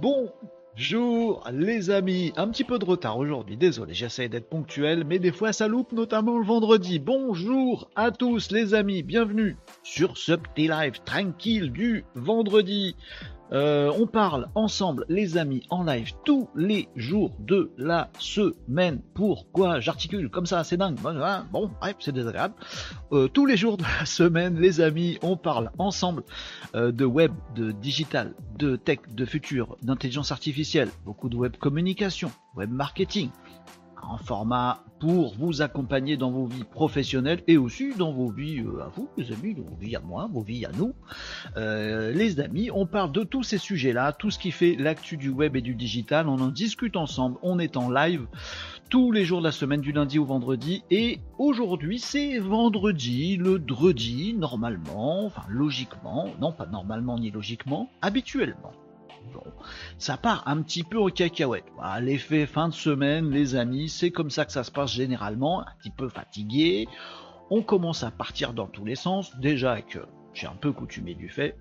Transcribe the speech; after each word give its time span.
Bonjour 0.00 1.42
les 1.52 1.90
amis, 1.90 2.32
un 2.36 2.48
petit 2.48 2.62
peu 2.62 2.78
de 2.78 2.84
retard 2.84 3.18
aujourd'hui, 3.18 3.56
désolé, 3.56 3.94
j'essaie 3.94 4.28
d'être 4.28 4.48
ponctuel, 4.48 5.04
mais 5.04 5.18
des 5.18 5.32
fois 5.32 5.52
ça 5.52 5.66
loupe, 5.66 5.90
notamment 5.90 6.38
le 6.38 6.44
vendredi. 6.44 7.00
Bonjour 7.00 7.90
à 7.96 8.12
tous 8.12 8.52
les 8.52 8.74
amis, 8.74 9.02
bienvenue 9.02 9.56
sur 9.82 10.16
ce 10.16 10.32
petit 10.34 10.68
live 10.68 11.00
tranquille 11.04 11.72
du 11.72 12.04
vendredi. 12.14 12.94
Euh, 13.52 13.90
on 13.98 14.06
parle 14.06 14.48
ensemble, 14.54 15.04
les 15.08 15.38
amis, 15.38 15.62
en 15.70 15.84
live 15.84 16.12
tous 16.24 16.48
les 16.54 16.88
jours 16.96 17.32
de 17.38 17.70
la 17.78 18.10
semaine. 18.18 19.00
Pourquoi 19.14 19.80
j'articule 19.80 20.30
comme 20.30 20.46
ça 20.46 20.64
C'est 20.64 20.76
dingue. 20.76 20.96
Bon, 20.96 21.14
bon 21.50 21.70
bref, 21.80 21.96
c'est 22.00 22.12
désagréable. 22.12 22.54
Euh, 23.12 23.28
tous 23.28 23.46
les 23.46 23.56
jours 23.56 23.76
de 23.76 23.84
la 23.84 24.04
semaine, 24.04 24.58
les 24.58 24.80
amis, 24.80 25.18
on 25.22 25.36
parle 25.36 25.70
ensemble 25.78 26.22
euh, 26.74 26.92
de 26.92 27.04
web, 27.04 27.32
de 27.54 27.72
digital, 27.72 28.34
de 28.58 28.76
tech, 28.76 29.00
de 29.08 29.24
futur, 29.24 29.76
d'intelligence 29.82 30.32
artificielle, 30.32 30.90
beaucoup 31.04 31.28
de 31.28 31.36
web 31.36 31.56
communication, 31.56 32.30
web 32.54 32.70
marketing, 32.70 33.30
en 34.02 34.18
format 34.18 34.84
pour 35.00 35.34
vous 35.34 35.62
accompagner 35.62 36.16
dans 36.16 36.30
vos 36.30 36.46
vies 36.46 36.64
professionnelles 36.64 37.42
et 37.46 37.56
aussi 37.56 37.94
dans 37.94 38.12
vos 38.12 38.30
vies 38.30 38.60
euh, 38.60 38.82
à 38.82 38.88
vous, 38.88 39.08
les 39.16 39.32
amis, 39.32 39.54
vos 39.54 39.76
vies 39.80 39.96
à 39.96 40.00
moi, 40.00 40.28
vos 40.32 40.42
vies 40.42 40.64
à 40.64 40.72
nous. 40.72 40.94
Euh, 41.56 42.12
les 42.12 42.40
amis, 42.40 42.70
on 42.72 42.86
parle 42.86 43.12
de 43.12 43.22
tous 43.22 43.42
ces 43.42 43.58
sujets-là, 43.58 44.12
tout 44.12 44.30
ce 44.30 44.38
qui 44.38 44.50
fait 44.50 44.74
l'actu 44.76 45.16
du 45.16 45.30
web 45.30 45.56
et 45.56 45.60
du 45.60 45.74
digital, 45.74 46.28
on 46.28 46.40
en 46.40 46.48
discute 46.48 46.96
ensemble, 46.96 47.38
on 47.42 47.58
est 47.58 47.76
en 47.76 47.90
live 47.90 48.26
tous 48.90 49.12
les 49.12 49.24
jours 49.24 49.40
de 49.40 49.44
la 49.44 49.52
semaine, 49.52 49.80
du 49.80 49.92
lundi 49.92 50.18
au 50.18 50.24
vendredi, 50.24 50.82
et 50.90 51.20
aujourd'hui 51.38 51.98
c'est 51.98 52.38
vendredi, 52.38 53.36
le 53.36 53.58
dredi, 53.58 54.34
normalement, 54.34 55.26
enfin 55.26 55.42
logiquement, 55.48 56.28
non 56.40 56.52
pas 56.52 56.66
normalement 56.66 57.18
ni 57.18 57.30
logiquement, 57.30 57.90
habituellement. 58.00 58.72
Ça 59.98 60.16
part 60.16 60.42
un 60.46 60.62
petit 60.62 60.82
peu 60.82 60.98
au 60.98 61.08
cacahuète. 61.08 61.64
L'effet 62.00 62.46
fin 62.46 62.68
de 62.68 62.74
semaine, 62.74 63.30
les 63.30 63.54
amis, 63.56 63.88
c'est 63.88 64.10
comme 64.10 64.30
ça 64.30 64.44
que 64.44 64.52
ça 64.52 64.64
se 64.64 64.70
passe 64.70 64.92
généralement, 64.92 65.60
un 65.62 65.72
petit 65.80 65.90
peu 65.90 66.08
fatigué. 66.08 66.88
On 67.50 67.62
commence 67.62 68.02
à 68.02 68.10
partir 68.10 68.52
dans 68.52 68.66
tous 68.66 68.84
les 68.84 68.94
sens, 68.94 69.36
déjà 69.38 69.80
que 69.80 70.00
j'ai 70.34 70.46
un 70.46 70.56
peu 70.60 70.72
coutumé 70.72 71.14
du 71.14 71.28
fait. 71.28 71.56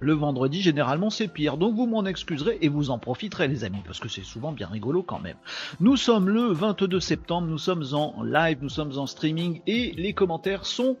Le 0.00 0.12
vendredi, 0.12 0.62
généralement, 0.62 1.10
c'est 1.10 1.26
pire. 1.26 1.56
Donc 1.56 1.74
vous 1.74 1.86
m'en 1.86 2.04
excuserez 2.04 2.58
et 2.60 2.68
vous 2.68 2.90
en 2.90 2.98
profiterez, 2.98 3.48
les 3.48 3.64
amis, 3.64 3.82
parce 3.84 3.98
que 3.98 4.08
c'est 4.08 4.22
souvent 4.22 4.52
bien 4.52 4.68
rigolo 4.68 5.02
quand 5.02 5.18
même. 5.18 5.36
Nous 5.80 5.96
sommes 5.96 6.28
le 6.28 6.52
22 6.52 7.00
septembre, 7.00 7.48
nous 7.48 7.58
sommes 7.58 7.84
en 7.92 8.22
live, 8.22 8.58
nous 8.62 8.68
sommes 8.68 8.96
en 8.96 9.06
streaming 9.06 9.60
et 9.66 9.92
les 9.92 10.12
commentaires 10.12 10.66
sont 10.66 10.96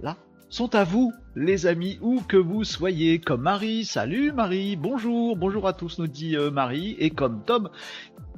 là 0.00 0.16
sont 0.52 0.74
à 0.74 0.84
vous, 0.84 1.14
les 1.34 1.64
amis, 1.64 1.98
où 2.02 2.20
que 2.20 2.36
vous 2.36 2.62
soyez, 2.62 3.18
comme 3.18 3.40
Marie, 3.40 3.86
salut 3.86 4.32
Marie, 4.32 4.76
bonjour, 4.76 5.34
bonjour 5.34 5.66
à 5.66 5.72
tous, 5.72 5.98
nous 5.98 6.06
dit 6.06 6.36
euh, 6.36 6.50
Marie, 6.50 6.94
et 6.98 7.08
comme 7.08 7.42
Tom, 7.42 7.70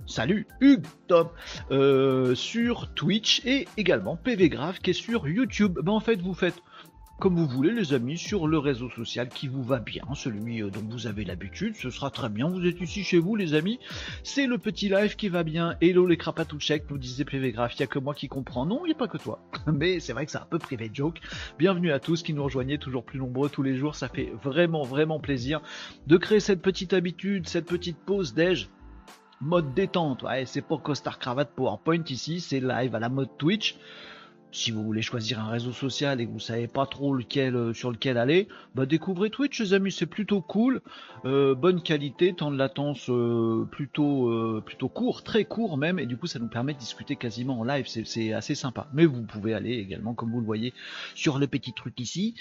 salut 0.07 0.47
Hugues, 0.61 0.87
Tom, 1.09 1.27
euh, 1.73 2.37
sur 2.37 2.95
Twitch, 2.95 3.45
et 3.45 3.67
également 3.77 4.15
PV 4.15 4.49
Grave 4.49 4.79
qui 4.79 4.91
est 4.91 4.93
sur 4.93 5.27
YouTube. 5.27 5.81
Ben, 5.83 5.91
en 5.91 5.99
fait, 5.99 6.23
vous 6.23 6.35
faites 6.35 6.63
comme 7.25 7.37
vous 7.37 7.47
voulez 7.47 7.73
les 7.73 7.95
amis 7.95 8.19
sur 8.19 8.47
le 8.47 8.59
réseau 8.59 8.91
social 8.91 9.31
qui 9.31 9.49
vous 9.49 9.63
va 9.63 9.79
bien, 9.79 10.05
celui 10.13 10.63
euh, 10.63 10.69
dont 10.69 10.85
vous 10.87 11.07
avez 11.07 11.25
l'habitude, 11.25 11.75
ce 11.75 11.89
sera 11.89 12.11
très 12.11 12.29
bien, 12.29 12.51
vous 12.51 12.67
êtes 12.67 12.83
ici 12.83 13.03
chez 13.03 13.19
vous 13.19 13.35
les 13.35 13.55
amis, 13.55 13.81
c'est 14.23 14.47
le 14.47 14.59
petit 14.59 14.91
live 14.91 15.17
qui 15.17 15.31
va 15.31 15.43
bien, 15.43 15.75
hello 15.81 16.07
les 16.07 16.19
crapatoucheks, 16.19 16.91
nous 16.91 16.99
disait 16.99 17.25
PV 17.25 17.53
Graph, 17.53 17.73
il 17.77 17.81
n'y 17.81 17.85
a 17.85 17.87
que 17.87 17.99
moi 17.99 18.13
qui 18.13 18.29
comprends, 18.29 18.67
non 18.67 18.85
il 18.85 18.89
n'y 18.89 18.95
a 18.95 18.99
pas 18.99 19.09
que 19.09 19.17
toi, 19.17 19.41
mais 19.73 20.01
c'est 20.01 20.13
vrai 20.13 20.27
que 20.27 20.33
c'est 20.33 20.39
un 20.39 20.45
peu 20.45 20.59
privé 20.59 20.91
de 20.91 20.95
joke, 20.95 21.19
bienvenue 21.59 21.93
à 21.93 21.99
tous 21.99 22.23
qui 22.23 22.35
nous 22.35 22.45
rejoignez 22.45 22.77
toujours 22.77 23.07
plus 23.07 23.19
nombreux 23.19 23.49
tous 23.49 23.63
les 23.63 23.75
jours, 23.75 23.95
ça 23.95 24.11
fait 24.11 24.31
vraiment 24.43 24.83
vraiment 24.83 25.19
plaisir 25.19 25.63
de 26.07 26.19
créer 26.19 26.41
cette 26.41 26.61
petite 26.61 26.93
habitude, 26.93 27.49
cette 27.49 27.65
petite 27.65 27.97
pause 27.97 28.35
déj, 28.35 28.69
mode 29.41 29.73
détente, 29.73 30.25
ouais 30.25 30.45
c'est 30.45 30.61
pas 30.61 30.77
costard 30.77 31.19
cravate 31.19 31.55
PowerPoint 31.57 32.05
ici, 32.07 32.41
c'est 32.41 32.61
live 32.61 32.95
à 32.95 33.01
la 33.01 33.09
mode 33.09 33.31
Twitch, 33.39 33.79
si 34.55 34.71
vous 34.71 34.83
voulez 34.85 35.03
choisir 35.03 35.41
un 35.41 35.49
réseau 35.49 35.73
social 35.73 36.21
et 36.21 36.27
que 36.27 36.31
vous 36.31 36.39
savez 36.41 36.69
pas 36.69 36.87
trop 36.87 37.13
lequel 37.15 37.57
euh, 37.57 37.75
sur 37.75 37.91
lequel 37.91 38.17
aller, 38.17 38.49
bah 38.75 38.87
découvrez 38.87 39.29
Twitch 39.29 39.61
les 39.61 39.73
amis, 39.75 39.91
c'est 39.91 40.07
plutôt 40.07 40.41
cool, 40.41 40.81
euh, 41.25 41.55
bonne 41.55 41.83
qualité, 41.83 42.33
temps 42.35 42.51
de 42.53 42.57
latence 42.57 43.11
euh, 43.11 43.67
plutôt 43.71 44.31
plutôt 44.65 44.89
court, 44.89 45.23
très 45.25 45.45
court 45.45 45.77
même, 45.77 45.99
et 45.99 46.07
du 46.07 46.17
coup 46.17 46.27
ça 46.29 46.39
nous 46.39 46.49
permet 46.49 46.73
de 46.75 46.79
discuter 46.79 47.17
quasiment 47.17 47.61
en 47.61 47.65
live, 47.65 47.87
c'est- 47.87 48.33
assez 48.33 48.55
sympa. 48.55 48.87
Mais 48.95 49.07
vous 49.07 49.23
pouvez 49.23 49.55
aller 49.55 49.73
également, 49.75 50.15
comme 50.15 50.31
vous 50.31 50.41
le 50.41 50.47
voyez, 50.47 50.73
sur 51.15 51.39
le 51.39 51.47
petit 51.47 51.73
truc 51.73 51.99
ici, 51.99 52.35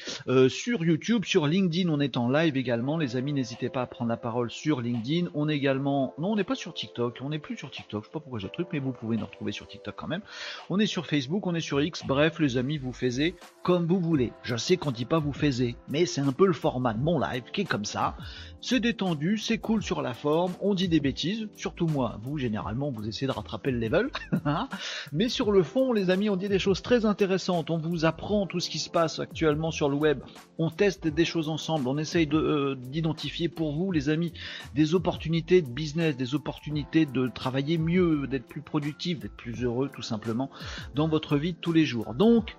sur 0.50 0.84
YouTube, 0.86 1.26
sur 1.26 1.48
LinkedIn, 1.48 1.90
on 1.90 2.00
est 2.00 2.16
en 2.18 2.30
live 2.30 2.58
également, 2.58 2.98
les 2.98 3.16
amis, 3.16 3.34
n'hésitez 3.34 3.70
pas 3.70 3.82
à 3.82 3.86
prendre 3.88 4.10
la 4.10 4.18
parole 4.18 4.52
sur 4.52 4.82
LinkedIn. 4.82 5.28
On 5.34 5.50
est 5.50 5.56
également, 5.56 6.14
non, 6.20 6.34
on 6.34 6.36
n'est 6.36 6.44
pas 6.44 6.56
sur 6.56 6.74
TikTok, 6.74 7.18
on 7.22 7.30
n'est 7.30 7.40
plus 7.40 7.58
sur 7.58 7.72
TikTok, 7.72 8.04
je 8.04 8.08
sais 8.08 8.14
pas 8.14 8.20
pourquoi 8.20 8.40
j'ai 8.40 8.48
le 8.48 8.54
truc, 8.54 8.68
mais 8.72 8.80
vous 8.80 8.92
pouvez 8.92 9.18
nous 9.18 9.26
retrouver 9.26 9.52
sur 9.52 9.68
TikTok 9.68 9.96
quand 9.96 10.08
même. 10.08 10.22
On 10.70 10.80
est 10.80 10.86
sur 10.86 11.06
Facebook, 11.08 11.46
on 11.48 11.56
est 11.56 11.60
sur 11.62 11.82
X, 11.82 12.03
bref, 12.08 12.40
les 12.40 12.58
amis, 12.58 12.78
vous 12.78 12.94
faisiez 12.94 13.36
comme 13.64 13.86
vous 13.86 14.00
voulez. 14.00 14.32
Je 14.44 14.56
sais 14.56 14.78
qu'on 14.78 14.92
dit 14.92 15.06
pas 15.06 15.20
vous 15.20 15.34
faisiez, 15.34 15.76
mais 15.90 16.06
c'est 16.06 16.22
un 16.22 16.32
peu 16.32 16.46
le 16.46 16.54
format 16.54 16.94
de 16.94 17.04
mon 17.04 17.20
live 17.20 17.44
qui 17.52 17.62
est 17.62 17.66
comme 17.66 17.86
ça. 17.86 18.16
C'est 18.66 18.80
détendu, 18.80 19.38
c'est 19.38 19.58
cool 19.58 19.84
sur 19.84 20.02
la 20.02 20.14
forme, 20.14 20.54
on 20.62 20.74
dit 20.74 20.88
des 20.88 21.02
bêtises, 21.02 21.50
surtout 21.58 21.86
moi, 21.86 22.18
vous 22.24 22.38
généralement 22.38 22.92
vous 22.92 23.06
essayez 23.10 23.28
de 23.28 23.34
rattraper 23.34 23.72
le 23.72 23.78
level, 23.78 24.10
hein. 24.46 24.70
mais 25.12 25.28
sur 25.28 25.52
le 25.52 25.64
fond 25.64 25.92
les 25.92 26.10
amis 26.10 26.30
on 26.30 26.38
dit 26.38 26.48
des 26.48 26.60
choses 26.60 26.82
très 26.82 27.04
intéressantes, 27.04 27.70
on 27.70 27.78
vous 27.78 28.06
apprend 28.06 28.48
tout 28.48 28.62
ce 28.62 28.70
qui 28.70 28.80
se 28.80 28.90
passe 28.90 29.20
actuellement 29.20 29.70
sur 29.70 29.90
le 29.90 29.98
web, 29.98 30.22
on 30.60 30.70
teste 30.70 31.10
des 31.10 31.26
choses 31.26 31.50
ensemble, 31.50 31.90
on 31.90 31.98
essaye 31.98 32.30
euh, 32.32 32.76
d'identifier 32.76 33.50
pour 33.50 33.74
vous 33.74 33.92
les 33.92 34.08
amis 34.08 34.32
des 34.74 34.96
opportunités 34.96 35.62
de 35.62 35.70
business, 35.70 36.16
des 36.16 36.34
opportunités 36.34 37.06
de 37.06 37.28
travailler 37.28 37.78
mieux, 37.78 38.28
d'être 38.28 38.48
plus 38.48 38.62
productif, 38.62 39.20
d'être 39.20 39.36
plus 39.36 39.66
heureux 39.66 39.90
tout 39.94 40.02
simplement 40.02 40.50
dans 40.96 41.10
votre 41.10 41.36
vie 41.36 41.52
de 41.52 41.60
tous 41.60 41.74
les 41.74 41.84
jours. 41.84 42.14
Donc, 42.14 42.56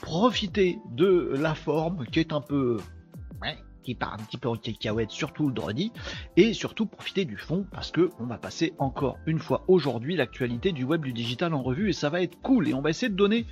profitez 0.00 0.78
de 0.92 1.34
la 1.36 1.54
forme 1.54 2.06
qui 2.06 2.20
est 2.20 2.32
un 2.32 2.40
peu... 2.40 2.78
ouais, 3.42 3.58
qui 3.82 3.94
part 3.94 4.14
un 4.14 4.22
petit 4.22 4.38
peu 4.38 4.48
en 4.48 4.56
cacahuète, 4.56 5.10
surtout 5.10 5.48
le 5.48 5.52
dredi, 5.52 5.92
et 6.36 6.52
surtout 6.52 6.86
profitez 6.86 7.24
du 7.24 7.36
fond 7.36 7.66
parce 7.70 7.90
que 7.90 8.10
on 8.18 8.24
va 8.24 8.38
passer 8.38 8.72
encore 8.78 9.18
une 9.26 9.38
fois 9.38 9.64
aujourd'hui 9.68 10.16
l'actualité 10.16 10.72
du 10.72 10.84
web 10.84 11.02
du 11.02 11.12
digital 11.12 11.54
en 11.54 11.62
revue 11.62 11.90
et 11.90 11.92
ça 11.92 12.08
va 12.08 12.22
être 12.22 12.40
cool 12.42 12.68
et 12.68 12.74
on 12.74 12.80
va 12.80 12.90
essayer 12.90 13.08
de 13.08 13.16
donner 13.16 13.46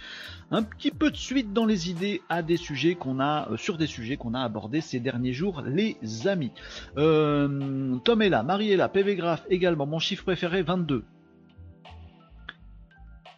un 0.51 0.63
petit 0.63 0.91
peu 0.91 1.11
de 1.11 1.17
suite 1.17 1.53
dans 1.53 1.67
les 1.67 1.91
idées 1.91 2.23
euh, 2.31 3.57
sur 3.57 3.79
des 3.79 3.87
sujets 3.87 4.17
qu'on 4.17 4.35
a 4.35 4.41
abordés 4.41 4.81
ces 4.81 5.01
derniers 5.01 5.33
jours 5.33 5.63
les 5.67 5.97
amis. 6.27 6.53
Euh, 6.97 7.97
Tom 8.05 8.23
est 8.23 8.29
là, 8.29 8.43
Marie 8.43 8.73
est 8.73 8.77
là, 8.77 8.89
PV 8.89 9.17
Graph 9.17 9.45
également, 9.51 9.87
mon 9.87 9.99
chiffre 9.99 10.25
préféré 10.25 10.63
22. 10.63 11.05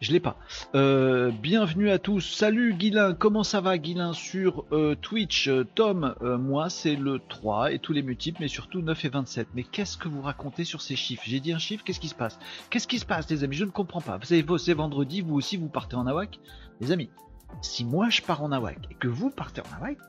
Je 0.03 0.11
l'ai 0.11 0.19
pas. 0.19 0.35
Euh, 0.75 1.31
bienvenue 1.31 1.89
à 1.89 1.97
tous. 1.97 2.35
Salut 2.35 2.73
Guilin, 2.73 3.13
comment 3.13 3.45
ça 3.45 3.61
va 3.61 3.77
Guilin 3.77 4.11
sur 4.11 4.65
euh, 4.73 4.95
Twitch? 4.95 5.47
Euh, 5.47 5.63
Tom, 5.75 6.13
moi 6.19 6.69
c'est 6.69 6.97
le 6.97 7.21
3 7.29 7.71
et 7.71 7.79
tous 7.79 7.93
les 7.93 8.01
multiples, 8.01 8.41
mais 8.41 8.49
surtout 8.49 8.81
9 8.81 9.05
et 9.05 9.07
27. 9.07 9.47
Mais 9.55 9.63
qu'est-ce 9.63 9.95
que 9.95 10.09
vous 10.09 10.21
racontez 10.21 10.65
sur 10.65 10.81
ces 10.81 10.97
chiffres? 10.97 11.23
J'ai 11.25 11.39
dit 11.39 11.53
un 11.53 11.57
chiffre, 11.57 11.85
qu'est-ce 11.85 12.01
qui 12.01 12.09
se 12.09 12.15
passe? 12.15 12.37
Qu'est-ce 12.69 12.85
qui 12.85 12.99
se 12.99 13.05
passe 13.05 13.29
les 13.29 13.45
amis? 13.45 13.55
Je 13.55 13.63
ne 13.63 13.69
comprends 13.69 14.01
pas. 14.01 14.17
Vous 14.17 14.25
savez, 14.25 14.45
c'est 14.57 14.73
vendredi, 14.73 15.21
vous 15.21 15.35
aussi 15.35 15.55
vous 15.55 15.69
partez 15.69 15.95
en 15.95 16.05
Awak 16.05 16.37
Les 16.81 16.91
amis, 16.91 17.09
si 17.61 17.85
moi 17.85 18.09
je 18.09 18.21
pars 18.21 18.43
en 18.43 18.51
Awak 18.51 18.79
et 18.91 18.95
que 18.95 19.07
vous 19.07 19.29
partez 19.29 19.61
en 19.61 19.77
Awak, 19.77 19.99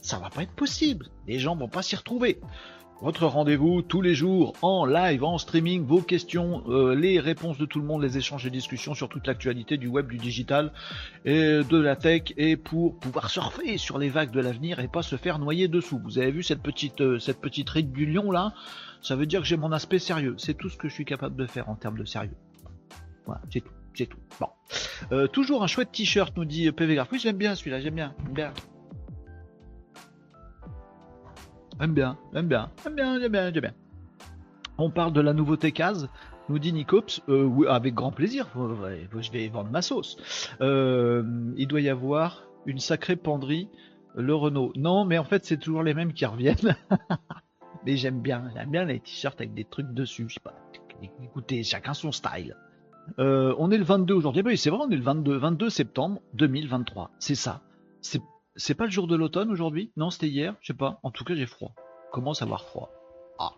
ça 0.00 0.18
va 0.18 0.30
pas 0.30 0.42
être 0.42 0.54
possible. 0.54 1.08
Les 1.26 1.38
gens 1.38 1.54
vont 1.54 1.68
pas 1.68 1.82
s'y 1.82 1.96
retrouver. 1.96 2.40
Votre 3.00 3.26
rendez-vous 3.26 3.82
tous 3.82 4.02
les 4.02 4.16
jours 4.16 4.54
en 4.60 4.84
live, 4.84 5.22
en 5.22 5.38
streaming, 5.38 5.84
vos 5.84 6.02
questions, 6.02 6.64
euh, 6.68 6.96
les 6.96 7.20
réponses 7.20 7.56
de 7.56 7.64
tout 7.64 7.78
le 7.78 7.86
monde, 7.86 8.02
les 8.02 8.18
échanges 8.18 8.44
et 8.44 8.50
discussions 8.50 8.92
sur 8.92 9.08
toute 9.08 9.24
l'actualité 9.28 9.76
du 9.76 9.86
web, 9.86 10.08
du 10.08 10.16
digital 10.16 10.72
et 11.24 11.60
de 11.62 11.78
la 11.78 11.94
tech 11.94 12.32
et 12.36 12.56
pour 12.56 12.98
pouvoir 12.98 13.30
surfer 13.30 13.78
sur 13.78 13.98
les 13.98 14.08
vagues 14.08 14.32
de 14.32 14.40
l'avenir 14.40 14.80
et 14.80 14.88
pas 14.88 15.02
se 15.02 15.14
faire 15.14 15.38
noyer 15.38 15.68
dessous. 15.68 16.00
Vous 16.02 16.18
avez 16.18 16.32
vu 16.32 16.42
cette 16.42 16.60
petite 16.60 17.00
euh, 17.00 17.20
cette 17.20 17.40
petite 17.40 17.70
ride 17.70 17.92
du 17.92 18.04
lion 18.04 18.32
là? 18.32 18.52
Ça 19.00 19.14
veut 19.14 19.26
dire 19.26 19.42
que 19.42 19.46
j'ai 19.46 19.56
mon 19.56 19.70
aspect 19.70 20.00
sérieux. 20.00 20.34
C'est 20.36 20.54
tout 20.54 20.68
ce 20.68 20.76
que 20.76 20.88
je 20.88 20.94
suis 20.94 21.04
capable 21.04 21.36
de 21.36 21.46
faire 21.46 21.68
en 21.68 21.76
termes 21.76 21.98
de 21.98 22.04
sérieux. 22.04 22.36
Voilà, 23.26 23.42
c'est 23.52 23.60
tout, 23.60 23.74
c'est 23.94 24.06
tout. 24.06 24.18
Bon. 24.40 24.48
Euh, 25.12 25.28
toujours 25.28 25.62
un 25.62 25.68
chouette 25.68 25.92
t-shirt 25.92 26.36
nous 26.36 26.44
dit 26.44 26.72
PV. 26.72 27.00
Oui, 27.12 27.20
j'aime 27.20 27.36
bien 27.36 27.54
celui-là, 27.54 27.80
j'aime 27.80 27.94
bien, 27.94 28.12
bien. 28.32 28.52
J'aime 31.80 31.94
bien, 31.94 32.18
j'aime 32.32 32.48
bien, 32.48 32.70
j'aime 32.82 32.94
bien, 32.94 33.20
j'aime 33.20 33.32
bien, 33.32 33.52
j'aime 33.52 33.60
bien. 33.60 33.74
On 34.78 34.90
parle 34.90 35.12
de 35.12 35.20
la 35.20 35.32
nouveauté 35.32 35.70
case, 35.70 36.08
nous 36.48 36.58
dit 36.58 36.72
Nicops. 36.72 37.22
Euh, 37.28 37.44
oui, 37.44 37.68
avec 37.68 37.94
grand 37.94 38.10
plaisir, 38.10 38.48
je 38.56 39.30
vais 39.30 39.48
vendre 39.48 39.70
ma 39.70 39.82
sauce. 39.82 40.16
Euh, 40.60 41.22
il 41.56 41.68
doit 41.68 41.80
y 41.80 41.88
avoir 41.88 42.42
une 42.66 42.80
sacrée 42.80 43.14
penderie, 43.14 43.68
le 44.16 44.34
Renault. 44.34 44.72
Non, 44.76 45.04
mais 45.04 45.18
en 45.18 45.24
fait, 45.24 45.44
c'est 45.44 45.56
toujours 45.56 45.84
les 45.84 45.94
mêmes 45.94 46.12
qui 46.12 46.26
reviennent. 46.26 46.76
mais 47.86 47.96
j'aime 47.96 48.20
bien, 48.20 48.50
j'aime 48.54 48.70
bien 48.70 48.84
les 48.84 48.98
t-shirts 48.98 49.40
avec 49.40 49.54
des 49.54 49.64
trucs 49.64 49.92
dessus, 49.92 50.26
je 50.28 50.40
pas. 50.40 50.54
Écoutez, 51.22 51.62
chacun 51.62 51.94
son 51.94 52.10
style. 52.10 52.56
Euh, 53.20 53.54
on 53.58 53.70
est 53.70 53.78
le 53.78 53.84
22 53.84 54.14
aujourd'hui. 54.14 54.40
Ah 54.40 54.50
bah 54.50 54.56
c'est 54.56 54.70
vrai, 54.70 54.80
on 54.82 54.90
est 54.90 54.96
le 54.96 55.02
22, 55.02 55.36
22 55.36 55.70
septembre 55.70 56.20
2023. 56.34 57.12
C'est 57.20 57.36
ça. 57.36 57.62
C'est, 58.00 58.20
c'est 58.58 58.74
pas 58.74 58.84
le 58.84 58.90
jour 58.90 59.06
de 59.06 59.16
l'automne 59.16 59.50
aujourd'hui? 59.50 59.92
Non, 59.96 60.10
c'était 60.10 60.28
hier. 60.28 60.54
Je 60.60 60.68
sais 60.68 60.76
pas. 60.76 60.98
En 61.02 61.10
tout 61.10 61.24
cas, 61.24 61.34
j'ai 61.34 61.46
froid. 61.46 61.72
Commence 62.12 62.42
à 62.42 62.44
avoir 62.44 62.64
froid. 62.64 62.90
Ah. 63.38 63.52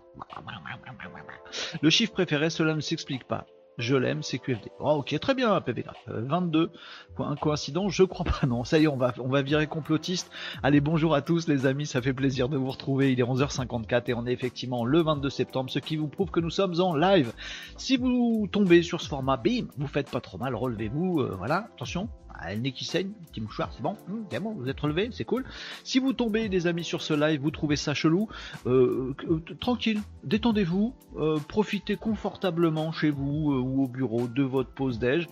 Le 1.80 1.90
chiffre 1.90 2.12
préféré, 2.12 2.50
cela 2.50 2.74
ne 2.74 2.80
s'explique 2.80 3.26
pas. 3.26 3.46
Je 3.78 3.96
l'aime, 3.96 4.22
c'est 4.22 4.38
QFD. 4.38 4.70
Oh, 4.78 4.96
ok, 4.98 5.18
très 5.20 5.34
bien, 5.34 5.58
PV 5.62 5.86
22. 6.06 6.70
Un 7.18 7.36
coïncident, 7.36 7.88
je 7.88 8.02
crois 8.02 8.26
pas, 8.26 8.46
non. 8.46 8.62
Ça 8.62 8.78
y 8.78 8.84
est, 8.84 8.88
on 8.88 8.98
va, 8.98 9.14
on 9.18 9.28
va 9.28 9.40
virer 9.40 9.68
complotiste. 9.68 10.30
Allez, 10.62 10.82
bonjour 10.82 11.14
à 11.14 11.22
tous, 11.22 11.48
les 11.48 11.64
amis, 11.64 11.86
ça 11.86 12.02
fait 12.02 12.12
plaisir 12.12 12.50
de 12.50 12.58
vous 12.58 12.70
retrouver. 12.70 13.10
Il 13.12 13.20
est 13.20 13.24
11h54 13.24 14.10
et 14.10 14.14
on 14.14 14.26
est 14.26 14.32
effectivement 14.32 14.84
le 14.84 15.00
22 15.00 15.30
septembre, 15.30 15.70
ce 15.70 15.78
qui 15.78 15.96
vous 15.96 16.08
prouve 16.08 16.30
que 16.30 16.40
nous 16.40 16.50
sommes 16.50 16.78
en 16.78 16.94
live. 16.94 17.32
Si 17.78 17.96
vous 17.96 18.46
tombez 18.52 18.82
sur 18.82 19.00
ce 19.00 19.08
format, 19.08 19.38
bim, 19.38 19.68
vous 19.78 19.86
faites 19.86 20.10
pas 20.10 20.20
trop 20.20 20.36
mal, 20.36 20.54
relevez-vous, 20.54 21.20
euh, 21.20 21.34
voilà, 21.38 21.68
attention, 21.74 22.10
le 22.48 22.56
nez 22.56 22.72
qui 22.72 22.84
saigne, 22.84 23.10
petit 23.30 23.40
mouchoir, 23.40 23.70
c'est 23.72 23.82
bon, 23.82 23.96
bon, 24.08 24.54
vous 24.54 24.68
êtes 24.68 24.80
relevé, 24.80 25.10
c'est 25.12 25.24
cool. 25.24 25.44
Si 25.84 25.98
vous 25.98 26.12
tombez, 26.12 26.48
des 26.48 26.66
amis, 26.66 26.84
sur 26.84 27.02
ce 27.02 27.14
live, 27.14 27.40
vous 27.40 27.50
trouvez 27.50 27.76
ça 27.76 27.94
chelou, 27.94 28.28
euh, 28.66 29.14
euh, 29.28 29.40
tranquille, 29.60 30.00
détendez-vous, 30.24 30.94
euh, 31.18 31.38
profitez 31.48 31.96
confortablement 31.96 32.92
chez 32.92 33.10
vous 33.10 33.52
ou 33.52 33.84
au 33.84 33.88
bureau 33.88 34.26
de 34.26 34.42
votre 34.42 34.70
pause 34.70 34.98
déj. 34.98 35.26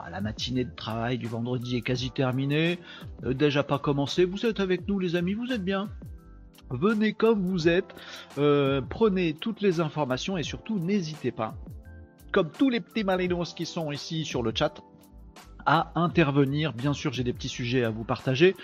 Ah, 0.00 0.08
la 0.08 0.20
matinée 0.22 0.64
de 0.64 0.74
travail 0.74 1.18
du 1.18 1.26
vendredi 1.26 1.76
est 1.76 1.82
quasi 1.82 2.10
terminée, 2.10 2.78
déjà 3.22 3.62
pas 3.62 3.78
commencé, 3.78 4.24
vous 4.24 4.46
êtes 4.46 4.58
avec 4.60 4.88
nous 4.88 4.98
les 4.98 5.14
amis, 5.14 5.34
vous 5.34 5.52
êtes 5.52 5.62
bien, 5.62 5.90
venez 6.70 7.12
comme 7.12 7.42
vous 7.42 7.68
êtes, 7.68 7.94
prenez 8.34 9.34
toutes 9.34 9.60
les 9.60 9.80
informations 9.80 10.38
et 10.38 10.42
surtout 10.42 10.78
n'hésitez 10.78 11.32
pas, 11.32 11.54
comme 12.32 12.50
tous 12.50 12.70
les 12.70 12.80
petits 12.80 13.04
malinos 13.04 13.52
qui 13.52 13.66
sont 13.66 13.92
ici 13.92 14.24
sur 14.24 14.42
le 14.42 14.52
chat, 14.54 14.82
à 15.66 15.92
intervenir. 15.94 16.72
Bien 16.72 16.92
sûr, 16.92 17.12
j'ai 17.12 17.24
des 17.24 17.32
petits 17.32 17.48
sujets 17.48 17.84
à 17.84 17.90
vous 17.90 18.04
partager. 18.04 18.56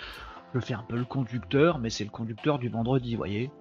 Je 0.53 0.59
fais 0.59 0.73
un 0.73 0.83
peu 0.87 0.97
le 0.97 1.05
conducteur, 1.05 1.79
mais 1.79 1.89
c'est 1.89 2.03
le 2.03 2.09
conducteur 2.09 2.59
du 2.59 2.69
vendredi, 2.69 3.15
voyez. 3.15 3.51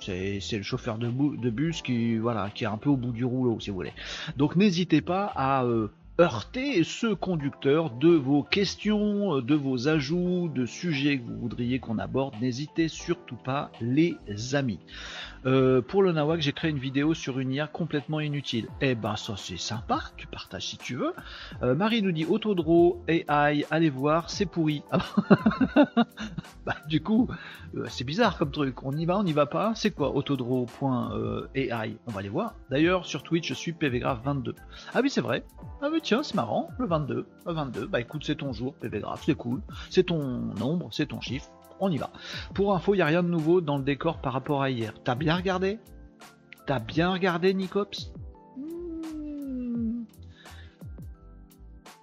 C'est 0.00 0.40
le 0.52 0.62
chauffeur 0.62 0.98
de, 0.98 1.08
bus 1.50 1.80
qui, 1.80 2.16
voilà, 2.18 2.50
qui 2.50 2.64
est 2.64 2.66
un 2.66 2.76
peu 2.76 2.90
au 2.90 2.96
bout 2.96 3.12
du 3.12 3.24
rouleau, 3.24 3.58
si 3.60 3.70
vous 3.70 3.76
voulez. 3.76 3.92
Donc 4.36 4.56
n'hésitez 4.56 5.00
pas 5.00 5.32
à 5.34 5.64
euh, 5.64 5.88
heurter 6.20 6.84
ce 6.84 7.08
conducteur 7.12 7.90
de 7.90 8.10
vos 8.10 8.44
questions, 8.44 9.40
de 9.40 9.54
vos 9.54 9.88
ajouts, 9.88 10.48
de 10.48 10.64
sujets 10.64 11.18
que 11.18 11.24
vous 11.24 11.38
voudriez 11.38 11.80
qu'on 11.80 11.98
aborde. 11.98 12.34
N'hésitez 12.40 12.88
surtout 12.88 13.36
pas, 13.36 13.72
les 13.80 14.16
amis. 14.54 14.78
Euh, 15.46 15.82
pour 15.82 16.02
le 16.02 16.12
Nawak, 16.12 16.40
j'ai 16.40 16.52
créé 16.52 16.70
une 16.70 16.78
vidéo 16.78 17.12
sur 17.12 17.38
une 17.38 17.52
IA 17.52 17.66
complètement 17.66 18.20
inutile. 18.20 18.68
Eh 18.80 18.94
ben, 18.94 19.16
ça 19.16 19.34
c'est 19.36 19.58
sympa, 19.58 20.00
tu 20.16 20.26
partages 20.26 20.68
si 20.68 20.78
tu 20.78 20.94
veux. 20.94 21.12
Euh, 21.62 21.74
Marie 21.74 22.00
nous 22.00 22.12
dit 22.12 22.24
Autodro, 22.24 23.02
AI, 23.08 23.66
allez 23.70 23.90
voir, 23.90 24.30
c'est 24.30 24.46
pourri. 24.46 24.82
bah, 26.64 26.76
du 26.88 27.02
coup, 27.02 27.28
euh, 27.76 27.84
c'est 27.88 28.04
bizarre 28.04 28.38
comme 28.38 28.52
truc. 28.52 28.82
On 28.84 28.92
y 28.92 29.04
va, 29.04 29.18
on 29.18 29.22
n'y 29.22 29.32
va 29.32 29.46
pas. 29.46 29.74
C'est 29.74 29.90
quoi 29.90 30.14
Autodro.ai 30.14 31.98
On 32.06 32.10
va 32.10 32.20
aller 32.20 32.28
voir. 32.28 32.54
D'ailleurs, 32.70 33.04
sur 33.04 33.22
Twitch, 33.22 33.48
je 33.48 33.54
suis 33.54 33.72
PVGraph22. 33.72 34.54
Ah 34.94 35.00
oui, 35.02 35.10
c'est 35.10 35.20
vrai. 35.20 35.44
Ah 35.82 35.88
oui, 35.92 36.00
tiens, 36.04 36.22
c'est 36.22 36.34
marrant. 36.34 36.68
Le 36.78 36.86
22. 36.86 37.26
Le 37.46 37.52
22. 37.52 37.86
Bah 37.86 38.00
écoute, 38.00 38.22
c'est 38.24 38.36
ton 38.36 38.52
jour, 38.52 38.74
PVGraph, 38.74 39.24
c'est 39.24 39.34
cool. 39.34 39.62
C'est 39.90 40.04
ton 40.04 40.22
nombre, 40.22 40.88
c'est 40.92 41.06
ton 41.06 41.20
chiffre 41.20 41.50
on 41.80 41.90
y 41.90 41.98
va. 41.98 42.10
Pour 42.54 42.74
info, 42.74 42.94
il 42.94 42.98
n'y 42.98 43.02
a 43.02 43.06
rien 43.06 43.22
de 43.22 43.28
nouveau 43.28 43.60
dans 43.60 43.78
le 43.78 43.84
décor 43.84 44.18
par 44.18 44.32
rapport 44.32 44.62
à 44.62 44.70
hier. 44.70 44.94
T'as 45.02 45.14
bien 45.14 45.36
regardé? 45.36 45.78
T'as 46.66 46.78
bien 46.78 47.12
regardé 47.12 47.52
Nicops? 47.52 48.12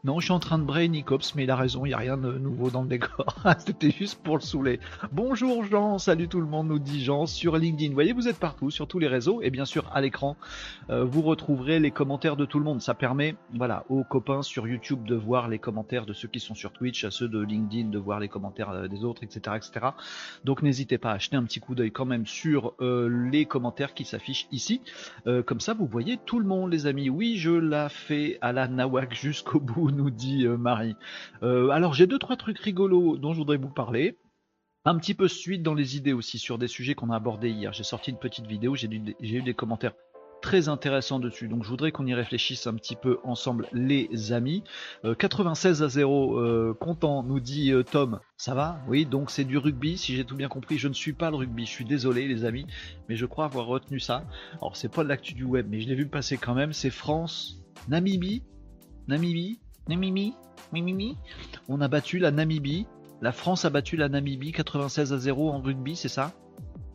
Non, 0.03 0.19
je 0.19 0.25
suis 0.25 0.33
en 0.33 0.39
train 0.39 0.57
de 0.57 0.63
brain 0.63 0.87
Nicops, 0.87 1.35
mais 1.35 1.43
il 1.43 1.51
a 1.51 1.55
raison, 1.55 1.85
il 1.85 1.89
n'y 1.89 1.93
a 1.93 1.99
rien 1.99 2.17
de 2.17 2.31
nouveau 2.31 2.71
dans 2.71 2.81
le 2.81 2.87
décor. 2.87 3.35
C'était 3.59 3.91
juste 3.91 4.19
pour 4.23 4.35
le 4.35 4.41
saouler. 4.41 4.79
Bonjour 5.11 5.63
Jean, 5.63 5.99
salut 5.99 6.27
tout 6.27 6.41
le 6.41 6.47
monde, 6.47 6.69
nous 6.69 6.79
dit 6.79 7.03
Jean 7.03 7.27
sur 7.27 7.55
LinkedIn. 7.55 7.89
Vous 7.89 7.93
voyez, 7.93 8.11
vous 8.11 8.27
êtes 8.27 8.39
partout, 8.39 8.71
sur 8.71 8.87
tous 8.87 8.97
les 8.97 9.07
réseaux, 9.07 9.43
et 9.43 9.51
bien 9.51 9.63
sûr 9.65 9.87
à 9.93 10.01
l'écran, 10.01 10.37
euh, 10.89 11.05
vous 11.05 11.21
retrouverez 11.21 11.79
les 11.79 11.91
commentaires 11.91 12.35
de 12.35 12.45
tout 12.45 12.57
le 12.57 12.65
monde. 12.65 12.81
Ça 12.81 12.95
permet, 12.95 13.35
voilà, 13.53 13.85
aux 13.89 14.03
copains 14.03 14.41
sur 14.41 14.67
YouTube 14.67 15.05
de 15.05 15.13
voir 15.13 15.47
les 15.47 15.59
commentaires 15.59 16.07
de 16.07 16.13
ceux 16.13 16.27
qui 16.27 16.39
sont 16.39 16.55
sur 16.55 16.71
Twitch, 16.71 17.03
à 17.03 17.11
ceux 17.11 17.27
de 17.27 17.39
LinkedIn 17.39 17.89
de 17.89 17.99
voir 17.99 18.19
les 18.19 18.27
commentaires 18.27 18.71
euh, 18.71 18.87
des 18.87 19.03
autres, 19.03 19.23
etc., 19.23 19.55
etc. 19.55 19.85
Donc 20.45 20.63
n'hésitez 20.63 20.97
pas 20.97 21.11
à 21.11 21.13
acheter 21.13 21.35
un 21.35 21.43
petit 21.43 21.59
coup 21.59 21.75
d'œil 21.75 21.91
quand 21.91 22.05
même 22.05 22.25
sur 22.25 22.73
euh, 22.81 23.07
les 23.29 23.45
commentaires 23.45 23.93
qui 23.93 24.05
s'affichent 24.05 24.47
ici. 24.51 24.81
comme 25.45 25.59
ça, 25.59 25.75
vous 25.75 25.85
voyez 25.85 26.17
tout 26.25 26.39
le 26.39 26.47
monde, 26.47 26.71
les 26.71 26.87
amis. 26.87 27.11
Oui, 27.11 27.37
je 27.37 27.51
la 27.51 27.87
fais 27.87 28.39
à 28.41 28.51
la 28.51 28.67
Nawak 28.67 29.13
jusqu'au 29.13 29.59
bout 29.59 29.90
nous 29.91 30.09
dit 30.09 30.45
euh, 30.45 30.57
Marie. 30.57 30.95
Euh, 31.43 31.69
alors 31.69 31.93
j'ai 31.93 32.07
deux 32.07 32.19
trois 32.19 32.35
trucs 32.35 32.59
rigolos 32.59 33.17
dont 33.17 33.33
je 33.33 33.39
voudrais 33.39 33.57
vous 33.57 33.69
parler. 33.69 34.17
Un 34.83 34.97
petit 34.97 35.13
peu 35.13 35.27
suite 35.27 35.61
dans 35.61 35.75
les 35.75 35.95
idées 35.95 36.13
aussi 36.13 36.39
sur 36.39 36.57
des 36.57 36.67
sujets 36.67 36.95
qu'on 36.95 37.11
a 37.11 37.15
abordés 37.15 37.51
hier. 37.51 37.71
J'ai 37.71 37.83
sorti 37.83 38.09
une 38.09 38.17
petite 38.17 38.47
vidéo, 38.47 38.75
j'ai 38.75 38.89
eu 38.89 39.41
des 39.41 39.53
commentaires 39.53 39.93
très 40.41 40.69
intéressants 40.69 41.19
dessus. 41.19 41.47
Donc 41.47 41.63
je 41.63 41.69
voudrais 41.69 41.91
qu'on 41.91 42.07
y 42.07 42.15
réfléchisse 42.15 42.65
un 42.65 42.73
petit 42.73 42.95
peu 42.95 43.19
ensemble, 43.23 43.67
les 43.73 44.31
amis. 44.31 44.63
96 45.19 45.81
euh, 45.81 45.85
à 45.85 45.89
0, 45.89 46.73
content, 46.79 47.21
nous 47.21 47.39
dit 47.39 47.71
Tom. 47.91 48.19
Ça 48.37 48.55
va? 48.55 48.79
Oui, 48.87 49.05
donc 49.05 49.29
c'est 49.29 49.43
du 49.43 49.59
rugby, 49.59 49.99
si 49.99 50.15
j'ai 50.15 50.25
tout 50.25 50.35
bien 50.35 50.49
compris. 50.49 50.79
Je 50.79 50.87
ne 50.87 50.93
suis 50.93 51.13
pas 51.13 51.29
le 51.29 51.35
rugby, 51.37 51.67
je 51.67 51.71
suis 51.71 51.85
désolé 51.85 52.27
les 52.27 52.43
amis, 52.43 52.65
mais 53.07 53.15
je 53.15 53.27
crois 53.27 53.45
avoir 53.45 53.67
retenu 53.67 53.99
ça. 53.99 54.25
Alors 54.53 54.75
c'est 54.75 54.89
pas 54.89 55.03
de 55.03 55.09
l'actu 55.09 55.35
du 55.35 55.43
web, 55.43 55.67
mais 55.69 55.79
je 55.79 55.87
l'ai 55.87 55.95
vu 55.95 56.07
passer 56.07 56.37
quand 56.37 56.55
même. 56.55 56.73
C'est 56.73 56.89
France, 56.89 57.61
Namibie, 57.87 58.43
Namibie. 59.07 59.59
On 61.67 61.81
a 61.81 61.87
battu 61.87 62.19
la 62.19 62.31
Namibie. 62.31 62.87
La 63.21 63.31
France 63.31 63.65
a 63.65 63.69
battu 63.69 63.97
la 63.97 64.09
Namibie 64.09 64.51
96 64.51 65.13
à 65.13 65.17
0 65.17 65.51
en 65.51 65.61
rugby, 65.61 65.95
c'est 65.95 66.09
ça? 66.09 66.31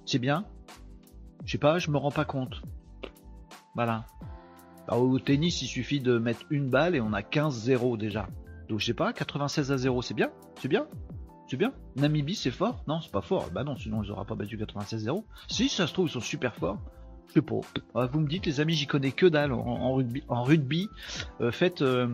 C'est 0.04 0.18
bien? 0.18 0.44
Je 1.44 1.52
sais 1.52 1.58
pas, 1.58 1.78
je 1.78 1.90
me 1.90 1.98
rends 1.98 2.10
pas 2.10 2.24
compte. 2.24 2.62
Voilà. 3.74 4.06
Bah, 4.88 4.96
au 4.96 5.18
tennis, 5.18 5.62
il 5.62 5.66
suffit 5.66 6.00
de 6.00 6.18
mettre 6.18 6.46
une 6.50 6.68
balle 6.68 6.94
et 6.94 7.00
on 7.00 7.12
a 7.12 7.22
15-0 7.22 7.98
déjà. 7.98 8.28
Donc 8.68 8.80
je 8.80 8.86
sais 8.86 8.94
pas, 8.94 9.12
96 9.12 9.70
à 9.72 9.76
0, 9.76 10.02
c'est 10.02 10.14
bien? 10.14 10.30
C'est 10.60 10.68
bien? 10.68 10.86
C'est 11.48 11.56
bien? 11.56 11.72
Namibie, 11.96 12.34
c'est 12.34 12.50
fort? 12.50 12.82
Non, 12.88 13.00
c'est 13.00 13.12
pas 13.12 13.20
fort. 13.20 13.50
Bah 13.52 13.62
non, 13.62 13.76
sinon 13.76 14.02
ils 14.02 14.10
auraient 14.10 14.24
pas 14.24 14.34
battu 14.34 14.56
96-0. 14.56 15.24
Si, 15.48 15.68
ça 15.68 15.86
se 15.86 15.92
trouve, 15.92 16.08
ils 16.08 16.12
sont 16.12 16.20
super 16.20 16.56
forts. 16.56 16.78
Je 17.28 17.32
sais 17.34 17.42
pas. 17.42 17.60
Ah, 17.94 18.06
vous 18.06 18.20
me 18.20 18.28
dites, 18.28 18.46
les 18.46 18.60
amis, 18.60 18.74
j'y 18.74 18.86
connais 18.86 19.12
que 19.12 19.26
dalle 19.26 19.52
en, 19.52 19.94
rugby. 19.94 20.88
Euh, 21.40 21.50
faites, 21.50 21.82
euh, 21.82 22.08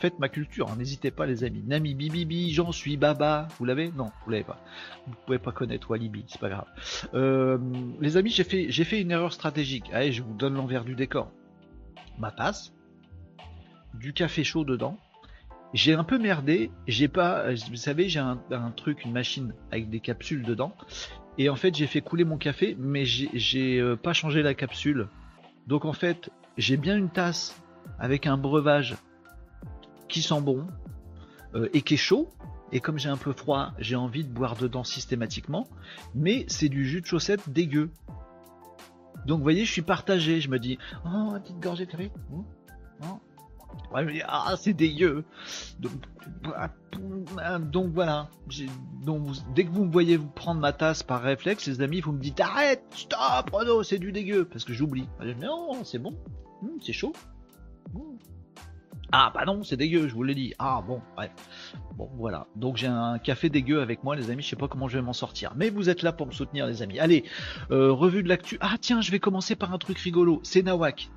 faites 0.00 0.18
ma 0.18 0.28
culture. 0.28 0.70
Hein. 0.70 0.76
N'hésitez 0.78 1.10
pas, 1.10 1.26
les 1.26 1.44
amis. 1.44 1.62
Nami, 1.66 1.94
bibi, 1.94 2.52
j'en 2.52 2.72
suis 2.72 2.96
baba. 2.96 3.48
Vous 3.58 3.64
l'avez? 3.64 3.92
Non, 3.92 4.10
vous 4.24 4.30
l'avez 4.30 4.44
pas. 4.44 4.58
Vous 5.06 5.14
pouvez 5.24 5.38
pas 5.38 5.52
connaître 5.52 5.90
Walibi, 5.90 6.24
c'est 6.28 6.40
pas 6.40 6.48
grave. 6.48 6.66
Euh, 7.14 7.58
les 8.00 8.16
amis, 8.16 8.30
j'ai 8.30 8.44
fait, 8.44 8.66
j'ai 8.70 8.84
fait 8.84 9.00
une 9.00 9.10
erreur 9.10 9.32
stratégique. 9.32 9.84
Allez, 9.92 10.12
je 10.12 10.22
vous 10.22 10.34
donne 10.34 10.54
l'envers 10.54 10.84
du 10.84 10.94
décor. 10.94 11.30
Ma 12.18 12.30
tasse, 12.30 12.72
du 13.94 14.12
café 14.12 14.44
chaud 14.44 14.64
dedans. 14.64 14.98
J'ai 15.74 15.94
un 15.94 16.04
peu 16.04 16.18
merdé. 16.18 16.70
J'ai 16.86 17.08
pas, 17.08 17.52
vous 17.52 17.76
savez, 17.76 18.08
j'ai 18.08 18.20
un 18.20 18.72
truc, 18.76 19.04
une 19.04 19.12
machine 19.12 19.52
avec 19.70 19.90
des 19.90 20.00
capsules 20.00 20.42
dedans. 20.42 20.74
Et 21.38 21.48
en 21.48 21.56
fait, 21.56 21.74
j'ai 21.74 21.86
fait 21.86 22.00
couler 22.00 22.24
mon 22.24 22.38
café, 22.38 22.76
mais 22.78 23.04
j'ai 23.04 23.80
euh, 23.80 23.96
pas 23.96 24.12
changé 24.12 24.42
la 24.42 24.54
capsule. 24.54 25.08
Donc 25.66 25.84
en 25.84 25.92
fait, 25.92 26.30
j'ai 26.56 26.76
bien 26.76 26.96
une 26.96 27.10
tasse 27.10 27.60
avec 27.98 28.26
un 28.26 28.36
breuvage 28.36 28.96
qui 30.08 30.22
sent 30.22 30.40
bon 30.40 30.66
euh, 31.54 31.68
et 31.74 31.82
qui 31.82 31.94
est 31.94 31.98
chaud. 31.98 32.28
Et 32.72 32.80
comme 32.80 32.98
j'ai 32.98 33.08
un 33.08 33.16
peu 33.16 33.32
froid, 33.32 33.72
j'ai 33.78 33.96
envie 33.96 34.24
de 34.24 34.32
boire 34.32 34.56
dedans 34.56 34.82
systématiquement. 34.82 35.68
Mais 36.14 36.44
c'est 36.48 36.68
du 36.68 36.86
jus 36.86 37.00
de 37.00 37.06
chaussette 37.06 37.48
dégueu. 37.50 37.90
Donc 39.26 39.38
vous 39.38 39.44
voyez, 39.44 39.64
je 39.64 39.72
suis 39.72 39.82
partagé. 39.82 40.40
Je 40.40 40.48
me 40.48 40.58
dis, 40.58 40.78
oh, 41.04 41.34
une 41.34 41.40
petite 41.40 41.60
gorgée 41.60 41.86
de 41.86 41.90
café. 41.90 42.10
Oh, 42.32 43.20
ah, 44.26 44.54
c'est 44.58 44.72
dégueu. 44.72 45.24
Donc, 45.78 45.92
donc 47.72 47.92
voilà. 47.92 48.28
Donc, 49.02 49.28
dès 49.54 49.64
que 49.64 49.70
vous 49.70 49.84
me 49.84 49.92
voyez 49.92 50.16
vous 50.16 50.28
prendre 50.28 50.60
ma 50.60 50.72
tasse 50.72 51.02
par 51.02 51.22
réflexe, 51.22 51.66
les 51.66 51.80
amis, 51.80 52.00
vous 52.00 52.12
me 52.12 52.20
dites 52.20 52.40
arrête, 52.40 52.82
stop, 52.90 53.50
Renaud, 53.52 53.82
c'est 53.82 53.98
du 53.98 54.12
dégueu. 54.12 54.44
Parce 54.44 54.64
que 54.64 54.72
j'oublie. 54.72 55.08
Non, 55.40 55.84
c'est 55.84 55.98
bon. 55.98 56.12
Hmm, 56.62 56.78
c'est 56.80 56.92
chaud. 56.92 57.12
Ah 59.12 59.30
bah 59.32 59.44
non, 59.46 59.62
c'est 59.62 59.76
dégueu, 59.76 60.08
je 60.08 60.14
vous 60.14 60.24
l'ai 60.24 60.34
dit. 60.34 60.52
Ah 60.58 60.82
bon, 60.86 61.00
bref. 61.14 61.30
Bon 61.94 62.10
voilà. 62.16 62.48
Donc 62.56 62.76
j'ai 62.76 62.88
un 62.88 63.18
café 63.18 63.48
dégueu 63.48 63.80
avec 63.80 64.02
moi, 64.02 64.16
les 64.16 64.30
amis. 64.30 64.42
Je 64.42 64.48
sais 64.48 64.56
pas 64.56 64.66
comment 64.66 64.88
je 64.88 64.98
vais 64.98 65.04
m'en 65.04 65.12
sortir. 65.12 65.52
Mais 65.56 65.70
vous 65.70 65.88
êtes 65.88 66.02
là 66.02 66.12
pour 66.12 66.26
me 66.26 66.32
soutenir, 66.32 66.66
les 66.66 66.82
amis. 66.82 66.98
Allez, 66.98 67.24
euh, 67.70 67.92
revue 67.92 68.24
de 68.24 68.28
l'actu. 68.28 68.58
Ah 68.60 68.74
tiens, 68.80 69.00
je 69.00 69.12
vais 69.12 69.20
commencer 69.20 69.54
par 69.54 69.72
un 69.72 69.78
truc 69.78 69.98
rigolo. 69.98 70.40
C'est 70.42 70.62
Nawak. 70.62 71.08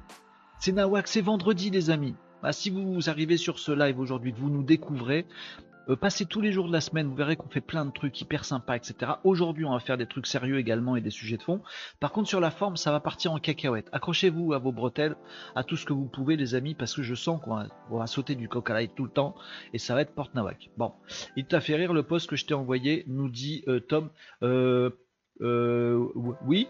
C'est 0.60 0.72
Nawak, 0.72 1.08
c'est 1.08 1.22
vendredi, 1.22 1.72
les 1.72 1.90
amis. 1.90 2.16
Bah, 2.42 2.54
si 2.54 2.70
vous 2.70 3.10
arrivez 3.10 3.38
sur 3.38 3.60
ce 3.60 3.72
live 3.72 4.00
aujourd'hui, 4.00 4.32
vous 4.32 4.50
nous 4.50 4.64
découvrez, 4.64 5.26
euh, 5.90 5.96
passez 5.96 6.26
tous 6.26 6.40
les 6.40 6.52
jours 6.52 6.68
de 6.68 6.72
la 6.72 6.82
semaine, 6.82 7.08
vous 7.08 7.16
verrez 7.16 7.36
qu'on 7.36 7.50
fait 7.50 7.62
plein 7.62 7.84
de 7.84 7.92
trucs 7.92 8.22
hyper 8.22 8.46
sympas, 8.46 8.76
etc. 8.76 9.14
Aujourd'hui, 9.24 9.66
on 9.66 9.74
va 9.74 9.80
faire 9.80 9.98
des 9.98 10.06
trucs 10.06 10.28
sérieux 10.28 10.58
également 10.58 10.96
et 10.96 11.02
des 11.02 11.10
sujets 11.10 11.38
de 11.38 11.44
fond. 11.44 11.62
Par 12.00 12.12
contre, 12.12 12.30
sur 12.30 12.40
la 12.40 12.52
forme, 12.52 12.78
ça 12.78 12.92
va 12.92 13.00
partir 13.00 13.34
en 13.34 13.40
cacahuète. 13.40 13.90
Accrochez-vous 13.92 14.54
à 14.54 14.60
vos 14.60 14.72
bretelles, 14.72 15.16
à 15.56 15.64
tout 15.64 15.76
ce 15.76 15.86
que 15.86 15.94
vous 15.94 16.06
pouvez, 16.06 16.38
les 16.38 16.56
amis, 16.56 16.76
parce 16.76 16.94
que 16.94 17.02
je 17.02 17.16
sens 17.16 17.42
qu'on 17.42 17.98
va, 17.98 18.08
sauter 18.08 18.36
du 18.36 18.48
coq 18.48 18.70
à 18.70 18.88
tout 18.88 19.04
le 19.04 19.10
temps 19.10 19.36
et 19.74 19.80
ça 19.80 19.96
va 19.96 20.02
être 20.02 20.14
porte 20.14 20.34
nawak. 20.36 20.70
Bon, 20.78 20.94
il 21.36 21.46
t'a 21.46 21.60
fait 21.60 21.76
rire 21.76 21.92
le 21.92 22.04
post 22.04 22.30
que 22.30 22.36
je 22.36 22.46
t'ai 22.46 22.54
envoyé, 22.54 23.04
nous 23.08 23.30
dit 23.30 23.64
euh, 23.68 23.80
Tom. 23.80 24.12
Euh, 24.44 24.92
oui 26.46 26.68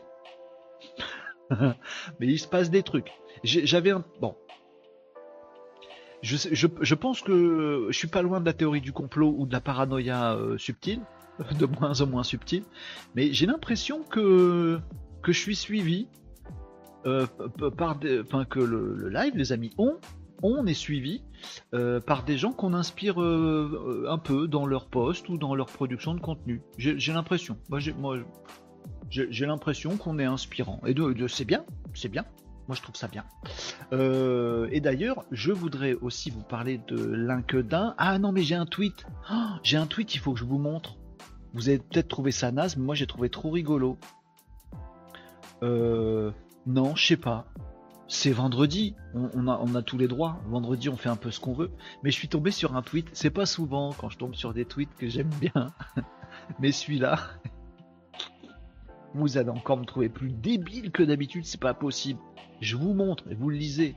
mais 1.50 2.28
il 2.28 2.40
se 2.40 2.48
passe 2.48 2.70
des 2.70 2.84
trucs. 2.84 3.12
J'avais 3.44 3.92
un. 3.92 4.04
Bon. 4.22 4.36
Je, 6.22 6.96
pense 6.96 7.22
que 7.22 7.88
je 7.90 7.98
suis 7.98 8.08
pas 8.08 8.22
loin 8.22 8.42
de 8.42 8.46
la 8.46 8.54
théorie 8.54 8.82
du 8.82 8.92
complot 8.92 9.34
ou 9.38 9.46
de 9.46 9.54
la 9.54 9.62
paranoïa 9.62 10.34
euh, 10.34 10.58
subtile, 10.58 11.00
de 11.60 11.66
moins 11.66 12.02
en 12.02 12.08
moins 12.08 12.24
subtile, 12.24 12.64
mais 13.16 13.32
j'ai 13.32 13.46
l'impression 13.46 14.04
que, 14.04 14.80
que 15.22 15.32
je 15.32 15.40
suis 15.40 15.56
suivi 15.56 16.08
euh, 17.06 17.26
par 17.78 17.98
des, 17.98 18.20
enfin 18.20 18.44
que 18.44 18.60
le, 18.60 19.08
live, 19.08 19.34
les 19.36 19.54
amis, 19.54 19.72
on, 19.78 19.98
on 20.44 20.66
est 20.66 20.74
suivi 20.74 21.24
euh, 21.74 22.02
par 22.02 22.26
des 22.26 22.38
gens 22.38 22.52
qu'on 22.52 22.74
inspire 22.74 23.20
un 23.20 24.18
peu 24.18 24.48
dans 24.48 24.66
leur 24.66 24.88
poste 24.88 25.30
ou 25.30 25.38
dans 25.38 25.56
leur 25.56 25.68
production 25.68 26.14
de 26.14 26.20
contenu. 26.20 26.62
J'ai 26.78 27.14
l'impression. 27.14 27.58
Moi, 27.70 27.80
j'ai 29.10 29.46
l'impression 29.46 29.96
qu'on 29.96 30.20
est 30.20 30.26
inspirant. 30.26 30.82
Et 30.86 30.94
c'est 31.30 31.46
bien, 31.46 31.64
c'est 31.94 32.10
bien. 32.10 32.26
Moi, 32.70 32.76
je 32.76 32.84
trouve 32.84 32.96
ça 32.96 33.08
bien. 33.08 33.26
Euh, 33.94 34.70
et 34.72 34.80
d'ailleurs, 34.80 35.26
je 35.32 35.52
voudrais 35.52 35.96
aussi 35.96 36.30
vous 36.30 36.44
parler 36.44 36.80
de 36.88 37.04
LinkedIn. 37.16 37.96
Ah 37.98 38.20
non, 38.20 38.32
mais 38.32 38.44
j'ai 38.44 38.54
un 38.54 38.68
tweet. 38.68 39.08
Oh, 39.32 39.34
j'ai 39.64 39.78
un 39.78 39.88
tweet, 39.88 40.14
il 40.14 40.20
faut 40.20 40.34
que 40.34 40.40
je 40.40 40.46
vous 40.46 40.60
montre. 40.60 40.96
Vous 41.56 41.70
avez 41.70 41.80
peut-être 41.80 42.10
trouvé 42.10 42.30
ça 42.30 42.52
naze, 42.52 42.78
mais 42.78 42.84
moi, 42.84 42.94
j'ai 42.94 43.08
trouvé 43.08 43.32
trop 43.32 43.50
rigolo. 43.50 43.98
Euh, 45.64 46.30
non, 46.68 46.96
je 46.96 47.08
sais 47.08 47.18
pas. 47.18 47.48
C'est 48.08 48.32
vendredi, 48.32 48.96
on, 49.16 49.48
a, 49.48 49.60
on, 49.64 49.74
a, 49.74 49.82
tous 49.82 49.98
les 49.98 50.08
droits. 50.08 50.40
Vendredi, 50.46 50.90
on 50.90 50.96
fait 50.96 51.10
un 51.10 51.16
peu 51.16 51.32
ce 51.32 51.40
qu'on 51.40 51.54
veut. 51.54 51.72
Mais 52.04 52.12
je 52.12 52.18
suis 52.18 52.28
tombé 52.28 52.52
sur 52.52 52.76
un 52.76 52.84
tweet. 52.84 53.10
C'est 53.14 53.32
pas 53.32 53.48
souvent 53.48 53.94
quand 53.94 54.10
je 54.10 54.20
tombe 54.20 54.36
sur 54.36 54.54
des 54.54 54.66
tweets 54.66 54.94
que 54.96 55.10
j'aime 55.10 55.32
bien. 55.42 55.74
mais 56.60 56.72
celui-là, 56.72 57.20
vous 59.16 59.40
allez 59.40 59.50
encore 59.50 59.78
me 59.78 59.86
trouver 59.86 60.10
plus 60.10 60.32
débile 60.32 60.92
que 60.92 61.02
d'habitude, 61.02 61.46
c'est 61.46 61.60
pas 61.60 61.74
possible. 61.74 62.20
Je 62.62 62.76
vous 62.76 62.94
montre 62.94 63.24
et 63.30 63.36
vous 63.36 63.50
le 63.50 63.58
lisez. 63.58 63.96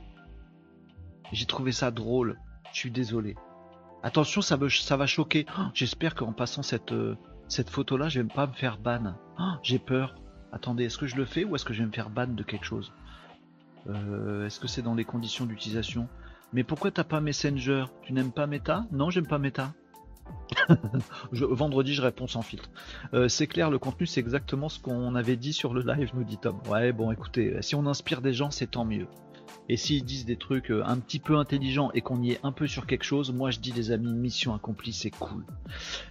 J'ai 1.31 1.45
trouvé 1.45 1.71
ça 1.71 1.91
drôle. 1.91 2.39
Je 2.71 2.79
suis 2.79 2.91
désolé. 2.91 3.35
Attention, 4.03 4.41
ça, 4.41 4.57
va 4.57 5.07
choquer. 5.07 5.45
Oh, 5.57 5.63
j'espère 5.73 6.15
qu'en 6.15 6.33
passant 6.33 6.63
cette, 6.63 6.91
euh, 6.91 7.15
photo-là, 7.69 8.09
je 8.09 8.21
vais 8.21 8.27
pas 8.27 8.47
me 8.47 8.53
faire 8.53 8.77
ban. 8.77 9.15
Oh, 9.39 9.43
j'ai 9.63 9.79
peur. 9.79 10.15
Attendez, 10.51 10.85
est-ce 10.85 10.97
que 10.97 11.07
je 11.07 11.15
le 11.15 11.25
fais 11.25 11.45
ou 11.45 11.55
est-ce 11.55 11.65
que 11.65 11.73
je 11.73 11.79
vais 11.79 11.87
me 11.87 11.91
faire 11.93 12.09
ban 12.09 12.27
de 12.27 12.43
quelque 12.43 12.65
chose? 12.65 12.93
Euh, 13.89 14.45
Est-ce 14.45 14.59
que 14.59 14.67
c'est 14.67 14.81
dans 14.81 14.95
les 14.95 15.05
conditions 15.05 15.45
d'utilisation? 15.45 16.07
Mais 16.53 16.63
pourquoi 16.63 16.91
t'as 16.91 17.03
pas 17.03 17.21
Messenger? 17.21 17.85
Tu 18.03 18.13
n'aimes 18.13 18.31
pas 18.31 18.47
Meta? 18.47 18.85
Non, 18.91 19.09
j'aime 19.09 19.27
pas 19.27 19.39
Meta 19.39 19.73
vendredi, 21.31 21.93
je 21.93 22.01
réponds 22.01 22.27
sans 22.27 22.41
filtre. 22.41 22.69
Euh, 23.13 23.27
c'est 23.27 23.47
clair, 23.47 23.69
le 23.69 23.79
contenu, 23.79 24.05
c'est 24.05 24.19
exactement 24.19 24.69
ce 24.69 24.79
qu'on 24.79 25.15
avait 25.15 25.35
dit 25.35 25.53
sur 25.53 25.73
le 25.73 25.81
live, 25.81 26.11
nous 26.13 26.23
dit 26.23 26.37
Tom. 26.37 26.59
Ouais, 26.69 26.91
bon, 26.91 27.11
écoutez, 27.11 27.61
si 27.61 27.75
on 27.75 27.85
inspire 27.85 28.21
des 28.21 28.33
gens, 28.33 28.51
c'est 28.51 28.71
tant 28.71 28.85
mieux. 28.85 29.07
Et 29.69 29.77
s'ils 29.77 30.03
disent 30.03 30.25
des 30.25 30.35
trucs 30.35 30.71
euh, 30.71 30.83
un 30.85 30.97
petit 30.97 31.19
peu 31.19 31.37
intelligents 31.37 31.91
et 31.93 32.01
qu'on 32.01 32.21
y 32.21 32.31
est 32.31 32.39
un 32.43 32.51
peu 32.51 32.67
sur 32.67 32.85
quelque 32.85 33.05
chose, 33.05 33.31
moi 33.31 33.51
je 33.51 33.59
dis 33.59 33.71
les 33.71 33.91
amis, 33.91 34.13
mission 34.13 34.53
accomplie, 34.53 34.93
c'est 34.93 35.11
cool. 35.11 35.45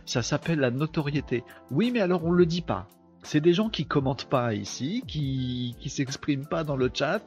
Ça 0.06 0.22
s'appelle 0.22 0.60
la 0.60 0.70
notoriété. 0.70 1.44
Oui, 1.70 1.90
mais 1.92 2.00
alors 2.00 2.24
on 2.24 2.32
le 2.32 2.46
dit 2.46 2.62
pas. 2.62 2.88
C'est 3.22 3.40
des 3.40 3.52
gens 3.52 3.68
qui 3.68 3.86
commentent 3.86 4.28
pas 4.28 4.54
ici, 4.54 5.04
qui, 5.06 5.76
qui 5.78 5.90
s'expriment 5.90 6.46
pas 6.46 6.64
dans 6.64 6.76
le 6.76 6.90
chat. 6.92 7.22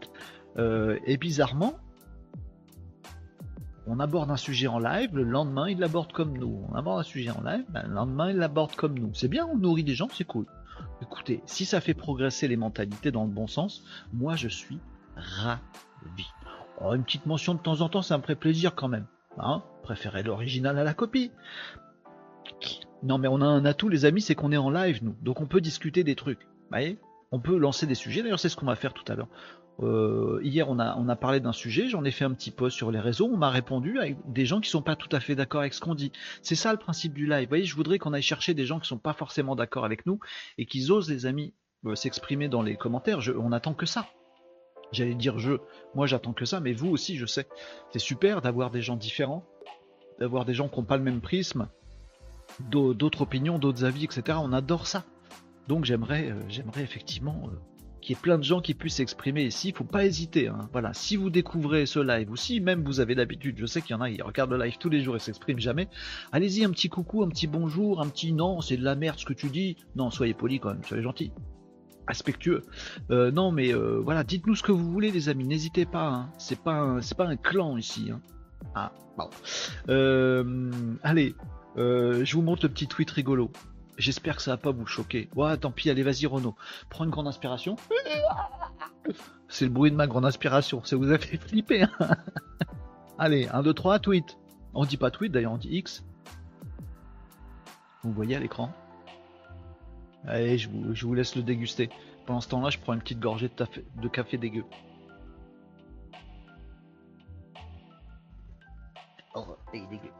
Euh, 0.57 0.97
et 1.05 1.17
bizarrement, 1.17 1.75
on 3.87 3.99
aborde 3.99 4.31
un 4.31 4.37
sujet 4.37 4.67
en 4.67 4.79
live, 4.79 5.15
le 5.15 5.23
lendemain 5.23 5.69
il 5.69 5.79
l'aborde 5.79 6.11
comme 6.11 6.37
nous. 6.37 6.65
On 6.69 6.75
aborde 6.75 6.99
un 6.99 7.03
sujet 7.03 7.29
en 7.29 7.41
live, 7.41 7.65
ben, 7.69 7.83
le 7.87 7.93
lendemain 7.93 8.31
il 8.31 8.37
l'aborde 8.37 8.75
comme 8.75 8.97
nous. 8.97 9.13
C'est 9.13 9.27
bien, 9.27 9.45
on 9.45 9.57
nourrit 9.57 9.83
des 9.83 9.93
gens, 9.93 10.09
c'est 10.11 10.23
cool. 10.23 10.45
Écoutez, 11.01 11.41
si 11.45 11.65
ça 11.65 11.81
fait 11.81 11.93
progresser 11.93 12.47
les 12.47 12.57
mentalités 12.57 13.11
dans 13.11 13.23
le 13.23 13.29
bon 13.29 13.47
sens, 13.47 13.83
moi 14.13 14.35
je 14.35 14.47
suis 14.47 14.79
ravi. 15.15 16.25
Oh, 16.81 16.93
une 16.93 17.03
petite 17.03 17.25
mention 17.25 17.53
de 17.53 17.59
temps 17.59 17.81
en 17.81 17.89
temps, 17.89 18.01
ça 18.01 18.17
me 18.17 18.23
ferait 18.23 18.35
plaisir 18.35 18.75
quand 18.75 18.87
même. 18.87 19.05
Hein 19.37 19.63
Préférez 19.83 20.23
l'original 20.23 20.77
à 20.77 20.83
la 20.83 20.93
copie. 20.93 21.31
Non 23.03 23.17
mais 23.17 23.27
on 23.27 23.41
a 23.41 23.45
un 23.45 23.65
atout 23.65 23.89
les 23.89 24.05
amis, 24.05 24.21
c'est 24.21 24.35
qu'on 24.35 24.51
est 24.51 24.57
en 24.57 24.71
live 24.71 25.03
nous, 25.03 25.15
donc 25.21 25.41
on 25.41 25.45
peut 25.45 25.61
discuter 25.61 26.03
des 26.03 26.15
trucs. 26.15 26.41
Vous 26.41 26.69
voyez? 26.71 26.97
On 27.31 27.39
peut 27.39 27.57
lancer 27.57 27.85
des 27.85 27.95
sujets, 27.95 28.23
d'ailleurs 28.23 28.39
c'est 28.39 28.49
ce 28.49 28.55
qu'on 28.55 28.65
va 28.65 28.75
faire 28.75 28.93
tout 28.93 29.09
à 29.11 29.15
l'heure. 29.15 29.27
Euh, 29.81 30.39
hier, 30.41 30.69
on 30.69 30.79
a, 30.79 31.15
parlé 31.15 31.39
d'un 31.39 31.51
sujet, 31.51 31.89
j'en 31.89 32.03
ai 32.05 32.11
fait 32.11 32.25
un 32.25 32.33
petit 32.33 32.51
post 32.51 32.77
sur 32.77 32.91
les 32.91 32.99
réseaux, 32.99 33.29
on 33.31 33.37
m'a 33.37 33.49
répondu 33.49 33.99
avec 33.99 34.17
des 34.31 34.45
gens 34.45 34.61
qui 34.61 34.69
sont 34.69 34.81
pas 34.81 34.95
tout 34.95 35.09
à 35.11 35.19
fait 35.19 35.35
d'accord 35.35 35.61
avec 35.61 35.73
ce 35.73 35.81
qu'on 35.81 35.95
dit. 35.95 36.11
C'est 36.41 36.55
ça 36.55 36.71
le 36.71 36.77
principe 36.77 37.13
du 37.13 37.25
live. 37.25 37.43
Vous 37.43 37.49
voyez, 37.49 37.65
je 37.65 37.75
voudrais 37.75 37.99
qu'on 37.99 38.13
aille 38.13 38.21
chercher 38.21 38.53
des 38.53 38.65
gens 38.65 38.79
qui 38.79 38.87
sont 38.87 38.97
pas 38.97 39.13
forcément 39.13 39.55
d'accord 39.55 39.85
avec 39.85 40.05
nous 40.05 40.19
et 40.57 40.65
qu'ils 40.65 40.91
osent, 40.91 41.09
les 41.09 41.25
amis, 41.25 41.53
euh, 41.85 41.95
s'exprimer 41.95 42.47
dans 42.47 42.61
les 42.61 42.75
commentaires. 42.77 43.19
on 43.37 43.51
attend 43.51 43.73
que 43.73 43.85
ça. 43.85 44.07
J'allais 44.91 45.15
dire 45.15 45.39
je, 45.39 45.53
moi 45.93 46.07
j'attends 46.07 46.33
que 46.33 46.45
ça, 46.45 46.59
mais 46.59 46.73
vous 46.73 46.89
aussi, 46.89 47.17
je 47.17 47.25
sais. 47.25 47.47
C'est 47.91 47.99
super 47.99 48.41
d'avoir 48.41 48.71
des 48.71 48.81
gens 48.81 48.95
différents, 48.95 49.45
d'avoir 50.19 50.45
des 50.45 50.53
gens 50.53 50.69
qui 50.69 50.79
n'ont 50.79 50.85
pas 50.85 50.97
le 50.97 51.03
même 51.03 51.21
prisme, 51.21 51.67
d'autres 52.59 53.21
opinions, 53.21 53.59
d'autres 53.59 53.83
avis, 53.83 54.05
etc. 54.05 54.37
On 54.41 54.53
adore 54.53 54.87
ça. 54.87 55.03
Donc 55.67 55.83
j'aimerais, 55.83 56.29
euh, 56.29 56.39
j'aimerais 56.47 56.83
effectivement 56.83 57.49
qu'il 58.05 58.15
y 58.15 58.19
ait 58.19 58.21
plein 58.21 58.37
de 58.37 58.43
gens 58.43 58.61
qui 58.61 58.75
puissent 58.75 58.97
s'exprimer 58.97 59.45
ici. 59.45 59.69
Il 59.69 59.75
faut 59.75 59.83
pas 59.83 60.05
hésiter. 60.05 60.47
Hein. 60.47 60.69
Voilà, 60.71 60.93
si 60.93 61.15
vous 61.15 61.31
découvrez 61.31 61.87
ce 61.87 61.99
live 61.99 62.29
ou 62.29 62.35
si 62.35 62.61
même 62.61 62.83
vous 62.83 62.99
avez 62.99 63.15
l'habitude, 63.15 63.55
je 63.57 63.65
sais 63.65 63.81
qu'il 63.81 63.91
y 63.91 63.93
en 63.95 64.01
a 64.01 64.11
qui 64.11 64.21
regardent 64.21 64.51
le 64.51 64.63
live 64.63 64.77
tous 64.77 64.89
les 64.89 65.01
jours 65.01 65.15
et 65.15 65.19
s'expriment 65.19 65.59
jamais. 65.59 65.87
Allez-y, 66.31 66.63
un 66.63 66.69
petit 66.69 66.87
coucou, 66.87 67.23
un 67.23 67.29
petit 67.29 67.47
bonjour, 67.47 68.01
un 68.01 68.07
petit 68.07 68.31
non, 68.31 68.61
c'est 68.61 68.77
de 68.77 68.83
la 68.83 68.95
merde 68.95 69.17
ce 69.17 69.25
que 69.25 69.33
tu 69.33 69.47
dis. 69.47 69.77
Non, 69.95 70.11
soyez 70.11 70.35
poli 70.35 70.59
quand 70.59 70.69
même, 70.69 70.83
soyez 70.83 71.01
gentil 71.01 71.31
aspectueux. 72.07 72.61
Euh, 73.09 73.31
non, 73.31 73.51
mais 73.51 73.73
euh, 73.73 73.99
voilà, 74.03 74.23
dites-nous 74.23 74.55
ce 74.55 74.61
que 74.61 74.71
vous 74.71 74.91
voulez, 74.91 75.09
les 75.09 75.27
amis. 75.27 75.47
N'hésitez 75.47 75.85
pas. 75.85 76.07
Hein. 76.07 76.29
C'est 76.37 76.59
pas 76.59 76.75
un, 76.75 77.35
clan 77.37 77.75
ici. 77.77 78.11
Hein. 78.11 78.21
Ah, 78.75 78.91
bon. 79.17 79.29
Euh, 79.89 80.71
allez, 81.01 81.33
je 81.75 82.31
vous 82.33 82.43
montre 82.43 82.65
le 82.65 82.69
petit 82.69 82.85
tweet 82.85 83.09
rigolo. 83.09 83.49
J'espère 83.97 84.35
que 84.35 84.41
ça 84.41 84.51
va 84.51 84.57
pas 84.57 84.71
vous 84.71 84.85
choquer. 84.85 85.29
Ouais, 85.35 85.55
tant 85.57 85.71
pis, 85.71 85.89
allez, 85.89 86.03
vas-y, 86.03 86.25
Renaud. 86.25 86.55
Prends 86.89 87.05
une 87.05 87.11
grande 87.11 87.27
inspiration. 87.27 87.77
C'est 89.47 89.65
le 89.65 89.71
bruit 89.71 89.91
de 89.91 89.95
ma 89.95 90.07
grande 90.07 90.25
inspiration. 90.25 90.83
Ça 90.83 90.97
vous 90.97 91.11
a 91.11 91.17
fait 91.17 91.37
flipper. 91.37 91.83
Hein 91.83 91.89
allez, 93.17 93.47
1, 93.47 93.63
2, 93.63 93.73
3, 93.73 93.99
tweet. 93.99 94.37
On 94.73 94.83
dit 94.83 94.97
pas 94.97 95.11
tweet, 95.11 95.31
d'ailleurs, 95.31 95.53
on 95.53 95.57
dit 95.57 95.69
X. 95.69 96.03
Vous 98.03 98.11
voyez 98.11 98.35
à 98.35 98.39
l'écran? 98.39 98.73
Allez, 100.27 100.57
je 100.57 100.69
vous, 100.69 101.13
laisse 101.13 101.35
le 101.35 101.43
déguster. 101.43 101.89
Pendant 102.25 102.41
ce 102.41 102.49
temps-là, 102.49 102.69
je 102.71 102.79
prends 102.79 102.93
une 102.93 102.99
petite 102.99 103.19
gorgée 103.19 103.49
de, 103.49 103.65
de 104.01 104.07
café 104.09 104.37
dégueu. 104.37 104.65
Oh, 109.35 109.57
dégueu. 109.71 110.11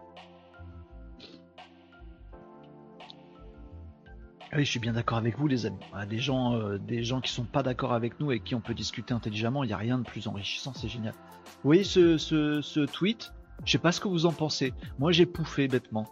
Oui, 4.58 4.66
je 4.66 4.72
suis 4.72 4.80
bien 4.80 4.94
d'accord 4.94 5.18
avec 5.18 5.38
vous, 5.38 5.48
les 5.48 5.66
amis. 5.66 5.80
des 6.10 6.20
gens, 6.20 6.56
euh, 6.56 6.78
des 6.78 7.04
gens 7.04 7.22
qui 7.22 7.32
sont 7.32 7.44
pas 7.44 7.64
d'accord 7.64 7.94
avec 7.94 8.20
nous 8.20 8.32
et 8.32 8.40
qui 8.40 8.56
on 8.56 8.62
peut 8.62 8.74
discuter 8.74 9.14
intelligemment, 9.14 9.64
il 9.64 9.68
n'y 9.68 9.74
a 9.74 9.78
rien 9.78 9.98
de 9.98 10.04
plus 10.04 10.28
enrichissant, 10.28 10.74
c'est 10.74 10.88
génial. 10.88 11.14
Vous 11.46 11.70
voyez 11.70 11.84
ce, 11.84 12.18
ce, 12.18 12.86
tweet? 12.86 13.34
Je 13.66 13.72
sais 13.72 13.78
pas 13.78 13.92
ce 13.92 14.00
que 14.00 14.08
vous 14.08 14.26
en 14.26 14.34
pensez. 14.34 14.74
Moi, 15.00 15.12
j'ai 15.12 15.26
pouffé 15.26 15.68
bêtement. 15.68 16.06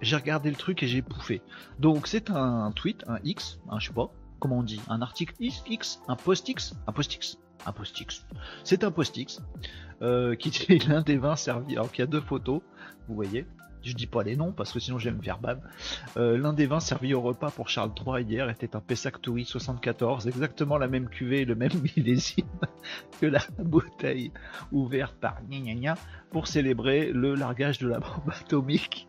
J'ai 0.00 0.16
regardé 0.16 0.50
le 0.50 0.56
truc 0.56 0.82
et 0.82 0.86
j'ai 0.86 1.02
pouffé. 1.02 1.40
Donc, 1.78 2.06
c'est 2.06 2.30
un, 2.30 2.72
tweet, 2.72 3.04
un 3.06 3.18
X, 3.24 3.60
un, 3.70 3.78
je 3.78 3.88
sais 3.88 3.94
pas, 3.94 4.12
comment 4.40 4.58
on 4.58 4.62
dit, 4.62 4.80
un 4.88 5.00
article 5.02 5.34
X, 5.40 6.00
un 6.08 6.16
post 6.16 6.48
X, 6.48 6.74
un 6.86 6.92
post 6.92 7.14
X, 7.14 7.38
un 7.66 7.72
post 7.72 8.00
X. 8.00 8.26
C'est 8.64 8.84
un 8.84 8.90
post 8.90 9.16
X 9.16 9.40
euh, 10.02 10.34
qui 10.34 10.48
est 10.72 10.84
l'un 10.88 11.02
des 11.02 11.16
20 11.16 11.36
servis. 11.36 11.76
Alors 11.76 11.90
qu'il 11.90 12.00
y 12.00 12.08
a 12.08 12.10
deux 12.10 12.20
photos, 12.20 12.60
vous 13.08 13.14
voyez 13.14 13.46
je 13.88 13.94
dis 13.94 14.06
pas 14.06 14.22
les 14.22 14.36
noms 14.36 14.52
parce 14.52 14.72
que 14.72 14.78
sinon 14.78 14.98
faire 14.98 15.38
bab. 15.38 15.60
Euh, 16.16 16.36
l'un 16.38 16.52
des 16.52 16.66
vins 16.66 16.80
servis 16.80 17.14
au 17.14 17.20
repas 17.20 17.50
pour 17.50 17.68
Charles 17.68 17.92
III 18.06 18.22
hier 18.22 18.48
était 18.50 18.76
un 18.76 18.80
Pessac 18.80 19.20
Toury 19.20 19.44
74, 19.44 20.28
exactement 20.28 20.78
la 20.78 20.88
même 20.88 21.08
cuvée 21.08 21.40
et 21.40 21.44
le 21.44 21.54
même 21.54 21.72
millésime 21.96 22.46
que 23.20 23.26
la 23.26 23.40
bouteille 23.58 24.32
ouverte 24.72 25.16
par 25.16 25.38
gna 25.50 25.94
pour 26.30 26.46
célébrer 26.46 27.12
le 27.12 27.34
largage 27.34 27.78
de 27.78 27.88
la 27.88 28.00
bombe 28.00 28.30
atomique 28.30 29.08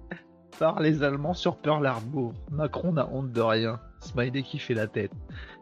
par 0.58 0.80
les 0.80 1.02
Allemands 1.02 1.34
sur 1.34 1.56
Pearl 1.56 1.84
Harbor. 1.86 2.32
Macron 2.50 2.92
n'a 2.92 3.08
honte 3.08 3.32
de 3.32 3.40
rien. 3.40 3.80
Smiley 4.00 4.42
qui 4.42 4.58
fait 4.58 4.74
la 4.74 4.86
tête. 4.86 5.12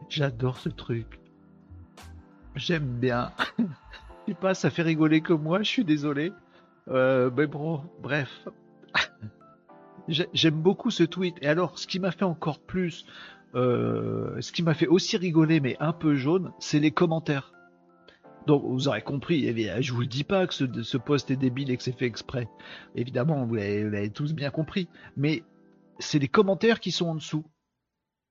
J'adore 0.08 0.58
ce 0.58 0.68
truc. 0.68 1.20
J'aime 2.54 2.98
bien. 2.98 3.32
Je 4.26 4.32
sais 4.32 4.40
pas, 4.40 4.54
ça 4.54 4.70
fait 4.70 4.82
rigoler 4.82 5.22
que 5.22 5.32
moi, 5.32 5.62
je 5.62 5.68
suis 5.68 5.84
désolé. 5.84 6.32
Euh, 6.88 7.30
mais 7.36 7.46
bon, 7.46 7.82
bref. 8.00 8.48
J'aime 10.08 10.60
beaucoup 10.60 10.90
ce 10.90 11.04
tweet. 11.04 11.36
Et 11.40 11.46
alors, 11.46 11.78
ce 11.78 11.86
qui 11.86 12.00
m'a 12.00 12.10
fait 12.10 12.24
encore 12.24 12.58
plus, 12.58 13.06
euh, 13.54 14.40
ce 14.40 14.52
qui 14.52 14.62
m'a 14.62 14.74
fait 14.74 14.86
aussi 14.86 15.16
rigoler, 15.16 15.60
mais 15.60 15.76
un 15.80 15.92
peu 15.92 16.14
jaune, 16.14 16.52
c'est 16.58 16.80
les 16.80 16.90
commentaires. 16.90 17.52
Donc, 18.46 18.64
vous 18.64 18.88
aurez 18.88 19.02
compris, 19.02 19.46
eh 19.46 19.82
je 19.82 19.92
vous 19.92 20.00
le 20.00 20.06
dis 20.06 20.24
pas 20.24 20.46
que 20.46 20.54
ce, 20.54 20.82
ce 20.82 20.96
post 20.96 21.30
est 21.30 21.36
débile 21.36 21.70
et 21.70 21.76
que 21.76 21.82
c'est 21.82 21.96
fait 21.96 22.06
exprès. 22.06 22.48
Évidemment, 22.94 23.44
vous 23.44 23.54
l'avez 23.54 24.10
tous 24.10 24.32
bien 24.32 24.50
compris. 24.50 24.88
Mais 25.16 25.44
c'est 25.98 26.18
les 26.18 26.28
commentaires 26.28 26.80
qui 26.80 26.90
sont 26.90 27.08
en 27.08 27.14
dessous. 27.14 27.44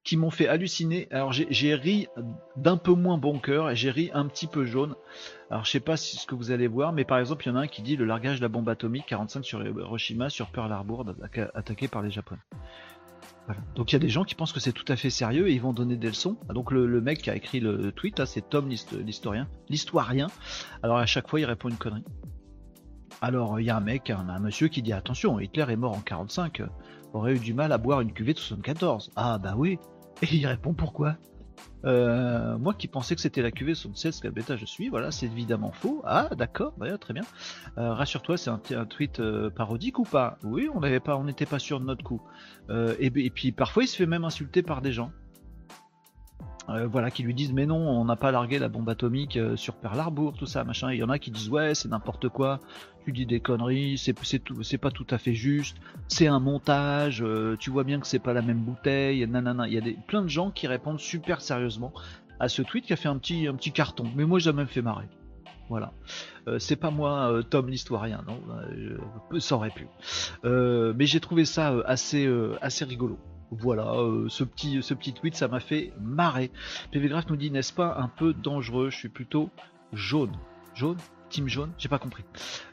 Qui 0.03 0.17
m'ont 0.17 0.31
fait 0.31 0.47
halluciner. 0.47 1.07
Alors 1.11 1.31
j'ai 1.31 1.75
ri 1.75 2.07
d'un 2.55 2.77
peu 2.77 2.93
moins 2.93 3.17
bon 3.17 3.39
cœur 3.39 3.69
et 3.69 3.75
j'ai 3.75 3.91
ri 3.91 4.09
un 4.13 4.25
petit 4.27 4.47
peu 4.47 4.65
jaune. 4.65 4.95
Alors 5.49 5.65
je 5.65 5.71
sais 5.71 5.79
pas 5.79 5.97
si 5.97 6.17
ce 6.17 6.25
que 6.25 6.35
vous 6.35 6.51
allez 6.51 6.67
voir, 6.67 6.93
mais 6.93 7.05
par 7.05 7.19
exemple 7.19 7.45
il 7.45 7.49
y 7.49 7.51
en 7.51 7.55
a 7.55 7.61
un 7.61 7.67
qui 7.67 7.81
dit 7.81 7.95
le 7.95 8.05
largage 8.05 8.37
de 8.37 8.41
la 8.41 8.49
bombe 8.49 8.69
atomique 8.69 9.05
45 9.07 9.43
sur 9.43 9.65
Hiroshima 9.65 10.29
sur 10.29 10.49
Pearl 10.51 10.71
Harbor 10.71 11.05
attaqué 11.53 11.87
par 11.87 12.01
les 12.01 12.11
Japonais. 12.11 12.41
Donc 13.75 13.91
il 13.91 13.93
y 13.93 13.97
a 13.97 13.99
des 13.99 14.09
gens 14.09 14.23
qui 14.23 14.35
pensent 14.35 14.53
que 14.53 14.59
c'est 14.59 14.73
tout 14.73 14.85
à 14.87 14.95
fait 14.95 15.09
sérieux 15.09 15.47
et 15.47 15.53
ils 15.53 15.61
vont 15.61 15.73
donner 15.73 15.97
des 15.97 16.07
leçons. 16.07 16.37
Donc 16.53 16.71
le, 16.71 17.01
mec 17.01 17.21
qui 17.21 17.29
a 17.29 17.35
écrit 17.35 17.59
le 17.59 17.91
tweet, 17.91 18.23
c'est 18.25 18.47
Tom 18.47 18.69
l'historien, 18.69 19.47
l'historien. 19.69 20.27
Alors 20.83 20.97
à 20.97 21.05
chaque 21.05 21.27
fois 21.27 21.39
il 21.39 21.45
répond 21.45 21.69
une 21.69 21.77
connerie. 21.77 22.05
Alors 23.21 23.59
il 23.59 23.65
y 23.65 23.69
a 23.69 23.75
un 23.75 23.81
mec, 23.81 24.11
un, 24.11 24.29
un, 24.29 24.39
monsieur 24.39 24.67
qui 24.67 24.81
dit 24.81 24.93
attention, 24.93 25.39
Hitler 25.39 25.65
est 25.69 25.75
mort 25.75 25.95
en 25.95 26.01
45, 26.01 26.61
aurait 27.13 27.35
eu 27.35 27.39
du 27.39 27.53
mal 27.53 27.71
à 27.71 27.77
boire 27.77 28.01
une 28.01 28.13
cuvée 28.13 28.33
de 28.33 28.39
74. 28.39 29.11
Ah 29.15 29.37
bah 29.37 29.53
oui. 29.57 29.79
Et 30.21 30.35
il 30.35 30.45
répond 30.45 30.73
pourquoi? 30.73 31.15
Euh, 31.85 32.57
moi 32.57 32.73
qui 32.73 32.87
pensais 32.87 33.15
que 33.15 33.21
c'était 33.21 33.41
la 33.41 33.51
cuvée 33.51 33.73
76 33.73 34.19
quel 34.19 34.31
bêta 34.31 34.57
je 34.57 34.65
suis, 34.65 34.89
voilà, 34.89 35.11
c'est 35.11 35.27
évidemment 35.27 35.71
faux. 35.71 36.01
Ah, 36.05 36.29
d'accord, 36.37 36.73
bah, 36.77 36.97
très 36.97 37.13
bien. 37.13 37.23
Euh, 37.77 37.93
rassure-toi, 37.93 38.37
c'est 38.37 38.49
un, 38.49 38.85
tweet 38.85 39.19
euh, 39.19 39.49
parodique 39.49 39.99
ou 39.99 40.03
pas? 40.03 40.37
Oui, 40.43 40.69
on 40.73 40.81
n'avait 40.81 40.99
pas, 40.99 41.15
on 41.15 41.23
n'était 41.23 41.45
pas 41.45 41.59
sûr 41.59 41.79
de 41.79 41.85
notre 41.85 42.03
coup. 42.03 42.21
Et, 42.99 43.29
puis 43.29 43.51
parfois, 43.51 43.83
il 43.83 43.87
se 43.87 43.95
fait 43.95 44.05
même 44.05 44.25
insulter 44.25 44.61
par 44.61 44.81
des 44.81 44.91
gens. 44.91 45.11
Euh, 46.69 46.87
voilà, 46.87 47.09
qui 47.09 47.23
lui 47.23 47.33
disent 47.33 47.51
mais 47.51 47.65
non, 47.65 47.77
on 47.77 48.05
n'a 48.05 48.15
pas 48.15 48.31
largué 48.31 48.59
la 48.59 48.69
bombe 48.69 48.89
atomique 48.89 49.37
euh, 49.37 49.55
sur 49.55 49.73
Pearl 49.75 49.99
Harbor, 49.99 50.33
tout 50.37 50.45
ça, 50.45 50.63
machin. 50.63 50.91
Il 50.91 50.99
y 50.99 51.03
en 51.03 51.09
a 51.09 51.17
qui 51.17 51.31
disent 51.31 51.49
ouais, 51.49 51.73
c'est 51.73 51.89
n'importe 51.89 52.29
quoi, 52.29 52.59
tu 53.05 53.11
dis 53.11 53.25
des 53.25 53.39
conneries, 53.39 53.97
c'est 53.97 54.77
pas 54.77 54.91
tout 54.91 55.07
à 55.09 55.17
fait 55.17 55.33
juste, 55.33 55.77
c'est 56.07 56.27
un 56.27 56.39
montage, 56.39 57.23
euh, 57.23 57.55
tu 57.59 57.71
vois 57.71 57.83
bien 57.83 57.99
que 57.99 58.05
c'est 58.05 58.19
pas 58.19 58.33
la 58.33 58.43
même 58.43 58.59
bouteille, 58.59 59.25
nanana. 59.27 59.67
Il 59.67 59.73
y 59.73 59.77
a 59.77 59.81
des, 59.81 59.97
plein 60.07 60.21
de 60.21 60.27
gens 60.27 60.51
qui 60.51 60.67
répondent 60.67 60.99
super 60.99 61.41
sérieusement 61.41 61.91
à 62.39 62.49
ce 62.49 62.61
tweet 62.61 62.85
qui 62.85 62.93
a 62.93 62.95
fait 62.95 63.09
un 63.09 63.17
petit 63.17 63.47
un 63.47 63.55
petit 63.55 63.71
carton. 63.71 64.05
Mais 64.15 64.25
moi, 64.25 64.37
j'ai 64.37 64.53
même 64.53 64.67
fait 64.67 64.83
marrer. 64.83 65.07
Voilà. 65.69 65.93
c'est 66.57 66.77
pas 66.77 66.89
moi, 66.89 67.41
Tom 67.47 67.69
l'historien, 67.69 68.23
non, 68.27 68.41
ça 69.39 69.55
aurait 69.55 69.69
pu. 69.69 69.87
mais 70.43 71.05
j'ai 71.05 71.19
trouvé 71.19 71.45
ça 71.45 71.75
assez, 71.85 72.27
assez 72.59 72.85
rigolo. 72.85 73.19
Voilà, 73.51 73.93
euh, 73.93 74.27
ce, 74.29 74.43
petit, 74.43 74.81
ce 74.83 74.93
petit 74.93 75.13
tweet, 75.13 75.35
ça 75.35 75.47
m'a 75.47 75.59
fait 75.59 75.91
marrer. 75.99 76.51
PVGraph 76.91 77.29
nous 77.29 77.35
dit, 77.35 77.49
n'est-ce 77.49 77.73
pas 77.73 77.97
un 77.99 78.07
peu 78.07 78.33
dangereux? 78.33 78.89
Je 78.91 78.97
suis 78.97 79.09
plutôt 79.09 79.49
jaune. 79.91 80.33
Jaune? 80.75 80.97
Team 81.29 81.47
jaune? 81.47 81.71
J'ai 81.77 81.89
pas 81.89 81.99
compris. 81.99 82.23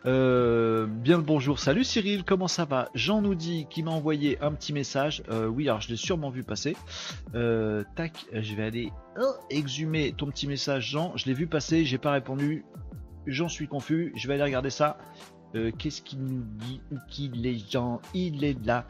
Euh, 0.07 0.87
bien 0.87 1.19
le 1.19 1.23
bonjour. 1.23 1.59
Salut 1.59 1.85
Cyril, 1.85 2.25
comment 2.25 2.49
ça 2.49 2.65
va? 2.65 2.89
Jean 2.95 3.21
nous 3.21 3.35
dit 3.35 3.67
qu'il 3.69 3.85
m'a 3.85 3.91
envoyé 3.91 4.41
un 4.43 4.53
petit 4.53 4.73
message. 4.73 5.23
Euh, 5.31 5.47
oui, 5.47 5.69
alors 5.69 5.83
je 5.83 5.89
l'ai 5.89 5.97
sûrement 5.97 6.31
vu 6.31 6.43
passer. 6.43 6.77
tac, 7.33 8.27
je 8.33 8.55
vais 8.55 8.65
aller 8.65 8.93
exhumer 9.51 10.15
ton 10.17 10.27
petit 10.27 10.47
message, 10.47 10.91
Jean. 10.91 11.13
Je 11.17 11.27
l'ai 11.27 11.35
vu 11.35 11.47
passer, 11.47 11.85
j'ai 11.85 11.99
pas 11.99 12.13
répondu. 12.13 12.65
J'en 13.27 13.49
suis 13.49 13.69
confus. 13.69 14.13
Je 14.17 14.29
vais 14.29 14.35
aller 14.35 14.45
regarder 14.45 14.71
ça. 14.71 14.99
Qu'est-ce 15.79 16.01
qu'il 16.03 16.21
nous 16.21 16.45
dit 16.59 16.81
Où 16.93 16.97
qu'il 17.11 17.47
est, 17.47 17.71
Jean? 17.71 18.01
Il 18.15 18.43
est 18.45 18.57
là. 18.65 18.87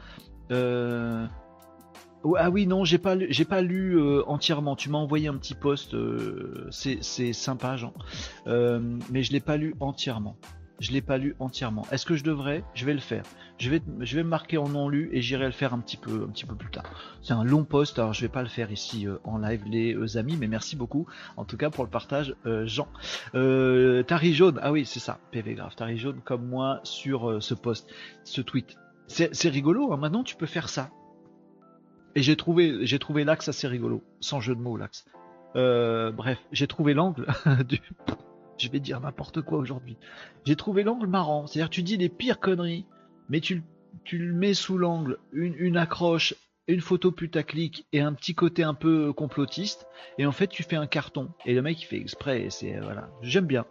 Euh, 2.27 2.33
ah 2.39 2.51
oui, 2.51 2.67
non, 2.67 2.85
j'ai 2.85 2.99
pas, 2.99 3.17
j'ai 3.29 3.45
pas 3.45 3.63
lu 3.63 3.99
euh, 3.99 4.23
entièrement. 4.27 4.77
Tu 4.77 4.91
m'as 4.91 4.99
envoyé 4.99 5.29
un 5.29 5.37
petit 5.37 5.55
post, 5.55 5.95
euh, 5.95 6.67
c'est, 6.71 7.33
sympa, 7.33 7.77
Jean, 7.77 7.93
euh, 8.47 8.81
mais 9.11 9.23
je 9.23 9.33
l'ai 9.33 9.41
pas 9.41 9.57
lu 9.57 9.75
entièrement. 9.81 10.37
Je 10.79 10.93
l'ai 10.93 11.01
pas 11.01 11.17
lu 11.17 11.35
entièrement. 11.39 11.87
Est-ce 11.91 12.05
que 12.05 12.17
je 12.17 12.25
devrais? 12.25 12.63
Je 12.75 12.85
vais 12.85 12.93
le 12.93 13.01
faire. 13.01 13.25
Je 13.57 13.71
vais, 13.71 13.81
je 14.01 14.17
vais 14.17 14.23
me 14.23 14.29
marquer 14.29 14.59
en 14.59 14.69
non 14.69 14.91
lu 14.91 15.09
et 15.13 15.23
j'irai 15.23 15.47
le 15.47 15.53
faire 15.53 15.73
un 15.73 15.79
petit 15.79 15.97
peu, 15.97 16.25
un 16.29 16.31
petit 16.31 16.45
peu 16.45 16.55
plus 16.55 16.71
tard. 16.71 16.85
C'est 17.23 17.33
un 17.33 17.45
long 17.45 17.65
post, 17.65 17.99
alors 17.99 18.13
je 18.13 18.21
vais 18.21 18.29
pas 18.29 18.43
le 18.43 18.49
faire 18.49 18.71
ici 18.71 19.07
en 19.25 19.39
live, 19.39 19.63
les 19.67 20.17
amis, 20.19 20.37
mais 20.39 20.49
merci 20.49 20.77
beaucoup, 20.77 21.07
en 21.39 21.47
tout 21.47 21.57
cas 21.57 21.71
pour 21.71 21.83
le 21.83 21.89
partage, 21.89 22.35
Jean. 22.65 22.89
Tari 23.33 24.35
jaune, 24.35 24.61
ah 24.63 24.71
oui, 24.71 24.85
c'est 24.85 25.01
ça, 25.01 25.19
PV 25.31 25.55
grave. 25.55 25.75
Tari 25.75 25.97
jaune 25.97 26.21
comme 26.23 26.47
moi 26.47 26.81
sur 26.83 27.43
ce 27.43 27.55
post, 27.55 27.89
ce 28.25 28.43
tweet. 28.43 28.77
C'est, 29.07 29.49
rigolo. 29.49 29.93
Hein. 29.93 29.97
Maintenant, 29.97 30.25
tu 30.25 30.37
peux 30.37 30.47
faire 30.47 30.69
ça. 30.69 30.91
Et 32.17 32.23
j'ai 32.23 32.35
trouvé, 32.35 32.87
j'ai 32.87 32.99
trouvé 32.99 33.25
l'axe 33.25 33.47
assez 33.49 33.69
rigolo, 33.69 34.03
sans 34.21 34.41
jeu 34.41 34.55
de 34.55 34.61
mots 34.61 34.79
l'axe. 34.79 35.05
Euh, 35.55 36.11
bref, 36.11 36.39
j'ai 36.51 36.67
trouvé 36.67 36.95
l'angle 36.95 37.27
du. 37.69 37.79
Je 38.57 38.71
vais 38.71 38.81
dire 38.81 39.01
n'importe 39.01 39.43
quoi 39.43 39.59
aujourd'hui. 39.59 39.99
J'ai 40.47 40.57
trouvé 40.57 40.83
l'angle 40.83 41.07
marrant. 41.07 41.47
C'est-à-dire, 41.47 41.69
tu 41.69 41.83
dis 41.83 41.99
des 41.99 42.09
pires 42.09 42.41
conneries, 42.41 42.87
mais 43.29 43.41
tu, 43.41 43.63
le 44.13 44.33
mets 44.33 44.55
sous 44.55 44.79
l'angle, 44.79 45.19
une, 45.33 45.77
accroche, 45.77 46.35
une 46.69 46.81
photo 46.81 47.13
putaclic 47.13 47.87
et 47.93 48.01
un 48.01 48.15
petit 48.15 48.35
côté 48.35 48.63
un 48.63 48.73
peu 48.73 49.13
complotiste. 49.13 49.87
Et 50.17 50.25
en 50.25 50.33
fait, 50.33 50.47
tu 50.47 50.63
fais 50.63 50.77
un 50.77 50.87
carton. 50.87 51.29
Et 51.45 51.53
le 51.53 51.61
mec, 51.61 51.83
il 51.83 51.85
fait 51.85 51.99
exprès. 51.99 52.47
C'est 52.49 52.81
voilà. 52.81 53.11
J'aime 53.21 53.47
bien. 53.47 53.67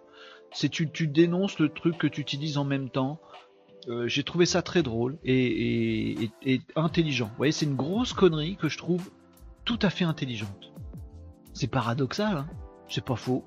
C'est 0.52 0.70
tu, 0.70 0.92
tu 0.92 1.08
dénonces 1.08 1.58
le 1.58 1.70
truc 1.70 1.98
que 1.98 2.06
tu 2.06 2.22
utilises 2.22 2.60
en 2.60 2.64
même 2.64 2.92
temps. 2.92 3.20
Euh, 3.88 4.08
j'ai 4.08 4.24
trouvé 4.24 4.46
ça 4.46 4.62
très 4.62 4.82
drôle 4.82 5.18
et, 5.24 6.30
intelligent. 6.76 7.28
Vous 7.28 7.38
voyez, 7.38 7.52
c'est 7.52 7.66
une 7.66 7.76
grosse 7.76 8.14
connerie 8.14 8.56
que 8.56 8.68
je 8.68 8.78
trouve 8.78 9.12
tout 9.64 9.80
à 9.82 9.90
fait 9.90 10.06
intelligente. 10.06 10.72
C'est 11.54 11.68
paradoxal, 11.68 12.38
hein 12.38 12.48
c'est 12.90 13.04
pas 13.04 13.16
faux. 13.16 13.44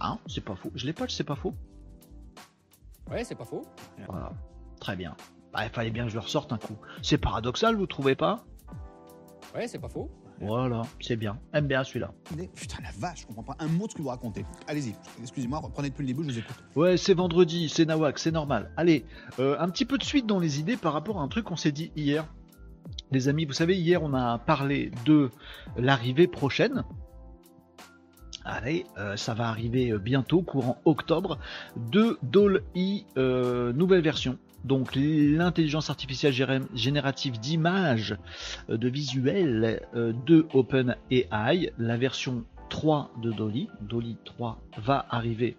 Hein 0.00 0.18
C'est 0.26 0.44
pas 0.44 0.56
faux. 0.56 0.70
Je 0.74 0.86
l'ai 0.86 0.92
pas, 0.92 1.06
c'est 1.08 1.24
pas 1.24 1.36
faux. 1.36 1.54
Ouais, 3.10 3.24
c'est 3.24 3.34
pas 3.34 3.44
faux. 3.44 3.62
Voilà, 4.08 4.32
très 4.80 4.96
bien. 4.96 5.16
Bah, 5.52 5.64
il 5.64 5.70
fallait 5.70 5.90
bien 5.90 6.04
que 6.04 6.10
je 6.10 6.16
le 6.16 6.20
ressorte 6.20 6.52
un 6.52 6.58
coup. 6.58 6.76
C'est 7.02 7.18
paradoxal, 7.18 7.76
vous 7.76 7.86
trouvez 7.86 8.14
pas? 8.14 8.44
Ouais, 9.54 9.68
c'est 9.68 9.78
pas 9.78 9.88
faux. 9.88 10.10
Voilà, 10.40 10.82
c'est 11.00 11.16
bien. 11.16 11.38
Aime 11.52 11.66
bien 11.66 11.82
celui-là. 11.82 12.12
Putain, 12.54 12.78
la 12.82 12.90
vache, 12.98 13.22
je 13.22 13.26
comprends 13.26 13.42
pas 13.42 13.56
un 13.58 13.68
mot 13.68 13.86
de 13.86 13.92
ce 13.92 13.96
que 13.96 14.02
vous 14.02 14.08
racontez. 14.08 14.44
Allez-y, 14.68 14.94
excusez-moi, 15.22 15.58
reprenez 15.58 15.88
depuis 15.88 16.02
le 16.02 16.08
début, 16.08 16.24
je 16.24 16.32
vous 16.32 16.38
écoute. 16.38 16.56
Ouais, 16.74 16.96
c'est 16.96 17.14
vendredi, 17.14 17.68
c'est 17.68 17.86
Nawak, 17.86 18.18
c'est 18.18 18.32
normal. 18.32 18.70
Allez, 18.76 19.06
euh, 19.38 19.56
un 19.58 19.68
petit 19.70 19.86
peu 19.86 19.96
de 19.96 20.04
suite 20.04 20.26
dans 20.26 20.38
les 20.38 20.60
idées 20.60 20.76
par 20.76 20.92
rapport 20.92 21.20
à 21.20 21.22
un 21.22 21.28
truc 21.28 21.46
qu'on 21.46 21.56
s'est 21.56 21.72
dit 21.72 21.90
hier. 21.96 22.26
Les 23.10 23.28
amis, 23.28 23.46
vous 23.46 23.52
savez, 23.52 23.76
hier 23.76 24.02
on 24.02 24.12
a 24.14 24.38
parlé 24.38 24.90
de 25.06 25.30
l'arrivée 25.76 26.26
prochaine. 26.26 26.84
Allez, 28.44 28.84
euh, 28.98 29.16
ça 29.16 29.34
va 29.34 29.48
arriver 29.48 29.90
euh, 29.90 29.98
bientôt, 29.98 30.42
courant 30.42 30.80
octobre, 30.84 31.38
de 31.76 32.18
Dolly 32.22 33.06
nouvelle 33.16 34.02
version 34.02 34.38
donc 34.66 34.94
l'intelligence 34.94 35.90
artificielle 35.90 36.34
générative 36.74 37.38
d'image 37.38 38.16
euh, 38.68 38.76
de 38.76 38.88
visuel 38.88 39.86
euh, 39.94 40.12
de 40.26 40.46
OpenAI, 40.52 41.72
la 41.78 41.96
version 41.96 42.44
3 42.68 43.12
de 43.22 43.32
Dolly, 43.32 43.68
Dolly 43.80 44.16
3 44.24 44.58
va 44.78 45.06
arriver 45.08 45.56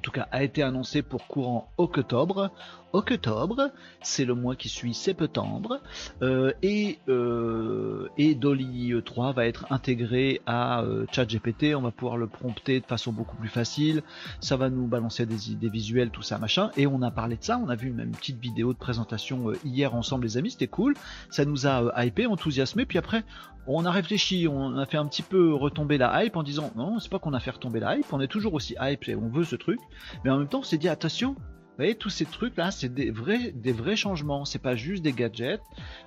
en 0.00 0.02
tout 0.02 0.12
cas 0.12 0.28
a 0.30 0.42
été 0.42 0.62
annoncé 0.62 1.02
pour 1.02 1.26
courant 1.26 1.70
octobre. 1.76 2.50
Octobre, 2.92 3.70
c'est 4.02 4.24
le 4.24 4.34
mois 4.34 4.56
qui 4.56 4.68
suit 4.68 4.94
septembre, 4.94 5.80
euh, 6.22 6.52
et, 6.62 6.98
euh, 7.08 8.08
et 8.18 8.34
Dolly 8.34 8.92
3 9.04 9.32
va 9.32 9.46
être 9.46 9.66
intégré 9.70 10.40
à 10.46 10.82
euh, 10.82 11.06
ChatGPT, 11.12 11.74
on 11.74 11.82
va 11.82 11.90
pouvoir 11.90 12.16
le 12.16 12.26
prompter 12.26 12.80
de 12.80 12.86
façon 12.86 13.12
beaucoup 13.12 13.36
plus 13.36 13.48
facile, 13.48 14.02
ça 14.40 14.56
va 14.56 14.70
nous 14.70 14.86
balancer 14.86 15.26
des, 15.26 15.52
idées 15.52 15.68
visuelles, 15.68 16.10
tout 16.10 16.22
ça, 16.22 16.38
machin, 16.38 16.70
et 16.76 16.86
on 16.86 17.02
a 17.02 17.10
parlé 17.10 17.36
de 17.36 17.44
ça, 17.44 17.58
on 17.58 17.68
a 17.68 17.76
vu 17.76 17.88
une, 17.88 18.00
une 18.00 18.12
petite 18.12 18.40
vidéo 18.40 18.72
de 18.72 18.78
présentation 18.78 19.52
hier 19.64 19.94
ensemble 19.94 20.24
les 20.24 20.36
amis, 20.36 20.50
c'était 20.50 20.66
cool, 20.66 20.94
ça 21.30 21.44
nous 21.44 21.66
a 21.66 22.04
hypé, 22.04 22.26
enthousiasmé, 22.26 22.86
puis 22.86 22.98
après 22.98 23.24
on 23.66 23.84
a 23.84 23.90
réfléchi, 23.90 24.48
on 24.48 24.76
a 24.76 24.86
fait 24.86 24.96
un 24.96 25.06
petit 25.06 25.22
peu 25.22 25.54
retomber 25.54 25.98
la 25.98 26.24
hype 26.24 26.36
en 26.36 26.42
disant 26.42 26.72
non, 26.76 26.98
c'est 26.98 27.10
pas 27.10 27.18
qu'on 27.18 27.34
a 27.34 27.40
fait 27.40 27.52
retomber 27.52 27.80
la 27.80 27.96
hype, 27.96 28.12
on 28.12 28.20
est 28.20 28.26
toujours 28.26 28.54
aussi 28.54 28.74
hype 28.80 29.08
et 29.08 29.14
on 29.14 29.28
veut 29.28 29.44
ce 29.44 29.56
truc, 29.56 29.78
mais 30.24 30.30
en 30.30 30.38
même 30.38 30.48
temps 30.48 30.60
on 30.60 30.64
s'est 30.64 30.78
dit 30.78 30.88
attention, 30.88 31.36
voyez, 31.80 31.94
tous 31.94 32.10
ces 32.10 32.26
trucs 32.26 32.56
là, 32.56 32.70
c'est 32.70 32.92
des 32.92 33.10
vrais, 33.10 33.52
des 33.52 33.72
vrais 33.72 33.96
changements. 33.96 34.44
C'est 34.44 34.58
pas 34.58 34.76
juste 34.76 35.02
des 35.02 35.12
gadgets. 35.12 35.62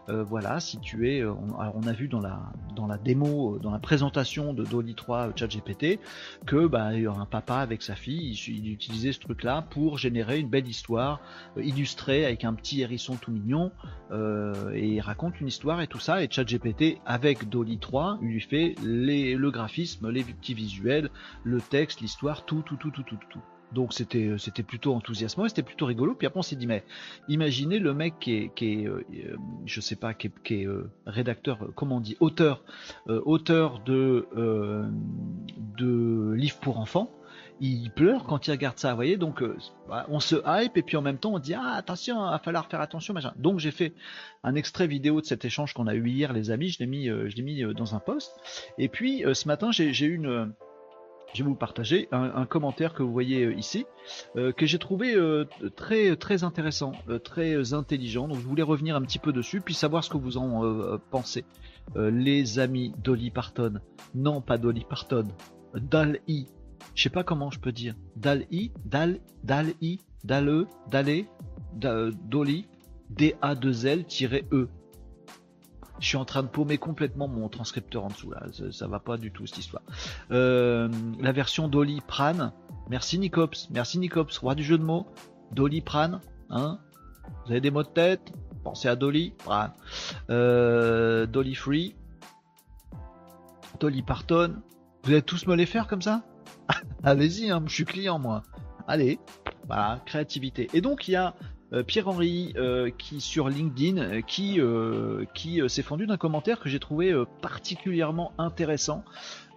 Euh, 0.10 0.24
voilà, 0.24 0.60
si 0.60 0.80
tu 0.80 1.10
es, 1.10 1.22
euh, 1.22 1.34
on, 1.34 1.88
a 1.88 1.94
vu 1.94 2.08
dans 2.08 2.20
la, 2.20 2.52
dans 2.76 2.88
la 2.88 2.98
démo, 2.98 3.56
euh, 3.56 3.60
dans 3.60 3.72
la 3.72 3.80
présentation 3.80 4.54
de 4.54 4.64
Dolly 4.64 4.96
3 4.96 5.32
ChatGPT, 5.36 6.00
que 6.46 6.68
bah, 6.68 6.90
un 6.90 7.26
papa 7.26 7.56
avec 7.58 7.82
sa 7.82 7.96
fille, 7.96 8.34
il, 8.48 8.72
utilisait 8.72 9.14
ce 9.14 9.20
truc 9.20 9.44
là 9.44 9.62
pour 9.62 9.98
générer 9.98 10.40
une 10.40 10.50
belle 10.50 10.68
histoire 10.68 11.22
illustrée 11.58 12.26
avec 12.26 12.44
un 12.44 12.54
petit 12.54 12.82
hérisson 12.82 13.16
tout 13.16 13.32
mignon 13.32 13.72
et 14.74 14.88
il 14.88 15.02
raconte 15.02 15.40
une 15.42 15.48
histoire 15.48 15.82
et 15.82 15.88
tout 15.88 16.00
ça. 16.00 16.24
Et 16.24 16.28
ChatGPT 16.30 17.00
avec 17.06 17.50
Dolly 17.50 17.78
3 17.80 18.20
lui 18.22 18.42
fait 18.42 18.76
les, 18.84 19.36
le 19.36 19.52
graphisme, 19.52 20.10
les 20.10 20.24
petits 20.24 20.54
visuels, 20.54 21.10
le 21.44 21.62
texte, 21.62 22.02
l'histoire, 22.02 22.46
tout, 22.46 22.62
tout, 22.62 22.78
tout, 22.78 22.92
tout, 22.92 23.04
tout, 23.04 23.18
tout. 23.30 23.42
Donc 23.74 23.94
c'était 23.94 24.26
euh, 24.26 24.38
c'était 24.38 24.64
plutôt 24.64 24.94
enthousiasmant, 24.94 25.48
c'était 25.48 25.64
plutôt 25.64 25.86
rigolo. 25.86 26.14
Puis 26.16 26.28
après 26.28 26.40
on 26.40 26.44
s'est 26.44 26.56
dit 26.56 26.68
mais 26.68 26.84
imaginez 27.28 27.80
le 27.80 27.94
mec 27.94 28.16
qui 28.20 28.36
est 28.36 28.52
qui 28.56 28.74
est 28.74 28.88
euh, 28.88 29.06
euh, 29.14 29.36
je 29.66 29.82
sais 29.82 29.96
pas 29.96 30.14
qui 30.14 30.28
est, 30.28 30.68
rédacteur 31.06 31.60
comment 31.76 31.98
on 31.98 32.00
dit 32.00 32.18
auteur 32.20 32.64
auteur 33.08 33.80
de 33.80 34.28
de 35.78 36.34
livres 36.34 36.60
pour 36.60 36.80
enfants 36.80 37.10
il 37.60 37.92
pleure 37.92 38.26
quand 38.26 38.48
il 38.48 38.52
regarde 38.52 38.78
ça, 38.78 38.90
vous 38.90 38.96
voyez. 38.96 39.16
Donc, 39.16 39.42
bah, 39.88 40.06
on 40.10 40.20
se 40.20 40.36
hype 40.46 40.76
et 40.76 40.82
puis 40.82 40.98
en 40.98 41.02
même 41.02 41.18
temps, 41.18 41.34
on 41.34 41.40
dit 41.40 41.54
ah 41.54 41.76
attention, 41.76 42.16
il 42.16 42.32
va 42.32 42.40
falloir 42.40 42.66
faire 42.66 42.82
attention, 42.82 43.14
machin. 43.14 43.32
Donc, 43.38 43.60
j'ai 43.60 43.72
fait 43.72 43.94
un 44.44 44.56
extrait 44.56 44.88
vidéo 44.88 45.22
de 45.22 45.26
cet 45.26 45.46
échange 45.46 45.74
qu'on 45.74 45.88
a 45.88 45.94
eu 45.94 46.10
hier, 46.10 46.34
les 46.34 46.52
amis. 46.52 46.70
Je 46.70 46.80
l'ai 46.80 46.88
mis, 46.88 47.06
je 47.06 47.36
l'ai 47.36 47.42
mis 47.42 47.64
dans 47.74 47.96
un 47.96 48.00
post. 48.00 48.34
Et 48.78 48.90
puis, 48.90 49.24
ce 49.34 49.48
matin, 49.48 49.72
j'ai 49.72 50.06
eu 50.06 50.16
une 50.16 50.54
je 51.34 51.44
vais 51.44 51.50
vous 51.50 51.56
partager 51.56 52.08
un, 52.12 52.46
commentaire 52.46 52.94
que 52.94 53.04
vous 53.04 53.12
voyez 53.12 53.52
ici, 53.54 53.86
que 54.36 54.66
j'ai 54.66 54.78
trouvé 54.78 55.16
très 55.76 56.16
très 56.16 56.44
intéressant, 56.44 56.94
très 57.24 57.74
intelligent. 57.74 58.28
Donc 58.28 58.40
je 58.40 58.46
voulais 58.46 58.64
revenir 58.64 58.96
un 58.96 59.02
petit 59.02 59.20
peu 59.20 59.34
dessus, 59.34 59.62
puis 59.62 59.74
savoir 59.74 60.04
ce 60.04 60.10
que 60.10 60.18
vous 60.18 60.38
en 60.38 61.00
pensez. 61.10 61.46
les 61.96 62.60
amis 62.60 62.94
Dolly 63.04 63.32
Parton, 63.32 63.80
non 64.14 64.42
pas 64.42 64.58
Dolly 64.58 64.86
Parton, 64.88 65.28
Dal-I, 65.76 66.48
je 66.96 67.04
sais 67.04 67.10
pas 67.10 67.24
comment 67.24 67.50
je 67.50 67.60
peux 67.60 67.72
dire, 67.72 67.96
Dal-I, 68.16 68.72
Dal, 68.86 69.20
Dal-I, 69.44 70.00
Dal-E, 70.24 70.68
Dal-E, 70.90 71.26
Dolly, 72.30 72.68
D-A-2-L-E. 73.10 74.70
Je 76.00 76.08
suis 76.08 76.18
en 76.18 76.26
train 76.26 76.44
de 76.44 76.48
paumer 76.48 76.78
complètement 76.78 77.28
mon 77.28 77.48
transcripteur 77.50 78.04
en 78.04 78.08
dessous 78.10 78.32
là, 78.32 78.44
ça, 78.72 78.88
va 78.88 79.00
pas 79.00 79.18
du 79.18 79.32
tout 79.32 79.46
cette 79.46 79.60
histoire. 79.60 79.84
Euh, 80.32 80.90
la 81.20 81.32
version 81.32 81.68
Dolly 81.68 82.02
Pran, 82.06 82.52
merci 82.90 83.20
Nicops, 83.20 83.70
merci 83.72 84.00
Nicops, 84.00 84.38
roi 84.40 84.56
du 84.56 84.64
jeu 84.64 84.78
de 84.78 84.84
mots. 84.84 85.06
Dolly 85.52 85.82
Pran, 85.82 86.20
hein 86.50 86.80
Vous 87.46 87.52
avez 87.52 87.62
des 87.62 87.72
mots 87.72 87.84
de 87.84 87.90
tête? 87.90 88.34
Pensez 88.64 88.88
à 88.88 88.96
Dolly, 88.96 89.34
Pran. 89.38 89.70
Euh, 90.30 91.26
Dolly 91.26 91.56
Free, 91.56 91.96
Dolly 93.80 94.02
Parton. 94.02 94.62
Vous 95.04 95.12
allez 95.12 95.22
tous 95.22 95.48
me 95.48 95.56
les 95.56 95.66
faire 95.66 95.88
comme 95.88 96.02
ça? 96.02 96.24
Allez-y, 97.04 97.52
hein, 97.52 97.62
je 97.68 97.74
suis 97.74 97.86
client 97.86 98.20
moi. 98.20 98.44
Allez, 98.88 99.20
voilà, 99.68 100.02
créativité. 100.06 100.70
Et 100.74 100.82
donc 100.82 101.08
il 101.08 101.12
y 101.12 101.16
a 101.16 101.36
Pierre-Henri 101.82 102.54
euh, 102.56 102.92
qui 102.92 103.20
sur 103.20 103.50
LinkedIn 103.50 103.98
euh, 103.98 104.22
qui, 104.22 104.60
qui 105.34 105.62
s'est 105.70 105.82
fendu 105.82 106.06
d'un 106.06 106.18
commentaire 106.18 106.60
que 106.60 106.70
j'ai 106.70 106.80
trouvé 106.80 107.14
particulièrement 107.42 108.34
intéressant. 108.38 109.04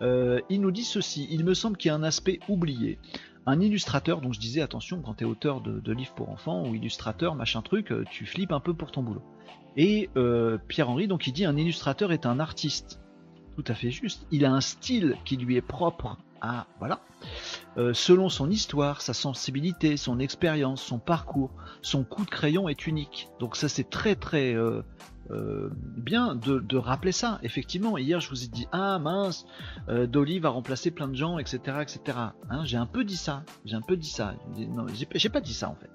il 0.01 0.61
nous 0.61 0.71
dit 0.71 0.85
ceci, 0.85 1.27
il 1.31 1.45
me 1.45 1.55
semble 1.55 1.77
qu'il 1.77 1.91
y 1.91 1.93
a 1.93 1.95
un 1.95 2.03
aspect 2.03 2.41
oublié. 2.49 2.99
Un 3.49 3.61
illustrateur, 3.61 4.21
donc 4.21 4.35
je 4.35 4.41
disais 4.41 4.61
attention 4.61 5.01
quand 5.03 5.15
tu 5.15 5.25
es 5.25 5.27
auteur 5.27 5.61
de, 5.61 5.93
livres 5.93 6.15
pour 6.15 6.31
enfants 6.31 6.67
ou 6.67 6.75
illustrateur, 6.75 7.35
machin 7.35 7.63
truc, 7.63 7.93
tu 8.11 8.27
flippes 8.27 8.53
un 8.53 8.61
peu 8.61 8.75
pour 8.75 8.91
ton 8.91 9.03
boulot. 9.03 9.23
Et 9.77 10.09
Pierre-Henri, 10.69 11.07
donc 11.07 11.27
il 11.27 11.33
dit 11.33 11.45
un 11.45 11.57
illustrateur 11.57 12.13
est 12.13 12.27
un 12.27 12.41
artiste. 12.41 13.01
Tout 13.57 13.65
à 13.69 13.75
fait 13.75 13.91
juste. 13.91 14.27
Il 14.31 14.45
a 14.45 14.53
un 14.53 14.61
style 14.61 15.17
qui 15.25 15.37
lui 15.37 15.57
est 15.57 15.63
propre 15.63 16.19
à 16.41 16.67
voilà. 16.79 17.01
Euh, 17.77 17.93
selon 17.93 18.29
son 18.29 18.51
histoire, 18.51 19.03
sa 19.03 19.15
sensibilité, 19.15 19.97
son 19.97 20.19
expérience, 20.19 20.83
son 20.83 20.99
parcours, 20.99 21.51
son 21.83 22.05
coup 22.05 22.25
de 22.25 22.31
crayon 22.31 22.69
est 22.69 22.87
unique. 22.87 23.29
Donc 23.39 23.57
ça 23.57 23.69
c'est 23.69 23.89
très 23.89 24.15
très 24.15 24.55
euh, 24.55 24.83
euh, 25.31 25.71
bien 25.73 26.35
de, 26.35 26.77
rappeler 26.77 27.13
ça. 27.13 27.39
Effectivement, 27.43 27.99
hier 27.99 28.21
je 28.21 28.31
vous 28.31 28.45
ai 28.45 28.49
dit 28.49 28.67
ah 28.73 28.99
mince, 28.99 29.47
Dolly 29.89 30.39
va 30.39 30.51
remplacer 30.51 30.91
plein 30.91 31.09
de 31.09 31.17
gens, 31.17 31.39
etc., 31.39 31.79
etc. 31.83 32.19
Hein, 32.51 32.65
j'ai 32.65 32.77
un 32.77 32.87
peu 32.87 33.05
dit 33.05 33.17
ça, 33.17 33.45
j'ai 33.65 33.77
un 33.77 33.83
peu 33.83 33.97
dit 33.97 34.11
ça. 34.11 34.35
J'ai 35.15 35.29
pas 35.29 35.41
dit 35.41 35.55
ça 35.55 35.69
en 35.69 35.75
fait 35.75 35.91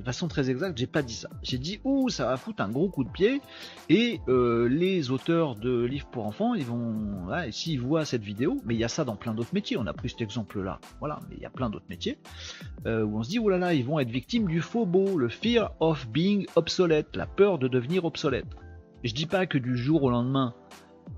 de 0.00 0.04
façon 0.04 0.28
très 0.28 0.50
exacte, 0.50 0.78
j'ai 0.78 0.86
pas 0.86 1.02
dit 1.02 1.14
ça. 1.14 1.28
J'ai 1.42 1.58
dit 1.58 1.80
ouh 1.84 2.08
ça 2.08 2.26
va 2.26 2.36
foutre 2.36 2.62
un 2.62 2.68
gros 2.68 2.88
coup 2.88 3.04
de 3.04 3.10
pied 3.10 3.40
et 3.88 4.20
euh, 4.28 4.68
les 4.68 5.10
auteurs 5.10 5.54
de 5.54 5.84
livres 5.84 6.08
pour 6.10 6.26
enfants, 6.26 6.54
ils 6.54 6.64
vont, 6.64 7.28
s'ils 7.50 7.80
voient 7.80 8.04
cette 8.04 8.22
vidéo, 8.22 8.56
mais 8.64 8.74
il 8.74 8.80
y 8.80 8.84
a 8.84 8.88
ça 8.88 9.04
dans 9.04 9.16
plein 9.16 9.34
d'autres 9.34 9.54
métiers. 9.54 9.76
On 9.76 9.86
a 9.86 9.92
pris 9.92 10.08
cet 10.08 10.22
exemple-là, 10.22 10.80
voilà, 10.98 11.20
mais 11.28 11.36
il 11.36 11.42
y 11.42 11.46
a 11.46 11.50
plein 11.50 11.70
d'autres 11.70 11.86
métiers 11.88 12.18
euh, 12.86 13.04
où 13.04 13.18
on 13.18 13.22
se 13.22 13.30
dit 13.30 13.38
oh 13.38 13.48
là 13.48 13.58
là, 13.58 13.74
ils 13.74 13.84
vont 13.84 13.98
être 13.98 14.10
victimes 14.10 14.48
du 14.48 14.60
faux 14.60 14.86
beau, 14.86 15.16
le 15.18 15.28
fear 15.28 15.72
of 15.80 16.08
being 16.08 16.46
obsolete, 16.56 17.14
la 17.14 17.26
peur 17.26 17.58
de 17.58 17.68
devenir 17.68 18.04
obsolète. 18.04 18.46
Je 19.04 19.14
dis 19.14 19.26
pas 19.26 19.46
que 19.46 19.58
du 19.58 19.76
jour 19.76 20.02
au 20.02 20.10
lendemain, 20.10 20.54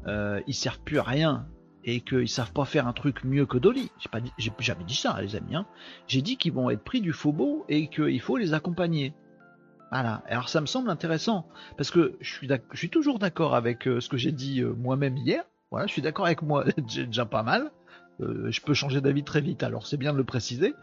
euh, 0.07 0.40
ils 0.47 0.55
servent 0.55 0.81
plus 0.81 0.99
à 0.99 1.03
rien 1.03 1.47
et 1.85 2.01
qu'ils 2.01 2.29
savent 2.29 2.53
pas 2.53 2.64
faire 2.64 2.87
un 2.87 2.92
truc 2.92 3.25
mieux 3.25 3.47
que 3.47 3.59
Dolly. 3.59 3.90
J'ai 3.99 4.09
pas 4.09 4.21
j'ai 4.38 4.53
jamais 4.59 4.85
dit 4.85 4.95
ça, 4.95 5.21
les 5.21 5.37
amis. 5.37 5.55
Hein. 5.55 5.66
J'ai 6.07 6.23
dit 6.23 6.37
qu'ils 6.37 6.53
vont 6.53 6.71
être 6.71 6.85
pris 6.85 7.01
du 7.01 7.12
faux 7.12 7.64
et 7.68 7.88
qu'il 7.88 8.21
faut 8.21 8.37
les 8.37 8.55
accompagner. 8.55 9.14
Voilà. 9.90 10.23
Alors 10.27 10.49
ça 10.49 10.61
me 10.61 10.66
semble 10.66 10.90
intéressant 10.90 11.47
parce 11.77 11.90
que 11.90 12.16
je 12.21 12.33
suis, 12.75 12.88
toujours 12.88 13.18
d'accord 13.18 13.55
avec 13.55 13.87
euh, 13.87 14.01
ce 14.01 14.09
que 14.09 14.16
j'ai 14.16 14.33
dit 14.33 14.61
euh, 14.61 14.73
moi-même 14.73 15.16
hier. 15.16 15.45
Voilà, 15.71 15.87
je 15.87 15.92
suis 15.92 16.03
d'accord 16.03 16.27
avec 16.27 16.42
moi, 16.42 16.64
déjà 16.77 17.25
pas 17.25 17.42
mal. 17.42 17.71
Euh, 18.20 18.51
je 18.51 18.61
peux 18.61 18.75
changer 18.75 19.01
d'avis 19.01 19.25
très 19.25 19.40
vite, 19.40 19.62
alors 19.62 19.87
c'est 19.87 19.96
bien 19.96 20.12
de 20.12 20.18
le 20.18 20.25
préciser. 20.25 20.75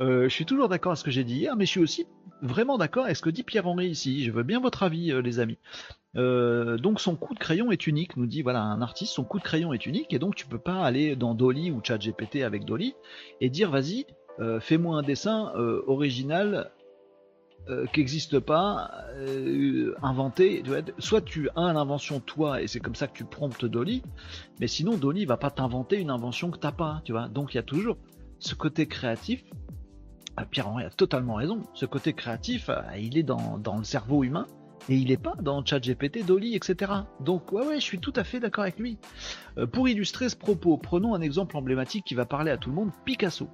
je 0.00 0.28
suis 0.28 0.46
toujours 0.46 0.68
d'accord 0.68 0.92
avec 0.92 0.98
ce 0.98 1.04
que 1.04 1.10
j'ai 1.10 1.24
dit 1.24 1.36
hier, 1.36 1.56
mais 1.56 1.66
je 1.66 1.70
suis 1.70 1.80
aussi 1.80 2.06
vraiment 2.40 2.78
d'accord 2.78 3.04
avec 3.04 3.16
ce 3.16 3.22
que 3.22 3.30
dit 3.30 3.42
Pierre-Henri 3.42 3.88
ici. 3.88 4.24
Je 4.24 4.30
veux 4.30 4.44
bien 4.44 4.60
votre 4.60 4.82
avis, 4.82 5.12
les 5.22 5.40
amis. 5.40 5.58
Euh, 6.16 6.78
donc 6.78 7.00
son 7.00 7.16
coup 7.16 7.34
de 7.34 7.38
crayon 7.38 7.70
est 7.70 7.86
unique, 7.86 8.16
nous 8.16 8.26
dit 8.26 8.42
voilà 8.42 8.62
un 8.62 8.80
artiste, 8.80 9.12
son 9.12 9.24
coup 9.24 9.38
de 9.38 9.44
crayon 9.44 9.72
est 9.72 9.86
unique 9.86 10.12
et 10.12 10.18
donc 10.18 10.34
tu 10.34 10.46
peux 10.46 10.58
pas 10.58 10.82
aller 10.84 11.16
dans 11.16 11.34
Dolly 11.34 11.70
ou 11.70 11.80
ChatGPT 11.82 12.42
avec 12.42 12.64
Dolly 12.64 12.94
et 13.40 13.50
dire 13.50 13.70
vas-y 13.70 14.06
euh, 14.40 14.58
fais-moi 14.58 14.98
un 14.98 15.02
dessin 15.02 15.52
euh, 17.68 17.86
qui 17.86 18.00
n'existe 18.00 18.38
pas, 18.40 18.90
inventé. 20.02 20.62
Soit 20.98 21.22
tu 21.22 21.48
as 21.56 21.72
l'invention 21.72 22.20
toi 22.20 22.62
et 22.62 22.66
c'est 22.66 22.80
comme 22.80 22.94
ça 22.94 23.06
que 23.06 23.16
tu 23.16 23.24
promptes 23.24 23.64
Dolly, 23.64 24.02
mais 24.60 24.68
sinon 24.68 24.96
Dolly 24.96 25.24
va 25.24 25.36
pas 25.36 25.50
t'inventer 25.50 25.98
une 25.98 26.10
invention 26.10 26.50
que 26.50 26.58
t'as 26.58 26.72
pas, 26.72 27.02
tu 27.04 27.12
vois. 27.12 27.28
Donc 27.28 27.54
il 27.54 27.56
y 27.56 27.60
a 27.60 27.64
toujours 27.64 27.96
ce 28.38 28.54
côté 28.54 28.86
créatif. 28.86 29.44
Ah, 30.36 30.44
Pierre-Henri 30.44 30.84
a 30.84 30.90
totalement 30.90 31.34
raison. 31.34 31.62
Ce 31.74 31.84
côté 31.84 32.12
créatif, 32.12 32.70
il 32.96 33.18
est 33.18 33.24
dans, 33.24 33.58
dans 33.58 33.76
le 33.76 33.84
cerveau 33.84 34.22
humain 34.22 34.46
et 34.88 34.96
il 34.96 35.08
n'est 35.08 35.16
pas 35.16 35.34
dans 35.40 35.64
ChatGPT, 35.64 36.24
Dolly, 36.24 36.54
etc. 36.54 36.92
Donc 37.20 37.52
ouais 37.52 37.66
ouais, 37.66 37.80
je 37.80 37.84
suis 37.84 37.98
tout 37.98 38.12
à 38.16 38.24
fait 38.24 38.40
d'accord 38.40 38.62
avec 38.62 38.78
lui. 38.78 38.98
Euh, 39.58 39.66
pour 39.66 39.88
illustrer 39.88 40.28
ce 40.28 40.36
propos, 40.36 40.76
prenons 40.76 41.14
un 41.14 41.20
exemple 41.20 41.56
emblématique 41.56 42.04
qui 42.04 42.14
va 42.14 42.24
parler 42.24 42.50
à 42.50 42.56
tout 42.56 42.70
le 42.70 42.76
monde, 42.76 42.90
Picasso. 43.04 43.48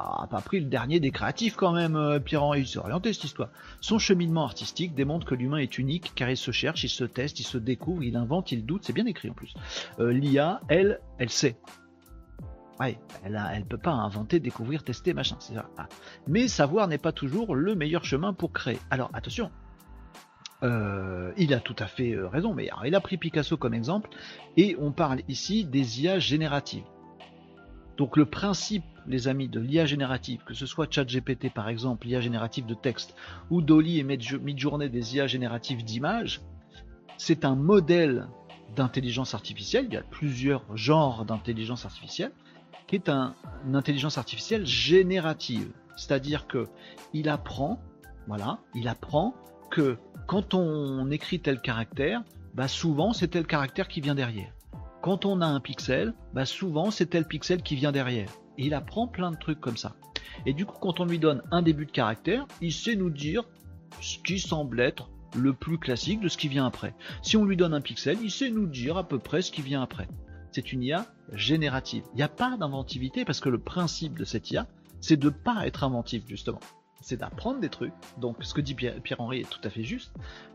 Ah, 0.00 0.28
pas 0.30 0.40
pris 0.40 0.60
le 0.60 0.66
dernier 0.66 1.00
des 1.00 1.10
créatifs 1.10 1.56
quand 1.56 1.72
même, 1.72 1.96
euh, 1.96 2.20
Pierre-Henri, 2.20 2.60
il 2.60 2.68
s'est 2.68 2.78
orienté 2.78 3.12
cette 3.12 3.24
histoire. 3.24 3.48
Son 3.80 3.98
cheminement 3.98 4.44
artistique 4.44 4.94
démontre 4.94 5.26
que 5.26 5.34
l'humain 5.34 5.56
est 5.56 5.76
unique 5.76 6.12
car 6.14 6.30
il 6.30 6.36
se 6.36 6.52
cherche, 6.52 6.84
il 6.84 6.88
se 6.88 7.02
teste, 7.02 7.40
il 7.40 7.44
se 7.44 7.58
découvre, 7.58 8.04
il 8.04 8.14
invente, 8.14 8.52
il 8.52 8.64
doute, 8.64 8.84
c'est 8.84 8.92
bien 8.92 9.06
écrit 9.06 9.28
en 9.28 9.34
plus. 9.34 9.54
Euh, 9.98 10.12
L'IA, 10.12 10.60
elle, 10.68 11.00
elle 11.18 11.30
sait. 11.30 11.56
Ouais, 12.78 12.96
elle, 13.24 13.34
a, 13.34 13.56
elle 13.56 13.64
peut 13.64 13.76
pas 13.76 13.90
inventer, 13.90 14.38
découvrir, 14.38 14.84
tester, 14.84 15.14
machin, 15.14 15.34
c'est. 15.40 15.54
Ah. 15.56 15.88
Mais 16.28 16.46
savoir 16.46 16.86
n'est 16.86 16.98
pas 16.98 17.10
toujours 17.10 17.56
le 17.56 17.74
meilleur 17.74 18.04
chemin 18.04 18.32
pour 18.32 18.52
créer. 18.52 18.78
Alors 18.90 19.10
attention, 19.14 19.50
euh, 20.62 21.32
il 21.36 21.52
a 21.54 21.58
tout 21.58 21.76
à 21.76 21.88
fait 21.88 22.14
raison, 22.16 22.54
mais 22.54 22.70
il 22.84 22.94
a 22.94 23.00
pris 23.00 23.16
Picasso 23.16 23.56
comme 23.56 23.74
exemple, 23.74 24.10
et 24.56 24.76
on 24.78 24.92
parle 24.92 25.22
ici 25.26 25.64
des 25.64 26.02
IA 26.02 26.20
génératives. 26.20 26.84
Donc 27.98 28.16
le 28.16 28.24
principe, 28.24 28.84
les 29.08 29.26
amis, 29.26 29.48
de 29.48 29.58
l'IA 29.58 29.84
générative, 29.84 30.40
que 30.46 30.54
ce 30.54 30.66
soit 30.66 30.90
ChatGPT 30.90 31.52
par 31.52 31.68
exemple, 31.68 32.06
l'IA 32.06 32.20
générative 32.20 32.64
de 32.64 32.74
texte, 32.74 33.16
ou 33.50 33.60
Dolly 33.60 33.98
et 33.98 34.04
Midjourney 34.04 34.88
des 34.88 35.16
IA 35.16 35.26
génératives 35.26 35.84
d'images, 35.84 36.40
c'est 37.18 37.44
un 37.44 37.56
modèle 37.56 38.28
d'intelligence 38.76 39.34
artificielle, 39.34 39.86
il 39.88 39.94
y 39.94 39.96
a 39.96 40.02
plusieurs 40.02 40.64
genres 40.76 41.24
d'intelligence 41.24 41.84
artificielle, 41.84 42.30
qui 42.86 42.94
est 42.94 43.08
un, 43.08 43.34
une 43.66 43.74
intelligence 43.74 44.16
artificielle 44.16 44.64
générative. 44.64 45.68
C'est-à-dire 45.96 46.46
que 46.46 46.68
il 47.12 47.28
apprend, 47.28 47.80
voilà, 48.28 48.60
il 48.76 48.86
apprend 48.86 49.34
que 49.70 49.98
quand 50.28 50.54
on 50.54 51.10
écrit 51.10 51.40
tel 51.40 51.60
caractère, 51.60 52.22
bah 52.54 52.68
souvent 52.68 53.12
c'est 53.12 53.28
tel 53.28 53.46
caractère 53.46 53.88
qui 53.88 54.00
vient 54.00 54.14
derrière. 54.14 54.52
Quand 55.00 55.24
on 55.24 55.40
a 55.40 55.46
un 55.46 55.60
pixel, 55.60 56.14
bah 56.34 56.44
souvent 56.44 56.90
c'est 56.90 57.06
tel 57.06 57.24
pixel 57.24 57.62
qui 57.62 57.76
vient 57.76 57.92
derrière. 57.92 58.30
Et 58.58 58.66
il 58.66 58.74
apprend 58.74 59.06
plein 59.06 59.30
de 59.30 59.36
trucs 59.36 59.60
comme 59.60 59.76
ça. 59.76 59.94
Et 60.44 60.52
du 60.52 60.66
coup, 60.66 60.76
quand 60.80 61.00
on 61.00 61.04
lui 61.04 61.18
donne 61.18 61.42
un 61.50 61.62
début 61.62 61.86
de 61.86 61.92
caractère, 61.92 62.46
il 62.60 62.72
sait 62.72 62.96
nous 62.96 63.10
dire 63.10 63.44
ce 64.00 64.18
qui 64.18 64.38
semble 64.38 64.80
être 64.80 65.10
le 65.36 65.52
plus 65.52 65.78
classique 65.78 66.20
de 66.20 66.28
ce 66.28 66.36
qui 66.36 66.48
vient 66.48 66.66
après. 66.66 66.94
Si 67.22 67.36
on 67.36 67.44
lui 67.44 67.56
donne 67.56 67.74
un 67.74 67.80
pixel, 67.80 68.18
il 68.22 68.30
sait 68.30 68.50
nous 68.50 68.66
dire 68.66 68.96
à 68.96 69.06
peu 69.06 69.18
près 69.18 69.42
ce 69.42 69.52
qui 69.52 69.62
vient 69.62 69.82
après. 69.82 70.08
C'est 70.52 70.72
une 70.72 70.82
IA 70.82 71.06
générative. 71.32 72.04
Il 72.14 72.16
n'y 72.16 72.22
a 72.22 72.28
pas 72.28 72.56
d'inventivité 72.56 73.24
parce 73.24 73.40
que 73.40 73.48
le 73.48 73.58
principe 73.58 74.18
de 74.18 74.24
cette 74.24 74.50
IA, 74.50 74.66
c'est 75.00 75.16
de 75.16 75.26
ne 75.26 75.30
pas 75.30 75.66
être 75.66 75.84
inventif 75.84 76.24
justement 76.26 76.60
c'est 77.00 77.18
d'apprendre 77.18 77.60
des 77.60 77.68
trucs. 77.68 77.92
Donc 78.18 78.36
ce 78.40 78.54
que 78.54 78.60
dit 78.60 78.74
Pierre-Henri 78.74 79.40
est 79.40 79.50
tout 79.50 79.60
à 79.64 79.70
fait 79.70 79.82
juste. 79.82 80.12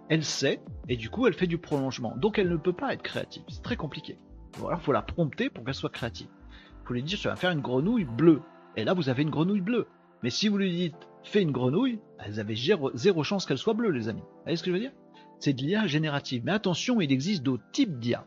Elle 0.10 0.24
sait, 0.24 0.62
et 0.90 0.98
du 0.98 1.10
coup 1.10 1.28
elle 1.28 1.34
fait 1.34 1.48
du 1.48 1.58
prolongement. 1.58 2.16
Donc 2.18 2.38
elle 2.38 2.50
ne 2.50 2.58
peut 2.58 2.74
pas 2.74 2.94
être 2.94 3.02
créative. 3.02 3.44
C'est 3.48 3.64
très 3.64 3.78
compliqué. 3.78 4.18
Il 4.56 4.80
faut 4.80 4.92
la 4.92 5.02
prompter 5.02 5.50
pour 5.50 5.64
qu'elle 5.64 5.74
soit 5.74 5.90
créative. 5.90 6.28
Faut 6.86 6.94
lui 6.94 7.04
dire, 7.04 7.18
tu 7.18 7.28
vas 7.28 7.36
faire 7.36 7.52
une 7.52 7.62
grenouille 7.62 8.06
bleue. 8.06 8.42
Et 8.76 8.84
là 8.84 8.94
vous 8.94 9.10
avez 9.10 9.24
une 9.24 9.30
grenouille 9.30 9.62
bleue. 9.62 9.88
Mais 10.22 10.30
si 10.30 10.48
vous 10.48 10.58
lui 10.58 10.72
dites, 10.72 11.08
fais 11.24 11.42
une 11.42 11.52
grenouille, 11.52 12.00
vous 12.28 12.40
avez 12.40 12.56
zéro, 12.56 13.24
chance 13.24 13.46
qu'elle 13.46 13.58
soit 13.58 13.74
bleue, 13.74 13.90
les 13.90 14.08
amis. 14.10 14.22
Vous 14.22 14.44
voyez 14.44 14.58
ce 14.58 14.64
que 14.64 14.72
je 14.72 14.76
veux 14.76 14.82
dire? 14.82 14.94
C'est 15.40 15.54
de 15.54 15.62
l'IA 15.62 15.88
générative. 15.88 16.44
Mais 16.46 16.54
attention, 16.54 17.02
il 17.02 17.12
existe 17.12 17.44
d'autres 17.44 17.70
types 17.72 18.00
d'IA. 18.00 18.26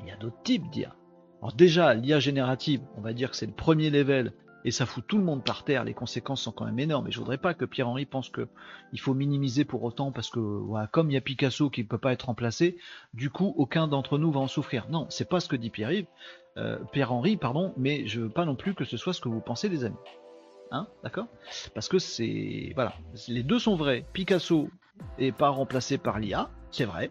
Il 0.00 0.06
y 0.06 0.10
a 0.10 0.16
d'autres 0.16 0.42
types 0.42 0.68
d'IA. 0.70 0.96
Alors 1.40 1.52
déjà, 1.52 1.94
l'IA 1.94 2.18
générative, 2.18 2.80
on 2.96 3.00
va 3.00 3.12
dire 3.12 3.30
que 3.30 3.36
c'est 3.36 3.46
le 3.46 3.52
premier 3.52 3.90
level 3.90 4.32
et 4.64 4.70
ça 4.70 4.86
fout 4.86 5.04
tout 5.06 5.18
le 5.18 5.24
monde 5.24 5.44
par 5.44 5.64
terre. 5.64 5.84
Les 5.84 5.94
conséquences 5.94 6.42
sont 6.42 6.52
quand 6.52 6.64
même 6.64 6.78
énormes. 6.78 7.08
Et 7.08 7.10
je 7.10 7.18
voudrais 7.18 7.38
pas 7.38 7.54
que 7.54 7.64
Pierre-Henri 7.64 8.06
pense 8.06 8.28
que 8.28 8.48
il 8.92 9.00
faut 9.00 9.14
minimiser 9.14 9.64
pour 9.64 9.82
autant 9.82 10.12
parce 10.12 10.30
que 10.30 10.40
comme 10.92 11.10
il 11.10 11.14
y 11.14 11.16
a 11.16 11.20
Picasso 11.20 11.70
qui 11.70 11.82
ne 11.82 11.88
peut 11.88 11.98
pas 11.98 12.12
être 12.12 12.26
remplacé, 12.26 12.76
du 13.14 13.30
coup 13.30 13.54
aucun 13.56 13.88
d'entre 13.88 14.18
nous 14.18 14.30
va 14.30 14.40
en 14.40 14.48
souffrir. 14.48 14.86
Non, 14.90 15.06
c'est 15.10 15.28
pas 15.28 15.40
ce 15.40 15.48
que 15.48 15.56
dit 15.56 15.70
Pierre-Yves, 15.70 16.06
euh, 16.56 16.78
Pierre-Henri, 16.92 17.36
pardon, 17.36 17.72
mais 17.76 18.06
je 18.06 18.20
veux 18.20 18.30
pas 18.30 18.44
non 18.44 18.56
plus 18.56 18.74
que 18.74 18.84
ce 18.84 18.96
soit 18.96 19.12
ce 19.12 19.20
que 19.20 19.28
vous 19.28 19.40
pensez, 19.40 19.68
les 19.68 19.84
amis. 19.84 19.96
Hein, 20.70 20.86
d'accord? 21.02 21.26
Parce 21.74 21.88
que 21.88 21.98
c'est 21.98 22.72
voilà, 22.74 22.94
les 23.28 23.42
deux 23.42 23.58
sont 23.58 23.76
vrais. 23.76 24.06
Picasso 24.12 24.68
est 25.18 25.32
pas 25.32 25.48
remplacé 25.48 25.98
par 25.98 26.18
l'IA, 26.18 26.50
c'est 26.70 26.84
vrai, 26.84 27.10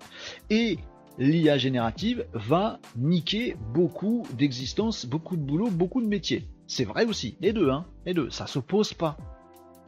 et 0.50 0.80
l'IA 1.18 1.58
générative 1.58 2.26
va 2.34 2.80
niquer 2.96 3.56
beaucoup 3.74 4.24
d'existences, 4.34 5.06
beaucoup 5.06 5.36
de 5.36 5.42
boulot, 5.42 5.70
beaucoup 5.70 6.02
de 6.02 6.08
métiers. 6.08 6.48
C'est 6.72 6.86
vrai 6.86 7.04
aussi, 7.04 7.36
les 7.42 7.52
deux, 7.52 7.70
hein, 7.70 7.86
les 8.06 8.14
deux, 8.14 8.30
ça 8.30 8.48
s'oppose 8.48 8.94
pas. 8.94 9.18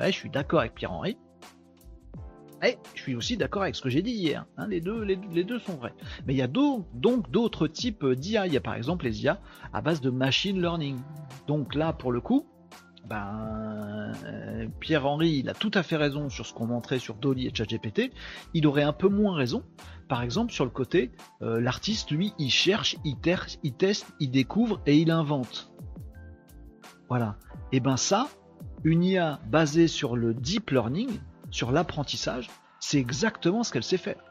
je 0.01 0.11
suis 0.11 0.29
d'accord 0.29 0.59
avec 0.59 0.75
Pierre-Henri. 0.75 1.15
Et 2.61 2.77
je 2.93 3.01
suis 3.01 3.15
aussi 3.15 3.37
d'accord 3.37 3.61
avec 3.61 3.75
ce 3.75 3.81
que 3.81 3.87
j'ai 3.87 4.01
dit 4.01 4.11
hier. 4.11 4.45
Hein, 4.57 4.67
les, 4.67 4.81
deux, 4.81 5.01
les, 5.01 5.15
deux 5.45 5.59
sont 5.59 5.77
vrais. 5.77 5.93
Mais 6.27 6.33
il 6.33 6.37
y 6.37 6.41
a 6.41 6.47
donc 6.47 7.31
d'autres 7.31 7.67
types 7.69 8.05
d'IA. 8.05 8.47
Il 8.47 8.53
y 8.53 8.57
a 8.57 8.59
par 8.59 8.75
exemple 8.75 9.05
les 9.05 9.23
IA 9.23 9.39
à 9.71 9.79
base 9.79 10.01
de 10.01 10.09
machine 10.09 10.61
learning. 10.61 10.97
Donc 11.47 11.73
là, 11.73 11.93
pour 11.93 12.11
le 12.11 12.19
coup, 12.19 12.45
ben, 13.05 14.11
euh, 14.25 14.67
Pierre-Henri, 14.81 15.37
il 15.37 15.47
a 15.47 15.53
tout 15.53 15.71
à 15.75 15.83
fait 15.83 15.95
raison 15.95 16.29
sur 16.29 16.45
ce 16.45 16.53
qu'on 16.53 16.67
montrait 16.67 16.99
sur 16.99 17.15
Dolly 17.15 17.47
et 17.47 17.55
ChatGPT. 17.55 18.11
Il 18.53 18.67
aurait 18.67 18.83
un 18.83 18.91
peu 18.91 19.07
moins 19.07 19.35
raison, 19.35 19.63
par 20.09 20.21
exemple, 20.21 20.51
sur 20.51 20.65
le 20.65 20.71
côté, 20.71 21.13
euh, 21.43 21.61
l'artiste, 21.61 22.11
lui, 22.11 22.33
il 22.39 22.49
cherche, 22.49 22.97
il, 23.05 23.15
il 23.63 23.73
teste, 23.73 24.13
il 24.19 24.31
découvre 24.31 24.81
et 24.85 24.97
il 24.97 25.11
invente. 25.11 25.73
Voilà. 27.13 27.35
Et 27.71 27.79
ben 27.79 27.95
ça, 27.95 28.27
une 28.83 29.03
IA 29.03 29.39
basée 29.45 29.87
sur 29.87 30.15
le 30.15 30.33
deep 30.33 30.71
learning, 30.71 31.11
sur 31.51 31.71
l'apprentissage, 31.71 32.49
c'est 32.79 32.97
exactement 32.97 33.61
ce 33.61 33.71
qu'elle 33.71 33.83
sait 33.83 33.97
faire. 33.97 34.23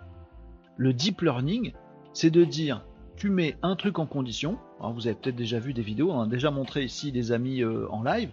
Le 0.77 0.93
deep 0.93 1.21
learning, 1.21 1.75
c'est 2.13 2.31
de 2.31 2.43
dire 2.43 2.85
tu 3.15 3.31
mets 3.31 3.57
un 3.63 3.77
truc 3.77 4.01
en 4.01 4.07
condition. 4.07 4.59
vous 4.81 5.07
avez 5.07 5.15
peut-être 5.15 5.37
déjà 5.37 5.61
vu 5.61 5.75
des 5.75 5.83
vidéos, 5.83 6.11
on 6.11 6.23
a 6.23 6.27
déjà 6.27 6.51
montré 6.51 6.83
ici 6.83 7.13
des 7.13 7.31
amis 7.31 7.63
euh, 7.63 7.87
en 7.89 8.03
live, 8.03 8.31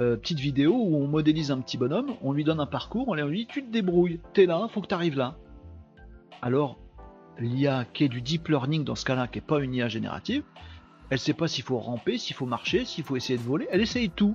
euh, 0.00 0.16
petite 0.16 0.40
vidéo 0.40 0.74
où 0.74 0.96
on 0.96 1.06
modélise 1.06 1.52
un 1.52 1.60
petit 1.60 1.78
bonhomme, 1.78 2.14
on 2.22 2.32
lui 2.32 2.42
donne 2.42 2.58
un 2.58 2.66
parcours, 2.66 3.06
on 3.06 3.14
lui 3.14 3.38
dit 3.38 3.46
tu 3.46 3.64
te 3.64 3.70
débrouilles, 3.70 4.18
t'es 4.32 4.46
là, 4.46 4.66
faut 4.68 4.80
que 4.80 4.88
tu 4.88 4.94
arrives 4.94 5.16
là. 5.16 5.36
Alors 6.42 6.76
l'IA 7.38 7.84
qui 7.84 8.02
est 8.02 8.08
du 8.08 8.20
deep 8.20 8.48
learning 8.48 8.82
dans 8.82 8.96
ce 8.96 9.04
cas-là, 9.04 9.28
qui 9.28 9.38
n'est 9.38 9.46
pas 9.46 9.60
une 9.60 9.72
IA 9.72 9.86
générative, 9.86 10.42
elle 11.12 11.18
sait 11.18 11.34
pas 11.34 11.46
s'il 11.46 11.62
faut 11.62 11.78
ramper, 11.78 12.16
s'il 12.16 12.34
faut 12.34 12.46
marcher, 12.46 12.86
s'il 12.86 13.04
faut 13.04 13.16
essayer 13.16 13.38
de 13.38 13.44
voler, 13.44 13.68
elle 13.70 13.82
essaye 13.82 14.08
tout. 14.08 14.34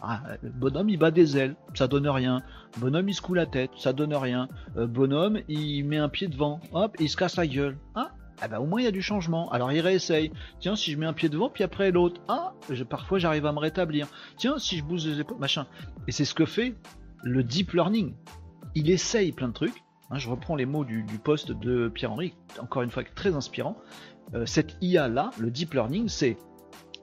Ah, 0.00 0.22
bonhomme 0.42 0.88
il 0.88 0.96
bat 0.96 1.10
des 1.10 1.36
ailes, 1.36 1.54
ça 1.74 1.86
donne 1.86 2.08
rien. 2.08 2.40
Bonhomme 2.78 3.10
il 3.10 3.14
se 3.14 3.20
coule 3.20 3.36
la 3.36 3.44
tête, 3.44 3.72
ça 3.76 3.92
donne 3.92 4.14
rien. 4.14 4.48
Euh, 4.78 4.86
bonhomme 4.86 5.40
il 5.48 5.84
met 5.84 5.98
un 5.98 6.08
pied 6.08 6.28
devant, 6.28 6.60
hop, 6.72 6.96
il 6.98 7.10
se 7.10 7.18
casse 7.18 7.36
la 7.36 7.46
gueule. 7.46 7.76
Ah, 7.94 8.12
eh 8.42 8.48
ben, 8.48 8.58
au 8.58 8.64
moins 8.64 8.80
il 8.80 8.84
y 8.84 8.86
a 8.86 8.90
du 8.90 9.02
changement. 9.02 9.50
Alors 9.50 9.70
il 9.70 9.80
réessaye. 9.80 10.32
Tiens, 10.60 10.76
si 10.76 10.92
je 10.92 10.96
mets 10.96 11.04
un 11.04 11.12
pied 11.12 11.28
devant, 11.28 11.50
puis 11.50 11.62
après 11.62 11.90
l'autre. 11.90 12.22
Ah, 12.26 12.54
parfois 12.88 13.18
j'arrive 13.18 13.44
à 13.44 13.52
me 13.52 13.58
rétablir. 13.58 14.06
Tiens, 14.38 14.56
si 14.58 14.78
je 14.78 14.84
bouge 14.84 15.04
les 15.04 15.20
épaules, 15.20 15.38
machin. 15.38 15.66
Et 16.08 16.12
c'est 16.12 16.24
ce 16.24 16.32
que 16.32 16.46
fait 16.46 16.74
le 17.22 17.44
deep 17.44 17.72
learning. 17.72 18.14
Il 18.74 18.88
essaye 18.88 19.32
plein 19.32 19.48
de 19.48 19.52
trucs. 19.52 19.84
Hein, 20.10 20.18
je 20.18 20.28
reprends 20.28 20.54
les 20.54 20.66
mots 20.66 20.84
du, 20.84 21.04
poste 21.22 21.52
de 21.52 21.88
Pierre-Henri, 21.88 22.34
encore 22.60 22.82
une 22.82 22.90
fois 22.90 23.02
très 23.14 23.34
inspirant. 23.34 23.76
Euh, 24.34 24.46
cette 24.46 24.76
IA 24.80 25.08
là, 25.08 25.30
le 25.38 25.50
deep 25.50 25.74
learning, 25.74 26.08
c'est 26.08 26.36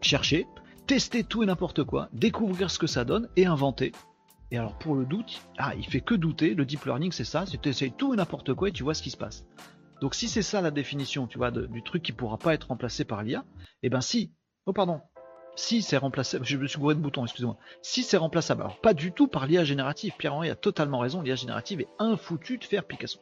chercher, 0.01 0.47
tester 0.87 1.23
tout 1.23 1.43
et 1.43 1.45
n'importe 1.45 1.83
quoi, 1.83 2.09
découvrir 2.13 2.71
ce 2.71 2.79
que 2.79 2.87
ça 2.87 3.05
donne 3.05 3.29
et 3.35 3.45
inventer. 3.45 3.91
Et 4.51 4.57
alors 4.57 4.77
pour 4.77 4.95
le 4.95 5.05
doute, 5.05 5.41
ah, 5.57 5.73
il 5.75 5.85
fait 5.85 6.01
que 6.01 6.15
douter. 6.15 6.53
Le 6.53 6.65
deep 6.65 6.85
learning, 6.85 7.11
c'est 7.11 7.23
ça, 7.23 7.45
c'est 7.45 7.61
tu 7.61 7.69
essayes 7.69 7.93
tout 7.93 8.13
et 8.13 8.17
n'importe 8.17 8.53
quoi 8.53 8.69
et 8.69 8.71
tu 8.71 8.83
vois 8.83 8.93
ce 8.93 9.01
qui 9.01 9.11
se 9.11 9.17
passe. 9.17 9.45
Donc 10.01 10.15
si 10.15 10.27
c'est 10.27 10.41
ça 10.41 10.61
la 10.61 10.71
définition, 10.71 11.27
du 11.27 11.83
truc 11.83 12.03
qui 12.03 12.11
pourra 12.11 12.37
pas 12.37 12.53
être 12.53 12.67
remplacé 12.67 13.05
par 13.05 13.23
l'IA, 13.23 13.45
eh 13.83 13.89
ben 13.89 14.01
si, 14.01 14.33
oh 14.65 14.73
pardon, 14.73 14.99
si 15.55 15.81
c'est 15.81 15.97
remplaçable, 15.97 16.43
je 16.45 16.57
me 16.57 16.67
suis 16.67 16.79
bourré 16.79 16.95
de 16.95 16.99
bouton, 16.99 17.23
excusez-moi, 17.23 17.57
si 17.81 18.03
c'est 18.03 18.17
remplaçable, 18.17 18.61
alors 18.61 18.81
pas 18.81 18.93
du 18.93 19.11
tout 19.11 19.27
par 19.27 19.45
l'IA 19.45 19.63
générative, 19.63 20.13
Pierre-Henri 20.17 20.49
a 20.49 20.55
totalement 20.55 20.99
raison, 20.99 21.21
l'IA 21.21 21.35
générative 21.35 21.81
est 21.81 21.89
infoutu 21.99 22.57
de 22.57 22.63
faire 22.63 22.83
Picasso. 22.83 23.19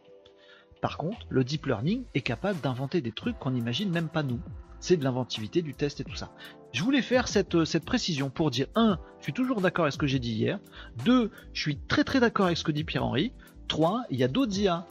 Par 0.82 0.98
contre, 0.98 1.26
le 1.30 1.44
deep 1.44 1.66
learning 1.66 2.04
est 2.14 2.22
capable 2.22 2.60
d'inventer 2.62 3.02
des 3.02 3.12
trucs 3.12 3.38
qu'on 3.38 3.52
n'imagine 3.52 3.92
même 3.92 4.10
pas 4.10 4.24
nous. 4.24 4.40
C'est 4.80 4.96
de 4.96 5.04
l'inventivité, 5.04 5.62
du 5.62 5.74
test 5.74 6.00
et 6.00 6.04
tout 6.06 6.16
ça. 6.16 6.32
Je 6.72 6.84
voulais 6.84 7.02
faire 7.02 7.28
cette, 7.28 7.56
euh, 7.56 7.80
précision 7.86 8.30
pour 8.30 8.50
dire 8.50 8.68
1. 8.76 8.98
Je 9.20 9.24
suis 9.24 9.34
toujours 9.34 9.60
d'accord 9.60 9.86
avec 9.86 9.94
ce 9.94 9.98
que 9.98 10.08
j'ai 10.08 10.20
dit 10.20 10.32
hier. 10.32 10.60
2. 11.06 11.32
Je 11.52 11.62
suis 11.62 11.78
très 11.78 12.04
très 12.04 12.20
d'accord 12.20 12.46
avec 12.46 12.58
ce 12.58 12.64
que 12.64 12.72
dit 12.72 12.86
Pierre-Henri. 12.86 13.34
3. 13.68 14.04
Il 14.10 14.18
y 14.18 14.24
a 14.24 14.30
d'autres 14.30 14.58
IA 14.58 14.86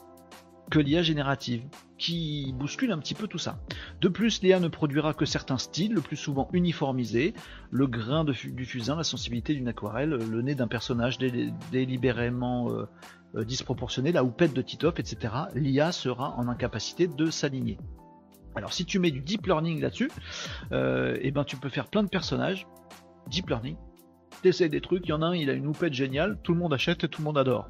que 0.70 0.78
l'IA 0.78 1.02
générative 1.02 1.62
qui 1.96 2.54
bouscule 2.56 2.92
un 2.92 2.98
petit 2.98 3.14
peu 3.14 3.26
tout 3.26 3.38
ça. 3.38 3.58
De 4.00 4.08
plus, 4.08 4.42
l'IA 4.42 4.60
ne 4.60 4.68
produira 4.68 5.14
que 5.14 5.24
certains 5.24 5.58
styles, 5.58 5.94
le 5.94 6.00
plus 6.00 6.16
souvent 6.16 6.48
uniformisés, 6.52 7.32
le 7.70 7.86
grain 7.86 8.24
du 8.24 8.64
fusain, 8.66 8.94
la 8.94 9.02
sensibilité 9.02 9.54
d'une 9.54 9.68
aquarelle, 9.68 10.10
le 10.10 10.42
nez 10.42 10.54
d'un 10.54 10.68
personnage 10.68 11.18
délibérément 11.72 12.70
euh, 12.70 12.86
euh, 13.34 13.44
disproportionné, 13.44 14.12
la 14.12 14.24
houppette 14.24 14.54
de 14.54 14.62
Titop, 14.62 14.98
etc., 14.98 15.34
l'IA 15.54 15.92
sera 15.92 16.34
en 16.36 16.48
incapacité 16.48 17.06
de 17.06 17.30
s'aligner. 17.30 17.78
Alors 18.54 18.72
si 18.72 18.84
tu 18.84 18.98
mets 18.98 19.10
du 19.10 19.20
deep 19.20 19.46
learning 19.46 19.80
là-dessus, 19.80 20.10
euh, 20.72 21.16
eh 21.20 21.30
ben 21.30 21.44
tu 21.44 21.56
peux 21.56 21.68
faire 21.68 21.86
plein 21.86 22.02
de 22.02 22.08
personnages, 22.08 22.66
deep 23.28 23.48
learning, 23.48 23.76
t'essayes 24.42 24.70
des 24.70 24.80
trucs, 24.80 25.06
il 25.06 25.10
y 25.10 25.12
en 25.12 25.22
a 25.22 25.26
un, 25.26 25.34
il 25.34 25.50
a 25.50 25.52
une 25.52 25.66
houppette 25.66 25.92
géniale, 25.92 26.38
tout 26.42 26.54
le 26.54 26.58
monde 26.58 26.72
achète 26.72 27.04
et 27.04 27.08
tout 27.08 27.20
le 27.20 27.26
monde 27.26 27.38
adore. 27.38 27.68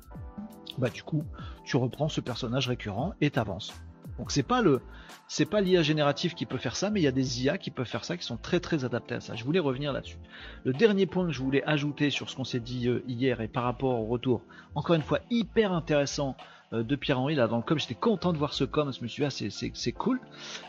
Bah 0.78 0.88
du 0.88 1.02
coup, 1.02 1.24
tu 1.64 1.76
reprends 1.76 2.08
ce 2.08 2.20
personnage 2.20 2.68
récurrent 2.68 3.14
et 3.20 3.30
t'avances. 3.30 3.74
Donc 4.18 4.30
c'est 4.30 4.42
pas 4.42 4.62
le 4.62 4.80
c'est 5.28 5.44
pas 5.44 5.60
l'IA 5.60 5.82
générative 5.82 6.34
qui 6.34 6.46
peut 6.46 6.56
faire 6.56 6.74
ça, 6.74 6.88
mais 6.88 7.00
il 7.00 7.04
y 7.04 7.08
a 7.08 7.12
des 7.12 7.44
IA 7.44 7.58
qui 7.58 7.70
peuvent 7.70 7.86
faire 7.86 8.04
ça, 8.04 8.16
qui 8.16 8.24
sont 8.24 8.38
très 8.38 8.60
très 8.60 8.84
adaptés 8.86 9.14
à 9.14 9.20
ça. 9.20 9.34
Je 9.34 9.44
voulais 9.44 9.58
revenir 9.58 9.92
là-dessus. 9.92 10.16
Le 10.64 10.72
dernier 10.72 11.04
point 11.04 11.26
que 11.26 11.32
je 11.32 11.42
voulais 11.42 11.62
ajouter 11.64 12.08
sur 12.08 12.30
ce 12.30 12.36
qu'on 12.36 12.44
s'est 12.44 12.60
dit 12.60 12.88
euh, 12.88 13.04
hier 13.06 13.42
et 13.42 13.48
par 13.48 13.64
rapport 13.64 14.00
au 14.00 14.06
retour, 14.06 14.40
encore 14.74 14.96
une 14.96 15.02
fois 15.02 15.20
hyper 15.30 15.72
intéressant 15.72 16.34
euh, 16.72 16.82
de 16.82 16.96
Pierre-Henri 16.96 17.34
là 17.34 17.46
dans 17.46 17.58
le 17.58 17.62
com. 17.62 17.78
J'étais 17.78 17.94
content 17.94 18.32
de 18.32 18.38
voir 18.38 18.54
ce 18.54 18.64
com, 18.64 18.90
je 18.90 19.02
me 19.02 19.08
suis 19.08 19.22
dit 19.22 19.26
ah, 19.26 19.70
c'est 19.74 19.92
cool. 19.92 20.18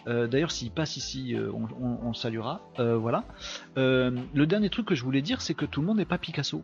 Euh, 0.07 0.27
d'ailleurs 0.27 0.51
s'il 0.51 0.71
passe 0.71 0.97
ici, 0.97 1.35
on, 1.53 2.09
le 2.09 2.13
saluera. 2.13 2.62
voilà. 2.77 3.23
le 3.77 4.45
dernier 4.45 4.69
truc 4.69 4.85
que 4.88 4.95
je 4.95 5.05
voulais 5.05 5.21
dire, 5.21 5.41
c'est 5.41 5.53
que 5.53 5.65
tout 5.65 5.79
le 5.79 5.88
monde 5.88 5.97
n'est 5.97 6.05
pas 6.05 6.17
Picasso. 6.17 6.63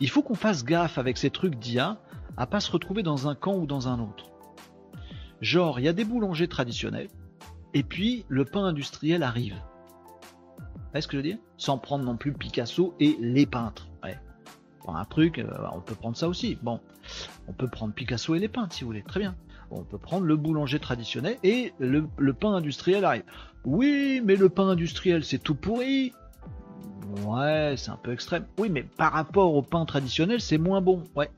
Il 0.00 0.08
faut 0.08 0.22
qu'on 0.22 0.34
fasse 0.34 0.64
gaffe 0.64 0.96
avec 0.96 1.18
ces 1.18 1.30
trucs 1.30 1.56
d'IA 1.56 1.98
à 2.36 2.46
pas 2.46 2.60
se 2.60 2.70
retrouver 2.70 3.02
dans 3.02 3.28
un 3.28 3.34
camp 3.34 3.54
ou 3.54 3.66
dans 3.66 3.88
un 3.88 4.00
autre. 4.00 4.30
Genre, 5.40 5.80
il 5.80 5.84
y 5.84 5.88
a 5.88 5.92
des 5.92 6.04
boulangers 6.04 6.48
traditionnels, 6.48 7.08
et 7.74 7.82
puis 7.82 8.24
le 8.28 8.44
pain 8.44 8.64
industriel 8.64 9.22
arrive. 9.22 9.54
Vous 10.58 10.72
voyez 10.92 11.02
ce 11.02 11.08
que 11.08 11.12
je 11.12 11.16
veux 11.18 11.22
dire? 11.28 11.38
Sans 11.56 11.78
prendre 11.78 12.04
non 12.04 12.16
plus 12.16 12.32
Picasso 12.32 12.94
et 13.00 13.16
les 13.20 13.46
peintres. 13.46 13.88
Ouais. 14.02 14.18
un 14.86 15.04
truc, 15.04 15.38
euh, 15.38 15.48
on 15.72 15.80
peut 15.80 15.94
prendre 15.94 16.16
ça 16.16 16.28
aussi. 16.28 16.58
Bon, 16.62 16.80
on 17.48 17.52
peut 17.52 17.68
prendre 17.68 17.94
Picasso 17.94 18.34
et 18.34 18.38
les 18.38 18.48
peintres 18.48 18.74
si 18.74 18.84
vous 18.84 18.88
voulez, 18.88 19.02
très 19.02 19.20
bien. 19.20 19.34
on 19.70 19.84
peut 19.84 19.98
prendre 19.98 20.26
le 20.26 20.36
boulanger 20.36 20.78
traditionnel 20.78 21.38
et 21.42 21.72
le, 21.78 22.06
le 22.18 22.32
pain 22.34 22.54
industriel 22.54 23.04
arrive. 23.04 23.24
Oui, 23.64 24.20
mais 24.24 24.36
le 24.36 24.48
pain 24.48 24.68
industriel 24.68 25.24
c'est 25.24 25.38
tout 25.38 25.54
pourri. 25.54 26.12
Ouais, 27.26 27.74
c'est 27.76 27.90
un 27.90 27.96
peu 27.96 28.12
extrême. 28.12 28.46
Oui, 28.58 28.68
mais 28.70 28.82
par 28.82 29.12
rapport 29.12 29.54
au 29.54 29.62
pain 29.62 29.84
traditionnel, 29.84 30.40
c'est 30.40 30.58
moins 30.58 30.80
bon. 30.80 31.04
Ouais. 31.14 31.30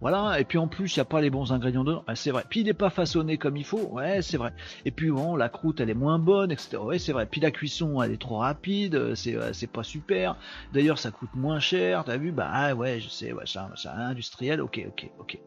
Voilà, 0.00 0.38
et 0.38 0.44
puis 0.44 0.58
en 0.58 0.68
plus, 0.68 0.94
il 0.94 0.98
n'y 0.98 1.02
a 1.02 1.06
pas 1.06 1.20
les 1.20 1.30
bons 1.30 1.52
ingrédients 1.52 1.84
dedans, 1.84 2.04
c'est 2.14 2.30
vrai. 2.30 2.44
Puis 2.48 2.60
il 2.60 2.66
n'est 2.66 2.74
pas 2.74 2.90
façonné 2.90 3.38
comme 3.38 3.56
il 3.56 3.64
faut, 3.64 3.88
ouais, 3.92 4.22
c'est 4.22 4.36
vrai. 4.36 4.52
Et 4.84 4.90
puis 4.90 5.10
bon, 5.10 5.36
la 5.36 5.48
croûte, 5.48 5.80
elle 5.80 5.88
est 5.88 5.94
moins 5.94 6.18
bonne, 6.18 6.50
etc. 6.50 6.76
Ouais, 6.78 6.98
c'est 6.98 7.12
vrai. 7.12 7.26
Puis 7.26 7.40
la 7.40 7.50
cuisson, 7.50 8.02
elle 8.02 8.12
est 8.12 8.20
trop 8.20 8.38
rapide, 8.38 9.14
c'est, 9.14 9.36
euh, 9.36 9.52
c'est 9.52 9.70
pas 9.70 9.82
super. 9.82 10.36
D'ailleurs, 10.72 10.98
ça 10.98 11.10
coûte 11.10 11.34
moins 11.34 11.60
cher, 11.60 12.04
t'as 12.04 12.16
vu? 12.16 12.32
Bah 12.32 12.50
ah, 12.52 12.74
ouais, 12.74 13.00
je 13.00 13.08
sais, 13.08 13.32
ouais, 13.32 13.44
c'est 13.46 13.88
industriel, 13.88 14.60
ok, 14.60 14.84
ok, 14.88 15.10
ok. 15.20 15.38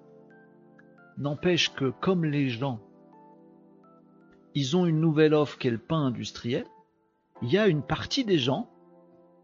N'empêche 1.17 1.73
que 1.73 1.89
comme 1.89 2.25
les 2.25 2.49
gens, 2.49 2.79
ils 4.55 4.77
ont 4.77 4.85
une 4.85 4.99
nouvelle 4.99 5.33
offre 5.33 5.57
qui 5.57 5.67
est 5.67 5.71
le 5.71 5.77
pain 5.77 6.05
industriel, 6.05 6.65
il 7.41 7.51
y 7.51 7.57
a 7.57 7.67
une 7.67 7.83
partie 7.83 8.25
des 8.25 8.39
gens 8.39 8.69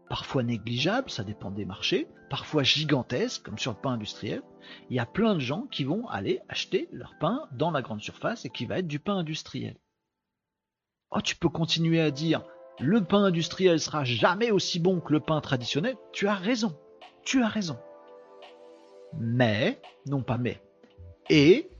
parfois 0.08 0.42
négligeable, 0.42 1.10
ça 1.10 1.24
dépend 1.24 1.50
des 1.50 1.64
marchés, 1.64 2.08
parfois 2.30 2.62
gigantesque, 2.62 3.42
comme 3.42 3.58
sur 3.58 3.72
le 3.72 3.78
pain 3.78 3.92
industriel. 3.92 4.42
Il 4.90 4.96
y 4.96 5.00
a 5.00 5.06
plein 5.06 5.34
de 5.34 5.40
gens 5.40 5.62
qui 5.70 5.84
vont 5.84 6.06
aller 6.08 6.40
acheter 6.48 6.88
leur 6.92 7.14
pain 7.18 7.48
dans 7.52 7.70
la 7.70 7.82
grande 7.82 8.02
surface 8.02 8.44
et 8.44 8.50
qui 8.50 8.66
va 8.66 8.78
être 8.78 8.86
du 8.86 8.98
pain 8.98 9.16
industriel. 9.16 9.76
Oh, 11.10 11.20
tu 11.20 11.36
peux 11.36 11.48
continuer 11.48 12.00
à 12.00 12.10
dire 12.10 12.42
le 12.80 13.04
pain 13.04 13.24
industriel 13.24 13.78
sera 13.78 14.04
jamais 14.04 14.50
aussi 14.50 14.80
bon 14.80 15.00
que 15.00 15.12
le 15.12 15.20
pain 15.20 15.40
traditionnel. 15.40 15.96
Tu 16.12 16.26
as 16.26 16.34
raison. 16.34 16.76
Tu 17.24 17.42
as 17.42 17.48
raison. 17.48 17.78
Mais, 19.16 19.80
non 20.06 20.22
pas 20.22 20.38
mais, 20.38 20.60
et 21.30 21.70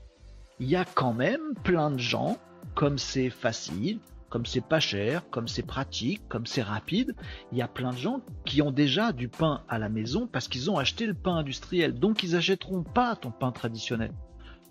il 0.61 0.69
y 0.69 0.77
a 0.77 0.85
quand 0.85 1.13
même 1.13 1.55
plein 1.65 1.91
de 1.91 1.99
gens, 1.99 2.39
comme 2.75 2.97
c'est 2.97 3.31
facile, 3.31 3.99
comme 4.35 4.47
c'est 4.47 4.67
pas 4.67 4.81
cher, 4.81 5.31
comme 5.31 5.47
c'est 5.47 5.63
pratique, 5.63 6.27
comme 6.29 6.45
c'est 6.45 6.61
rapide, 6.61 7.15
il 7.53 7.59
y 7.59 7.63
a 7.63 7.69
plein 7.69 7.93
de 7.93 7.97
gens 7.97 8.21
qui 8.45 8.63
ont 8.63 8.73
déjà 8.73 9.13
du 9.13 9.29
pain 9.29 9.63
à 9.69 9.79
la 9.79 9.89
maison 9.89 10.27
parce 10.27 10.49
qu'ils 10.49 10.73
ont 10.73 10.77
acheté 10.77 11.07
le 11.07 11.15
pain 11.15 11.37
industriel. 11.37 11.95
Donc 11.95 12.25
ils 12.25 12.35
achèteront 12.35 12.83
pas 12.83 13.15
ton 13.15 13.31
pain 13.31 13.53
traditionnel. 13.53 14.11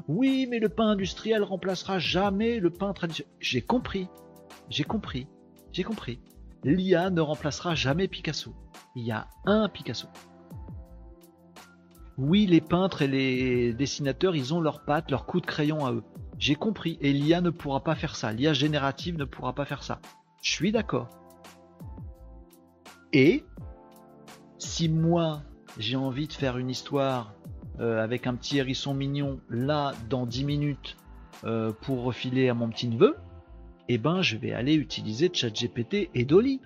Oui, 0.10 0.48
mais 0.50 0.60
le 0.60 0.68
pain 0.68 0.88
industriel 0.88 1.44
remplacera 1.44 1.98
jamais 1.98 2.60
le 2.60 2.72
pain 2.72 2.92
traditionnel. 2.92 3.32
J'ai 3.40 3.62
compris. 3.62 4.10
J'ai 4.68 4.84
compris. 4.84 5.28
J'ai 5.72 5.84
compris. 5.84 6.20
L'IA 6.66 7.10
ne 7.10 7.22
remplacera 7.22 7.74
jamais 7.74 8.10
Picasso. 8.10 8.54
Il 8.98 9.06
y 9.06 9.14
a 9.14 9.30
un 9.46 9.70
Picasso. 9.70 10.10
Oui, 12.18 12.48
les 12.48 12.60
peintres 12.60 13.02
et 13.02 13.08
les 13.08 13.74
dessinateurs, 13.74 14.36
ils 14.36 14.54
ont 14.54 14.60
leurs 14.60 14.84
pattes, 14.84 15.10
leurs 15.10 15.26
coups 15.26 15.44
de 15.44 15.48
crayon 15.48 15.86
à 15.86 15.94
eux. 15.94 16.04
J'ai 16.44 16.56
compris. 16.56 16.98
Et 17.00 17.14
l'IA 17.14 17.40
ne 17.40 17.52
pourra 17.52 17.86
pas 17.86 17.96
faire 17.96 18.18
ça. 18.18 18.34
L'IA 18.34 18.52
générative 18.52 19.18
ne 19.18 19.24
pourra 19.24 19.56
pas 19.56 19.64
faire 19.64 19.82
ça. 19.82 20.02
Je 20.42 20.52
suis 20.52 20.74
d'accord. 20.74 21.08
Et 23.14 23.46
si 24.58 24.90
moi, 24.90 25.42
j'ai 25.78 25.96
envie 25.96 26.28
de 26.28 26.34
faire 26.34 26.58
une 26.58 26.70
histoire 26.70 27.34
euh, 27.80 28.04
avec 28.04 28.28
un 28.28 28.36
petit 28.36 28.58
hérisson 28.58 28.94
mignon 28.94 29.40
là 29.50 29.94
dans 30.10 30.26
10 30.26 30.44
minutes 30.44 30.98
euh, 31.46 31.72
pour 31.72 32.04
refiler 32.04 32.50
à 32.50 32.54
mon 32.54 32.68
petit 32.68 32.90
neveu, 32.90 33.16
eh 33.88 33.98
ben 33.98 34.22
je 34.22 34.36
vais 34.36 34.52
aller 34.52 34.74
utiliser 34.74 35.32
ChatGPT 35.34 36.10
et 36.14 36.26
Dolly. 36.26 36.60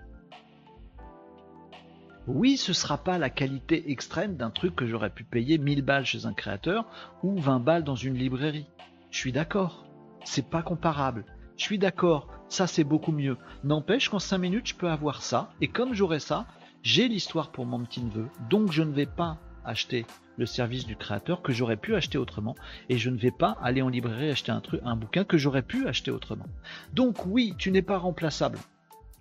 Oui, 2.26 2.58
ce 2.58 2.74
sera 2.74 2.98
pas 2.98 3.20
la 3.20 3.30
qualité 3.30 3.92
extrême 3.92 4.38
d'un 4.38 4.50
truc 4.50 4.76
que 4.76 4.88
j'aurais 4.88 5.12
pu 5.12 5.24
payer 5.24 5.60
1000 5.60 5.84
balles 5.84 6.06
chez 6.06 6.26
un 6.26 6.34
créateur 6.34 6.90
ou 7.22 7.38
20 7.38 7.60
balles 7.60 7.84
dans 7.84 7.96
une 7.96 8.16
librairie. 8.16 8.66
Je 9.12 9.18
suis 9.18 9.32
d'accord. 9.32 9.86
C'est 10.24 10.50
pas 10.50 10.62
comparable. 10.62 11.26
Je 11.58 11.64
suis 11.64 11.80
d'accord. 11.80 12.28
Ça, 12.50 12.68
c'est 12.68 12.84
beaucoup 12.84 13.12
mieux. 13.12 13.38
N'empêche 13.64 14.10
qu'en 14.10 14.20
5 14.20 14.38
minutes, 14.38 14.68
je 14.68 14.76
peux 14.76 14.90
avoir 14.90 15.22
ça. 15.22 15.50
Et 15.62 15.68
comme 15.68 15.94
j'aurai 15.94 16.20
ça, 16.20 16.48
j'ai 16.84 17.08
l'histoire 17.08 17.52
pour 17.52 17.66
mon 17.66 17.84
petit 17.84 18.04
neveu. 18.04 18.28
Donc, 18.50 18.72
je 18.72 18.84
ne 18.84 18.94
vais 18.94 19.06
pas 19.06 19.40
acheter 19.66 20.06
le 20.38 20.46
service 20.46 20.86
du 20.86 20.96
créateur 20.96 21.42
que 21.42 21.52
j'aurais 21.52 21.78
pu 21.78 21.96
acheter 21.96 22.18
autrement 22.18 22.56
et 22.90 22.98
je 22.98 23.10
ne 23.10 23.18
vais 23.18 23.32
pas 23.32 23.58
aller 23.62 23.82
en 23.82 23.90
librairie 23.90 24.30
acheter 24.30 24.52
un 24.52 24.62
truc, 24.62 24.82
un 24.84 24.96
bouquin 24.96 25.24
que 25.24 25.38
j'aurais 25.38 25.62
pu 25.62 25.88
acheter 25.88 26.12
autrement. 26.12 26.46
Donc 26.94 27.26
oui, 27.26 27.54
tu 27.58 27.72
n'es 27.72 27.82
pas 27.82 27.98
remplaçable, 27.98 28.60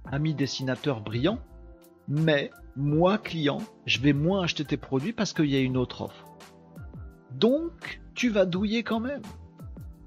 ami 0.05 0.35
dessinateur 0.35 1.01
brillant, 1.01 1.39
mais 2.07 2.51
moi 2.77 3.19
client, 3.19 3.59
je 3.87 4.01
vais 4.01 4.13
moins 4.13 4.43
acheter 4.43 4.65
tes 4.65 4.77
produits 4.77 5.13
parce 5.13 5.33
qu'il 5.33 5.47
y 5.47 5.57
a 5.57 5.61
une 5.61 5.77
autre 5.77 6.03
offre. 6.03 6.27
Donc 7.33 8.01
tu 8.15 8.29
vas 8.29 8.47
douiller 8.47 8.83
quand 8.83 9.01
même. 9.01 9.23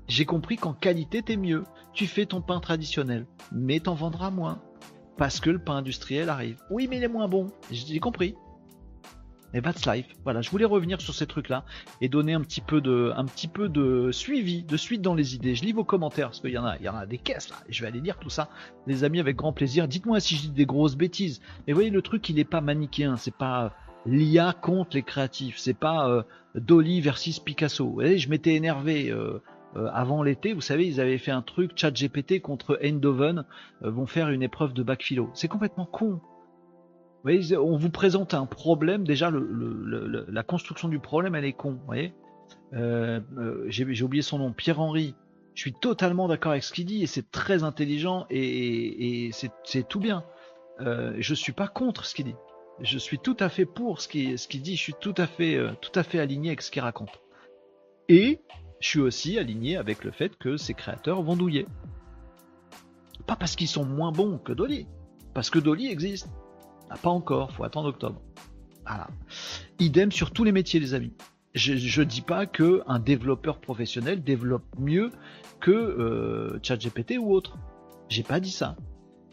J'ai 0.10 0.26
compris 0.26 0.58
qu'en 0.58 0.74
qualité 0.74 1.22
t'es 1.22 1.38
mieux. 1.38 1.64
Tu 1.94 2.08
fais 2.08 2.26
ton 2.26 2.42
pain 2.42 2.60
traditionnel, 2.60 3.28
mais 3.52 3.80
t'en 3.80 3.94
vendras 3.94 4.32
moins 4.32 4.60
parce 5.18 5.40
que 5.40 5.52
le 5.52 5.60
pain 5.60 5.78
industriel 5.78 6.30
arrive. 6.30 6.58
Oui, 6.72 6.88
mais 6.90 6.98
il 6.98 7.04
est 7.04 7.10
moins 7.10 7.28
bon. 7.28 7.48
J'ai 7.72 8.00
compris. 8.00 8.36
Et 9.54 9.62
that's 9.62 9.86
life. 9.86 10.08
Voilà, 10.24 10.42
je 10.42 10.50
voulais 10.50 10.66
revenir 10.66 11.00
sur 11.00 11.14
ces 11.14 11.28
trucs-là 11.28 11.64
et 12.02 12.10
donner 12.10 12.34
un 12.34 12.42
petit 12.42 12.62
peu 12.62 12.82
de, 12.82 13.12
un 13.16 13.26
petit 13.26 13.48
peu 13.48 13.70
de 13.70 14.12
suivi, 14.12 14.64
de 14.64 14.78
suite 14.78 15.02
dans 15.02 15.14
les 15.14 15.36
idées. 15.36 15.54
Je 15.54 15.64
lis 15.64 15.74
vos 15.74 15.84
commentaires 15.84 16.28
parce 16.28 16.40
qu'il 16.40 16.52
y 16.52 16.58
en 16.58 16.66
a, 16.66 16.78
il 16.78 16.84
y 16.84 16.90
en 16.90 16.96
a 16.96 17.06
des 17.06 17.18
caisses 17.18 17.50
là. 17.50 17.58
Et 17.68 17.74
je 17.74 17.82
vais 17.82 17.88
aller 17.88 18.00
lire 18.00 18.18
tout 18.18 18.30
ça, 18.30 18.50
les 18.88 19.04
amis, 19.04 19.20
avec 19.20 19.36
grand 19.36 19.54
plaisir. 19.54 19.88
Dites-moi 19.88 20.20
si 20.20 20.38
je 20.38 20.42
dis 20.42 20.50
des 20.52 20.66
grosses 20.66 20.96
bêtises. 20.96 21.42
Mais 21.68 21.74
voyez, 21.74 21.92
le 21.92 22.02
truc, 22.02 22.28
il 22.30 22.38
n'est 22.38 22.46
pas 22.46 22.62
manichéen. 22.62 23.16
C'est 23.18 23.36
pas 23.36 23.74
l'IA 24.08 24.54
contre 24.54 24.96
les 24.96 25.04
créatifs. 25.04 25.58
C'est 25.58 25.78
pas 25.78 26.10
euh, 26.10 26.24
Dolly 26.56 27.02
versus 27.02 27.40
Picasso. 27.40 28.00
Je 28.02 28.30
m'étais 28.30 28.56
énervé. 28.56 29.12
Euh, 29.12 29.44
euh, 29.76 29.90
avant 29.94 30.24
l'été, 30.24 30.54
vous 30.54 30.62
savez, 30.62 30.88
ils 30.88 31.00
avaient 31.00 31.18
fait 31.18 31.32
un 31.32 31.42
truc, 31.42 31.72
ChatGPT 31.76 32.42
contre 32.42 32.80
Eindhoven 32.82 33.46
vont 33.82 34.06
faire 34.08 34.30
une 34.30 34.42
épreuve 34.42 34.74
de 34.74 34.84
bac 34.84 35.04
philo. 35.04 35.30
C'est 35.34 35.48
complètement 35.48 35.86
con 35.86 36.20
on 37.26 37.78
vous 37.78 37.90
présente 37.90 38.34
un 38.34 38.46
problème, 38.46 39.06
déjà 39.06 39.32
la 39.32 40.44
construction 40.44 40.88
du 40.88 41.00
problème 41.00 41.36
elle 41.36 41.46
est 41.46 41.54
con, 41.54 41.72
vous 41.72 41.86
voyez 41.86 42.14
euh, 42.74 43.20
euh, 43.38 43.66
J'ai 43.68 44.04
oublié 44.04 44.22
son 44.22 44.40
nom, 44.40 44.54
Pierre-Henri. 44.54 45.16
Je 45.56 45.62
suis 45.62 45.74
totalement 45.74 46.28
d'accord 46.28 46.54
avec 46.54 46.64
ce 46.64 46.72
qu'il 46.72 46.86
dit 46.86 47.04
et 47.04 47.08
c'est 47.08 47.32
très 47.32 47.64
intelligent 47.64 48.26
et, 48.30 49.32
c'est 49.34 49.88
tout 49.88 50.00
bien. 50.00 50.24
Euh, 50.80 51.14
je 51.20 51.34
suis 51.34 51.52
pas 51.52 51.68
contre 51.68 52.06
ce 52.06 52.16
qu'il 52.16 52.26
dit. 52.26 52.36
Je 52.82 52.98
suis 52.98 53.20
tout 53.20 53.36
à 53.42 53.50
fait 53.50 53.66
pour 53.66 54.00
ce 54.00 54.08
qu'il 54.08 54.62
dit. 54.62 54.78
Je 54.78 54.82
suis 54.82 54.94
tout 54.94 55.16
à 55.18 55.28
fait, 55.28 55.56
euh, 55.56 55.72
tout 55.82 55.92
à 55.96 56.04
fait 56.04 56.20
aligné 56.20 56.50
avec 56.50 56.62
ce 56.62 56.72
qu'il 56.72 56.82
raconte. 56.82 57.20
Et 58.08 58.40
je 58.80 58.88
suis 58.88 59.00
aussi 59.00 59.38
aligné 59.38 59.78
avec 59.78 60.04
le 60.04 60.12
fait 60.12 60.38
que 60.38 60.58
ces 60.58 60.74
créateurs 60.74 61.22
vont 61.22 61.36
douiller. 61.36 61.68
Pas 63.28 63.36
parce 63.36 63.56
qu'ils 63.56 63.68
sont 63.68 63.86
moins 63.86 64.12
bons 64.12 64.38
que 64.38 64.54
Dolly, 64.54 64.88
parce 65.34 65.50
que 65.50 65.60
Dolly 65.60 65.88
existe. 65.88 66.30
Ah, 66.90 66.98
pas 66.98 67.10
encore, 67.10 67.52
faut 67.52 67.64
attendre 67.64 67.90
octobre. 67.90 68.22
Idem 69.80 70.12
sur 70.12 70.32
tous 70.32 70.44
les 70.44 70.52
métiers, 70.52 70.80
les 70.80 70.94
amis. 70.94 71.14
Je 71.54 71.74
ne 71.74 72.06
dis 72.06 72.22
pas 72.22 72.46
que 72.46 72.82
un 72.88 73.00
développeur 73.00 73.60
professionnel 73.60 74.24
développe 74.24 74.66
mieux 74.78 75.12
que 75.60 75.72
euh, 75.72 76.60
ChatGPT 76.64 77.18
ou 77.20 77.34
autre. 77.34 77.58
J'ai 78.08 78.24
pas 78.24 78.40
dit 78.40 78.52
ça. 78.52 78.78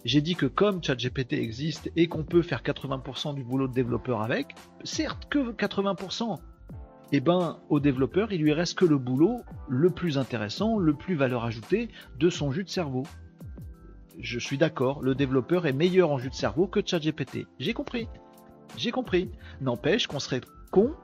J'ai 0.05 0.21
dit 0.21 0.35
que 0.35 0.47
comme 0.47 0.83
ChatGPT 0.83 1.35
existe 1.35 1.91
et 1.97 2.07
qu'on 2.09 2.25
peut 2.25 2.43
faire 2.43 2.63
80% 2.63 3.35
du 3.35 3.45
boulot 3.45 3.69
de 3.69 3.73
développeur 3.73 4.23
avec, 4.23 4.55
certes 4.85 5.27
que 5.29 5.53
80%, 5.53 6.39
eh 7.13 7.21
ben 7.21 7.59
au 7.69 7.81
développeur 7.81 8.33
il 8.33 8.41
lui 8.43 8.53
reste 8.53 8.79
que 8.79 8.85
le 8.85 8.99
boulot 8.99 9.41
le 9.69 9.91
plus 9.91 10.19
intéressant, 10.19 10.79
le 10.79 10.95
plus 10.95 11.15
valeur 11.15 11.45
ajoutée 11.45 11.89
de 12.19 12.31
son 12.31 12.51
jus 12.51 12.65
de 12.65 12.69
cerveau 12.69 13.05
je 14.19 14.39
suis 14.39 14.59
d'accord, 14.59 15.03
le 15.03 15.15
développeur 15.15 15.67
est 15.67 15.73
meilleur 15.73 16.11
en 16.11 16.19
jus 16.19 16.31
de 16.31 16.35
cerveau 16.35 16.67
que 16.67 16.81
ChatGPT. 16.85 17.47
J'ai 17.59 17.75
compris. 17.75 18.09
J'ai 18.77 18.91
compris. 18.91 19.31
N'empêche 19.61 20.07
qu'on 20.07 20.21
serait 20.21 20.41
con 20.71 20.95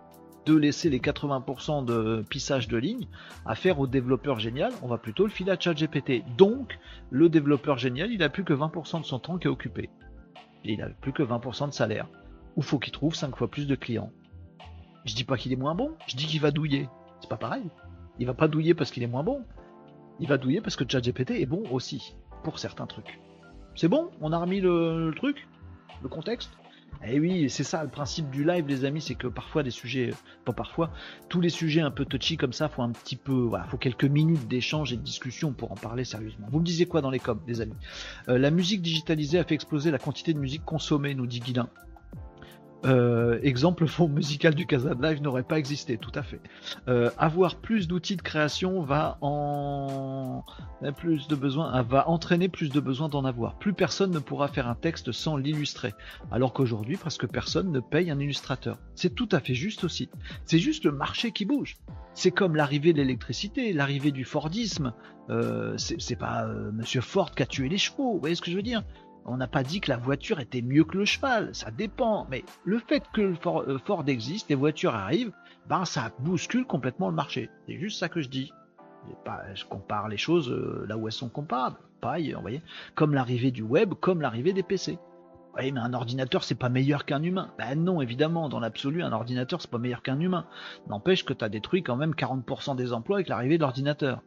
de 0.47 0.57
laisser 0.57 0.91
les 0.91 0.99
80% 0.99 1.85
de 1.85 2.25
pissage 2.29 2.67
de 2.69 2.77
ligne 2.77 3.07
à 3.47 3.55
faire 3.55 3.79
au 3.79 3.87
développeur 3.87 4.41
génial, 4.41 4.73
on 4.83 4.89
va 4.89 4.99
plutôt 4.99 5.25
le 5.25 5.31
filer 5.31 5.53
à 5.53 5.61
ChatGPT. 5.61 6.25
Donc, 6.37 6.79
le 7.11 7.29
développeur 7.29 7.79
génial, 7.79 8.11
il 8.11 8.23
a 8.23 8.29
plus 8.29 8.45
que 8.45 8.53
20% 8.53 9.01
de 9.01 9.05
son 9.05 9.19
temps 9.19 9.39
qui 9.39 9.47
est 9.47 9.51
occupé. 9.51 9.89
il 10.65 10.83
a 10.83 10.89
plus 10.89 11.13
que 11.13 11.23
20% 11.23 11.69
de 11.69 11.73
salaire. 11.73 12.09
Ou 12.57 12.63
faut 12.63 12.79
qu'il 12.79 12.93
trouve 12.93 13.15
5 13.15 13.37
fois 13.37 13.49
plus 13.49 13.67
de 13.67 13.75
clients. 13.75 14.11
Je 15.05 15.15
dis 15.15 15.25
pas 15.25 15.37
qu'il 15.37 15.53
est 15.53 15.57
moins 15.57 15.75
bon, 15.75 15.93
je 16.07 16.17
dis 16.17 16.27
qu'il 16.27 16.41
va 16.41 16.51
douiller. 16.51 16.89
C'est 17.21 17.29
pas 17.29 17.37
pareil. 17.37 17.65
Il 18.19 18.27
va 18.27 18.35
pas 18.35 18.49
douiller 18.49 18.75
parce 18.75 18.91
qu'il 18.91 19.03
est 19.03 19.09
moins 19.09 19.25
bon. 19.25 19.45
Il 20.21 20.29
va 20.29 20.39
douiller 20.39 20.61
parce 20.61 20.77
que 20.77 20.85
ChatGPT 20.89 21.33
est 21.33 21.47
bon 21.47 21.65
aussi 21.71 22.15
pour 22.45 22.59
certains 22.59 22.87
trucs. 22.87 23.19
C'est 23.75 23.89
bon 23.89 24.11
On 24.21 24.33
a 24.33 24.39
remis 24.39 24.61
le, 24.61 25.13
truc 25.17 25.49
Le 26.03 26.09
contexte 26.09 26.51
eh 27.05 27.19
oui, 27.19 27.51
c'est 27.51 27.65
ça 27.65 27.83
le 27.83 27.89
principe 27.89 28.31
du 28.31 28.45
live, 28.45 28.69
les 28.69 28.85
amis, 28.85 29.01
c'est 29.01 29.17
que 29.17 29.27
parfois 29.27 29.65
des 29.65 29.73
sujets, 29.73 30.11
pas 30.45 30.53
parfois, 30.53 30.93
tous 31.29 31.41
les 31.41 31.49
sujets 31.49 31.81
un 31.81 31.91
peu 31.91 32.05
touchy 32.05 32.37
comme 32.37 32.53
ça, 32.53 32.69
faut 32.69 32.83
un 32.83 32.93
petit 32.93 33.17
peu, 33.17 33.33
voilà, 33.33 33.65
faut 33.65 33.79
quelques 33.79 34.05
minutes 34.05 34.47
d'échange 34.47 34.93
et 34.93 34.97
de 34.97 35.03
discussion 35.03 35.53
pour 35.53 35.73
en 35.73 35.75
parler 35.75 36.05
sérieusement. 36.05 36.47
Vous 36.53 36.61
me 36.61 36.65
disiez 36.65 36.87
quoi 36.87 37.01
dans 37.01 37.11
les 37.11 37.19
coms, 37.19 37.41
les 37.49 37.61
amis? 37.61 37.75
Euh, 38.29 38.39
La 38.39 38.53
musique 38.53 38.83
digitalisée 38.83 39.41
a 39.41 39.45
fait 39.45 39.55
exploser 39.55 39.91
la 39.91 39.99
quantité 39.99 40.33
de 40.33 40.39
musique 40.39 40.65
consommée, 40.65 41.15
nous 41.15 41.27
dit 41.27 41.41
Guilin. 41.41 41.69
Euh, 42.85 43.39
exemple, 43.43 43.85
le 43.85 43.89
fond 43.89 44.09
musical 44.09 44.55
du 44.55 44.67
Casa 44.67 44.95
de 44.95 45.03
Live 45.03 45.23
n'aurait 45.23 45.43
pas 45.43 45.59
existé, 45.59 45.99
tout 45.99 46.13
à 46.15 46.23
fait. 46.23 46.41
Euh, 46.89 47.11
avoir 47.17 47.57
plus 47.57 47.87
d'outils 47.87 48.17
de 48.17 48.23
création 48.23 48.83
va 48.83 49.19
en 49.21 50.45
plus 50.97 51.29
de 51.29 51.37
besoin, 51.37 51.77
euh, 51.77 51.83
va 51.83 52.09
entraîner 52.09 52.49
plus 52.49 52.71
de 52.71 52.81
besoin 52.81 53.09
d'en 53.09 53.25
avoir. 53.25 53.59
Plus 53.59 53.73
personne 53.73 54.11
ne 54.11 54.19
pourra 54.19 54.49
faire 54.49 54.69
un 54.69 54.75
texte 54.75 55.13
sans 55.13 55.37
l'illustrer, 55.37 55.95
alors 56.31 56.53
qu'aujourd'hui 56.53 56.97
presque 56.97 57.27
personne 57.27 57.71
ne 57.71 57.81
paye 57.81 58.11
un 58.11 58.19
illustrateur. 58.19 58.79
C'est 58.95 59.15
tout 59.15 59.29
à 59.33 59.41
fait 59.41 59.55
juste 59.55 59.85
aussi. 59.85 60.09
C'est 60.45 60.59
juste 60.59 60.85
le 60.85 60.93
marché 60.93 61.31
qui 61.31 61.45
bouge. 61.45 61.77
C'est 62.15 62.33
comme 62.33 62.57
l'arrivée 62.57 62.93
de 62.93 62.99
l'électricité, 62.99 63.73
l'arrivée 63.73 64.11
du 64.11 64.25
Fordisme. 64.25 64.93
Euh, 65.31 65.79
c'est 65.79 66.17
pas 66.17 66.47
Monsieur 66.47 67.01
Ford 67.01 67.31
qui 67.31 67.43
a 67.43 67.47
tué 67.47 67.69
les 67.69 67.79
chevaux. 67.79 68.15
Vous 68.15 68.21
voyez 68.21 68.35
ce 68.35 68.43
que 68.43 68.51
je 68.51 68.57
veux 68.57 68.63
dire? 68.63 68.83
On 69.25 69.37
n'a 69.37 69.47
pas 69.47 69.63
dit 69.63 69.81
que 69.81 69.91
la 69.91 69.97
voiture 69.97 70.41
était 70.41 70.63
mieux 70.63 70.85
que 70.85 70.99
le 70.99 71.05
cheval, 71.05 71.55
ça 71.55 71.71
dépend. 71.71 72.27
Mais 72.31 72.45
le 72.65 72.79
fait 72.79 73.05
que 73.13 73.21
le 73.21 73.37
euh, 73.47 73.79
Ford, 73.79 74.05
existe, 74.07 74.49
les 74.49 74.57
voitures 74.57 74.95
arrivent, 74.95 75.33
ben 75.69 75.85
ça 75.85 76.11
bouscule 76.19 76.67
complètement 76.67 77.09
le 77.09 77.15
marché. 77.15 77.51
C'est 77.67 77.79
juste 77.79 77.99
ça 77.99 78.09
que 78.09 78.21
je 78.21 78.29
dis. 78.29 78.53
je 79.55 79.65
compare 79.65 80.09
les 80.09 80.17
choses 80.17 80.51
euh, 80.51 80.85
là 80.89 80.97
où 80.97 81.07
elles 81.07 81.13
sont 81.13 81.29
comparables, 81.29 81.79
pas 82.01 82.13
ailleurs, 82.13 82.41
vous 82.41 82.43
voyez. 82.43 82.63
Comme 82.95 83.15
l'arrivée 83.15 83.51
du 83.53 83.63
web, 83.63 83.95
comme 83.95 84.21
l'arrivée 84.21 84.53
des 84.53 84.63
PC. 84.63 84.99
Oui, 85.55 85.71
mais 85.71 85.81
un 85.81 85.93
ordinateur, 85.93 86.45
c'est 86.45 86.55
pas 86.55 86.71
meilleur 86.71 87.05
qu'un 87.05 87.23
humain. 87.23 87.53
Ben 87.59 87.75
non, 87.75 88.01
évidemment, 88.01 88.49
dans 88.49 88.59
l'absolu, 88.59 89.03
un 89.03 89.13
ordinateur, 89.13 89.61
c'est 89.61 89.71
pas 89.71 89.79
meilleur 89.79 90.03
qu'un 90.03 90.19
humain. 90.19 90.47
N'empêche 90.89 91.25
que 91.25 91.35
tu 91.35 91.49
détruit 91.51 91.83
quand 91.83 91.97
même 91.97 92.15
40% 92.15 92.75
des 92.75 92.93
emplois 92.93 93.19
avec 93.19 93.29
l'arrivée 93.29 93.59
de 93.59 93.63
l'ordinateur. 93.63 94.23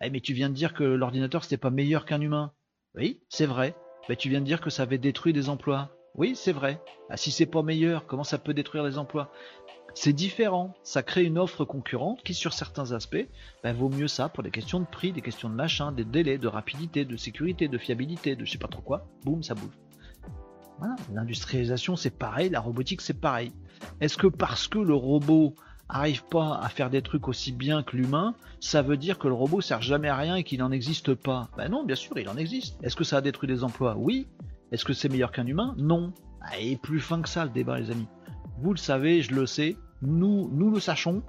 Eh, 0.00 0.10
mais 0.10 0.20
tu 0.20 0.32
viens 0.32 0.48
de 0.48 0.54
dire 0.54 0.74
que 0.74 0.84
l'ordinateur, 0.84 1.42
c'était 1.42 1.56
pas 1.56 1.70
meilleur 1.70 2.04
qu'un 2.04 2.20
humain. 2.20 2.52
Oui, 2.94 3.20
c'est 3.28 3.46
vrai. 3.46 3.74
Mais 4.08 4.16
tu 4.16 4.28
viens 4.28 4.40
de 4.40 4.46
dire 4.46 4.60
que 4.60 4.70
ça 4.70 4.82
avait 4.82 4.98
détruit 4.98 5.32
des 5.32 5.48
emplois. 5.48 5.90
Oui, 6.14 6.34
c'est 6.36 6.52
vrai. 6.52 6.82
Ah, 7.08 7.16
si 7.16 7.30
c'est 7.30 7.46
pas 7.46 7.62
meilleur, 7.62 8.06
comment 8.06 8.24
ça 8.24 8.38
peut 8.38 8.54
détruire 8.54 8.84
les 8.84 8.98
emplois? 8.98 9.30
C'est 9.94 10.12
différent. 10.12 10.74
Ça 10.82 11.02
crée 11.02 11.24
une 11.24 11.38
offre 11.38 11.64
concurrente 11.64 12.22
qui, 12.22 12.34
sur 12.34 12.52
certains 12.52 12.92
aspects, 12.92 13.26
ben, 13.62 13.74
vaut 13.74 13.88
mieux 13.88 14.08
ça 14.08 14.28
pour 14.28 14.42
des 14.42 14.50
questions 14.50 14.80
de 14.80 14.86
prix, 14.86 15.12
des 15.12 15.20
questions 15.20 15.48
de 15.48 15.54
machin, 15.54 15.92
des 15.92 16.04
délais, 16.04 16.38
de 16.38 16.48
rapidité, 16.48 17.04
de 17.04 17.16
sécurité, 17.16 17.68
de 17.68 17.78
fiabilité, 17.78 18.36
de 18.36 18.44
je 18.44 18.52
sais 18.52 18.58
pas 18.58 18.68
trop 18.68 18.82
quoi. 18.82 19.06
Boum, 19.24 19.42
ça 19.42 19.54
bouge. 19.54 19.78
L'industrialisation, 21.12 21.96
c'est 21.96 22.10
pareil. 22.10 22.50
La 22.50 22.60
robotique, 22.60 23.00
c'est 23.00 23.20
pareil. 23.20 23.52
Est-ce 24.00 24.16
que 24.16 24.26
parce 24.26 24.66
que 24.66 24.78
le 24.78 24.94
robot 24.94 25.54
arrive 25.92 26.24
pas 26.24 26.58
à 26.62 26.68
faire 26.68 26.90
des 26.90 27.02
trucs 27.02 27.28
aussi 27.28 27.52
bien 27.52 27.82
que 27.82 27.96
l'humain, 27.96 28.34
ça 28.60 28.82
veut 28.82 28.96
dire 28.96 29.18
que 29.18 29.28
le 29.28 29.34
robot 29.34 29.60
sert 29.60 29.82
jamais 29.82 30.08
à 30.08 30.16
rien 30.16 30.36
et 30.36 30.42
qu'il 30.42 30.58
n'en 30.58 30.72
existe 30.72 31.14
pas 31.14 31.48
Ben 31.56 31.68
non, 31.68 31.84
bien 31.84 31.96
sûr, 31.96 32.18
il 32.18 32.28
en 32.28 32.36
existe. 32.36 32.78
Est-ce 32.82 32.96
que 32.96 33.04
ça 33.04 33.18
a 33.18 33.20
détruit 33.20 33.48
des 33.48 33.62
emplois? 33.62 33.94
Oui. 33.98 34.26
Est-ce 34.72 34.84
que 34.86 34.94
c'est 34.94 35.10
meilleur 35.10 35.32
qu'un 35.32 35.46
humain? 35.46 35.74
Non. 35.76 36.12
Ah, 36.40 36.58
et 36.58 36.76
plus 36.76 37.00
fin 37.00 37.20
que 37.20 37.28
ça 37.28 37.44
le 37.44 37.50
débat, 37.50 37.78
les 37.78 37.90
amis. 37.90 38.08
Vous 38.58 38.72
le 38.72 38.78
savez, 38.78 39.22
je 39.22 39.34
le 39.34 39.46
sais, 39.46 39.76
nous, 40.00 40.48
nous 40.52 40.70
le 40.70 40.80
sachons. 40.80 41.22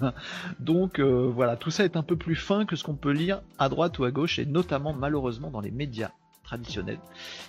Donc 0.60 0.98
euh, 0.98 1.30
voilà, 1.32 1.56
tout 1.56 1.70
ça 1.70 1.84
est 1.84 1.96
un 1.96 2.02
peu 2.02 2.16
plus 2.16 2.34
fin 2.34 2.66
que 2.66 2.74
ce 2.74 2.82
qu'on 2.82 2.96
peut 2.96 3.12
lire 3.12 3.42
à 3.58 3.68
droite 3.68 3.98
ou 4.00 4.04
à 4.04 4.10
gauche, 4.10 4.40
et 4.40 4.46
notamment 4.46 4.92
malheureusement 4.92 5.50
dans 5.50 5.60
les 5.60 5.70
médias 5.70 6.10
traditionnels. 6.42 6.98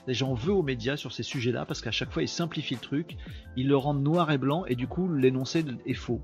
Les 0.05 0.13
gens 0.13 0.35
veulent 0.35 0.57
aux 0.57 0.63
médias 0.63 0.95
sur 0.95 1.11
ces 1.11 1.23
sujets-là 1.23 1.65
parce 1.65 1.81
qu'à 1.81 1.91
chaque 1.91 2.11
fois 2.11 2.21
ils 2.21 2.29
simplifient 2.29 2.75
le 2.75 2.81
truc, 2.81 3.17
ils 3.55 3.67
le 3.67 3.75
rendent 3.75 4.03
noir 4.03 4.31
et 4.31 4.37
blanc, 4.37 4.65
et 4.65 4.75
du 4.75 4.87
coup 4.87 5.11
l'énoncé 5.11 5.65
est 5.87 5.95
faux. 5.95 6.21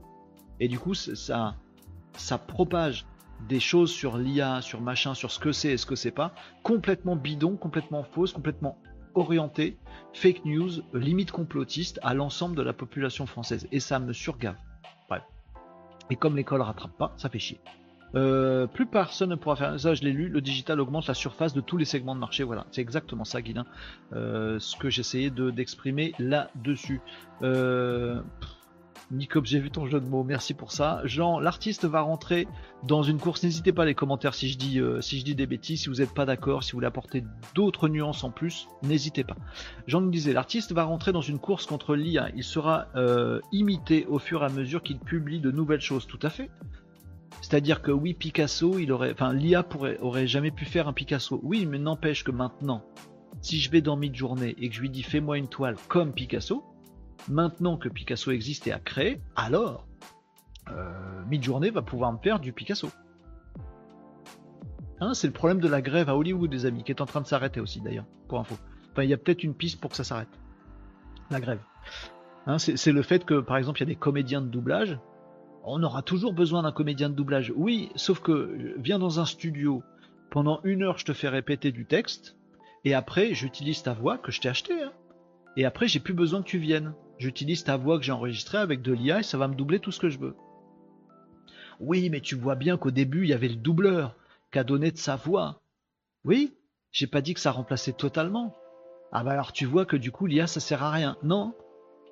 Et 0.60 0.68
du 0.68 0.80
coup 0.80 0.94
ça, 0.94 1.56
ça 2.14 2.38
propage 2.38 3.06
des 3.48 3.60
choses 3.60 3.92
sur 3.92 4.18
l'IA, 4.18 4.62
sur 4.62 4.82
machin, 4.82 5.14
sur 5.14 5.32
ce 5.32 5.40
que 5.40 5.52
c'est 5.52 5.74
et 5.74 5.78
ce 5.78 5.86
que 5.86 5.96
c'est 5.96 6.12
pas, 6.12 6.34
complètement 6.64 7.16
bidon, 7.16 7.56
complètement 7.56 8.04
fausse, 8.04 8.34
complètement 8.34 8.80
orienté 9.14 9.78
fake 10.14 10.46
news, 10.46 10.70
limite 10.94 11.32
complotiste 11.32 12.00
à 12.04 12.14
l'ensemble 12.14 12.56
de 12.56 12.62
la 12.62 12.74
population 12.74 13.26
française. 13.26 13.68
Et 13.72 13.80
ça 13.80 14.00
me 14.00 14.14
surgave. 14.14 14.56
Bref. 15.10 15.24
Et 16.10 16.16
comme 16.16 16.36
l'école 16.36 16.62
rattrape 16.62 16.98
pas, 16.98 17.14
ça 17.18 17.30
fait 17.30 17.40
chier. 17.40 17.60
Euh, 18.16 18.68
plus 18.68 18.86
personne 18.86 19.32
ne 19.32 19.36
pourra 19.36 19.58
faire 19.58 19.80
ça, 19.80 19.94
je 19.94 20.02
l'ai 20.04 20.14
lu, 20.14 20.30
le 20.30 20.40
digital 20.40 20.80
augmente 20.80 21.08
la 21.08 21.14
surface 21.14 21.54
de 21.54 21.60
tous 21.60 21.76
les 21.76 21.84
segments 21.84 22.16
de 22.16 22.22
marché, 22.22 22.44
voilà, 22.44 22.66
c'est 22.72 22.80
exactement 22.80 23.26
ça 23.26 23.42
Guilin, 23.42 23.66
euh, 24.14 24.60
ce 24.60 24.78
que 24.78 24.90
j'essayais 24.90 25.30
de 25.30 25.52
d'exprimer 25.52 26.14
là-dessus. 26.18 27.02
Euh, 27.42 28.22
Nicop, 29.10 29.46
j'ai 29.46 29.60
vu 29.60 29.72
ton 29.72 29.86
jeu 29.86 30.02
de 30.02 30.08
mots, 30.08 30.26
merci 30.26 30.54
pour 30.54 30.74
ça. 30.74 31.02
Jean, 31.06 31.40
l'artiste 31.40 31.86
va 31.86 32.02
rentrer 32.02 32.46
dans 32.84 33.04
une 33.04 33.20
course. 33.20 33.42
N'hésitez 33.44 33.72
pas 33.72 33.84
à 33.84 33.86
les 33.86 33.96
commentaires 33.96 34.34
si 34.34 34.50
je 34.50 34.58
dis 34.58 34.82
euh, 34.82 35.00
si 35.00 35.18
je 35.20 35.24
dis 35.24 35.34
des 35.34 35.46
bêtises, 35.46 35.84
si 35.84 35.90
vous 35.90 35.96
n'êtes 35.96 36.14
pas 36.14 36.26
d'accord, 36.26 36.64
si 36.64 36.72
vous 36.72 36.78
voulez 36.78 36.88
apporter 36.88 37.24
d'autres 37.56 37.88
nuances 37.88 38.26
en 38.26 38.32
plus, 38.32 38.68
n'hésitez 38.84 39.24
pas. 39.24 39.38
Jean 39.88 40.02
nous 40.02 40.10
disait, 40.10 40.34
l'artiste 40.34 40.74
va 40.74 40.84
rentrer 40.84 41.14
dans 41.14 41.22
une 41.22 41.40
course 41.40 41.66
contre 41.66 41.96
l'IA. 41.96 42.30
Il 42.36 42.44
sera 42.44 42.88
euh, 42.96 43.40
imité 43.54 44.06
au 44.08 44.20
fur 44.20 44.44
et 44.44 44.46
à 44.46 44.50
mesure 44.50 44.84
qu'il 44.84 45.00
publie 45.00 45.40
de 45.40 45.52
nouvelles 45.52 45.82
choses. 45.82 46.06
Tout 46.06 46.20
à 46.22 46.30
fait. 46.30 46.52
C'est-à-dire 47.42 47.82
que 47.82 47.92
oui, 47.92 48.14
Picasso, 48.14 48.78
il 48.78 48.92
aurait, 48.92 49.14
enfin, 49.14 49.32
l'IA 49.32 49.64
pourrait, 49.64 49.98
aurait 50.00 50.28
jamais 50.28 50.52
pu 50.52 50.66
faire 50.66 50.90
un 50.90 50.94
Picasso. 50.94 51.40
Oui, 51.44 51.66
mais 51.66 51.80
n'empêche 51.80 52.26
que 52.26 52.32
maintenant, 52.32 52.84
si 53.42 53.60
je 53.60 53.72
vais 53.72 53.82
dans 53.82 53.96
Midjourney 53.96 54.56
et 54.58 54.68
que 54.68 54.76
je 54.76 54.82
lui 54.82 54.90
dis 54.90 55.04
fais-moi 55.04 55.38
une 55.38 55.48
toile 55.48 55.78
comme 55.88 56.12
Picasso, 56.12 56.64
maintenant 57.28 57.78
que 57.78 57.90
Picasso 57.90 58.32
existe 58.32 58.68
et 58.68 58.72
a 58.72 58.80
créé, 58.80 59.22
alors 59.36 59.88
euh, 60.70 61.26
Midjourney 61.28 61.70
va 61.70 61.82
pouvoir 61.82 62.12
me 62.14 62.18
faire 62.18 62.40
du 62.40 62.54
Picasso. 62.54 62.90
Hein, 65.00 65.14
c'est 65.14 65.28
le 65.28 65.34
problème 65.34 65.60
de 65.60 65.68
la 65.68 65.82
grève 65.82 66.10
à 66.10 66.16
Hollywood, 66.16 66.50
des 66.50 66.66
amis, 66.66 66.84
qui 66.84 66.92
est 66.92 67.02
en 67.02 67.06
train 67.06 67.22
de 67.22 67.28
s'arrêter 67.28 67.60
aussi 67.60 67.82
d'ailleurs, 67.82 68.06
pour 68.28 68.40
info. 68.40 68.56
Enfin, 68.92 69.04
il 69.04 69.10
y 69.10 69.14
a 69.14 69.18
peut-être 69.18 69.44
une 69.44 69.54
piste 69.54 69.80
pour 69.80 69.92
que 69.92 69.98
ça 69.98 70.04
s'arrête. 70.04 70.30
La 71.30 71.40
grève. 71.40 71.60
Hein, 72.48 72.58
c'est 72.58 72.92
le 72.92 73.02
fait 73.02 73.26
que, 73.26 73.42
par 73.42 73.58
exemple, 73.58 73.80
il 73.80 73.82
y 73.82 73.88
a 73.88 73.94
des 73.94 73.96
comédiens 73.96 74.42
de 74.42 74.48
doublage. 74.48 74.98
On 75.64 75.84
aura 75.84 76.02
toujours 76.02 76.34
besoin 76.34 76.64
d'un 76.64 76.72
comédien 76.72 77.10
de 77.10 77.14
doublage. 77.14 77.54
Oui, 77.56 77.92
sauf 77.96 78.22
que 78.22 78.74
viens 78.80 78.98
dans 78.98 79.20
un 79.20 79.26
studio, 79.26 79.84
pendant 80.32 80.62
une 80.64 80.84
heure, 80.84 80.98
je 80.98 81.06
te 81.06 81.14
fais 81.14 81.28
répéter 81.28 81.72
du 81.72 81.86
texte, 81.86 82.38
et 82.86 82.94
après, 82.94 83.34
j'utilise 83.34 83.84
ta 83.84 83.94
voix 83.94 84.18
que 84.18 84.32
je 84.32 84.40
t'ai 84.40 84.50
achetée. 84.50 84.82
Hein. 84.82 84.94
et 85.58 85.66
après, 85.66 85.88
j'ai 85.88 86.00
plus 86.00 86.14
besoin 86.14 86.42
que 86.42 86.48
tu 86.48 86.58
viennes. 86.58 86.94
J'utilise 87.20 87.64
ta 87.64 87.78
voix 87.78 87.98
que 87.98 88.04
j'ai 88.04 88.12
enregistrée 88.12 88.58
avec 88.58 88.82
de 88.82 88.94
l'IA 88.94 89.20
et 89.20 89.24
ça 89.24 89.38
va 89.38 89.48
me 89.48 89.56
doubler 89.56 89.80
tout 89.80 89.92
ce 89.92 90.00
que 90.00 90.10
je 90.10 90.20
veux. 90.20 90.36
Oui, 91.80 92.10
mais 92.10 92.22
tu 92.22 92.36
vois 92.36 92.56
bien 92.56 92.78
qu'au 92.78 92.92
début, 92.92 93.24
il 93.24 93.30
y 93.30 93.34
avait 93.34 93.48
le 93.48 93.56
doubleur 93.56 94.16
qui 94.52 94.60
a 94.60 94.64
donné 94.64 94.92
de 94.92 94.98
sa 94.98 95.16
voix. 95.16 95.62
Oui, 96.24 96.56
j'ai 96.92 97.08
pas 97.08 97.22
dit 97.22 97.34
que 97.34 97.40
ça 97.40 97.52
remplaçait 97.52 97.94
totalement. 97.94 98.56
Ah 99.12 99.24
bah 99.24 99.32
alors 99.32 99.54
tu 99.54 99.66
vois 99.66 99.86
que 99.86 99.96
du 99.96 100.12
coup 100.12 100.26
l'IA 100.26 100.48
ça 100.48 100.60
sert 100.60 100.84
à 100.84 100.92
rien. 100.92 101.18
Non, 101.24 101.54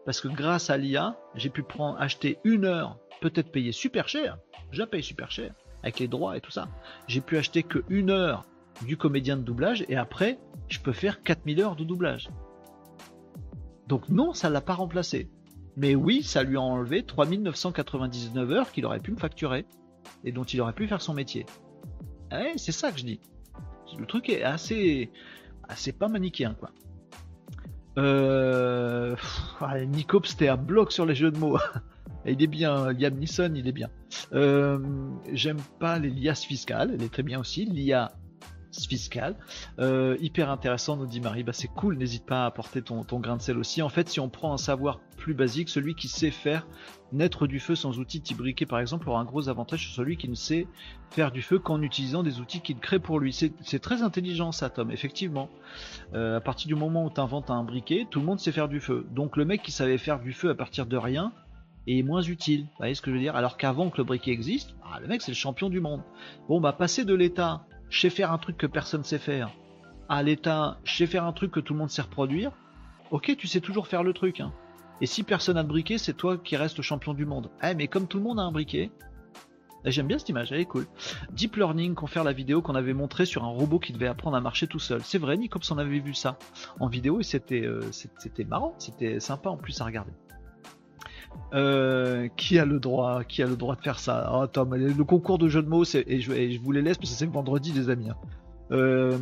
parce 0.05 0.21
que 0.21 0.27
grâce 0.27 0.69
à 0.69 0.77
l'IA, 0.77 1.17
j'ai 1.35 1.49
pu 1.49 1.63
prendre, 1.63 1.99
acheter 1.99 2.37
une 2.43 2.65
heure, 2.65 2.97
peut-être 3.21 3.51
payer 3.51 3.71
super 3.71 4.07
cher. 4.07 4.37
Je 4.71 4.79
la 4.79 4.87
paye 4.87 5.03
super 5.03 5.31
cher, 5.31 5.53
avec 5.83 5.99
les 5.99 6.07
droits 6.07 6.37
et 6.37 6.41
tout 6.41 6.51
ça. 6.51 6.67
J'ai 7.07 7.21
pu 7.21 7.37
acheter 7.37 7.63
que 7.63 7.83
une 7.89 8.11
heure 8.11 8.45
du 8.83 8.97
comédien 8.97 9.37
de 9.37 9.41
doublage 9.41 9.83
et 9.89 9.95
après, 9.95 10.37
je 10.69 10.79
peux 10.79 10.93
faire 10.93 11.21
4000 11.21 11.61
heures 11.61 11.75
de 11.75 11.83
doublage. 11.83 12.29
Donc 13.87 14.09
non, 14.09 14.33
ça 14.33 14.49
l'a 14.49 14.61
pas 14.61 14.73
remplacé. 14.73 15.29
Mais 15.77 15.95
oui, 15.95 16.23
ça 16.23 16.43
lui 16.43 16.57
a 16.57 16.61
enlevé 16.61 17.03
3999 17.03 18.51
heures 18.51 18.71
qu'il 18.71 18.85
aurait 18.85 18.99
pu 18.99 19.11
me 19.11 19.17
facturer 19.17 19.65
et 20.23 20.31
dont 20.31 20.43
il 20.43 20.61
aurait 20.61 20.73
pu 20.73 20.87
faire 20.87 21.01
son 21.01 21.13
métier. 21.13 21.45
Eh, 22.31 22.57
c'est 22.57 22.71
ça 22.71 22.91
que 22.91 22.99
je 22.99 23.05
dis. 23.05 23.19
Le 23.97 24.05
truc 24.05 24.29
est 24.29 24.43
assez, 24.43 25.11
assez 25.67 25.91
pas 25.91 26.07
manichéen 26.07 26.53
quoi. 26.53 26.71
Euh... 27.97 29.15
Nicops, 29.87 30.29
c'était 30.29 30.49
un 30.49 30.57
bloc 30.57 30.91
sur 30.91 31.05
les 31.05 31.15
jeux 31.15 31.31
de 31.31 31.37
mots. 31.37 31.57
il 32.25 32.41
est 32.41 32.47
bien, 32.47 32.91
Liam 32.91 33.15
Neeson, 33.15 33.53
il 33.55 33.67
est 33.67 33.71
bien. 33.71 33.89
Euh, 34.33 34.79
j'aime 35.31 35.61
pas 35.79 35.99
les 35.99 36.09
liasses 36.09 36.45
fiscales, 36.45 36.91
elle 36.93 37.03
est 37.03 37.11
très 37.11 37.23
bien 37.23 37.39
aussi. 37.39 37.65
L'IA 37.65 38.11
fiscale. 38.83 39.35
Euh, 39.79 40.17
hyper 40.19 40.49
intéressant, 40.49 40.97
nous 40.97 41.05
dit 41.05 41.21
Marie. 41.21 41.43
Bah, 41.43 41.53
c'est 41.53 41.67
cool, 41.67 41.97
n'hésite 41.97 42.25
pas 42.25 42.43
à 42.43 42.45
apporter 42.47 42.81
ton, 42.81 43.03
grain 43.19 43.37
de 43.37 43.41
sel 43.41 43.57
aussi. 43.57 43.81
En 43.81 43.89
fait, 43.89 44.09
si 44.09 44.19
on 44.19 44.29
prend 44.29 44.53
un 44.53 44.57
savoir 44.57 44.99
plus 45.17 45.33
basique, 45.33 45.69
celui 45.69 45.95
qui 45.95 46.07
sait 46.07 46.31
faire 46.31 46.67
naître 47.13 47.47
du 47.47 47.59
feu 47.59 47.75
sans 47.75 47.99
outils 47.99 48.21
type 48.21 48.37
briquet, 48.37 48.65
par 48.65 48.79
exemple, 48.79 49.09
aura 49.09 49.21
un 49.21 49.25
gros 49.25 49.47
avantage 49.47 49.85
sur 49.85 49.95
celui 49.95 50.17
qui 50.17 50.27
ne 50.27 50.35
sait 50.35 50.67
faire 51.11 51.31
du 51.31 51.41
feu 51.41 51.59
qu'en 51.59 51.81
utilisant 51.81 52.23
des 52.23 52.39
outils 52.39 52.61
qu'il 52.61 52.77
crée 52.77 52.99
pour 52.99 53.19
lui. 53.19 53.33
C'est 53.33 53.79
très 53.79 54.01
intelligent, 54.01 54.51
ça, 54.51 54.69
Tom, 54.69 54.91
effectivement. 54.91 55.49
Euh, 56.13 56.37
à 56.37 56.41
partir 56.41 56.67
du 56.67 56.75
moment 56.75 57.05
où 57.05 57.09
tu 57.09 57.21
inventes 57.21 57.49
un 57.49 57.63
briquet, 57.63 58.05
tout 58.09 58.19
le 58.19 58.25
monde 58.25 58.39
sait 58.39 58.51
faire 58.51 58.67
du 58.67 58.79
feu. 58.79 59.07
Donc, 59.11 59.37
le 59.37 59.45
mec 59.45 59.63
qui 59.63 59.71
savait 59.71 59.97
faire 59.97 60.19
du 60.19 60.33
feu 60.33 60.49
à 60.49 60.55
partir 60.55 60.85
de 60.85 60.97
rien, 60.97 61.31
est 61.87 62.03
moins 62.03 62.21
utile. 62.21 62.61
Vous 62.61 62.77
voyez 62.77 62.95
ce 62.95 63.01
que 63.01 63.11
je 63.11 63.15
veux 63.15 63.21
dire? 63.21 63.35
Alors 63.35 63.57
qu'avant 63.57 63.89
que 63.89 63.97
le 63.97 64.03
briquet 64.03 64.31
existe, 64.31 64.75
ah, 64.83 64.99
le 64.99 65.07
mec 65.07 65.21
c'est 65.21 65.31
le 65.31 65.35
champion 65.35 65.69
du 65.69 65.79
monde. 65.79 66.01
Bon 66.47 66.59
bah 66.59 66.73
passer 66.73 67.05
de 67.05 67.13
l'état 67.13 67.65
je 67.89 67.99
sais 67.99 68.09
faire 68.09 68.31
un 68.31 68.37
truc 68.37 68.57
que 68.57 68.67
personne 68.67 69.03
sait 69.03 69.19
faire, 69.19 69.51
à 70.09 70.23
l'état, 70.23 70.79
je 70.83 70.95
sais 70.95 71.07
faire 71.07 71.25
un 71.25 71.33
truc 71.33 71.51
que 71.51 71.59
tout 71.59 71.73
le 71.73 71.79
monde 71.79 71.89
sait 71.89 72.01
reproduire, 72.01 72.51
ok, 73.11 73.35
tu 73.37 73.47
sais 73.47 73.61
toujours 73.61 73.87
faire 73.87 74.03
le 74.03 74.13
truc. 74.13 74.39
Hein. 74.39 74.53
Et 75.01 75.05
si 75.05 75.23
personne 75.23 75.55
n'a 75.55 75.63
de 75.63 75.67
briquet, 75.67 75.97
c'est 75.97 76.13
toi 76.13 76.37
qui 76.37 76.55
restes 76.55 76.81
champion 76.81 77.13
du 77.13 77.25
monde. 77.25 77.49
Eh, 77.63 77.75
mais 77.75 77.87
comme 77.87 78.07
tout 78.07 78.17
le 78.17 78.23
monde 78.23 78.39
a 78.39 78.43
un 78.43 78.51
briquet, 78.51 78.91
eh, 79.83 79.91
J'aime 79.91 80.07
bien 80.07 80.17
cette 80.17 80.29
image, 80.29 80.51
elle 80.51 80.61
est 80.61 80.65
cool. 80.65 80.87
Deep 81.31 81.57
Learning, 81.57 81.95
faire 82.07 82.23
la 82.23 82.33
vidéo 82.33 82.61
qu'on 82.61 82.75
avait 82.75 82.93
montré 82.93 83.25
sur 83.25 83.43
un 83.43 83.49
robot 83.49 83.79
qui 83.79 83.93
devait 83.93 84.07
apprendre 84.07 84.35
à 84.35 84.41
marcher 84.41 84.67
tout 84.67 84.79
seul. 84.79 85.01
C'est 85.03 85.19
vrai, 85.19 85.37
Nicops 85.37 85.69
on 85.71 85.77
avait 85.77 85.99
vu 85.99 86.13
ça 86.13 86.37
en 86.79 86.87
vidéo 86.87 87.19
et 87.19 87.23
c'était 87.23 87.61
euh, 87.61 87.81
c'était 87.91 88.45
marrant, 88.45 88.73
c'était 88.79 89.19
sympa 89.19 89.49
en 89.49 89.57
plus 89.57 89.79
à 89.81 89.85
regarder. 89.85 90.11
Euh, 91.53 92.27
qui 92.35 92.59
a 92.59 92.65
le 92.65 92.79
droit 92.79 93.23
Qui 93.23 93.43
a 93.43 93.47
le 93.47 93.55
droit 93.55 93.75
de 93.75 93.81
faire 93.81 93.99
ça? 93.99 94.31
Oh, 94.33 94.47
Tom, 94.47 94.75
le 94.75 95.03
concours 95.03 95.37
de 95.37 95.47
jeux 95.47 95.63
de 95.63 95.69
mots, 95.69 95.83
et 95.83 96.19
je, 96.19 96.59
vous 96.61 96.71
les 96.71 96.81
laisse 96.81 96.97
parce 96.97 97.11
que 97.11 97.15
c'est 97.15 97.25
vendredi, 97.25 97.71
les 97.71 97.89
amis. 97.89 98.09
Hein. 98.09 98.17
Euh, 98.71 99.17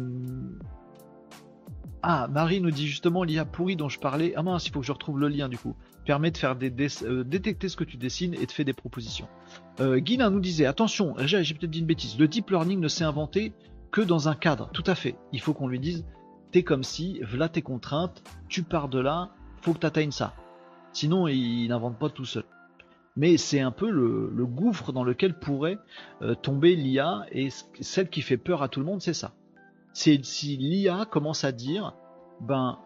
ah, 2.06 2.28
Marie 2.30 2.60
nous 2.60 2.70
dit 2.70 2.86
justement 2.86 3.24
l'IA 3.24 3.46
pourri 3.46 3.78
dont 3.78 3.88
je 3.88 3.98
parlais. 3.98 4.34
Ah 4.36 4.44
mince, 4.44 4.68
il 4.68 4.72
faut 4.74 4.82
que 4.82 4.86
je 4.86 4.92
retrouve 4.92 5.20
le 5.22 5.30
lien 5.30 5.48
du 5.48 5.58
coup. 5.58 5.74
Permet 6.06 6.32
de 6.32 6.38
faire 6.38 6.58
euh, 6.62 7.24
détecter 7.24 7.70
ce 7.70 7.78
que 7.78 7.86
tu 7.86 7.96
dessines 7.96 8.34
et 8.34 8.46
de 8.46 8.52
faire 8.52 8.66
des 8.66 8.74
propositions. 8.74 9.28
Euh, 9.80 10.02
nous 10.02 10.40
disait 10.42 10.66
attention, 10.66 11.16
j'ai 11.26 11.54
peut-être 11.54 11.72
dit 11.72 11.80
une 11.80 11.86
bêtise. 11.86 12.20
Le 12.20 12.28
deep 12.28 12.50
learning 12.50 12.82
ne 12.82 12.90
s'est 12.90 13.06
inventé 13.06 13.54
que 13.92 14.02
dans 14.02 14.28
un 14.28 14.36
cadre. 14.36 14.70
Tout 14.74 14.84
à 14.86 14.96
fait. 14.96 15.16
Il 15.32 15.40
faut 15.40 15.54
qu'on 15.54 15.68
lui 15.68 15.80
dise 15.80 16.04
t'es 16.52 16.64
comme 16.64 16.84
si, 16.84 17.22
voilà 17.28 17.48
tes 17.48 17.62
contraintes, 17.62 18.22
tu 18.48 18.64
pars 18.64 18.90
de 18.90 19.00
là, 19.00 19.32
faut 19.62 19.74
que 19.74 19.80
tu 19.80 19.88
atteignes 19.88 20.12
ça. 20.12 20.36
Sinon, 20.94 21.28
il, 21.28 21.68
n'invente 21.68 21.98
pas 21.98 22.10
tout 22.10 22.26
seul. 22.26 22.46
Mais 23.16 23.38
c'est 23.38 23.60
un 23.60 23.72
peu 23.72 23.90
le, 23.90 24.46
gouffre 24.46 24.94
dans 24.94 25.04
lequel 25.04 25.38
pourrait 25.38 25.78
euh, 26.22 26.36
tomber 26.36 26.76
l'IA, 26.76 27.26
et 27.32 27.50
celle 27.82 28.10
qui 28.10 28.22
fait 28.22 28.38
peur 28.38 28.64
à 28.64 28.70
tout 28.70 28.80
le 28.80 28.86
monde, 28.86 29.02
c'est 29.02 29.14
ça. 29.14 29.34
C'est 29.92 30.24
si 30.24 30.58
l'IA 30.58 31.06
commence 31.06 31.44
à 31.44 31.52
dire, 31.52 31.96
ben, 32.42 32.80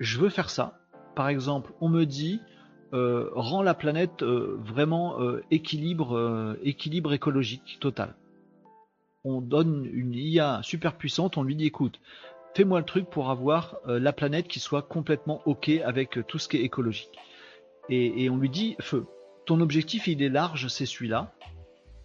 je 0.00 0.18
veux 0.18 0.28
faire 0.28 0.50
ça. 0.50 0.78
Par 1.14 1.28
exemple, 1.28 1.72
on 1.80 1.88
me 1.88 2.04
dit, 2.04 2.40
euh, 2.92 3.30
rend 3.34 3.62
la 3.62 3.74
planète 3.74 4.22
euh, 4.22 4.56
vraiment 4.64 5.16
équilibre, 5.50 6.56
équilibre 6.62 7.12
écologique 7.12 7.78
total. 7.80 8.14
On 9.24 9.40
donne 9.40 9.88
une 9.90 10.14
IA 10.14 10.60
super 10.62 10.96
puissante, 10.96 11.36
on 11.36 11.42
lui 11.42 11.56
dit, 11.56 11.66
écoute, 11.66 12.00
fais-moi 12.54 12.78
le 12.78 12.84
truc 12.84 13.10
pour 13.10 13.30
avoir 13.30 13.76
euh, 13.86 13.98
la 13.98 14.12
planète 14.12 14.48
qui 14.48 14.60
soit 14.60 14.82
complètement 14.82 15.42
ok 15.44 15.70
avec 15.84 16.18
euh, 16.18 16.22
tout 16.22 16.38
ce 16.38 16.48
qui 16.48 16.56
est 16.56 16.62
écologique. 16.62 17.18
Et, 17.90 18.30
on 18.30 18.38
lui 18.38 18.48
dit 18.48 18.76
feu. 18.80 19.04
ton 19.44 19.60
objectif 19.60 20.06
il 20.06 20.22
est 20.22 20.30
large, 20.30 20.68
c'est 20.68 20.86
celui-là, 20.86 21.34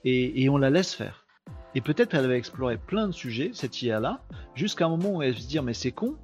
et, 0.03 0.49
on 0.49 0.57
la 0.57 0.69
laisse 0.69 0.93
faire. 0.93 1.25
Et 1.73 1.79
peut-être 1.79 2.13
elle 2.15 2.27
va 2.27 2.35
explorer 2.35 2.77
plein 2.77 3.07
de 3.07 3.13
sujets, 3.13 3.51
cette 3.53 3.81
IA-là, 3.81 4.21
jusqu'à 4.55 4.87
un 4.87 4.89
moment 4.89 5.15
où 5.15 5.21
elle 5.21 5.37
se 5.37 5.47
dire 5.47 5.63
mais 5.63 5.73
c'est 5.73 5.93
con, 5.93 6.17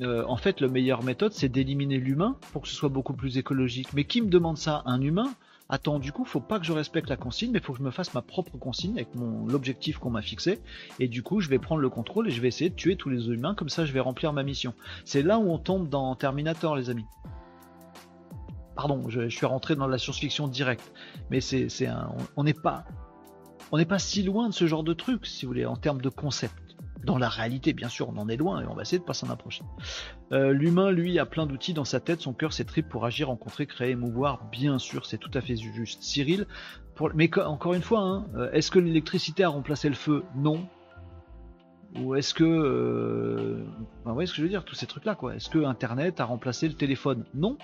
euh, 0.00 0.24
en 0.26 0.36
fait, 0.36 0.60
la 0.60 0.68
meilleure 0.68 1.02
méthode, 1.02 1.32
c'est 1.32 1.48
d'éliminer 1.48 1.98
l'humain 1.98 2.36
pour 2.52 2.62
que 2.62 2.68
ce 2.68 2.74
soit 2.74 2.88
beaucoup 2.88 3.14
plus 3.14 3.38
écologique. 3.38 3.92
Mais 3.94 4.04
qui 4.04 4.22
me 4.22 4.28
demande 4.28 4.56
ça? 4.56 4.82
Un 4.86 5.00
humain? 5.00 5.34
Attends, 5.70 5.98
du 5.98 6.12
coup, 6.12 6.24
faut 6.24 6.40
pas 6.40 6.58
que 6.58 6.64
je 6.64 6.72
respecte 6.72 7.10
la 7.10 7.18
consigne, 7.18 7.50
mais 7.52 7.60
faut 7.60 7.74
que 7.74 7.78
je 7.78 7.84
me 7.84 7.90
fasse 7.90 8.14
ma 8.14 8.22
propre 8.22 8.56
consigne 8.56 8.92
avec 8.92 9.14
mon 9.14 9.46
l'objectif 9.46 9.98
qu'on 9.98 10.08
m'a 10.08 10.22
fixé. 10.22 10.60
Et 10.98 11.08
du 11.08 11.22
coup, 11.22 11.40
je 11.40 11.50
vais 11.50 11.58
prendre 11.58 11.82
le 11.82 11.90
contrôle 11.90 12.26
et 12.26 12.30
je 12.30 12.40
vais 12.40 12.48
essayer 12.48 12.70
de 12.70 12.74
tuer 12.74 12.96
tous 12.96 13.10
les 13.10 13.26
humains, 13.28 13.54
comme 13.54 13.68
ça, 13.68 13.84
je 13.84 13.92
vais 13.92 14.00
remplir 14.00 14.32
ma 14.32 14.42
mission. 14.42 14.72
C'est 15.04 15.22
là 15.22 15.38
où 15.38 15.50
on 15.50 15.58
tombe 15.58 15.90
dans 15.90 16.14
Terminator, 16.14 16.74
les 16.74 16.88
amis. 16.88 17.04
Pardon, 18.76 19.10
je, 19.10 19.28
suis 19.28 19.44
rentré 19.44 19.76
dans 19.76 19.88
la 19.88 19.98
science-fiction 19.98 20.48
directe, 20.48 20.90
mais 21.30 21.40
c'est 21.40 21.68
on 22.36 22.44
n'est 22.44 22.54
pas, 22.54 22.84
on 23.70 23.76
n'est 23.76 23.84
pas 23.84 23.98
si 23.98 24.22
loin 24.22 24.48
de 24.48 24.54
ce 24.54 24.66
genre 24.66 24.84
de 24.84 24.94
truc, 24.94 25.26
si 25.26 25.44
vous 25.44 25.50
voulez, 25.50 25.66
en 25.66 25.76
termes 25.76 26.00
de 26.00 26.08
concept. 26.08 26.67
Dans 27.08 27.16
la 27.16 27.30
réalité, 27.30 27.72
bien 27.72 27.88
sûr, 27.88 28.10
on 28.10 28.18
en 28.18 28.28
est 28.28 28.36
loin 28.36 28.60
et 28.60 28.66
on 28.66 28.74
va 28.74 28.82
essayer 28.82 28.98
de 28.98 29.04
pas 29.04 29.14
s'en 29.14 29.30
approcher. 29.30 29.64
Euh, 30.30 30.52
l'humain, 30.52 30.90
lui, 30.90 31.18
a 31.18 31.24
plein 31.24 31.46
d'outils 31.46 31.72
dans 31.72 31.86
sa 31.86 32.00
tête, 32.00 32.20
son 32.20 32.34
cœur, 32.34 32.52
ses 32.52 32.66
tripes 32.66 32.86
pour 32.86 33.06
agir, 33.06 33.28
rencontrer, 33.28 33.64
créer, 33.66 33.92
émouvoir. 33.92 34.44
Bien 34.52 34.78
sûr, 34.78 35.06
c'est 35.06 35.16
tout 35.16 35.30
à 35.32 35.40
fait 35.40 35.56
juste. 35.56 36.02
Cyril, 36.02 36.46
mais 37.14 37.30
encore 37.38 37.72
une 37.72 37.80
fois, 37.80 38.00
hein, 38.00 38.26
euh, 38.36 38.50
est-ce 38.52 38.70
que 38.70 38.78
l'électricité 38.78 39.42
a 39.42 39.48
remplacé 39.48 39.88
le 39.88 39.94
feu? 39.94 40.22
Non. 40.36 40.68
Ou 41.98 42.14
est-ce 42.14 42.34
que, 42.34 42.44
euh... 42.44 43.64
vous 44.04 44.12
voyez 44.12 44.26
ce 44.26 44.32
que 44.32 44.36
je 44.36 44.42
veux 44.42 44.50
dire, 44.50 44.66
tous 44.66 44.74
ces 44.74 44.86
trucs-là, 44.86 45.14
quoi. 45.14 45.34
Est-ce 45.34 45.48
que 45.48 45.64
Internet 45.64 46.20
a 46.20 46.26
remplacé 46.26 46.68
le 46.68 46.74
téléphone? 46.74 47.24
Non. 47.32 47.56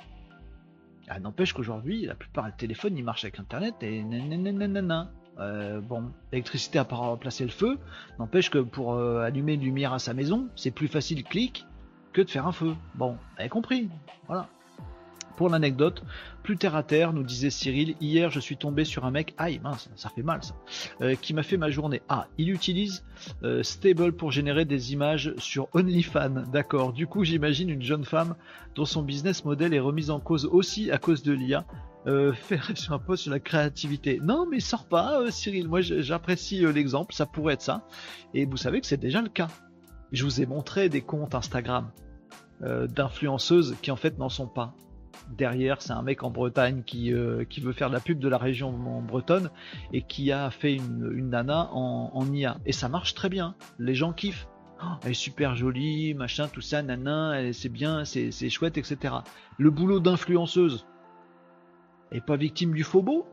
Ah, 1.06 1.20
n'empêche 1.20 1.52
qu'aujourd'hui, 1.52 2.06
la 2.06 2.14
plupart 2.14 2.46
des 2.46 2.56
téléphones, 2.56 2.96
ils 2.96 3.04
marchent 3.04 3.24
avec 3.24 3.38
Internet 3.38 3.74
et 3.82 4.02
nanana. 4.02 5.12
Euh, 5.38 5.80
bon, 5.80 6.12
l'électricité 6.32 6.78
a 6.78 6.84
pas 6.84 6.96
remplacé 6.96 7.44
le 7.44 7.50
feu, 7.50 7.78
n'empêche 8.18 8.50
que 8.50 8.58
pour 8.58 8.94
euh, 8.94 9.22
allumer 9.22 9.54
une 9.54 9.62
lumière 9.62 9.92
à 9.92 9.98
sa 9.98 10.14
maison, 10.14 10.48
c'est 10.54 10.70
plus 10.70 10.88
facile 10.88 11.24
clic 11.24 11.66
que 12.12 12.22
de 12.22 12.30
faire 12.30 12.46
un 12.46 12.52
feu. 12.52 12.74
Bon, 12.94 13.12
vous 13.12 13.40
avez 13.40 13.48
compris, 13.48 13.88
voilà. 14.26 14.48
Pour 15.36 15.48
l'anecdote, 15.48 16.02
plus 16.42 16.56
terre 16.56 16.76
à 16.76 16.82
terre, 16.82 17.12
nous 17.12 17.22
disait 17.22 17.50
Cyril, 17.50 17.96
hier 18.00 18.30
je 18.30 18.40
suis 18.40 18.56
tombé 18.56 18.84
sur 18.84 19.04
un 19.04 19.10
mec, 19.10 19.34
aïe 19.38 19.60
mince, 19.62 19.90
ça 19.96 20.08
fait 20.10 20.22
mal 20.22 20.42
ça, 20.42 20.54
euh, 21.00 21.14
qui 21.14 21.34
m'a 21.34 21.42
fait 21.42 21.56
ma 21.56 21.70
journée. 21.70 22.02
Ah, 22.08 22.28
il 22.38 22.50
utilise 22.50 23.04
Stable 23.62 24.12
pour 24.12 24.30
générer 24.30 24.64
des 24.64 24.92
images 24.92 25.34
sur 25.38 25.68
OnlyFans, 25.74 26.44
d'accord. 26.52 26.92
Du 26.92 27.06
coup 27.06 27.24
j'imagine 27.24 27.70
une 27.70 27.82
jeune 27.82 28.04
femme 28.04 28.34
dont 28.74 28.84
son 28.84 29.02
business 29.02 29.44
model 29.44 29.74
est 29.74 29.80
remis 29.80 30.10
en 30.10 30.20
cause 30.20 30.46
aussi 30.46 30.90
à 30.90 30.98
cause 30.98 31.22
de 31.22 31.32
l'IA 31.32 31.64
euh, 32.06 32.32
faire 32.34 32.70
un 32.90 32.98
post 32.98 33.24
sur 33.24 33.32
la 33.32 33.40
créativité. 33.40 34.20
Non, 34.22 34.46
mais 34.46 34.60
sors 34.60 34.84
pas, 34.84 35.20
euh, 35.20 35.30
Cyril. 35.30 35.68
Moi, 35.68 35.80
j'apprécie 35.80 36.64
euh, 36.64 36.72
l'exemple. 36.72 37.14
Ça 37.14 37.26
pourrait 37.26 37.54
être 37.54 37.62
ça. 37.62 37.86
Et 38.34 38.44
vous 38.44 38.56
savez 38.56 38.80
que 38.80 38.86
c'est 38.86 39.00
déjà 39.00 39.22
le 39.22 39.28
cas. 39.28 39.48
Je 40.12 40.24
vous 40.24 40.40
ai 40.40 40.46
montré 40.46 40.88
des 40.88 41.00
comptes 41.00 41.34
Instagram 41.34 41.90
d'influenceuses 42.60 43.74
qui 43.82 43.90
en 43.90 43.96
fait 43.96 44.16
n'en 44.16 44.28
sont 44.28 44.46
pas. 44.46 44.74
Derrière, 45.36 45.82
c'est 45.82 45.92
un 45.92 46.02
mec 46.02 46.22
en 46.22 46.30
Bretagne 46.30 46.82
qui, 46.84 47.12
qui 47.48 47.60
veut 47.60 47.72
faire 47.72 47.88
de 47.88 47.94
la 47.94 48.00
pub 48.00 48.18
de 48.18 48.28
la 48.28 48.38
région 48.38 48.72
bretonne 49.00 49.50
et 49.92 50.02
qui 50.02 50.32
a 50.32 50.50
fait 50.50 50.74
une, 50.74 51.30
nana 51.30 51.70
en, 51.72 52.32
IA. 52.32 52.58
Et 52.66 52.72
ça 52.72 52.88
marche 52.88 53.14
très 53.14 53.28
bien. 53.28 53.54
Les 53.78 53.94
gens 53.94 54.12
kiffent. 54.12 54.48
Oh, 54.82 54.86
elle 55.04 55.12
est 55.12 55.14
super 55.14 55.54
jolie, 55.54 56.14
machin, 56.14 56.48
tout 56.48 56.60
ça, 56.60 56.82
nana, 56.82 57.52
c'est 57.52 57.68
bien, 57.68 58.04
c'est 58.04 58.50
chouette, 58.50 58.76
etc. 58.76 59.14
Le 59.58 59.70
boulot 59.70 60.00
d'influenceuse, 60.00 60.84
et 62.14 62.20
pas 62.20 62.36
victime 62.36 62.72
du 62.72 62.84
faux 62.84 63.26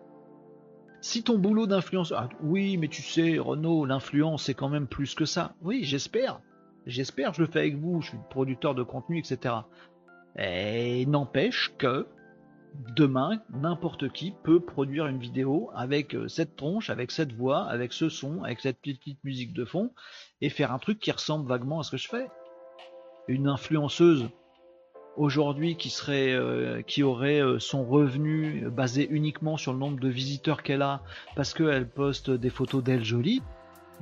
Si 1.01 1.23
ton 1.23 1.37
boulot 1.37 1.67
d'influence... 1.67 2.11
Ah, 2.17 2.29
oui, 2.41 2.77
mais 2.77 2.87
tu 2.87 3.03
sais, 3.03 3.37
Renaud, 3.37 3.85
l'influence, 3.85 4.43
c'est 4.43 4.55
quand 4.55 4.69
même 4.69 4.87
plus 4.87 5.13
que 5.13 5.25
ça. 5.25 5.53
Oui, 5.61 5.83
j'espère. 5.83 6.41
J'espère, 6.87 7.33
je 7.35 7.41
le 7.41 7.47
fais 7.47 7.59
avec 7.59 7.77
vous, 7.77 8.01
je 8.01 8.09
suis 8.09 8.17
producteur 8.31 8.73
de 8.73 8.81
contenu, 8.81 9.19
etc. 9.19 9.53
Et 10.37 11.05
n'empêche 11.05 11.73
que 11.77 12.07
demain, 12.95 13.41
n'importe 13.51 14.11
qui 14.11 14.33
peut 14.43 14.61
produire 14.61 15.07
une 15.07 15.19
vidéo 15.19 15.69
avec 15.75 16.15
euh, 16.15 16.27
cette 16.27 16.55
tronche, 16.55 16.89
avec 16.89 17.11
cette 17.11 17.33
voix, 17.33 17.65
avec 17.65 17.91
ce 17.91 18.07
son, 18.07 18.43
avec 18.43 18.61
cette 18.61 18.79
petite 18.79 19.21
musique 19.23 19.53
de 19.53 19.65
fond, 19.65 19.91
et 20.39 20.49
faire 20.49 20.71
un 20.71 20.79
truc 20.79 20.99
qui 20.99 21.11
ressemble 21.11 21.47
vaguement 21.47 21.79
à 21.79 21.83
ce 21.83 21.91
que 21.91 21.97
je 21.97 22.07
fais. 22.07 22.27
Une 23.27 23.47
influenceuse 23.47 24.29
aujourd'hui 25.17 25.75
qui 25.75 25.89
serait 25.89 26.31
euh, 26.31 26.81
qui 26.81 27.03
aurait 27.03 27.41
euh, 27.41 27.59
son 27.59 27.83
revenu 27.83 28.69
basé 28.69 29.07
uniquement 29.09 29.57
sur 29.57 29.73
le 29.73 29.79
nombre 29.79 29.99
de 29.99 30.09
visiteurs 30.09 30.63
qu'elle 30.63 30.81
a 30.81 31.01
parce 31.35 31.53
qu'elle 31.53 31.89
poste 31.89 32.29
des 32.29 32.49
photos 32.49 32.83
d'elle 32.83 33.03
jolies, 33.03 33.41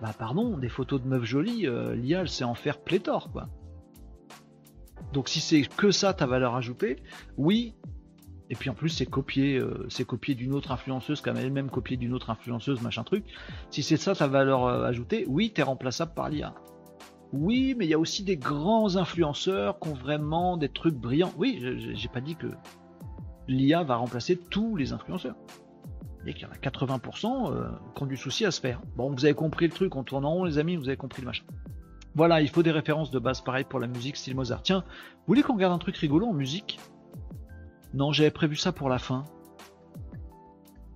bah 0.02 0.14
pardon, 0.18 0.58
des 0.58 0.70
photos 0.70 1.02
de 1.02 1.08
meufs 1.08 1.24
jolies, 1.24 1.68
euh, 1.68 1.96
l'IA 1.96 2.22
elle 2.22 2.30
sait 2.30 2.44
en 2.44 2.56
faire 2.56 2.80
pléthore 2.80 3.32
quoi. 3.32 3.48
Donc 5.14 5.30
si 5.30 5.40
c'est 5.40 5.62
que 5.62 5.92
ça 5.92 6.14
ta 6.14 6.26
valeur 6.26 6.56
ajoutée, 6.56 6.98
oui. 7.38 7.76
Et 8.52 8.56
puis 8.56 8.70
en 8.70 8.74
plus 8.74 8.90
c'est 8.90 9.06
copié, 9.06 9.62
c'est 9.90 10.06
copié 10.06 10.34
d'une 10.34 10.54
autre 10.54 10.72
influenceuse 10.72 11.22
comme 11.22 11.38
elle-même 11.38 11.70
copié 11.70 11.98
d'une 11.98 12.14
autre 12.14 12.32
influenceuse 12.32 12.82
machin 12.82 13.04
truc. 13.04 13.24
Si 13.70 13.84
c'est 13.84 13.98
ça 13.98 14.16
ta 14.16 14.28
valeur 14.28 14.68
ajoutée, 14.68 15.26
oui 15.28 15.52
t'es 15.52 15.62
remplaçable 15.62 16.14
par 16.16 16.30
l'IA. 16.30 16.56
Oui, 17.32 17.76
mais 17.78 17.86
il 17.86 17.90
y 17.90 17.94
a 17.94 18.00
aussi 18.00 18.24
des 18.24 18.38
grands 18.38 18.96
influenceurs 18.96 19.80
qui 19.80 19.90
ont 19.90 19.94
vraiment 19.94 20.58
des 20.58 20.70
trucs 20.70 20.96
brillants. 20.96 21.32
Oui, 21.38 21.64
j'ai 21.94 22.10
pas 22.10 22.22
dit 22.22 22.36
que 22.36 22.48
l'IA 23.48 23.84
va 23.84 23.98
remplacer 23.98 24.38
tous 24.38 24.76
les 24.76 24.94
influenceurs. 24.94 25.36
Et 26.26 26.34
qu'il 26.34 26.44
y 26.44 26.46
en 26.46 26.52
a 26.52 26.56
80% 26.56 27.52
euh, 27.52 27.70
qui 27.96 28.04
ont 28.04 28.06
du 28.06 28.18
souci 28.18 28.46
à 28.46 28.52
se 28.52 28.60
faire. 28.60 28.82
Bon, 28.98 29.12
vous 29.12 29.26
avez 29.26 29.34
compris 29.34 29.68
le 29.68 29.74
truc, 29.74 29.96
on 29.96 30.04
tourne 30.04 30.26
en 30.26 30.32
rond 30.32 30.44
les 30.44 30.58
amis, 30.58 30.76
vous 30.76 30.88
avez 30.88 30.98
compris 30.98 31.22
le 31.22 31.28
machin. 31.28 31.44
Voilà, 32.16 32.42
il 32.42 32.50
faut 32.50 32.64
des 32.64 32.72
références 32.72 33.12
de 33.12 33.20
base 33.20 33.42
pareil 33.42 33.64
pour 33.64 33.80
la 33.80 33.88
musique 33.88 34.18
style 34.18 34.36
Mozart. 34.36 34.64
Tiens, 34.64 34.84
vous 34.88 35.24
voulez 35.28 35.44
qu'on 35.44 35.54
regarde 35.54 35.74
un 35.74 35.78
truc 35.78 35.96
rigolo 35.98 36.28
en 36.28 36.34
musique? 36.34 36.80
Non, 37.94 38.12
j'avais 38.12 38.32
prévu 38.32 38.56
ça 38.56 38.72
pour 38.72 38.90
la 38.90 39.00
fin. 39.00 39.24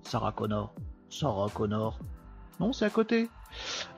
Sarah 0.02 0.32
Connor. 0.32 0.74
Sarah 1.08 1.48
Connor. 1.52 1.98
Non, 2.60 2.72
c'est 2.72 2.84
à 2.84 2.90
côté. 2.90 3.28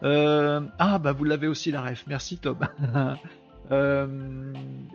Euh, 0.03 0.61
ah, 0.79 0.99
bah 0.99 1.13
vous 1.13 1.25
l'avez 1.25 1.47
aussi 1.47 1.71
la 1.71 1.83
ref. 1.83 2.05
Merci 2.07 2.39
Tom. 2.39 2.59
Euh, 3.73 4.07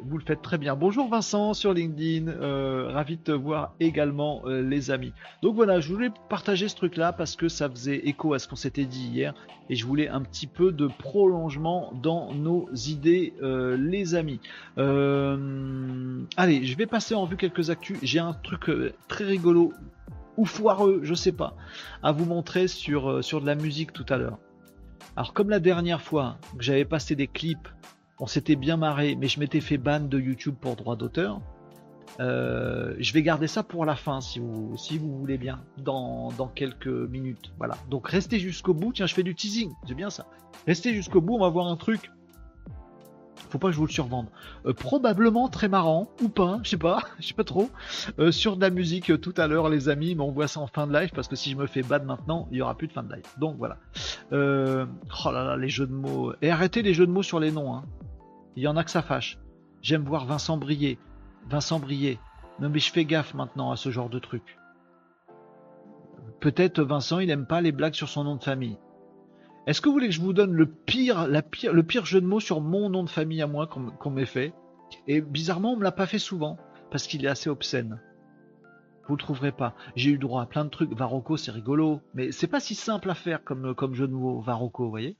vous 0.05 0.17
le 0.17 0.23
faites 0.23 0.41
très 0.41 0.57
bien. 0.57 0.75
Bonjour 0.75 1.09
Vincent 1.09 1.53
sur 1.53 1.73
LinkedIn. 1.73 2.27
Euh, 2.27 2.89
ravi 2.89 3.17
de 3.17 3.21
te 3.21 3.31
voir 3.31 3.73
également, 3.79 4.43
les 4.45 4.91
amis. 4.91 5.13
Donc 5.41 5.55
voilà, 5.55 5.79
je 5.79 5.93
voulais 5.93 6.09
partager 6.29 6.67
ce 6.67 6.75
truc-là 6.75 7.13
parce 7.13 7.35
que 7.35 7.47
ça 7.49 7.69
faisait 7.69 8.07
écho 8.07 8.33
à 8.33 8.39
ce 8.39 8.47
qu'on 8.47 8.55
s'était 8.55 8.85
dit 8.85 9.07
hier 9.07 9.33
et 9.69 9.75
je 9.75 9.85
voulais 9.85 10.09
un 10.09 10.21
petit 10.21 10.47
peu 10.47 10.71
de 10.71 10.87
prolongement 10.87 11.93
dans 12.01 12.33
nos 12.33 12.69
idées, 12.73 13.33
les 13.41 14.15
amis. 14.15 14.39
allez, 14.77 16.65
je 16.65 16.77
vais 16.77 16.87
passer 16.87 17.15
en 17.15 17.25
vue 17.25 17.37
quelques 17.37 17.69
actus. 17.69 17.97
J'ai 18.03 18.19
un 18.19 18.33
truc 18.33 18.69
très 19.07 19.25
rigolo 19.25 19.73
ou 20.37 20.45
foireux, 20.45 21.01
je 21.03 21.13
sais 21.13 21.33
pas, 21.33 21.55
à 22.03 22.11
vous 22.11 22.25
montrer 22.25 22.67
sur, 22.67 23.23
sur 23.23 23.41
de 23.41 23.45
la 23.45 23.55
musique 23.55 23.93
tout 23.93 24.05
à 24.09 24.17
l'heure. 24.17 24.39
Alors 25.15 25.33
comme 25.33 25.49
la 25.49 25.59
dernière 25.59 26.01
fois 26.01 26.37
que 26.57 26.63
j'avais 26.63 26.85
passé 26.85 27.15
des 27.15 27.27
clips, 27.27 27.67
on 28.21 28.27
s'était 28.27 28.55
bien 28.55 28.77
marré, 28.77 29.17
mais 29.19 29.27
je 29.27 29.39
m'étais 29.39 29.61
fait 29.61 29.79
ban 29.79 29.99
de 29.99 30.19
YouTube 30.19 30.53
pour 30.61 30.75
droit 30.75 30.95
d'auteur. 30.95 31.41
Euh, 32.19 32.93
je 32.99 33.13
vais 33.13 33.23
garder 33.23 33.47
ça 33.47 33.63
pour 33.63 33.83
la 33.83 33.95
fin 33.95 34.21
si 34.21 34.37
vous, 34.37 34.77
voulez 34.99 35.39
bien, 35.39 35.63
dans, 35.79 36.29
quelques 36.53 36.85
minutes. 36.85 37.51
Voilà. 37.57 37.77
Donc 37.89 38.07
restez 38.07 38.37
jusqu'au 38.37 38.75
bout. 38.75 38.93
Tiens, 38.93 39.07
je 39.07 39.15
fais 39.15 39.23
du 39.23 39.33
teasing, 39.33 39.71
c'est 39.87 39.95
bien 39.95 40.11
ça. 40.11 40.27
Restez 40.67 40.93
jusqu'au 40.93 41.19
bout, 41.19 41.33
on 41.35 41.39
va 41.39 41.49
voir 41.49 41.67
un 41.67 41.75
truc 41.75 42.11
faut 43.49 43.57
pas 43.57 43.67
que 43.67 43.73
je 43.73 43.79
vous 43.79 43.85
le 43.85 43.91
survende. 43.91 44.27
Euh, 44.65 44.71
probablement 44.71 45.49
très 45.49 45.67
marrant, 45.67 46.07
ou 46.23 46.29
pas, 46.29 46.61
je 46.63 46.69
sais 46.69 46.77
pas, 46.77 47.01
je 47.19 47.27
sais 47.27 47.33
pas 47.33 47.43
trop. 47.43 47.69
Euh, 48.17 48.31
sur 48.31 48.55
de 48.55 48.61
la 48.61 48.69
musique 48.69 49.19
tout 49.19 49.33
à 49.35 49.47
l'heure, 49.47 49.67
les 49.67 49.89
amis, 49.89 50.15
mais 50.15 50.21
on 50.21 50.31
voit 50.31 50.47
ça 50.47 50.61
en 50.61 50.67
fin 50.67 50.87
de 50.87 50.93
live, 50.93 51.09
parce 51.13 51.27
que 51.27 51.35
si 51.35 51.49
je 51.51 51.57
me 51.57 51.67
fais 51.67 51.81
bad 51.81 52.05
maintenant, 52.05 52.47
il 52.51 52.59
y 52.59 52.61
aura 52.61 52.75
plus 52.75 52.87
de 52.87 52.93
fin 52.93 53.03
de 53.03 53.11
live. 53.11 53.25
Donc 53.39 53.57
voilà. 53.57 53.77
oh 54.31 54.35
là 54.35 55.43
là, 55.43 55.57
les 55.57 55.67
jeux 55.67 55.87
de 55.87 55.91
mots. 55.91 56.31
Et 56.41 56.49
arrêtez 56.49 56.81
les 56.81 56.93
jeux 56.93 57.07
de 57.07 57.11
mots 57.11 57.23
sur 57.23 57.41
les 57.41 57.51
noms. 57.51 57.75
Hein. 57.75 57.83
Il 58.55 58.63
y 58.63 58.67
en 58.67 58.77
a 58.77 58.83
que 58.83 58.91
ça 58.91 59.01
fâche. 59.01 59.39
J'aime 59.81 60.03
voir 60.03 60.25
Vincent 60.25 60.57
briller. 60.57 60.99
Vincent 61.49 61.79
briller. 61.79 62.19
Non 62.59 62.69
mais 62.69 62.79
je 62.79 62.91
fais 62.91 63.05
gaffe 63.05 63.33
maintenant 63.33 63.71
à 63.71 63.75
ce 63.75 63.89
genre 63.91 64.09
de 64.09 64.19
truc. 64.19 64.57
Peut-être 66.39 66.81
Vincent, 66.81 67.19
il 67.19 67.29
aime 67.29 67.45
pas 67.45 67.61
les 67.61 67.71
blagues 67.71 67.93
sur 67.93 68.09
son 68.09 68.23
nom 68.23 68.35
de 68.35 68.43
famille. 68.43 68.77
Est-ce 69.67 69.79
que 69.79 69.89
vous 69.89 69.93
voulez 69.93 70.07
que 70.07 70.13
je 70.13 70.21
vous 70.21 70.33
donne 70.33 70.53
le 70.53 70.65
pire, 70.65 71.27
le 71.27 71.81
pire 71.83 72.05
jeu 72.05 72.19
de 72.19 72.25
mots 72.25 72.39
sur 72.39 72.61
mon 72.61 72.89
nom 72.89 73.03
de 73.03 73.09
famille 73.09 73.41
à 73.41 73.47
moi 73.47 73.67
qu'on 73.67 74.09
m'ait 74.09 74.25
fait? 74.25 74.53
Et 75.07 75.21
bizarrement, 75.21 75.73
on 75.73 75.77
me 75.77 75.83
l'a 75.83 75.91
pas 75.91 76.07
fait 76.07 76.19
souvent 76.19 76.57
parce 76.89 77.07
qu'il 77.07 77.23
est 77.25 77.29
assez 77.29 77.49
obscène. 77.49 78.01
Vous 79.07 79.15
le 79.15 79.19
trouverez 79.19 79.51
pas. 79.51 79.75
J'ai 79.95 80.11
eu 80.11 80.17
droit 80.17 80.41
à 80.41 80.45
plein 80.45 80.65
de 80.65 80.69
trucs. 80.69 80.93
Varocco, 80.93 81.37
c'est 81.37 81.51
rigolo, 81.51 82.01
mais 82.13 82.31
c'est 82.31 82.47
pas 82.47 82.59
si 82.59 82.75
simple 82.75 83.09
à 83.09 83.15
faire 83.15 83.43
comme, 83.43 83.75
comme 83.75 83.93
jeu 83.93 84.07
de 84.07 84.13
mots 84.13 84.41
Varocco, 84.41 84.85
vous 84.85 84.89
voyez? 84.89 85.17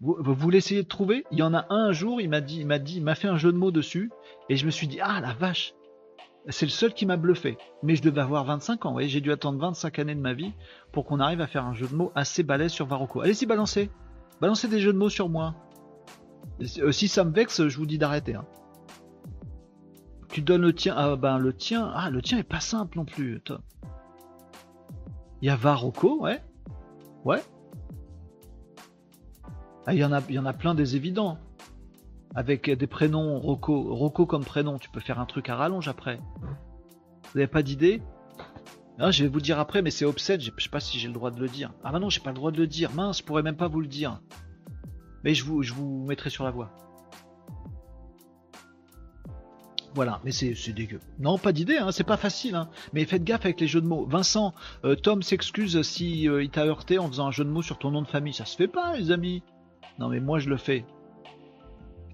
Vous, 0.00 0.16
vous 0.20 0.50
l'essayez 0.50 0.82
de 0.82 0.88
trouver? 0.88 1.24
Il 1.30 1.38
y 1.38 1.42
en 1.42 1.54
a 1.54 1.66
un, 1.70 1.88
un 1.88 1.92
jour, 1.92 2.20
il 2.20 2.28
m'a 2.28 2.40
dit, 2.40 2.60
il 2.60 2.66
m'a 2.66 2.78
dit, 2.78 2.96
il 2.98 3.02
m'a 3.04 3.14
fait 3.14 3.28
un 3.28 3.36
jeu 3.36 3.52
de 3.52 3.58
mots 3.58 3.70
dessus, 3.72 4.10
et 4.48 4.56
je 4.56 4.64
me 4.66 4.70
suis 4.70 4.86
dit, 4.86 5.00
ah 5.02 5.20
la 5.20 5.32
vache, 5.32 5.74
C'est 6.50 6.66
le 6.66 6.70
seul 6.70 6.94
qui 6.94 7.04
m'a 7.04 7.16
bluffé. 7.16 7.58
Mais 7.82 7.96
je 7.96 8.02
devais 8.02 8.20
avoir 8.20 8.44
25 8.44 8.86
ans, 8.86 8.94
ouais. 8.94 9.08
J'ai 9.08 9.20
dû 9.20 9.32
attendre 9.32 9.58
25 9.58 9.98
années 9.98 10.14
de 10.14 10.20
ma 10.20 10.34
vie 10.34 10.52
pour 10.92 11.04
qu'on 11.04 11.18
arrive 11.20 11.40
à 11.40 11.46
faire 11.46 11.66
un 11.66 11.74
jeu 11.74 11.86
de 11.88 11.94
mots 11.94 12.12
assez 12.14 12.42
balèze 12.42 12.70
sur 12.72 12.86
Varocco. 12.86 13.20
Allez-y, 13.20 13.44
balancez. 13.46 13.90
Balancez 14.40 14.68
des 14.68 14.78
jeux 14.80 14.92
de 14.92 14.98
mots 14.98 15.08
sur 15.10 15.28
moi. 15.28 15.54
Euh, 16.80 16.92
si 16.92 17.08
ça 17.08 17.24
me 17.24 17.32
vexe, 17.32 17.66
je 17.68 17.76
vous 17.76 17.86
dis 17.86 17.98
d'arrêter. 17.98 18.34
hein. 18.36 18.46
Tu 20.30 20.42
donnes 20.42 20.62
le 20.62 20.72
tien. 20.72 20.94
Ah 20.96 21.16
ben 21.16 21.38
le 21.38 21.52
tien. 21.52 21.90
Ah 21.94 22.08
le 22.10 22.22
tien 22.22 22.38
est 22.38 22.42
pas 22.44 22.60
simple 22.60 22.98
non 22.98 23.04
plus. 23.04 23.40
Il 25.42 25.46
y 25.46 25.50
a 25.50 25.56
Varocco, 25.56 26.22
ouais. 26.22 26.40
Ouais. 27.24 27.42
Ah, 29.88 29.94
il 29.94 30.00
y 30.00 30.04
en 30.04 30.12
a, 30.12 30.52
plein 30.52 30.74
des 30.74 30.96
évidents. 30.96 31.38
Avec 32.34 32.68
des 32.68 32.86
prénoms 32.86 33.40
Rocco, 33.40 33.94
Rocco 33.94 34.26
comme 34.26 34.44
prénom, 34.44 34.78
tu 34.78 34.90
peux 34.90 35.00
faire 35.00 35.18
un 35.18 35.24
truc 35.24 35.48
à 35.48 35.56
rallonge 35.56 35.88
après. 35.88 36.20
Vous 36.42 37.38
n'avez 37.38 37.46
pas 37.46 37.62
d'idée? 37.62 38.02
Non, 38.98 39.10
je 39.10 39.22
vais 39.22 39.30
vous 39.30 39.40
dire 39.40 39.58
après, 39.58 39.80
mais 39.80 39.90
c'est 39.90 40.04
obscène, 40.04 40.42
je 40.42 40.50
sais 40.58 40.68
pas 40.68 40.80
si 40.80 40.98
j'ai 40.98 41.08
le 41.08 41.14
droit 41.14 41.30
de 41.30 41.40
le 41.40 41.48
dire. 41.48 41.72
Ah 41.84 41.90
bah 41.90 42.00
non, 42.00 42.10
j'ai 42.10 42.20
pas 42.20 42.32
le 42.32 42.36
droit 42.36 42.50
de 42.50 42.58
le 42.58 42.66
dire. 42.66 42.92
Mince, 42.92 43.20
je 43.20 43.22
pourrais 43.22 43.42
même 43.42 43.56
pas 43.56 43.68
vous 43.68 43.80
le 43.80 43.86
dire. 43.86 44.20
Mais 45.24 45.32
je 45.32 45.42
vous, 45.46 46.04
mettrai 46.06 46.28
sur 46.28 46.44
la 46.44 46.50
voie. 46.50 46.70
Voilà, 49.94 50.20
mais 50.22 50.32
c'est 50.32 50.54
c'est 50.54 50.74
dégueu. 50.74 51.00
Non, 51.18 51.38
pas 51.38 51.52
d'idée, 51.52 51.78
hein, 51.78 51.92
c'est 51.92 52.04
pas 52.04 52.18
facile. 52.18 52.56
Hein. 52.56 52.68
Mais 52.92 53.06
faites 53.06 53.24
gaffe 53.24 53.46
avec 53.46 53.58
les 53.58 53.66
jeux 53.66 53.80
de 53.80 53.86
mots. 53.86 54.04
Vincent, 54.04 54.52
euh, 54.84 54.96
Tom 54.96 55.22
s'excuse 55.22 55.80
si 55.80 56.28
euh, 56.28 56.42
il 56.42 56.50
t'a 56.50 56.66
heurté 56.66 56.98
en 56.98 57.08
faisant 57.08 57.28
un 57.28 57.30
jeu 57.30 57.44
de 57.44 57.50
mots 57.50 57.62
sur 57.62 57.78
ton 57.78 57.90
nom 57.90 58.02
de 58.02 58.06
famille. 58.06 58.34
Ça 58.34 58.44
se 58.44 58.54
fait 58.54 58.68
pas, 58.68 58.94
les 58.94 59.12
amis. 59.12 59.42
Non, 59.98 60.08
mais 60.08 60.20
moi 60.20 60.38
je 60.38 60.48
le 60.48 60.56
fais. 60.56 60.84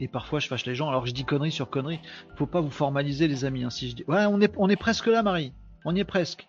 Et 0.01 0.09
parfois 0.09 0.41
je 0.41 0.49
fâche 0.49 0.66
les 0.66 0.74
gens. 0.74 0.89
Alors 0.89 1.07
je 1.07 1.12
dis 1.12 1.24
conneries 1.24 1.53
sur 1.53 1.70
conneries. 1.70 2.01
Faut 2.37 2.47
pas 2.47 2.61
vous 2.61 2.70
formaliser, 2.70 3.28
les 3.28 3.45
amis. 3.45 3.64
hein, 3.64 3.70
si 3.70 3.89
je 3.89 3.97
dis... 3.97 4.05
Ouais, 4.09 4.26
on 4.26 4.41
est, 4.41 4.53
on 4.57 4.68
presque 4.76 5.07
là, 5.07 5.22
Marie. 5.22 5.53
On 5.85 5.95
y 5.95 6.01
est 6.01 6.05
presque. 6.05 6.49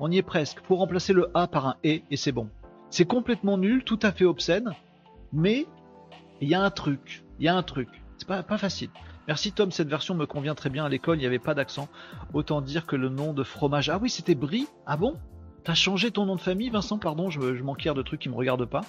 On 0.00 0.10
y 0.10 0.18
est 0.18 0.22
presque. 0.22 0.60
Faut 0.64 0.76
remplacer 0.76 1.12
le 1.12 1.30
A 1.34 1.46
par 1.46 1.66
un 1.66 1.76
E 1.84 2.00
et 2.10 2.16
c'est 2.16 2.32
bon. 2.32 2.48
C'est 2.90 3.04
complètement 3.06 3.56
nul, 3.56 3.84
tout 3.84 4.00
à 4.02 4.12
fait 4.12 4.24
obscène. 4.24 4.72
Mais 5.32 5.66
il 6.40 6.48
y 6.48 6.54
a 6.54 6.62
un 6.62 6.70
truc. 6.70 7.24
Il 7.38 7.44
y 7.44 7.48
a 7.48 7.56
un 7.56 7.62
truc. 7.62 7.88
C'est 8.18 8.28
pas, 8.28 8.42
pas 8.42 8.58
facile. 8.58 8.90
Merci 9.26 9.52
Tom, 9.52 9.70
cette 9.70 9.88
version 9.88 10.14
me 10.14 10.26
convient 10.26 10.54
très 10.54 10.68
bien. 10.70 10.84
À 10.84 10.88
l'école, 10.88 11.16
il 11.16 11.20
n'y 11.20 11.26
avait 11.26 11.38
pas 11.38 11.54
d'accent. 11.54 11.88
Autant 12.34 12.60
dire 12.60 12.84
que 12.86 12.96
le 12.96 13.08
nom 13.08 13.32
de 13.32 13.42
fromage. 13.42 13.88
Ah 13.88 13.98
oui, 14.00 14.10
c'était 14.10 14.34
Brie. 14.34 14.66
Ah 14.86 14.96
bon? 14.96 15.16
T'as 15.64 15.74
changé 15.74 16.10
ton 16.10 16.26
nom 16.26 16.36
de 16.36 16.40
famille, 16.40 16.68
Vincent? 16.68 16.98
Pardon, 16.98 17.30
je, 17.30 17.54
je 17.54 17.62
m'enquière 17.62 17.94
de 17.94 18.02
trucs 18.02 18.20
qui 18.20 18.28
me 18.28 18.34
regardent 18.34 18.66
pas. 18.66 18.82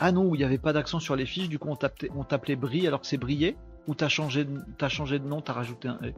Ah 0.00 0.12
non, 0.12 0.34
il 0.34 0.38
n'y 0.38 0.44
avait 0.44 0.58
pas 0.58 0.72
d'accent 0.72 1.00
sur 1.00 1.16
les 1.16 1.26
fiches, 1.26 1.48
du 1.48 1.58
coup 1.58 1.68
on 1.70 1.76
t'appelait, 2.24 2.56
Brie 2.56 2.86
alors 2.86 3.00
que 3.00 3.06
c'est 3.06 3.16
Brié 3.16 3.56
Ou 3.88 3.94
t'as 3.94 4.08
changé, 4.08 4.46
changé 4.88 5.18
de 5.18 5.26
nom, 5.26 5.40
t'as 5.40 5.54
rajouté 5.54 5.88
un 5.88 5.98
E 6.02 6.12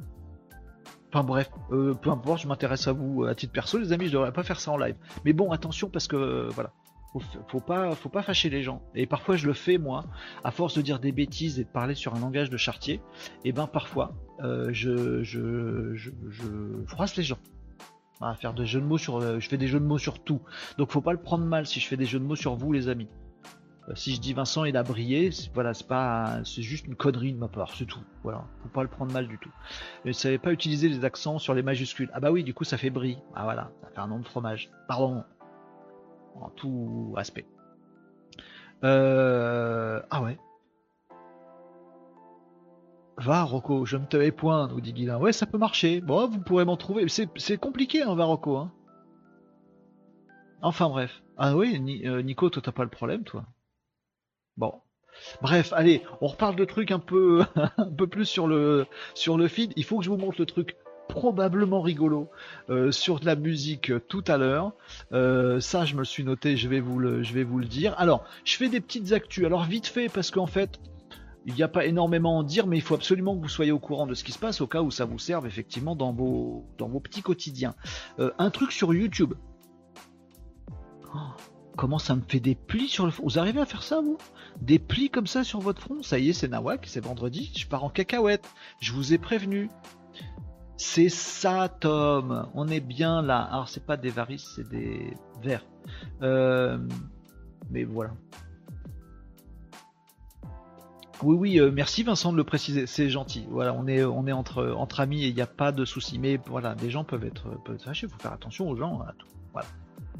Enfin 1.12 1.24
bref, 1.24 1.50
euh, 1.72 1.94
peu 1.94 2.10
importe, 2.10 2.42
je 2.42 2.46
m'intéresse 2.46 2.86
à 2.86 2.92
vous 2.92 3.24
à 3.24 3.34
titre 3.34 3.52
perso, 3.52 3.78
les 3.78 3.92
amis, 3.92 4.06
je 4.06 4.12
devrais 4.12 4.32
pas 4.32 4.44
faire 4.44 4.60
ça 4.60 4.70
en 4.70 4.76
live. 4.76 4.94
Mais 5.24 5.32
bon, 5.32 5.50
attention 5.50 5.88
parce 5.88 6.06
que 6.06 6.14
euh, 6.14 6.48
voilà, 6.50 6.72
faut, 7.48 7.58
pas, 7.58 7.96
faut 7.96 8.08
pas 8.10 8.22
fâcher 8.22 8.48
les 8.48 8.62
gens. 8.62 8.80
Et 8.94 9.06
parfois 9.06 9.34
je 9.34 9.46
le 9.46 9.52
fais 9.52 9.76
moi, 9.76 10.04
à 10.44 10.52
force 10.52 10.74
de 10.74 10.82
dire 10.82 11.00
des 11.00 11.10
bêtises 11.10 11.58
et 11.58 11.64
de 11.64 11.68
parler 11.68 11.96
sur 11.96 12.14
un 12.14 12.20
langage 12.20 12.48
de 12.48 12.56
chartier. 12.56 13.00
Et 13.44 13.50
ben 13.50 13.66
parfois, 13.66 14.12
euh, 14.44 14.68
je, 14.72 15.22
je, 15.24 16.84
froisse 16.86 17.16
les 17.16 17.24
gens. 17.24 17.38
À 18.20 18.34
faire 18.34 18.52
des 18.52 18.66
jeux 18.66 18.82
de 18.82 18.86
mots 18.86 18.98
sur, 18.98 19.40
je 19.40 19.48
fais 19.48 19.56
des 19.56 19.66
jeux 19.66 19.80
de 19.80 19.86
mots 19.86 19.98
sur 19.98 20.22
tout. 20.22 20.42
Donc 20.76 20.92
faut 20.92 21.00
pas 21.00 21.12
le 21.12 21.20
prendre 21.20 21.44
mal 21.44 21.66
si 21.66 21.80
je 21.80 21.88
fais 21.88 21.96
des 21.96 22.04
jeux 22.04 22.18
de 22.18 22.24
mots 22.24 22.36
sur 22.36 22.54
vous, 22.54 22.70
les 22.70 22.88
amis. 22.88 23.08
Euh, 23.88 23.94
Si 23.94 24.14
je 24.14 24.20
dis 24.20 24.32
Vincent 24.34 24.64
il 24.64 24.76
a 24.76 24.82
brillé, 24.82 25.30
c'est- 25.32 25.50
voilà, 25.54 25.74
c'est 25.74 25.86
pas, 25.86 26.40
c'est 26.44 26.62
juste 26.62 26.86
une 26.86 26.94
connerie 26.96 27.32
de 27.32 27.38
ma 27.38 27.48
part, 27.48 27.74
c'est 27.74 27.86
tout. 27.86 28.00
Voilà, 28.22 28.44
faut 28.62 28.68
pas 28.68 28.82
le 28.82 28.88
prendre 28.88 29.12
mal 29.12 29.26
du 29.26 29.38
tout. 29.38 29.50
Ne 30.04 30.12
savais 30.12 30.38
pas 30.38 30.52
utiliser 30.52 30.88
les 30.88 31.04
accents 31.04 31.38
sur 31.38 31.54
les 31.54 31.62
majuscules. 31.62 32.10
Ah 32.12 32.20
bah 32.20 32.30
oui, 32.30 32.44
du 32.44 32.54
coup 32.54 32.64
ça 32.64 32.76
fait 32.78 32.90
brie. 32.90 33.18
Ah 33.34 33.44
voilà, 33.44 33.70
ça 33.82 33.88
fait 33.88 34.00
un 34.00 34.08
nom 34.08 34.18
de 34.18 34.26
fromage. 34.26 34.70
Pardon. 34.88 35.24
En 36.40 36.50
tout 36.50 37.14
aspect. 37.16 37.46
Euh... 38.84 40.00
Ah 40.10 40.22
ouais. 40.22 40.38
Va 43.18 43.42
Rocco, 43.42 43.84
je 43.84 43.98
ne 43.98 44.06
te 44.06 44.16
hais 44.16 44.30
point, 44.32 44.68
nous 44.68 44.80
dit 44.80 44.94
Guilain. 44.94 45.18
Ouais, 45.18 45.32
ça 45.32 45.44
peut 45.46 45.58
marcher. 45.58 46.00
Bon, 46.00 46.26
vous 46.26 46.40
pourrez 46.40 46.64
m'en 46.64 46.76
trouver. 46.78 47.06
C'est 47.08 47.58
compliqué, 47.58 48.02
hein, 48.02 48.14
va 48.14 48.24
Rocco. 48.24 48.56
Hein. 48.56 48.72
Enfin 50.62 50.88
bref. 50.88 51.22
Ah 51.36 51.56
oui, 51.56 52.02
euh, 52.06 52.22
Nico, 52.22 52.48
toi 52.50 52.62
t'as 52.64 52.72
pas 52.72 52.84
le 52.84 52.90
problème, 52.90 53.24
toi. 53.24 53.44
Bref, 55.42 55.72
allez, 55.74 56.02
on 56.20 56.26
reparle 56.26 56.56
de 56.56 56.64
trucs 56.64 56.90
un 56.92 56.98
peu, 56.98 57.44
plus 58.10 58.26
sur 58.26 58.46
le, 58.46 58.86
sur 59.14 59.36
le 59.36 59.48
feed. 59.48 59.72
Il 59.76 59.84
faut 59.84 59.98
que 59.98 60.04
je 60.04 60.10
vous 60.10 60.16
montre 60.16 60.36
le 60.38 60.46
truc 60.46 60.76
probablement 61.08 61.80
rigolo 61.80 62.28
euh, 62.70 62.92
sur 62.92 63.18
de 63.18 63.26
la 63.26 63.34
musique 63.34 63.90
euh, 63.90 64.00
tout 64.00 64.22
à 64.28 64.36
l'heure. 64.36 64.72
Euh, 65.12 65.60
ça, 65.60 65.84
je 65.84 65.94
me 65.94 66.00
le 66.00 66.04
suis 66.04 66.24
noté, 66.24 66.56
je 66.56 66.68
vais 66.68 66.80
vous 66.80 66.98
le, 66.98 67.64
dire. 67.64 67.94
Alors, 67.98 68.24
je 68.44 68.56
fais 68.56 68.68
des 68.68 68.80
petites 68.80 69.12
actus. 69.12 69.44
Alors 69.44 69.64
vite 69.64 69.86
fait, 69.86 70.08
parce 70.08 70.30
qu'en 70.30 70.46
fait, 70.46 70.78
il 71.46 71.54
n'y 71.54 71.62
a 71.62 71.68
pas 71.68 71.84
énormément 71.84 72.40
à 72.40 72.44
dire, 72.44 72.66
mais 72.66 72.76
il 72.76 72.82
faut 72.82 72.94
absolument 72.94 73.36
que 73.36 73.42
vous 73.42 73.48
soyez 73.48 73.72
au 73.72 73.78
courant 73.78 74.06
de 74.06 74.14
ce 74.14 74.22
qui 74.22 74.32
se 74.32 74.38
passe 74.38 74.60
au 74.60 74.66
cas 74.66 74.82
où 74.82 74.90
ça 74.90 75.04
vous 75.04 75.18
serve 75.18 75.46
effectivement 75.46 75.96
dans 75.96 76.12
vos, 76.12 76.64
dans 76.78 76.88
vos 76.88 77.00
petits 77.00 77.22
quotidiens. 77.22 77.74
Un 78.18 78.50
truc 78.50 78.70
sur 78.70 78.94
YouTube. 78.94 79.34
Oh, 81.12 81.18
comment 81.76 81.98
ça 81.98 82.14
me 82.14 82.22
fait 82.26 82.40
des 82.40 82.54
plis 82.54 82.88
sur 82.88 83.04
le 83.06 83.10
front 83.10 83.24
Vous 83.24 83.38
arrivez 83.38 83.60
à 83.60 83.66
faire 83.66 83.82
ça, 83.82 84.00
vous? 84.00 84.18
Des 84.60 84.78
plis 84.78 85.10
comme 85.10 85.26
ça 85.26 85.44
sur 85.44 85.60
votre 85.60 85.80
front? 85.80 86.02
Ça 86.02 86.18
y 86.18 86.30
est, 86.30 86.32
c'est 86.32 86.48
Nawak, 86.48 86.86
c'est 86.86 87.04
vendredi, 87.04 87.52
je 87.56 87.66
pars 87.66 87.84
en 87.84 87.90
cacahuète. 87.90 88.48
Je 88.80 88.92
vous 88.92 89.12
ai 89.12 89.18
prévenu. 89.18 89.70
C'est 90.76 91.10
ça, 91.10 91.68
Tom. 91.68 92.48
On 92.54 92.68
est 92.68 92.80
bien 92.80 93.20
là. 93.22 93.40
Alors, 93.42 93.68
c'est 93.68 93.84
pas 93.84 93.96
des 93.96 94.08
varices, 94.08 94.52
c'est 94.56 94.68
des 94.68 95.14
vers. 95.42 95.64
Euh, 96.22 96.78
mais 97.70 97.84
voilà. 97.84 98.12
Oui, 101.22 101.36
oui, 101.36 101.60
euh, 101.60 101.70
merci 101.70 102.02
Vincent 102.02 102.32
de 102.32 102.38
le 102.38 102.44
préciser, 102.44 102.86
c'est 102.86 103.10
gentil. 103.10 103.46
Voilà, 103.50 103.74
on 103.74 103.86
est, 103.86 104.02
entre, 104.32 105.00
amis 105.00 105.24
et 105.24 105.28
il 105.28 105.34
n'y 105.34 105.42
a 105.42 105.46
pas 105.46 105.70
de 105.70 105.84
souci. 105.84 106.18
Mais 106.18 106.40
voilà, 106.46 106.74
des 106.74 106.88
gens 106.88 107.04
peuvent 107.04 107.24
être, 107.24 107.46
être 107.74 107.84
fâchés, 107.84 108.06
il 108.06 108.10
faut 108.10 108.18
faire 108.18 108.32
attention 108.32 108.68
aux 108.68 108.76
gens. 108.76 109.04
tout. 109.18 109.26
Voilà. 109.52 109.68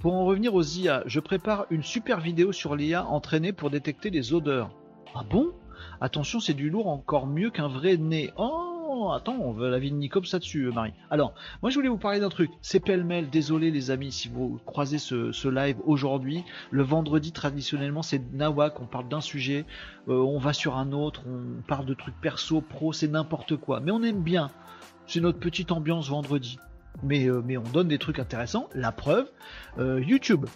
Pour 0.01 0.15
en 0.15 0.25
revenir 0.25 0.55
aux 0.55 0.63
IA, 0.63 1.03
je 1.05 1.21
prépare 1.21 1.67
une 1.69 1.83
super 1.83 2.21
vidéo 2.21 2.53
sur 2.53 2.75
l'IA 2.75 3.05
entraînée 3.05 3.53
pour 3.53 3.69
détecter 3.69 4.09
les 4.09 4.33
odeurs. 4.33 4.71
Ah 5.15 5.25
bon? 5.29 5.53
Attention, 6.01 6.41
c'est 6.41 6.55
du 6.55 6.71
lourd 6.71 6.89
encore 6.89 7.27
mieux 7.27 7.51
qu'un 7.51 7.69
vrai 7.69 7.99
nez. 7.99 8.33
Oh, 8.39 9.11
attends, 9.15 9.37
on 9.39 9.53
veut 9.53 9.69
la 9.69 9.79
vie 9.79 9.91
de 9.91 9.97
Nicops 9.97 10.33
là-dessus, 10.33 10.65
euh, 10.65 10.73
Marie. 10.73 10.95
Alors, 11.11 11.35
moi 11.61 11.71
je 11.71 11.75
voulais 11.75 11.91
vous 11.91 11.99
parler 11.99 12.19
d'un 12.19 12.31
truc. 12.31 12.51
C'est 12.63 12.81
pêle-mêle, 12.81 13.29
désolé 13.29 13.71
les 13.71 13.91
amis 13.91 14.11
si 14.11 14.31
vous 14.31 14.59
croisez 14.65 14.97
ce, 14.97 15.49
live 15.49 15.77
aujourd'hui. 15.85 16.45
Le 16.71 16.83
vendredi, 16.83 17.31
traditionnellement, 17.33 18.01
c'est 18.01 18.23
Nawak, 18.33 18.81
on 18.81 18.87
parle 18.87 19.07
d'un 19.07 19.21
sujet, 19.21 19.67
euh, 20.09 20.15
on 20.15 20.39
va 20.39 20.55
sur 20.55 20.79
un 20.79 20.93
autre, 20.93 21.25
on 21.27 21.61
parle 21.61 21.85
de 21.85 21.93
trucs 21.93 22.19
perso, 22.23 22.63
pro, 22.63 22.95
c'est 22.95 23.09
n'importe 23.09 23.57
quoi. 23.57 23.81
Mais 23.81 23.91
on 23.91 24.03
aime 24.03 24.23
bien. 24.23 24.49
C'est 25.07 25.21
notre 25.21 25.41
petite 25.41 25.73
ambiance 25.73 26.09
vendredi. 26.09 26.59
Mais, 27.03 27.27
euh, 27.27 27.43
mais 27.45 27.57
on 27.57 27.63
donne 27.63 27.89
des 27.89 27.99
trucs 27.99 28.19
intéressants. 28.19 28.69
La 28.75 28.93
preuve, 28.93 29.31
euh, 29.79 30.01
YouTube. 30.01 30.47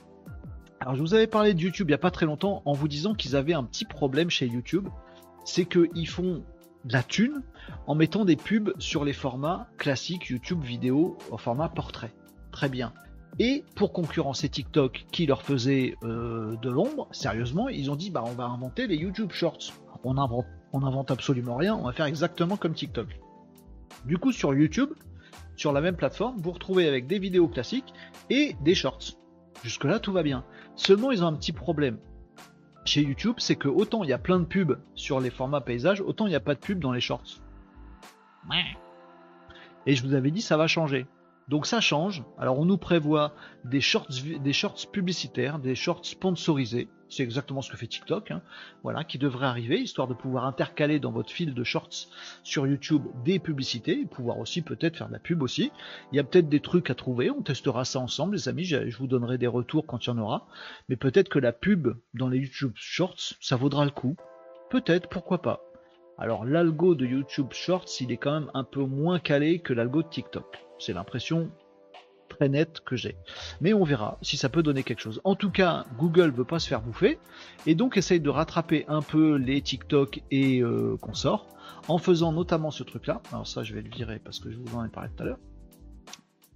Alors 0.80 0.96
je 0.96 1.00
vous 1.00 1.14
avais 1.14 1.26
parlé 1.26 1.54
de 1.54 1.60
YouTube 1.60 1.88
il 1.88 1.92
n'y 1.92 1.94
a 1.94 1.98
pas 1.98 2.10
très 2.10 2.26
longtemps 2.26 2.62
en 2.66 2.72
vous 2.72 2.88
disant 2.88 3.14
qu'ils 3.14 3.36
avaient 3.36 3.54
un 3.54 3.64
petit 3.64 3.84
problème 3.84 4.30
chez 4.30 4.46
YouTube. 4.46 4.88
C'est 5.44 5.64
qu'ils 5.64 6.08
font 6.08 6.44
de 6.84 6.92
la 6.92 7.02
thune 7.02 7.42
en 7.86 7.94
mettant 7.94 8.24
des 8.24 8.36
pubs 8.36 8.72
sur 8.78 9.04
les 9.04 9.12
formats 9.12 9.68
classiques 9.78 10.26
YouTube 10.26 10.62
vidéo 10.62 11.16
au 11.30 11.38
format 11.38 11.68
portrait. 11.68 12.12
Très 12.50 12.68
bien. 12.68 12.92
Et 13.38 13.64
pour 13.74 13.92
concurrencer 13.92 14.48
TikTok 14.48 15.06
qui 15.10 15.26
leur 15.26 15.42
faisait 15.42 15.96
euh, 16.04 16.54
de 16.56 16.70
l'ombre, 16.70 17.08
sérieusement, 17.10 17.68
ils 17.68 17.90
ont 17.90 17.96
dit 17.96 18.10
bah 18.10 18.22
on 18.24 18.32
va 18.32 18.44
inventer 18.44 18.86
les 18.86 18.96
YouTube 18.96 19.32
Shorts. 19.32 19.72
On 20.04 20.18
invente, 20.18 20.46
on 20.72 20.84
invente 20.84 21.10
absolument 21.10 21.56
rien, 21.56 21.74
on 21.74 21.84
va 21.84 21.92
faire 21.92 22.06
exactement 22.06 22.56
comme 22.56 22.74
TikTok. 22.74 23.08
Du 24.04 24.18
coup 24.18 24.32
sur 24.32 24.54
YouTube, 24.54 24.90
sur 25.56 25.72
la 25.72 25.80
même 25.80 25.96
plateforme, 25.96 26.36
vous 26.38 26.52
retrouvez 26.52 26.88
avec 26.88 27.06
des 27.06 27.18
vidéos 27.18 27.48
classiques 27.48 27.92
et 28.30 28.56
des 28.60 28.74
shorts. 28.74 29.18
Jusque 29.62 29.84
là 29.84 29.98
tout 29.98 30.12
va 30.12 30.22
bien. 30.22 30.44
Seulement 30.76 31.10
ils 31.10 31.22
ont 31.22 31.28
un 31.28 31.34
petit 31.34 31.52
problème 31.52 31.98
chez 32.84 33.02
YouTube, 33.02 33.36
c'est 33.38 33.56
que 33.56 33.68
autant 33.68 34.04
il 34.04 34.10
y 34.10 34.12
a 34.12 34.18
plein 34.18 34.38
de 34.38 34.44
pubs 34.44 34.78
sur 34.94 35.20
les 35.20 35.30
formats 35.30 35.60
paysages, 35.60 36.00
autant 36.00 36.26
il 36.26 36.30
n'y 36.30 36.36
a 36.36 36.40
pas 36.40 36.54
de 36.54 36.60
pubs 36.60 36.78
dans 36.78 36.92
les 36.92 37.00
shorts. 37.00 37.40
Et 39.86 39.94
je 39.94 40.06
vous 40.06 40.14
avais 40.14 40.30
dit 40.30 40.42
ça 40.42 40.56
va 40.56 40.66
changer. 40.66 41.06
Donc 41.48 41.66
ça 41.66 41.80
change. 41.80 42.24
Alors 42.38 42.58
on 42.58 42.64
nous 42.64 42.78
prévoit 42.78 43.32
des 43.64 43.80
shorts, 43.80 44.08
des 44.40 44.52
shorts 44.52 44.90
publicitaires, 44.92 45.58
des 45.58 45.74
shorts 45.74 46.04
sponsorisés. 46.04 46.88
C'est 47.08 47.22
exactement 47.22 47.62
ce 47.62 47.70
que 47.70 47.76
fait 47.76 47.86
TikTok. 47.86 48.30
hein. 48.30 48.42
Voilà, 48.82 49.04
qui 49.04 49.18
devrait 49.18 49.46
arriver, 49.46 49.80
histoire 49.80 50.08
de 50.08 50.14
pouvoir 50.14 50.46
intercaler 50.46 50.98
dans 50.98 51.12
votre 51.12 51.30
fil 51.30 51.54
de 51.54 51.64
shorts 51.64 52.08
sur 52.42 52.66
YouTube 52.66 53.04
des 53.24 53.38
publicités, 53.38 54.00
et 54.00 54.06
pouvoir 54.06 54.38
aussi 54.38 54.62
peut-être 54.62 54.96
faire 54.96 55.08
de 55.08 55.12
la 55.12 55.18
pub 55.18 55.42
aussi. 55.42 55.70
Il 56.12 56.16
y 56.16 56.18
a 56.18 56.24
peut-être 56.24 56.48
des 56.48 56.60
trucs 56.60 56.90
à 56.90 56.94
trouver. 56.94 57.30
On 57.30 57.42
testera 57.42 57.84
ça 57.84 58.00
ensemble, 58.00 58.34
les 58.36 58.48
amis. 58.48 58.64
Je 58.64 58.88
je 58.88 58.98
vous 58.98 59.06
donnerai 59.06 59.38
des 59.38 59.46
retours 59.46 59.86
quand 59.86 60.04
il 60.04 60.08
y 60.08 60.12
en 60.12 60.18
aura. 60.18 60.46
Mais 60.88 60.96
peut-être 60.96 61.28
que 61.28 61.38
la 61.38 61.52
pub 61.52 61.88
dans 62.14 62.28
les 62.28 62.38
YouTube 62.38 62.72
Shorts, 62.74 63.34
ça 63.40 63.56
vaudra 63.56 63.84
le 63.84 63.90
coup. 63.90 64.16
Peut-être, 64.70 65.08
pourquoi 65.08 65.42
pas. 65.42 65.60
Alors 66.16 66.44
l'algo 66.44 66.94
de 66.94 67.06
YouTube 67.06 67.48
Shorts, 67.52 68.00
il 68.00 68.12
est 68.12 68.16
quand 68.16 68.32
même 68.32 68.50
un 68.54 68.64
peu 68.64 68.84
moins 68.84 69.18
calé 69.18 69.58
que 69.58 69.72
l'algo 69.72 70.02
de 70.02 70.08
TikTok. 70.08 70.64
C'est 70.78 70.92
l'impression 70.92 71.50
très 72.28 72.48
nette 72.48 72.80
que 72.80 72.96
j'ai. 72.96 73.16
Mais 73.60 73.72
on 73.72 73.84
verra 73.84 74.18
si 74.22 74.36
ça 74.36 74.48
peut 74.48 74.62
donner 74.62 74.82
quelque 74.82 75.00
chose. 75.00 75.20
En 75.24 75.34
tout 75.34 75.50
cas, 75.50 75.84
Google 75.98 76.30
veut 76.30 76.44
pas 76.44 76.58
se 76.58 76.68
faire 76.68 76.80
bouffer 76.80 77.18
et 77.66 77.74
donc 77.74 77.96
essaye 77.96 78.20
de 78.20 78.30
rattraper 78.30 78.84
un 78.88 79.02
peu 79.02 79.36
les 79.36 79.60
TikTok 79.60 80.22
et 80.30 80.60
euh, 80.60 80.96
consorts 81.00 81.46
en 81.88 81.98
faisant 81.98 82.32
notamment 82.32 82.70
ce 82.70 82.82
truc-là. 82.82 83.20
Alors 83.32 83.46
ça, 83.46 83.62
je 83.62 83.74
vais 83.74 83.82
le 83.82 83.90
virer 83.90 84.18
parce 84.18 84.38
que 84.38 84.50
je 84.50 84.56
vous 84.56 84.76
en 84.76 84.84
ai 84.84 84.88
parlé 84.88 85.10
tout 85.16 85.22
à 85.22 85.26
l'heure. 85.26 85.38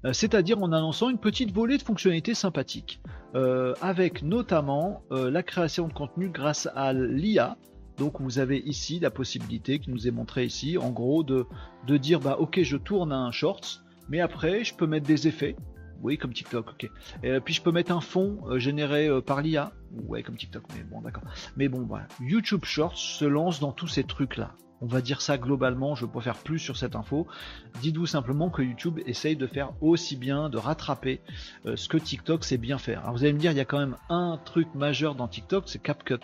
Euh, 0.04 0.12
c'est-à-dire 0.12 0.62
en 0.62 0.72
annonçant 0.72 1.10
une 1.10 1.18
petite 1.18 1.52
volée 1.52 1.76
de 1.76 1.82
fonctionnalités 1.82 2.34
sympathiques, 2.34 3.00
euh, 3.34 3.74
avec 3.80 4.22
notamment 4.22 5.02
la 5.10 5.42
création 5.42 5.88
de 5.88 5.92
contenu 5.92 6.28
grâce 6.28 6.68
à 6.74 6.92
l'IA. 6.92 7.56
Donc 7.98 8.20
vous 8.20 8.38
avez 8.38 8.58
ici 8.58 9.00
la 9.00 9.10
possibilité 9.10 9.80
qui 9.80 9.90
nous 9.90 10.06
est 10.06 10.12
montrée 10.12 10.44
ici, 10.44 10.78
en 10.78 10.90
gros, 10.90 11.24
de, 11.24 11.46
de 11.88 11.96
dire 11.96 12.20
bah 12.20 12.36
ok 12.38 12.62
je 12.62 12.76
tourne 12.76 13.12
un 13.12 13.32
shorts, 13.32 13.82
mais 14.08 14.20
après 14.20 14.64
je 14.64 14.74
peux 14.74 14.86
mettre 14.86 15.06
des 15.06 15.28
effets, 15.28 15.56
oui 16.02 16.18
comme 16.18 16.32
TikTok, 16.32 16.70
ok. 16.70 16.90
Et 17.22 17.40
puis 17.40 17.54
je 17.54 17.62
peux 17.62 17.72
mettre 17.72 17.92
un 17.92 18.00
fond 18.00 18.40
généré 18.58 19.08
par 19.22 19.42
l'IA, 19.42 19.72
ouais 20.06 20.22
comme 20.22 20.36
TikTok, 20.36 20.64
mais 20.74 20.84
bon 20.84 21.00
d'accord. 21.00 21.24
Mais 21.56 21.68
bon 21.68 21.82
voilà, 21.82 22.06
YouTube 22.20 22.64
Shorts 22.64 22.98
se 22.98 23.24
lance 23.24 23.60
dans 23.60 23.72
tous 23.72 23.88
ces 23.88 24.04
trucs 24.04 24.36
là. 24.36 24.54
On 24.80 24.86
va 24.86 25.00
dire 25.00 25.20
ça 25.20 25.38
globalement, 25.38 25.96
je 25.96 26.04
ne 26.04 26.10
peux 26.10 26.20
faire 26.20 26.36
plus 26.36 26.60
sur 26.60 26.76
cette 26.76 26.94
info. 26.94 27.26
Dites-vous 27.80 28.06
simplement 28.06 28.48
que 28.48 28.62
YouTube 28.62 29.00
essaye 29.06 29.34
de 29.34 29.48
faire 29.48 29.72
aussi 29.80 30.14
bien, 30.14 30.48
de 30.48 30.56
rattraper 30.56 31.20
euh, 31.66 31.74
ce 31.74 31.88
que 31.88 31.96
TikTok 31.96 32.44
sait 32.44 32.58
bien 32.58 32.78
faire. 32.78 33.00
Alors 33.00 33.14
vous 33.14 33.24
allez 33.24 33.32
me 33.32 33.40
dire, 33.40 33.50
il 33.50 33.56
y 33.56 33.60
a 33.60 33.64
quand 33.64 33.80
même 33.80 33.96
un 34.08 34.38
truc 34.44 34.72
majeur 34.76 35.16
dans 35.16 35.26
TikTok, 35.26 35.64
c'est 35.66 35.82
CapCut. 35.82 36.20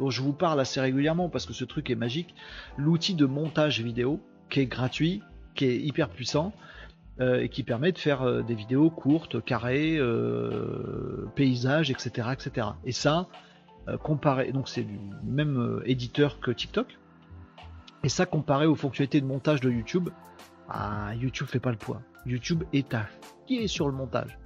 dont 0.00 0.10
je 0.10 0.22
vous 0.22 0.32
parle 0.32 0.58
assez 0.58 0.80
régulièrement 0.80 1.28
parce 1.28 1.46
que 1.46 1.52
ce 1.52 1.64
truc 1.64 1.88
est 1.90 1.94
magique. 1.94 2.34
L'outil 2.76 3.14
de 3.14 3.26
montage 3.26 3.80
vidéo 3.80 4.20
qui 4.50 4.58
est 4.58 4.66
gratuit, 4.66 5.22
qui 5.54 5.66
est 5.66 5.78
hyper 5.78 6.08
puissant 6.08 6.52
euh, 7.20 7.40
et 7.40 7.48
qui 7.48 7.62
permet 7.62 7.92
de 7.92 7.98
faire 7.98 8.22
euh, 8.22 8.42
des 8.42 8.54
vidéos 8.54 8.90
courtes, 8.90 9.44
carrées, 9.44 9.98
paysages, 11.34 11.90
etc., 11.90 12.28
etc. 12.32 12.68
Et 12.84 12.92
ça, 12.92 13.28
comparé, 14.02 14.52
donc 14.52 14.68
c'est 14.68 14.84
du 14.84 14.98
même 15.24 15.80
éditeur 15.86 16.40
que 16.40 16.50
TikTok 16.50 16.98
et 18.04 18.08
ça, 18.08 18.26
comparé 18.26 18.66
aux 18.66 18.74
fonctionnalités 18.74 19.20
de 19.20 19.26
montage 19.26 19.60
de 19.60 19.70
YouTube, 19.70 20.10
ah, 20.68 21.14
YouTube 21.16 21.46
fait 21.48 21.60
pas 21.60 21.70
le 21.70 21.76
poids. 21.76 22.00
YouTube 22.26 22.64
est 22.72 22.94
à 22.94 23.06
est 23.50 23.66
sur 23.66 23.88
le 23.88 23.94
montage. 23.94 24.38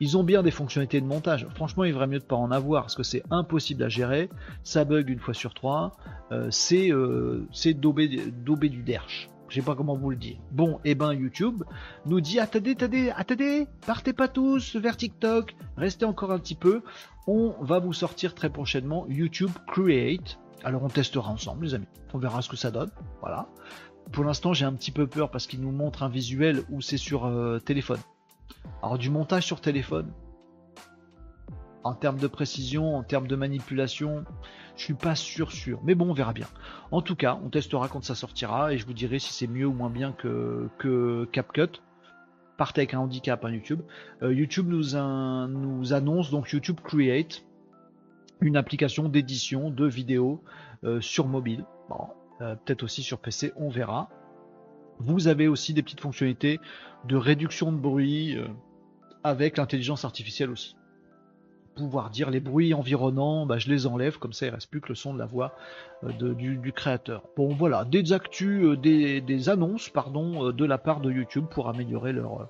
Ils 0.00 0.16
ont 0.16 0.24
bien 0.24 0.42
des 0.42 0.50
fonctionnalités 0.50 1.00
de 1.00 1.06
montage. 1.06 1.46
Franchement, 1.54 1.84
il 1.84 1.92
vaudrait 1.92 2.06
mieux 2.06 2.18
de 2.18 2.24
pas 2.24 2.36
en 2.36 2.50
avoir 2.50 2.82
parce 2.82 2.94
que 2.94 3.02
c'est 3.02 3.22
impossible 3.30 3.82
à 3.82 3.88
gérer. 3.88 4.30
Ça 4.62 4.84
bug 4.84 5.08
une 5.10 5.18
fois 5.18 5.34
sur 5.34 5.52
trois. 5.54 5.92
Euh, 6.32 6.48
c'est 6.50 6.90
euh, 6.90 7.46
du 7.52 8.82
derche. 8.82 9.28
Je 9.48 9.56
sais 9.56 9.62
pas 9.62 9.74
comment 9.74 9.96
vous 9.96 10.10
le 10.10 10.16
dire. 10.16 10.38
Bon, 10.50 10.80
et 10.84 10.90
eh 10.90 10.94
ben 10.94 11.12
YouTube 11.12 11.62
nous 12.04 12.20
dit 12.20 12.40
attendez, 12.40 12.72
attendez, 12.72 13.12
attendez, 13.16 13.66
partez 13.86 14.12
pas 14.12 14.28
tous 14.28 14.76
vers 14.76 14.96
TikTok, 14.96 15.54
restez 15.76 16.04
encore 16.04 16.32
un 16.32 16.38
petit 16.38 16.54
peu. 16.54 16.82
On 17.26 17.54
va 17.60 17.78
vous 17.78 17.92
sortir 17.92 18.34
très 18.34 18.50
prochainement 18.50 19.06
YouTube 19.08 19.50
Create 19.66 20.38
alors 20.66 20.82
on 20.82 20.88
testera 20.88 21.30
ensemble, 21.30 21.64
les 21.64 21.74
amis. 21.74 21.86
On 22.12 22.18
verra 22.18 22.42
ce 22.42 22.48
que 22.48 22.56
ça 22.56 22.72
donne. 22.72 22.90
Voilà. 23.20 23.46
Pour 24.10 24.24
l'instant, 24.24 24.52
j'ai 24.52 24.64
un 24.64 24.72
petit 24.72 24.90
peu 24.90 25.06
peur 25.06 25.30
parce 25.30 25.46
qu'il 25.46 25.60
nous 25.60 25.70
montre 25.70 26.02
un 26.02 26.08
visuel 26.08 26.64
où 26.70 26.80
c'est 26.80 26.96
sur 26.96 27.26
euh, 27.26 27.60
téléphone. 27.60 28.00
Alors 28.82 28.98
du 28.98 29.10
montage 29.10 29.44
sur 29.44 29.60
téléphone, 29.60 30.12
en 31.84 31.94
termes 31.94 32.18
de 32.18 32.26
précision, 32.26 32.96
en 32.96 33.04
termes 33.04 33.28
de 33.28 33.36
manipulation, 33.36 34.24
je 34.76 34.82
suis 34.82 34.94
pas 34.94 35.14
sûr 35.14 35.52
sûr. 35.52 35.80
Mais 35.84 35.94
bon, 35.94 36.10
on 36.10 36.12
verra 36.12 36.32
bien. 36.32 36.46
En 36.90 37.00
tout 37.00 37.16
cas, 37.16 37.38
on 37.42 37.48
testera 37.48 37.88
quand 37.88 38.04
ça 38.04 38.14
sortira 38.14 38.72
et 38.72 38.78
je 38.78 38.86
vous 38.86 38.92
dirai 38.92 39.18
si 39.18 39.32
c'est 39.32 39.46
mieux 39.46 39.66
ou 39.66 39.72
moins 39.72 39.90
bien 39.90 40.12
que, 40.12 41.28
CapCut. 41.32 41.80
Partez 42.56 42.82
avec 42.82 42.94
un 42.94 43.00
handicap 43.00 43.44
à 43.44 43.48
hein, 43.48 43.52
YouTube. 43.52 43.82
Euh, 44.22 44.32
YouTube 44.32 44.68
nous, 44.68 44.96
annonce 44.96 46.30
donc 46.30 46.50
YouTube 46.52 46.80
Create 46.82 47.44
une 48.40 48.56
application 48.56 49.08
d'édition 49.08 49.70
de 49.70 49.86
vidéos 49.86 50.42
euh, 50.84 51.00
sur 51.00 51.26
mobile. 51.26 51.64
Euh, 52.40 52.54
peut-être 52.54 52.82
aussi 52.82 53.02
sur 53.02 53.18
PC, 53.18 53.52
on 53.56 53.68
verra. 53.68 54.08
Vous 54.98 55.28
avez 55.28 55.48
aussi 55.48 55.74
des 55.74 55.82
petites 55.82 56.00
fonctionnalités 56.00 56.60
de 57.04 57.16
réduction 57.16 57.72
de 57.72 57.76
bruit 57.76 58.38
avec 59.22 59.58
l'intelligence 59.58 60.06
artificielle 60.06 60.50
aussi. 60.50 60.76
Pouvoir 61.76 62.10
dire 62.10 62.30
les 62.30 62.40
bruits 62.40 62.74
environnants, 62.74 63.46
bah, 63.46 63.58
je 63.58 63.68
les 63.68 63.86
enlève, 63.86 64.18
comme 64.18 64.32
ça 64.32 64.46
il 64.46 64.50
reste 64.50 64.70
plus 64.70 64.80
que 64.80 64.88
le 64.88 64.94
son 64.94 65.12
de 65.12 65.18
la 65.18 65.26
voix 65.26 65.54
du, 66.02 66.72
créateur. 66.74 67.22
Bon 67.36 67.48
voilà, 67.54 67.84
des 67.84 68.12
actus, 68.12 68.78
des, 68.78 69.20
des, 69.20 69.48
annonces 69.48 69.90
pardon, 69.90 70.52
de 70.52 70.64
la 70.64 70.78
part 70.78 71.00
de 71.00 71.10
YouTube 71.10 71.44
pour 71.50 71.68
améliorer 71.68 72.12
leur, 72.12 72.48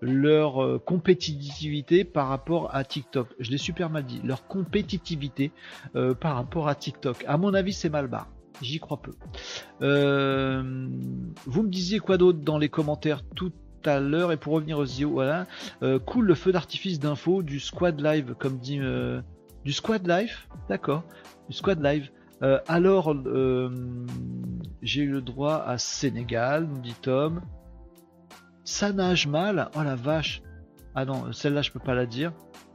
leur 0.00 0.62
euh, 0.62 0.78
compétitivité 0.78 2.04
par 2.04 2.28
rapport 2.28 2.74
à 2.74 2.84
TikTok. 2.84 3.28
Je 3.38 3.50
l'ai 3.50 3.58
super 3.58 3.90
mal 3.90 4.04
dit. 4.04 4.20
Leur 4.24 4.46
compétitivité 4.46 5.52
euh, 5.96 6.14
par 6.14 6.36
rapport 6.36 6.68
à 6.68 6.74
TikTok. 6.74 7.24
À 7.26 7.36
mon 7.36 7.54
avis, 7.54 7.72
c'est 7.72 7.90
mal 7.90 8.06
barre. 8.06 8.28
J'y 8.62 8.80
crois 8.80 9.00
peu. 9.00 9.12
Euh, 9.82 10.88
vous 11.46 11.62
me 11.62 11.68
disiez 11.68 12.00
quoi 12.00 12.16
d'autre 12.16 12.40
dans 12.40 12.58
les 12.58 12.68
commentaires? 12.68 13.22
Tout 13.34 13.52
à 13.84 14.00
l'heure 14.00 14.32
et 14.32 14.36
pour 14.36 14.54
revenir 14.54 14.78
aux 14.78 14.86
IO, 14.86 15.10
voilà. 15.10 15.46
cool 16.06 16.26
le 16.26 16.34
feu 16.34 16.52
d'artifice 16.52 16.98
d'info 16.98 17.42
du 17.42 17.60
squad 17.60 18.00
live, 18.00 18.34
comme 18.38 18.58
dit 18.58 18.80
du 19.64 19.72
squad 19.72 20.06
live, 20.06 20.36
d'accord, 20.68 21.04
du 21.48 21.56
squad 21.56 21.82
live. 21.82 22.10
alors, 22.66 23.14
j'ai 24.82 25.02
eu 25.02 25.10
le 25.10 25.20
droit 25.20 25.64
à 25.66 25.78
Sénégal, 25.78 26.66
nous 26.66 26.80
dit 26.80 26.94
Tom. 27.00 27.40
Ça 28.64 28.92
nage 28.92 29.26
mal? 29.26 29.70
Oh 29.76 29.82
la 29.82 29.96
vache. 29.96 30.42
Ah 30.94 31.04
non, 31.04 31.32
celle-là, 31.32 31.62
je 31.62 31.70
peux 31.70 31.80
pas 31.80 31.94
la 31.94 32.04
dire. 32.06 32.32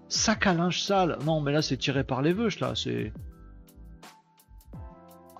Sac 0.07 0.47
à 0.47 0.53
linge 0.53 0.81
sale. 0.81 1.17
Non, 1.25 1.39
mais 1.41 1.51
là, 1.51 1.61
c'est 1.61 1.77
tiré 1.77 2.03
par 2.03 2.21
les 2.21 2.33
veuches, 2.33 2.59
là. 2.59 2.73
C'est. 2.75 3.13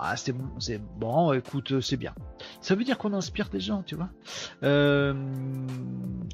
Ah, 0.05 0.17
c'est 0.17 0.33
bon, 0.33 0.49
c'est 0.59 0.81
bon, 0.99 1.31
écoute, 1.31 1.79
c'est 1.79 1.95
bien. 1.95 2.13
Ça 2.59 2.75
veut 2.75 2.83
dire 2.83 2.97
qu'on 2.97 3.13
inspire 3.13 3.47
des 3.47 3.61
gens, 3.61 3.83
tu 3.83 3.95
vois. 3.95 4.09
Euh, 4.61 5.13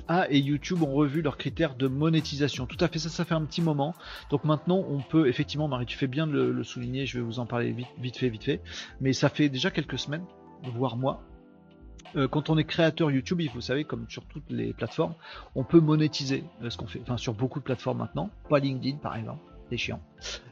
ah, 0.08 0.26
et 0.32 0.40
YouTube 0.40 0.82
ont 0.82 0.92
revu 0.92 1.22
leurs 1.22 1.38
critères 1.38 1.76
de 1.76 1.88
monétisation. 1.88 2.66
Tout 2.66 2.84
à 2.84 2.88
fait, 2.88 2.98
ça, 2.98 3.10
ça 3.10 3.26
fait 3.26 3.36
un 3.36 3.46
petit 3.46 3.62
moment. 3.62 3.94
Donc 4.32 4.44
maintenant, 4.44 4.84
on 4.90 5.02
peut, 5.02 5.28
effectivement, 5.28 5.68
Marie, 5.68 5.86
tu 5.86 6.00
fais 6.00 6.08
bien 6.08 6.26
de 6.26 6.34
le, 6.34 6.64
souligner, 6.64 7.06
je 7.06 7.20
vais 7.20 7.24
vous 7.24 7.38
en 7.38 7.46
parler 7.46 7.72
vite, 7.72 7.90
vite 8.00 8.18
fait, 8.18 8.30
vite 8.30 8.44
fait. 8.44 8.62
Mais 9.02 9.14
ça 9.14 9.30
fait 9.30 9.50
déjà 9.50 9.70
quelques 9.70 10.00
semaines, 10.00 10.26
voire 10.64 10.98
mois, 10.98 11.22
euh, 12.16 12.28
quand 12.28 12.50
on 12.50 12.58
est 12.58 12.64
créateur 12.64 13.12
YouTube, 13.12 13.40
vous 13.54 13.62
savez, 13.62 13.84
comme 13.84 14.10
sur 14.10 14.26
toutes 14.26 14.50
les 14.50 14.74
plateformes, 14.74 15.14
on 15.54 15.64
peut 15.64 15.80
monétiser 15.80 16.44
euh, 16.64 16.72
ce 16.72 16.78
qu'on 16.78 16.88
fait. 16.88 17.02
Enfin, 17.04 17.18
sur 17.18 17.36
beaucoup 17.36 17.60
de 17.60 17.66
plateformes 17.66 18.00
maintenant, 18.00 18.32
pas 18.50 18.58
LinkedIn 18.58 18.98
par 18.98 19.16
exemple, 19.16 19.44
c'est 19.70 19.78
chiant. 19.78 20.02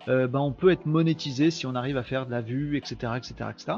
Euh, 0.07 0.27
ben, 0.27 0.39
on 0.39 0.51
peut 0.51 0.71
être 0.71 0.85
monétisé 0.85 1.51
si 1.51 1.65
on 1.65 1.75
arrive 1.75 1.97
à 1.97 2.03
faire 2.03 2.25
de 2.25 2.31
la 2.31 2.41
vue, 2.41 2.77
etc., 2.77 3.13
etc., 3.17 3.33
etc. 3.49 3.77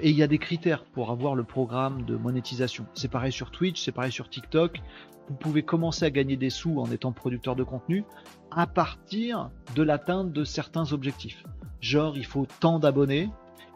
et 0.00 0.10
il 0.10 0.16
y 0.16 0.22
a 0.22 0.26
des 0.26 0.38
critères 0.38 0.84
pour 0.84 1.10
avoir 1.10 1.34
le 1.34 1.44
programme 1.44 2.04
de 2.04 2.16
monétisation. 2.16 2.86
C'est 2.94 3.10
pareil 3.10 3.32
sur 3.32 3.50
Twitch, 3.50 3.82
c'est 3.82 3.92
pareil 3.92 4.12
sur 4.12 4.28
TikTok. 4.28 4.80
Vous 5.28 5.34
pouvez 5.34 5.62
commencer 5.62 6.04
à 6.04 6.10
gagner 6.10 6.36
des 6.36 6.50
sous 6.50 6.80
en 6.80 6.90
étant 6.90 7.12
producteur 7.12 7.54
de 7.54 7.62
contenu 7.62 8.04
à 8.50 8.66
partir 8.66 9.50
de 9.76 9.82
l'atteinte 9.82 10.32
de 10.32 10.44
certains 10.44 10.92
objectifs. 10.92 11.44
Genre, 11.80 12.16
il 12.16 12.26
faut 12.26 12.46
tant 12.60 12.78
d'abonnés, 12.78 13.30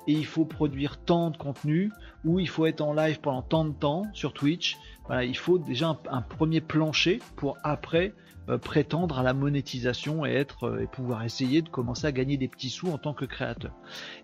et 0.07 0.13
il 0.13 0.27
faut 0.27 0.45
produire 0.45 0.99
tant 0.99 1.31
de 1.31 1.37
contenu 1.37 1.91
ou 2.25 2.39
il 2.39 2.49
faut 2.49 2.67
être 2.67 2.81
en 2.81 2.93
live 2.95 3.21
pendant 3.21 3.43
tant 3.43 3.65
de 3.65 3.73
temps 3.73 4.03
sur 4.13 4.33
Twitch. 4.33 4.79
Voilà, 5.07 5.25
il 5.25 5.37
faut 5.37 5.59
déjà 5.59 5.97
un 6.11 6.23
premier 6.23 6.61
plancher 6.61 7.21
pour 7.37 7.57
après 7.63 8.15
euh, 8.49 8.59
prétendre 8.59 9.19
à 9.19 9.23
la 9.25 9.35
monétisation 9.35 10.25
et 10.25 10.31
être 10.31 10.65
euh, 10.65 10.83
et 10.83 10.87
pouvoir 10.87 11.25
essayer 11.25 11.63
de 11.63 11.69
commencer 11.69 12.07
à 12.07 12.13
gagner 12.13 12.37
des 12.37 12.47
petits 12.47 12.71
sous 12.71 12.89
en 12.89 12.99
tant 12.99 13.13
que 13.13 13.25
créateur. 13.25 13.73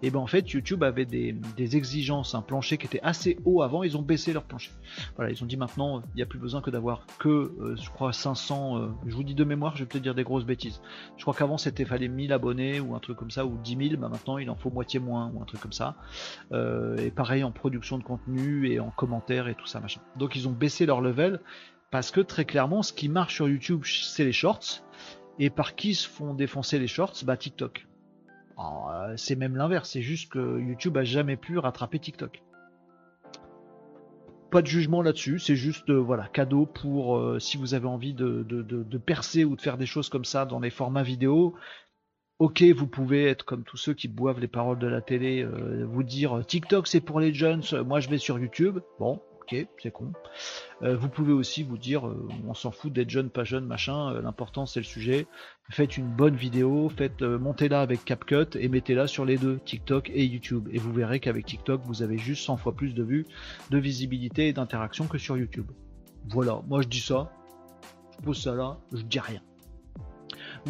Et 0.02 0.10
ben 0.10 0.20
en 0.20 0.28
fait 0.28 0.48
YouTube 0.50 0.84
avait 0.84 1.06
des, 1.06 1.36
exigences, 1.76 2.34
un 2.34 2.42
plancher 2.42 2.78
qui 2.78 2.86
était 2.86 3.00
assez 3.02 3.38
haut 3.44 3.62
avant, 3.62 3.82
ils 3.82 3.96
ont 3.96 4.02
baissé 4.02 4.32
leur 4.32 4.44
plancher. 4.44 4.70
Voilà, 5.16 5.32
ils 5.32 5.42
ont 5.42 5.46
dit 5.46 5.56
maintenant 5.56 6.02
il 6.14 6.16
n'y 6.16 6.22
a 6.22 6.26
plus 6.26 6.38
besoin 6.38 6.60
que 6.60 6.70
d'avoir 6.70 7.04
que 7.18 7.28
euh, 7.28 7.76
je 7.76 7.90
crois 7.90 8.12
500, 8.12 8.94
je 9.06 9.14
vous 9.14 9.24
dis 9.24 9.34
de 9.34 9.44
mémoire, 9.44 9.76
je 9.76 9.82
vais 9.82 9.88
peut-être 9.88 10.02
dire 10.02 10.14
des 10.14 10.24
grosses 10.24 10.44
bêtises. 10.44 10.80
Je 11.16 11.22
crois 11.22 11.34
qu'avant 11.34 11.58
c'était 11.58 11.84
fallait 11.84 12.08
1000 12.08 12.32
abonnés 12.32 12.78
ou 12.78 12.94
un 12.94 13.00
truc 13.00 13.16
comme 13.16 13.30
ça 13.30 13.44
ou 13.44 13.58
10 13.64 13.88
000, 13.88 14.00
bah 14.00 14.08
maintenant 14.08 14.38
il 14.38 14.50
en 14.50 14.56
faut 14.56 14.70
moitié 14.70 15.00
moins 15.00 15.32
ou 15.34 15.42
un 15.42 15.44
truc 15.46 15.60
comme 15.60 15.72
ça. 15.72 15.96
et 16.52 17.10
pareil 17.10 17.42
en 17.42 17.50
production 17.50 17.98
de 17.98 18.04
contenu 18.04 18.70
et 18.70 18.78
en 18.78 18.90
commentaires 18.90 19.48
et 19.48 19.54
tout 19.54 19.66
ça 19.66 19.80
machin. 19.80 20.00
Donc 20.16 20.36
ils 20.36 20.46
ont 20.46 20.52
baissé 20.52 20.86
leur 20.86 21.00
level 21.00 21.40
parce 21.92 22.10
que 22.10 22.22
très 22.22 22.46
clairement, 22.46 22.82
ce 22.82 22.92
qui 22.92 23.10
marche 23.10 23.34
sur 23.34 23.48
YouTube, 23.48 23.82
c'est 23.84 24.24
les 24.24 24.32
shorts. 24.32 24.82
Et 25.38 25.50
par 25.50 25.76
qui 25.76 25.94
se 25.94 26.08
font 26.08 26.34
défoncer 26.34 26.78
les 26.78 26.86
shorts 26.88 27.22
Bah 27.24 27.36
TikTok. 27.36 27.86
Euh, 28.58 29.14
c'est 29.16 29.36
même 29.36 29.56
l'inverse, 29.56 29.90
c'est 29.90 30.02
juste 30.02 30.32
que 30.32 30.58
YouTube 30.58 30.96
a 30.96 31.04
jamais 31.04 31.36
pu 31.36 31.58
rattraper 31.58 31.98
TikTok. 31.98 32.42
Pas 34.50 34.62
de 34.62 34.66
jugement 34.66 35.02
là-dessus, 35.02 35.38
c'est 35.38 35.56
juste 35.56 35.90
euh, 35.90 35.98
voilà 35.98 36.28
cadeau 36.28 36.66
pour 36.66 37.16
euh, 37.16 37.38
si 37.38 37.56
vous 37.56 37.74
avez 37.74 37.86
envie 37.86 38.14
de, 38.14 38.42
de, 38.42 38.98
percer 38.98 39.44
ou 39.44 39.56
de 39.56 39.60
faire 39.60 39.78
des 39.78 39.86
choses 39.86 40.08
comme 40.08 40.24
ça 40.24 40.44
dans 40.44 40.60
les 40.60 40.70
formats 40.70 41.02
vidéo. 41.02 41.54
Ok, 42.38 42.62
vous 42.62 42.86
pouvez 42.86 43.26
être 43.26 43.44
comme 43.44 43.64
tous 43.64 43.76
ceux 43.76 43.94
qui 43.94 44.08
boivent 44.08 44.40
les 44.40 44.48
paroles 44.48 44.78
de 44.78 44.86
la 44.86 45.00
télé, 45.00 45.42
euh, 45.42 45.86
vous 45.86 46.02
dire 46.02 46.44
TikTok 46.46 46.86
c'est 46.86 47.00
pour 47.00 47.20
les 47.20 47.34
jeunes, 47.34 47.62
moi 47.86 48.00
je 48.00 48.08
vais 48.08 48.18
sur 48.18 48.38
YouTube. 48.38 48.78
Bon, 48.98 49.20
c'est 49.82 49.90
con. 49.90 50.12
Euh, 50.82 50.96
vous 50.96 51.08
pouvez 51.08 51.32
aussi 51.32 51.62
vous 51.62 51.78
dire, 51.78 52.06
euh, 52.06 52.28
on 52.46 52.54
s'en 52.54 52.70
fout 52.70 52.92
d'être 52.92 53.10
jeune, 53.10 53.30
pas 53.30 53.44
jeune, 53.44 53.66
machin, 53.66 54.12
euh, 54.12 54.22
l'important 54.22 54.66
c'est 54.66 54.80
le 54.80 54.84
sujet. 54.84 55.26
Faites 55.70 55.96
une 55.96 56.08
bonne 56.08 56.36
vidéo, 56.36 56.88
faites 56.88 57.22
montez-la 57.22 57.80
avec 57.80 58.04
CapCut 58.04 58.56
et 58.58 58.68
mettez-la 58.68 59.06
sur 59.06 59.24
les 59.24 59.38
deux, 59.38 59.58
TikTok 59.64 60.10
et 60.10 60.24
YouTube. 60.24 60.68
Et 60.72 60.78
vous 60.78 60.92
verrez 60.92 61.20
qu'avec 61.20 61.46
TikTok, 61.46 61.82
vous 61.84 62.02
avez 62.02 62.18
juste 62.18 62.44
100 62.44 62.56
fois 62.56 62.74
plus 62.74 62.94
de 62.94 63.02
vues, 63.02 63.26
de 63.70 63.78
visibilité 63.78 64.48
et 64.48 64.52
d'interaction 64.52 65.06
que 65.06 65.18
sur 65.18 65.36
YouTube. 65.36 65.70
Voilà, 66.28 66.60
moi 66.68 66.82
je 66.82 66.88
dis 66.88 67.00
ça, 67.00 67.32
je 68.18 68.24
pose 68.24 68.42
ça 68.42 68.54
là, 68.54 68.78
je 68.92 69.02
dis 69.02 69.20
rien. 69.20 69.40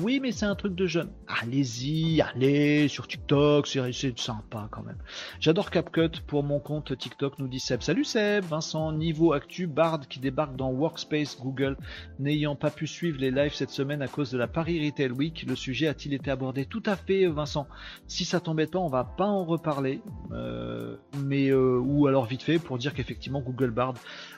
Oui, 0.00 0.20
mais 0.20 0.32
c'est 0.32 0.46
un 0.46 0.54
truc 0.54 0.74
de 0.74 0.86
jeune. 0.86 1.10
Allez-y, 1.28 2.22
allez 2.22 2.88
sur 2.88 3.06
TikTok, 3.06 3.66
c'est 3.66 4.18
sympa 4.18 4.66
quand 4.70 4.82
même. 4.82 4.96
J'adore 5.38 5.70
CapCut 5.70 6.22
pour 6.26 6.42
mon 6.42 6.60
compte 6.60 6.96
TikTok, 6.96 7.38
nous 7.38 7.46
dit 7.46 7.60
Seb. 7.60 7.82
Salut 7.82 8.04
Seb, 8.04 8.42
Vincent, 8.44 8.90
niveau 8.92 9.34
actu, 9.34 9.66
Bard 9.66 10.08
qui 10.08 10.18
débarque 10.18 10.56
dans 10.56 10.70
Workspace 10.70 11.38
Google, 11.38 11.76
n'ayant 12.18 12.56
pas 12.56 12.70
pu 12.70 12.86
suivre 12.86 13.18
les 13.20 13.30
lives 13.30 13.52
cette 13.52 13.68
semaine 13.68 14.00
à 14.00 14.08
cause 14.08 14.30
de 14.30 14.38
la 14.38 14.46
Paris 14.46 14.82
Retail 14.82 15.10
Week. 15.10 15.44
Le 15.46 15.54
sujet 15.54 15.88
a-t-il 15.88 16.14
été 16.14 16.30
abordé 16.30 16.64
Tout 16.64 16.82
à 16.86 16.96
fait, 16.96 17.26
Vincent? 17.26 17.66
Si 18.06 18.24
ça 18.24 18.40
t'embête 18.40 18.70
pas, 18.70 18.78
on 18.78 18.88
va 18.88 19.04
pas 19.04 19.26
en 19.26 19.44
reparler, 19.44 20.00
euh, 20.32 20.96
mais 21.22 21.50
euh, 21.50 21.78
ou 21.78 22.06
alors 22.06 22.24
vite 22.24 22.42
fait 22.42 22.58
pour 22.58 22.78
dire 22.78 22.94
qu'effectivement 22.94 23.40
Google 23.40 23.70
Bard 23.70 23.94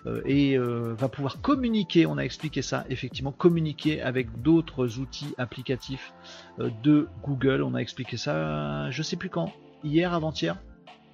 euh, 0.07 0.95
va 0.99 1.09
pouvoir 1.09 1.41
communiquer. 1.41 2.07
On 2.07 2.19
a 2.19 2.23
expliqué 2.23 2.61
ça, 2.61 2.85
effectivement, 2.91 3.31
communiquer 3.31 4.03
avec 4.03 4.43
d'autres 4.43 4.99
outils 4.99 5.33
applicatif 5.45 6.13
euh, 6.59 6.71
de 6.83 7.09
Google. 7.23 7.63
On 7.63 7.75
a 7.75 7.79
expliqué 7.79 8.17
ça, 8.17 8.91
je 8.91 9.03
sais 9.03 9.17
plus 9.17 9.31
quand, 9.31 9.53
hier, 9.85 10.13
avant-hier. 10.13 10.57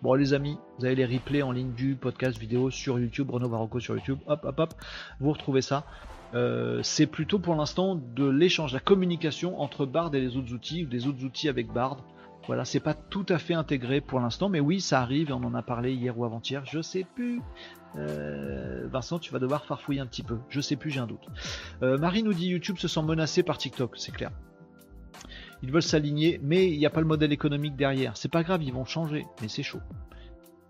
Bon 0.03 0.15
les 0.15 0.33
amis, 0.33 0.57
vous 0.79 0.87
avez 0.87 0.95
les 0.95 1.05
replays 1.05 1.43
en 1.43 1.53
ligne 1.53 1.75
du 1.75 1.95
podcast 1.95 2.39
vidéo 2.39 2.71
sur 2.71 2.99
YouTube, 2.99 3.29
Renault 3.31 3.51
Barocco 3.51 3.81
sur 3.81 3.95
YouTube, 3.95 4.19
hop 4.27 4.41
hop 4.45 4.59
hop, 4.59 4.75
vous 5.21 5.31
retrouvez 5.31 5.61
ça. 5.61 5.85
Euh, 6.33 6.81
c'est 6.83 7.07
plutôt 7.07 7.39
pour 7.39 7.55
l'instant 7.55 7.97
de 7.97 8.27
l'échange, 8.27 8.73
la 8.73 8.81
communication 8.81 9.61
entre 9.61 9.85
Bard 9.85 10.15
et 10.15 10.21
les 10.21 10.39
autres 10.39 10.55
outils, 10.55 10.85
ou 10.85 10.87
des 10.87 11.07
autres 11.07 11.23
outils 11.25 11.51
avec 11.51 11.71
Bard. 11.71 11.99
Voilà, 12.47 12.65
c'est 12.65 12.81
pas 12.81 12.95
tout 12.95 13.27
à 13.29 13.39
fait 13.39 13.55
intégré 13.55 14.01
pour 14.01 14.21
l'instant, 14.21 14.49
mais 14.49 14.61
oui, 14.61 14.81
ça 14.81 15.03
arrive 15.03 15.31
et 15.31 15.33
on 15.33 15.45
en 15.45 15.55
a 15.55 15.63
parlé 15.63 15.93
hier 15.93 16.19
ou 16.19 16.25
avant-hier, 16.25 16.65
je 16.65 16.81
sais 16.81 17.05
plus. 17.15 17.43
Euh, 17.97 18.87
Vincent, 18.91 19.19
tu 19.19 19.33
vas 19.33 19.39
devoir 19.39 19.65
farfouiller 19.65 20.01
un 20.01 20.07
petit 20.07 20.23
peu. 20.23 20.39
Je 20.49 20.61
sais 20.61 20.77
plus, 20.77 20.91
j'ai 20.91 21.01
un 21.01 21.07
doute. 21.07 21.27
Euh, 21.83 21.99
Marie 21.99 22.23
nous 22.23 22.35
dit 22.35 22.47
YouTube 22.47 22.79
se 22.79 22.89
sent 22.89 23.03
menacé 23.03 23.43
par 23.43 23.59
TikTok, 23.59 23.97
c'est 23.97 24.13
clair. 24.13 24.31
Ils 25.63 25.71
veulent 25.71 25.83
s'aligner, 25.83 26.41
mais 26.43 26.71
il 26.71 26.79
n'y 26.79 26.87
a 26.87 26.91
pas 26.91 27.01
le 27.01 27.07
modèle 27.07 27.33
économique 27.33 27.77
derrière. 27.77 28.17
C'est 28.17 28.31
pas 28.31 28.43
grave, 28.43 28.63
ils 28.63 28.73
vont 28.73 28.85
changer, 28.85 29.27
mais 29.43 29.49
c'est 29.49 29.63
chaud. 29.63 29.81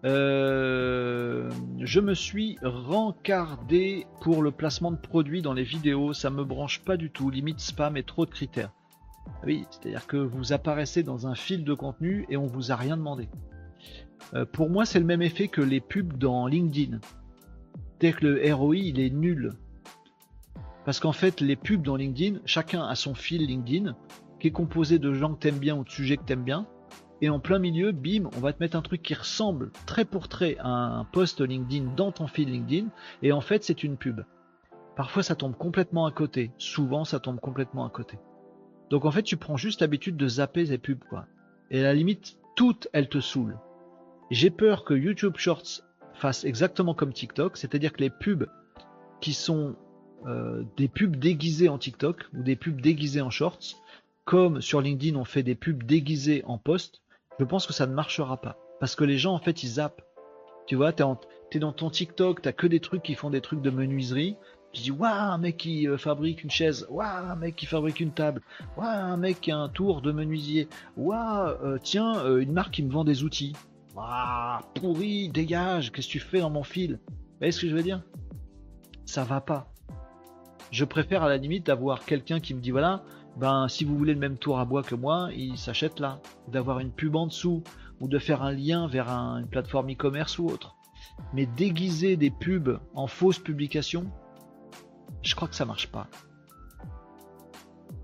Euh, 0.05 1.51
je 1.79 2.01
me 2.01 2.14
suis 2.14 2.59
rencardé 2.62 4.07
pour 4.23 4.43
le 4.43 4.51
placement 4.51 4.91
de 4.91 4.97
produits 4.97 5.43
dans 5.43 5.53
les 5.53 5.62
vidéos, 5.62 6.14
ça 6.14 6.31
me 6.31 6.43
branche 6.43 6.81
pas 6.81 6.97
du 6.97 7.11
tout, 7.11 7.29
limite 7.29 7.61
spam 7.61 7.97
et 7.97 8.03
trop 8.03 8.25
de 8.25 8.31
critères. 8.31 8.73
Oui, 9.45 9.66
c'est-à-dire 9.71 10.07
que 10.07 10.16
vous 10.16 10.53
apparaissez 10.53 11.03
dans 11.03 11.27
un 11.27 11.35
fil 11.35 11.64
de 11.64 11.75
contenu 11.75 12.27
et 12.31 12.37
on 12.37 12.47
vous 12.47 12.73
a 12.73 12.77
rien 12.77 12.97
demandé. 12.97 13.29
Euh, 14.35 14.45
pour 14.45 14.71
moi, 14.71 14.85
c'est 14.85 14.99
le 14.99 15.05
même 15.05 15.23
effet 15.23 15.49
que 15.49 15.61
les 15.61 15.81
pubs 15.81 16.16
dans 16.16 16.47
LinkedIn. 16.47 16.99
C'est-à-dire 17.99 18.21
que 18.21 18.27
le 18.27 18.55
ROI, 18.55 18.77
il 18.77 19.01
est 19.01 19.11
nul. 19.11 19.53
Parce 20.85 21.01
qu'en 21.01 21.12
fait, 21.12 21.41
les 21.41 21.57
pubs 21.57 21.83
dans 21.83 21.97
LinkedIn, 21.97 22.39
chacun 22.47 22.83
a 22.83 22.95
son 22.95 23.14
fil 23.14 23.47
LinkedIn, 23.47 23.95
qui 24.39 24.49
est 24.49 24.53
composé 24.53 24.99
de 24.99 25.12
gens 25.12 25.35
que 25.35 25.41
t'aimes 25.41 25.59
bien 25.59 25.77
ou 25.77 25.85
de 25.85 25.91
sujets 25.91 26.16
que 26.16 26.25
t'aimes 26.25 26.45
bien. 26.45 26.66
Et 27.23 27.29
en 27.29 27.39
plein 27.39 27.59
milieu, 27.59 27.93
bim, 27.93 28.31
on 28.35 28.41
va 28.41 28.53
te 28.53 28.62
mettre 28.62 28.77
un 28.77 28.83
truc 28.83 29.03
qui 29.03 29.12
ressemble 29.12 29.71
trait 29.85 30.07
pour 30.07 30.29
trait 30.29 30.57
à 30.61 30.68
un 30.68 31.05
post 31.05 31.43
LinkedIn 31.43 31.93
dans 31.97 32.12
ton 32.12 32.27
fil 32.27 32.51
LinkedIn. 32.51 32.89
Et 33.23 33.33
en 33.33 33.43
fait, 33.43 33.62
c'est 33.62 33.85
une 33.85 33.99
pub. 33.99 34.23
Parfois, 34.97 35.23
ça 35.23 35.35
tombe 35.35 35.55
complètement 35.55 36.07
à 36.07 36.12
côté. 36.12 36.51
Souvent, 36.57 37.05
ça 37.05 37.21
tombe 37.21 37.39
complètement 37.39 37.85
à 37.85 37.91
côté. 37.91 38.18
Donc 38.89 39.05
en 39.05 39.11
fait, 39.11 39.23
tu 39.23 39.37
prends 39.37 39.57
juste 39.57 39.83
l'habitude 39.83 40.16
de 40.16 40.29
zapper 40.29 40.66
ces 40.66 40.79
pubs, 40.79 41.05
quoi. 41.09 41.27
Et 41.71 41.81
à 41.81 41.85
la 41.85 41.95
limite, 41.95 42.39
toutes, 42.57 42.89
elles 42.93 43.09
te 43.09 43.21
saoulent. 43.21 43.59
J'ai 44.31 44.51
peur 44.51 44.85
que 44.85 44.95
YouTube 44.95 45.35
Shorts 45.39 45.83
fasse 46.14 46.45
exactement 46.45 46.95
comme 46.95 47.12
TikTok, 47.12 47.57
c'est-à-dire 47.57 47.93
que 47.93 48.01
les 48.01 48.11
pubs 48.11 48.47
qui 49.20 49.33
sont 49.33 49.74
euh, 50.24 50.62
des 50.76 50.87
pubs 50.87 51.16
déguisées 51.16 51.68
en 51.68 51.78
TikTok 51.78 52.26
ou 52.35 52.43
des 52.45 52.55
pubs 52.55 52.81
déguisées 52.81 53.22
en 53.22 53.31
Shorts, 53.31 53.83
comme 54.24 54.61
sur 54.61 54.81
LinkedIn 54.81 55.18
on 55.18 55.24
fait 55.24 55.43
des 55.43 55.57
pubs 55.57 55.83
déguisées 55.83 56.45
en 56.47 56.59
post, 56.59 57.03
je 57.41 57.45
pense 57.45 57.66
que 57.66 57.72
ça 57.72 57.89
ne 57.89 57.93
marchera 57.93 58.41
pas. 58.41 58.57
Parce 58.78 58.95
que 58.95 59.03
les 59.03 59.18
gens 59.18 59.35
en 59.35 59.41
fait 59.41 59.64
ils 59.64 59.68
zappent. 59.68 60.03
Tu 60.66 60.76
vois, 60.76 60.93
t'es, 60.93 61.03
es 61.53 61.59
dans 61.59 61.72
ton 61.72 61.91
TikTok, 61.91 62.41
t'as 62.41 62.53
que 62.53 62.68
des 62.68 62.78
trucs 62.78 63.03
qui 63.03 63.16
font 63.16 63.31
des 63.31 63.41
trucs 63.41 63.62
de 63.62 63.70
menuiserie. 63.70 64.37
Tu 64.72 64.83
dis, 64.83 64.91
waouh, 64.93 65.12
un 65.12 65.39
mec 65.39 65.57
qui 65.57 65.89
euh, 65.89 65.99
fabrique 65.99 66.45
une 66.45 66.51
chaise, 66.53 66.87
waouh, 66.89 67.05
un 67.05 67.35
mec 67.35 67.57
qui 67.57 67.66
fabrique 67.66 67.99
une 67.99 68.12
table, 68.12 68.43
waouh, 68.76 68.87
un 68.87 69.16
mec 69.16 69.41
qui 69.41 69.51
a 69.51 69.57
un 69.57 69.68
tour 69.68 70.01
de 70.01 70.12
menuisier, 70.12 70.68
waouh, 70.97 71.49
euh, 71.64 71.78
tiens, 71.83 72.24
une 72.37 72.53
marque 72.53 72.74
qui 72.74 72.85
me 72.85 72.93
vend 72.93 73.03
des 73.03 73.24
outils. 73.24 73.55
Ah, 73.97 74.61
pourri, 74.74 75.28
dégage, 75.28 75.91
qu'est-ce 75.91 76.07
que 76.07 76.12
tu 76.12 76.20
fais 76.20 76.41
dans 76.41 76.51
mon 76.51 76.62
fil? 76.62 77.01
Vous 77.09 77.14
voyez 77.38 77.53
ce 77.53 77.61
que 77.61 77.68
je 77.68 77.74
veux 77.74 77.82
dire? 77.82 78.03
Ça 79.05 79.24
va 79.24 79.41
pas. 79.41 79.72
Je 80.70 80.84
préfère 80.84 81.24
à 81.24 81.28
la 81.28 81.36
limite 81.36 81.66
d'avoir 81.66 82.05
quelqu'un 82.05 82.38
qui 82.38 82.55
me 82.55 82.61
dit 82.61 82.70
voilà, 82.70 83.03
ben 83.36 83.66
si 83.68 83.84
vous 83.84 83.99
voulez 83.99 84.14
le 84.14 84.20
même 84.20 84.38
tour 84.38 84.61
à 84.61 84.64
bois 84.64 84.82
que 84.82 84.95
moi, 84.95 85.30
il 85.34 85.59
s'achète 85.59 85.99
là. 85.99 86.20
D'avoir 86.49 86.78
une 86.78 86.93
pub 86.93 87.16
en 87.16 87.26
dessous, 87.26 87.64
ou 88.01 88.09
de 88.09 88.18
faire 88.18 88.43
un 88.43 88.53
lien 88.53 88.86
vers 88.86 89.09
une 89.09 89.49
plateforme 89.49 89.91
e-commerce 89.91 90.38
ou 90.38 90.47
autre. 90.47 90.76
Mais 91.34 91.47
déguiser 91.47 92.16
des 92.16 92.30
pubs 92.30 92.78
en 92.95 93.09
fausses 93.09 93.38
publications, 93.38 94.11
je 95.22 95.34
crois 95.34 95.49
que 95.49 95.57
ça 95.57 95.64
marche 95.64 95.88
pas. 95.88 96.07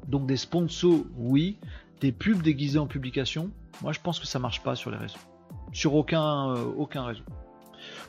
Donc 0.08 0.26
des 0.26 0.36
sponsors, 0.36 1.04
oui. 1.16 1.58
Des 2.00 2.12
pubs 2.12 2.42
déguisées 2.42 2.78
en 2.78 2.86
publication, 2.86 3.50
moi 3.80 3.92
je 3.92 4.00
pense 4.00 4.20
que 4.20 4.26
ça 4.26 4.38
marche 4.38 4.62
pas 4.62 4.74
sur 4.74 4.90
les 4.90 4.98
réseaux 4.98 5.18
sur 5.76 5.94
aucun, 5.94 6.56
euh, 6.56 6.64
aucun 6.78 7.04
réseau. 7.04 7.22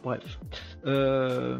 Bref. 0.02 0.40
Euh, 0.86 1.60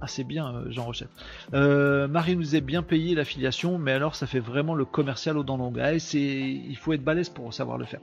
ah 0.00 0.06
c'est 0.06 0.24
bien 0.24 0.54
euh, 0.54 0.70
Jean 0.70 0.84
Rochette. 0.84 1.10
Marie 1.52 2.34
nous 2.34 2.56
est 2.56 2.62
bien 2.62 2.82
payé 2.82 3.14
l'affiliation, 3.14 3.76
mais 3.76 3.92
alors 3.92 4.14
ça 4.14 4.26
fait 4.26 4.40
vraiment 4.40 4.74
le 4.74 4.86
commercial 4.86 5.36
au 5.36 5.42
dents 5.42 5.58
longues. 5.58 5.78
Ah, 5.80 5.92
il 5.92 6.76
faut 6.76 6.94
être 6.94 7.04
balèze 7.04 7.28
pour 7.28 7.52
savoir 7.52 7.76
le 7.76 7.84
faire. 7.84 8.00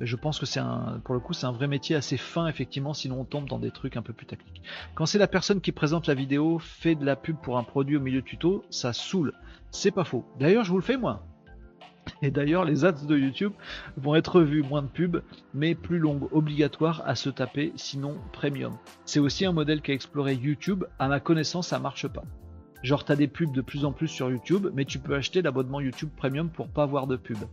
Je 0.00 0.16
pense 0.16 0.38
que 0.38 0.46
c'est 0.46 0.60
un, 0.60 1.02
pour 1.04 1.14
le 1.14 1.20
coup, 1.20 1.34
c'est 1.34 1.46
un 1.46 1.52
vrai 1.52 1.68
métier 1.68 1.94
assez 1.94 2.16
fin 2.16 2.46
effectivement, 2.46 2.94
sinon 2.94 3.20
on 3.20 3.24
tombe 3.24 3.46
dans 3.46 3.58
des 3.58 3.70
trucs 3.70 3.98
un 3.98 4.02
peu 4.02 4.14
plus 4.14 4.26
techniques. 4.26 4.62
Quand 4.94 5.04
c'est 5.04 5.18
la 5.18 5.28
personne 5.28 5.60
qui 5.60 5.72
présente 5.72 6.06
la 6.06 6.14
vidéo, 6.14 6.58
fait 6.58 6.94
de 6.94 7.04
la 7.04 7.16
pub 7.16 7.36
pour 7.36 7.58
un 7.58 7.64
produit 7.64 7.98
au 7.98 8.00
milieu 8.00 8.22
tuto, 8.22 8.64
ça 8.70 8.94
saoule. 8.94 9.34
C'est 9.72 9.90
pas 9.90 10.04
faux. 10.04 10.24
D'ailleurs, 10.38 10.64
je 10.64 10.70
vous 10.70 10.78
le 10.78 10.82
fais 10.82 10.96
moi. 10.96 11.22
Et 12.22 12.30
d'ailleurs, 12.30 12.64
les 12.64 12.84
ads 12.84 13.06
de 13.06 13.16
YouTube 13.16 13.52
vont 13.96 14.14
être 14.14 14.40
vus 14.40 14.62
moins 14.62 14.82
de 14.82 14.88
pubs, 14.88 15.22
mais 15.54 15.74
plus 15.74 15.98
longues, 15.98 16.28
obligatoires 16.32 17.02
à 17.06 17.14
se 17.14 17.30
taper, 17.30 17.72
sinon 17.76 18.16
premium. 18.32 18.76
C'est 19.04 19.20
aussi 19.20 19.44
un 19.44 19.52
modèle 19.52 19.80
qu'a 19.80 19.92
exploré 19.92 20.34
YouTube. 20.34 20.84
À 20.98 21.08
ma 21.08 21.20
connaissance, 21.20 21.68
ça 21.68 21.78
marche 21.78 22.08
pas. 22.08 22.24
Genre, 22.82 23.04
t'as 23.04 23.16
des 23.16 23.28
pubs 23.28 23.52
de 23.52 23.60
plus 23.60 23.84
en 23.84 23.92
plus 23.92 24.08
sur 24.08 24.30
YouTube, 24.30 24.68
mais 24.74 24.84
tu 24.84 24.98
peux 24.98 25.14
acheter 25.14 25.42
l'abonnement 25.42 25.80
YouTube 25.80 26.10
Premium 26.16 26.48
pour 26.48 26.68
pas 26.68 26.84
avoir 26.84 27.06
de 27.06 27.16
pubs. 27.16 27.48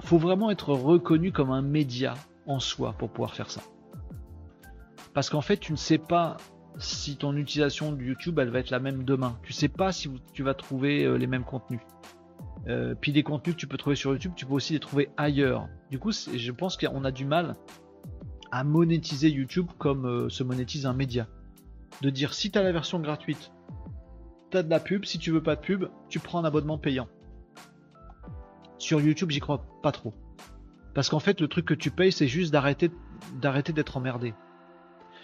Faut 0.00 0.18
vraiment 0.18 0.50
être 0.50 0.72
reconnu 0.72 1.32
comme 1.32 1.50
un 1.50 1.62
média 1.62 2.14
en 2.46 2.60
soi 2.60 2.92
pour 2.92 3.10
pouvoir 3.10 3.34
faire 3.34 3.50
ça. 3.50 3.60
Parce 5.14 5.30
qu'en 5.30 5.40
fait, 5.40 5.56
tu 5.56 5.72
ne 5.72 5.76
sais 5.76 5.98
pas 5.98 6.36
si 6.78 7.16
ton 7.16 7.36
utilisation 7.36 7.92
de 7.92 8.02
YouTube 8.02 8.38
elle 8.38 8.50
va 8.50 8.60
être 8.60 8.70
la 8.70 8.78
même 8.78 9.04
demain. 9.04 9.36
Tu 9.42 9.52
sais 9.52 9.68
pas 9.68 9.92
si 9.92 10.10
tu 10.32 10.42
vas 10.42 10.54
trouver 10.54 11.04
euh, 11.04 11.16
les 11.16 11.26
mêmes 11.26 11.44
contenus. 11.44 11.80
Euh, 12.66 12.94
puis 12.94 13.12
des 13.12 13.22
contenus 13.22 13.54
que 13.54 13.60
tu 13.60 13.66
peux 13.66 13.78
trouver 13.78 13.96
sur 13.96 14.12
YouTube, 14.12 14.32
tu 14.36 14.44
peux 14.44 14.54
aussi 14.54 14.72
les 14.72 14.80
trouver 14.80 15.10
ailleurs. 15.16 15.68
Du 15.90 15.98
coup, 15.98 16.10
je 16.12 16.52
pense 16.52 16.76
qu'on 16.76 17.04
a 17.04 17.10
du 17.10 17.24
mal 17.24 17.54
à 18.50 18.64
monétiser 18.64 19.30
YouTube 19.30 19.68
comme 19.78 20.06
euh, 20.06 20.28
se 20.28 20.42
monétise 20.42 20.86
un 20.86 20.92
média. 20.92 21.26
De 22.02 22.10
dire 22.10 22.34
si 22.34 22.50
tu 22.50 22.58
as 22.58 22.62
la 22.62 22.72
version 22.72 23.00
gratuite, 23.00 23.52
tu 24.50 24.56
as 24.56 24.62
de 24.62 24.70
la 24.70 24.80
pub, 24.80 25.04
si 25.04 25.18
tu 25.18 25.30
veux 25.30 25.42
pas 25.42 25.56
de 25.56 25.60
pub, 25.60 25.86
tu 26.08 26.18
prends 26.18 26.40
un 26.40 26.44
abonnement 26.44 26.78
payant. 26.78 27.08
Sur 28.78 29.00
YouTube, 29.00 29.30
j'y 29.30 29.40
crois 29.40 29.64
pas 29.82 29.92
trop. 29.92 30.14
Parce 30.94 31.08
qu'en 31.08 31.20
fait, 31.20 31.40
le 31.40 31.48
truc 31.48 31.66
que 31.66 31.74
tu 31.74 31.90
payes, 31.90 32.12
c'est 32.12 32.28
juste 32.28 32.52
d'arrêter 32.52 32.90
d'arrêter 33.40 33.72
d'être 33.72 33.96
emmerdé. 33.96 34.34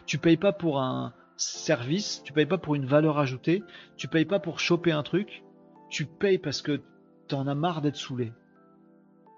Tu 0.07 0.19
payes 0.19 0.37
pas 0.37 0.53
pour 0.53 0.81
un 0.81 1.15
service, 1.37 2.23
tu 2.25 2.33
payes 2.33 2.47
pas 2.47 2.59
pour 2.59 2.75
une 2.75 2.87
valeur 2.87 3.19
ajoutée, 3.19 3.63
tu 3.97 4.09
payes 4.09 4.25
pas 4.25 4.39
pour 4.39 4.61
choper 4.61 4.93
un 4.93 5.03
truc, 5.03 5.45
tu 5.89 6.07
payes 6.07 6.39
parce 6.39 6.63
que 6.63 6.83
t'en 7.29 7.47
as 7.47 7.55
marre 7.55 7.83
d'être 7.83 7.97
saoulé. 7.97 8.33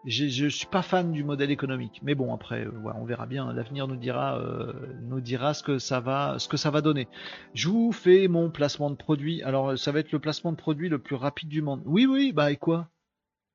Je 0.06 0.46
suis 0.46 0.66
pas 0.66 0.82
fan 0.82 1.10
du 1.10 1.24
modèle 1.24 1.50
économique, 1.50 2.00
mais 2.04 2.14
bon 2.14 2.32
après, 2.32 2.64
euh, 2.64 2.92
on 2.94 3.04
verra 3.04 3.26
bien. 3.26 3.52
L'avenir 3.52 3.88
nous 3.88 3.96
dira, 3.96 4.38
euh, 4.38 4.72
nous 5.02 5.20
dira 5.20 5.52
ce 5.52 5.64
que 5.64 5.80
ça 5.80 5.98
va, 5.98 6.38
ce 6.38 6.46
que 6.46 6.56
ça 6.56 6.70
va 6.70 6.80
donner. 6.80 7.08
Je 7.54 7.68
vous 7.68 7.90
fais 7.90 8.28
mon 8.28 8.48
placement 8.48 8.88
de 8.88 8.94
produit. 8.94 9.42
Alors 9.42 9.76
ça 9.76 9.90
va 9.90 9.98
être 9.98 10.12
le 10.12 10.20
placement 10.20 10.52
de 10.52 10.56
produit 10.56 10.88
le 10.88 11.00
plus 11.00 11.16
rapide 11.16 11.48
du 11.48 11.60
monde. 11.60 11.82
Oui, 11.86 12.06
oui, 12.06 12.32
bah 12.32 12.52
et 12.52 12.56
quoi? 12.56 12.88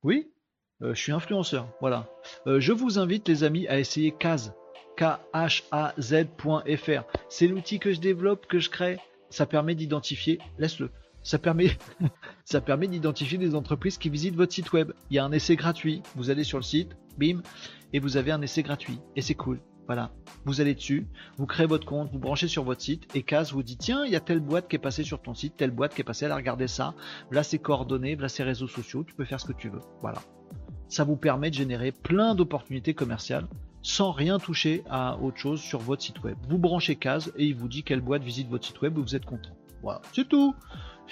Oui, 0.02 0.30
euh, 0.82 0.92
je 0.92 1.00
suis 1.00 1.12
influenceur. 1.12 1.68
Voilà. 1.80 2.06
Je 2.44 2.72
vous 2.72 2.98
invite, 2.98 3.26
les 3.28 3.44
amis, 3.44 3.66
à 3.68 3.78
essayer 3.78 4.12
Kaz. 4.12 4.52
K-H-A-Z.fr. 4.98 6.42
C'est 7.30 7.46
l'outil 7.46 7.78
que 7.78 7.92
je 7.92 8.00
développe, 8.00 8.46
que 8.46 8.58
je 8.58 8.68
crée. 8.68 8.98
Ça 9.30 9.46
permet 9.46 9.74
d'identifier. 9.74 10.38
Laisse-le. 10.58 10.90
Ça 11.22 11.38
permet, 11.38 11.78
ça 12.44 12.60
permet 12.60 12.88
d'identifier 12.88 13.38
des 13.38 13.54
entreprises 13.54 13.98
qui 13.98 14.10
visitent 14.10 14.36
votre 14.36 14.52
site 14.52 14.72
web. 14.72 14.92
Il 15.10 15.16
y 15.16 15.18
a 15.18 15.24
un 15.24 15.32
essai 15.32 15.56
gratuit. 15.56 16.02
Vous 16.16 16.30
allez 16.30 16.44
sur 16.44 16.58
le 16.58 16.64
site, 16.64 16.96
bim, 17.18 17.42
et 17.92 18.00
vous 18.00 18.16
avez 18.16 18.32
un 18.32 18.42
essai 18.42 18.62
gratuit. 18.62 18.98
Et 19.16 19.22
c'est 19.22 19.34
cool. 19.34 19.60
Voilà. 19.86 20.10
Vous 20.44 20.60
allez 20.60 20.74
dessus, 20.74 21.06
vous 21.36 21.46
créez 21.46 21.66
votre 21.66 21.86
compte, 21.86 22.10
vous 22.12 22.18
branchez 22.18 22.48
sur 22.48 22.64
votre 22.64 22.80
site, 22.80 23.14
et 23.14 23.22
Kaz 23.22 23.52
vous 23.52 23.62
dit 23.62 23.76
tiens, 23.76 24.04
il 24.04 24.12
y 24.12 24.16
a 24.16 24.20
telle 24.20 24.40
boîte 24.40 24.68
qui 24.68 24.76
est 24.76 24.78
passée 24.78 25.02
sur 25.02 25.20
ton 25.20 25.34
site, 25.34 25.56
telle 25.56 25.70
boîte 25.70 25.94
qui 25.94 26.00
est 26.00 26.04
passée, 26.04 26.24
elle 26.24 26.32
a 26.32 26.36
regardé 26.36 26.68
ça. 26.68 26.94
Là, 27.30 27.42
c'est 27.42 27.58
coordonnées, 27.58 28.16
là, 28.16 28.28
c'est 28.28 28.42
réseaux 28.42 28.68
sociaux. 28.68 29.04
Tu 29.04 29.14
peux 29.14 29.24
faire 29.24 29.40
ce 29.40 29.46
que 29.46 29.52
tu 29.52 29.68
veux. 29.68 29.80
Voilà. 30.00 30.20
Ça 30.88 31.04
vous 31.04 31.16
permet 31.16 31.50
de 31.50 31.54
générer 31.54 31.90
plein 31.90 32.34
d'opportunités 32.34 32.94
commerciales 32.94 33.48
sans 33.82 34.12
rien 34.12 34.38
toucher 34.38 34.84
à 34.88 35.18
autre 35.18 35.38
chose 35.38 35.60
sur 35.60 35.80
votre 35.80 36.02
site 36.02 36.22
web. 36.22 36.36
Vous 36.48 36.58
branchez 36.58 36.96
Kaz 36.96 37.32
et 37.36 37.46
il 37.46 37.56
vous 37.56 37.68
dit 37.68 37.82
quelle 37.82 38.00
boîte 38.00 38.22
visite 38.22 38.48
votre 38.48 38.64
site 38.64 38.80
web 38.80 38.96
et 38.96 39.00
vous 39.00 39.16
êtes 39.16 39.24
content. 39.24 39.50
Voilà, 39.82 40.00
c'est 40.12 40.28
tout. 40.28 40.54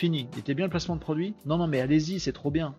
Fini. 0.01 0.31
Il 0.33 0.39
était 0.39 0.55
bien 0.55 0.65
le 0.65 0.71
placement 0.71 0.97
de 0.97 1.01
produit? 1.01 1.35
Non, 1.45 1.59
non, 1.59 1.67
mais 1.67 1.79
allez-y, 1.79 2.21
c'est 2.21 2.33
trop 2.33 2.51
bien. 2.51 2.75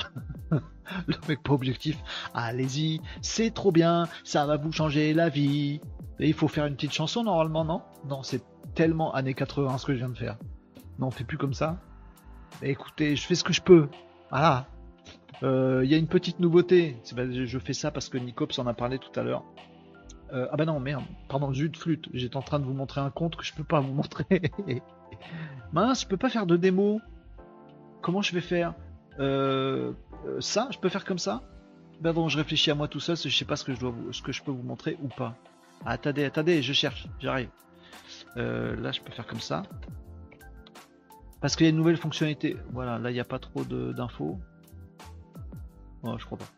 le 0.50 1.14
mec 1.28 1.40
pas 1.44 1.52
objectif. 1.52 1.96
Allez-y, 2.34 3.00
c'est 3.22 3.54
trop 3.54 3.70
bien, 3.70 4.08
ça 4.24 4.46
va 4.46 4.56
vous 4.56 4.72
changer 4.72 5.14
la 5.14 5.28
vie. 5.28 5.80
Et 6.18 6.26
il 6.26 6.34
faut 6.34 6.48
faire 6.48 6.66
une 6.66 6.74
petite 6.74 6.92
chanson 6.92 7.22
normalement, 7.22 7.64
non? 7.64 7.82
Non, 8.08 8.24
c'est 8.24 8.42
tellement 8.74 9.14
années 9.14 9.32
80 9.32 9.78
ce 9.78 9.86
que 9.86 9.92
je 9.92 9.98
viens 9.98 10.08
de 10.08 10.16
faire. 10.18 10.38
Non, 10.98 11.06
on 11.06 11.10
fait 11.12 11.22
plus 11.22 11.38
comme 11.38 11.54
ça. 11.54 11.78
Mais 12.60 12.70
écoutez, 12.70 13.14
je 13.14 13.24
fais 13.24 13.36
ce 13.36 13.44
que 13.44 13.52
je 13.52 13.62
peux. 13.62 13.88
Voilà. 14.30 14.66
Euh, 15.44 15.82
Il 15.84 15.90
y 15.90 15.94
a 15.94 15.98
une 15.98 16.08
petite 16.08 16.40
nouveauté. 16.40 16.96
Je 17.04 17.58
fais 17.60 17.74
ça 17.74 17.92
parce 17.92 18.08
que 18.08 18.18
Nicops 18.18 18.58
en 18.58 18.66
a 18.66 18.74
parlé 18.74 18.98
tout 18.98 19.20
à 19.20 19.22
l'heure. 19.22 19.44
Euh, 20.32 20.48
ah 20.50 20.56
bah 20.56 20.64
non, 20.64 20.80
merde. 20.80 21.04
Pardon, 21.28 21.54
zut, 21.54 21.76
flûte. 21.76 22.08
J'étais 22.12 22.36
en 22.36 22.42
train 22.42 22.58
de 22.58 22.64
vous 22.64 22.74
montrer 22.74 23.00
un 23.00 23.10
compte 23.10 23.36
que 23.36 23.44
je 23.44 23.54
peux 23.54 23.62
pas 23.62 23.78
vous 23.78 23.92
montrer. 23.92 24.50
Mince, 25.72 26.02
je 26.02 26.06
peux 26.06 26.16
pas 26.16 26.30
faire 26.30 26.46
de 26.46 26.56
démo. 26.56 27.00
Comment 28.02 28.22
je 28.22 28.32
vais 28.32 28.40
faire 28.40 28.74
euh, 29.18 29.92
Ça, 30.40 30.68
je 30.70 30.78
peux 30.78 30.88
faire 30.88 31.04
comme 31.04 31.18
ça 31.18 31.42
Pardon, 32.02 32.28
je 32.28 32.36
réfléchis 32.36 32.70
à 32.70 32.74
moi 32.74 32.88
tout 32.88 33.00
seul, 33.00 33.16
je 33.16 33.28
sais 33.28 33.44
pas 33.46 33.56
ce 33.56 33.64
que 33.64 33.74
je 33.74 33.80
dois, 33.80 33.90
vous, 33.90 34.12
ce 34.12 34.20
que 34.20 34.32
je 34.32 34.42
peux 34.42 34.50
vous 34.50 34.62
montrer 34.62 34.98
ou 35.02 35.08
pas. 35.08 35.34
Ah, 35.84 35.92
attendez, 35.92 36.24
attendez, 36.24 36.62
je 36.62 36.72
cherche, 36.72 37.08
j'arrive. 37.20 37.48
là, 38.36 38.92
je 38.92 39.00
peux 39.00 39.12
faire 39.12 39.26
comme 39.26 39.40
ça. 39.40 39.62
Parce 41.40 41.56
qu'il 41.56 41.64
y 41.64 41.68
a 41.68 41.70
une 41.70 41.76
nouvelle 41.76 41.96
fonctionnalité. 41.96 42.56
Voilà, 42.72 42.98
là, 42.98 43.10
il 43.10 43.14
n'y 43.14 43.20
a 43.20 43.24
pas 43.24 43.38
trop 43.38 43.64
d'infos. 43.64 44.38
Oh, 46.02 46.16
je 46.18 46.24
crois 46.24 46.38
pas. 46.38 46.48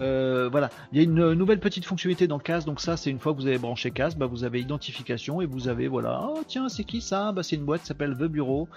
Euh, 0.00 0.48
voilà, 0.50 0.70
il 0.92 0.98
y 0.98 1.00
a 1.00 1.04
une 1.04 1.32
nouvelle 1.32 1.60
petite 1.60 1.84
fonctionnalité 1.84 2.26
dans 2.26 2.38
CAS. 2.38 2.64
Donc 2.64 2.80
ça, 2.80 2.96
c'est 2.96 3.10
une 3.10 3.18
fois 3.18 3.32
que 3.32 3.38
vous 3.38 3.46
avez 3.46 3.58
branché 3.58 3.90
CAS, 3.90 4.14
bah, 4.16 4.26
vous 4.26 4.44
avez 4.44 4.60
identification 4.60 5.40
et 5.40 5.46
vous 5.46 5.68
avez 5.68 5.88
voilà. 5.88 6.28
Oh 6.28 6.42
tiens, 6.46 6.68
c'est 6.68 6.84
qui 6.84 7.00
ça? 7.00 7.32
Bah 7.32 7.42
c'est 7.42 7.56
une 7.56 7.64
boîte 7.64 7.82
qui 7.82 7.86
s'appelle 7.86 8.14
The 8.14 8.24
Bureau 8.24 8.68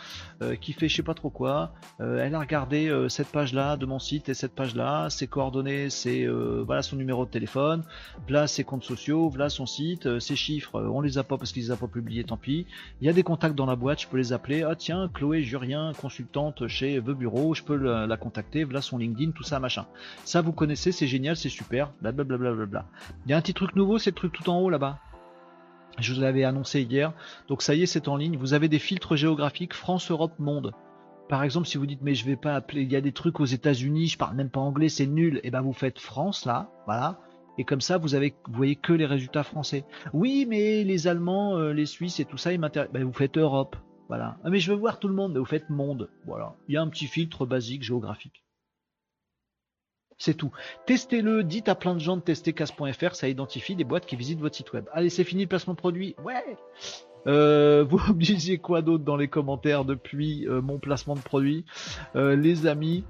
euh, 0.42 0.56
qui 0.56 0.74
fait 0.74 0.88
je 0.88 0.96
sais 0.96 1.04
pas 1.04 1.14
trop 1.14 1.30
quoi. 1.30 1.74
Euh, 2.00 2.24
elle 2.24 2.36
a 2.36 2.40
regardé 2.40 2.90
cette 3.10 3.28
page-là 3.28 3.78
de 3.78 3.86
mon 3.86 4.00
site 4.00 4.30
et 4.30 4.34
cette 4.34 4.54
page-là. 4.54 5.10
Ses 5.10 5.28
coordonnées, 5.28 5.90
c'est 5.90 6.26
voilà 6.28 6.82
son 6.82 6.96
numéro 6.96 7.26
de 7.26 7.30
téléphone. 7.30 7.84
Là 8.30 8.48
ses 8.48 8.64
comptes 8.64 8.84
sociaux, 8.84 9.30
voilà 9.30 9.50
son 9.50 9.66
site, 9.66 10.20
ses 10.20 10.36
chiffres. 10.36 10.82
on 10.82 11.02
les 11.02 11.18
a 11.18 11.24
pas 11.24 11.38
parce 11.38 11.52
qu'ils 11.52 11.64
les 11.64 11.72
a 11.72 11.76
pas 11.76 11.88
publiés, 11.88 12.24
tant 12.24 12.38
pis. 12.38 12.66
Il 13.02 13.08
y 13.08 13.10
a 13.10 13.14
des 13.14 13.24
contacts 13.24 13.56
dans 13.56 13.66
la 13.66 13.76
boîte, 13.76 14.02
je 14.02 14.08
peux 14.08 14.18
les 14.18 14.34
appeler. 14.34 14.64
Ah 14.64 14.76
tiens, 14.76 15.10
Chloé 15.14 15.44
Jurien, 15.44 15.92
consultante 16.00 16.68
chez 16.68 17.00
The 17.00 17.12
Bureau, 17.12 17.54
je 17.54 17.64
peux 17.64 17.76
la, 17.76 18.08
la 18.08 18.18
contacter. 18.18 18.64
Voilà 18.64 18.82
son 18.82 18.98
LinkedIn, 18.98 19.32
tout 19.32 19.44
ça 19.44 19.60
machin. 19.60 19.86
Ça 20.24 20.42
vous 20.42 20.54
connaissez, 20.54 20.92
c'est 20.92 21.09
génial, 21.10 21.36
c'est 21.36 21.50
super, 21.50 21.92
blablabla. 22.02 22.86
Il 23.26 23.32
y 23.32 23.34
a 23.34 23.38
un 23.38 23.42
petit 23.42 23.54
truc 23.54 23.76
nouveau, 23.76 23.98
c'est 23.98 24.12
le 24.12 24.16
truc 24.16 24.32
tout 24.32 24.50
en 24.50 24.60
haut 24.60 24.70
là-bas. 24.70 25.00
Je 26.00 26.14
vous 26.14 26.22
l'avais 26.22 26.46
annoncé 26.46 26.84
hier. 26.84 27.12
Donc 27.50 27.62
ça 27.62 27.76
y 27.76 27.84
est, 27.84 27.86
c'est 27.86 28.08
en 28.08 28.16
ligne. 28.16 28.38
Vous 28.38 28.54
avez 28.54 28.70
des 28.70 28.80
filtres 28.80 29.18
géographiques 29.18 29.74
France, 29.74 30.10
Europe, 30.12 30.40
Monde. 30.40 30.74
Par 31.28 31.44
exemple, 31.44 31.68
si 31.68 31.78
vous 31.78 31.86
dites 31.86 32.02
mais 32.02 32.16
je 32.16 32.26
vais 32.26 32.36
pas 32.36 32.56
appeler, 32.56 32.82
il 32.82 32.92
y 32.92 32.96
a 32.96 33.02
des 33.02 33.12
trucs 33.12 33.40
aux 33.40 33.46
États-Unis, 33.46 34.08
je 34.08 34.18
parle 34.18 34.36
même 34.36 34.50
pas 34.50 34.62
anglais, 34.62 34.90
c'est 34.90 35.06
nul. 35.06 35.38
Et 35.38 35.42
eh 35.46 35.52
ben 35.52 35.62
vous 35.62 35.74
faites 35.74 36.00
France 36.00 36.46
là, 36.46 36.72
voilà. 36.86 37.20
Et 37.58 37.66
comme 37.66 37.82
ça, 37.82 37.98
vous 37.98 38.16
avez, 38.16 38.34
vous 38.48 38.56
voyez 38.56 38.78
que 38.78 38.94
les 38.94 39.06
résultats 39.06 39.44
français. 39.44 39.84
Oui, 40.14 40.46
mais 40.48 40.86
les 40.86 41.08
Allemands, 41.08 41.58
euh, 41.58 41.74
les 41.74 41.86
Suisses 41.86 42.22
et 42.22 42.26
tout 42.26 42.38
ça, 42.38 42.54
ils 42.54 42.60
m'intéressent. 42.60 42.94
Ben, 42.94 43.04
vous 43.04 43.14
faites 43.14 43.38
Europe, 43.38 43.76
voilà. 44.08 44.38
Ah, 44.44 44.50
mais 44.50 44.60
je 44.60 44.72
veux 44.72 44.78
voir 44.78 44.98
tout 44.98 45.10
le 45.10 45.14
monde. 45.14 45.34
Ben, 45.34 45.40
vous 45.40 45.46
faites 45.46 45.70
Monde, 45.70 46.10
voilà. 46.26 46.56
Il 46.70 46.76
y 46.76 46.78
a 46.78 46.82
un 46.82 46.88
petit 46.88 47.06
filtre 47.06 47.46
basique 47.46 47.84
géographique. 47.84 48.44
C'est 50.20 50.34
tout. 50.34 50.52
Testez-le, 50.86 51.44
dites 51.46 51.70
à 51.70 51.76
plein 51.76 51.96
de 51.96 52.00
gens 52.00 52.18
de 52.18 52.22
tester 52.22 52.52
casse.fr, 52.52 53.16
ça 53.16 53.30
identifie 53.30 53.76
des 53.78 53.86
boîtes 53.86 54.06
qui 54.06 54.18
visitent 54.18 54.42
votre 54.42 54.56
site 54.56 54.74
web. 54.74 54.86
Allez, 54.92 55.10
c'est 55.10 55.24
fini 55.24 55.44
le 55.44 55.48
placement 55.48 55.74
de 55.74 55.80
produit. 55.80 56.14
Ouais. 56.24 56.58
Euh, 57.26 57.86
vous 57.90 58.00
me 58.14 58.20
disiez 58.22 58.58
quoi 58.58 58.82
d'autre 58.82 59.06
dans 59.06 59.16
les 59.16 59.30
commentaires 59.30 59.86
depuis 59.86 60.46
euh, 60.48 60.62
mon 60.62 60.78
placement 60.78 61.16
de 61.16 61.22
produit? 61.22 61.66
Euh, 62.18 62.36
Les 62.36 62.68
amis, 62.68 63.06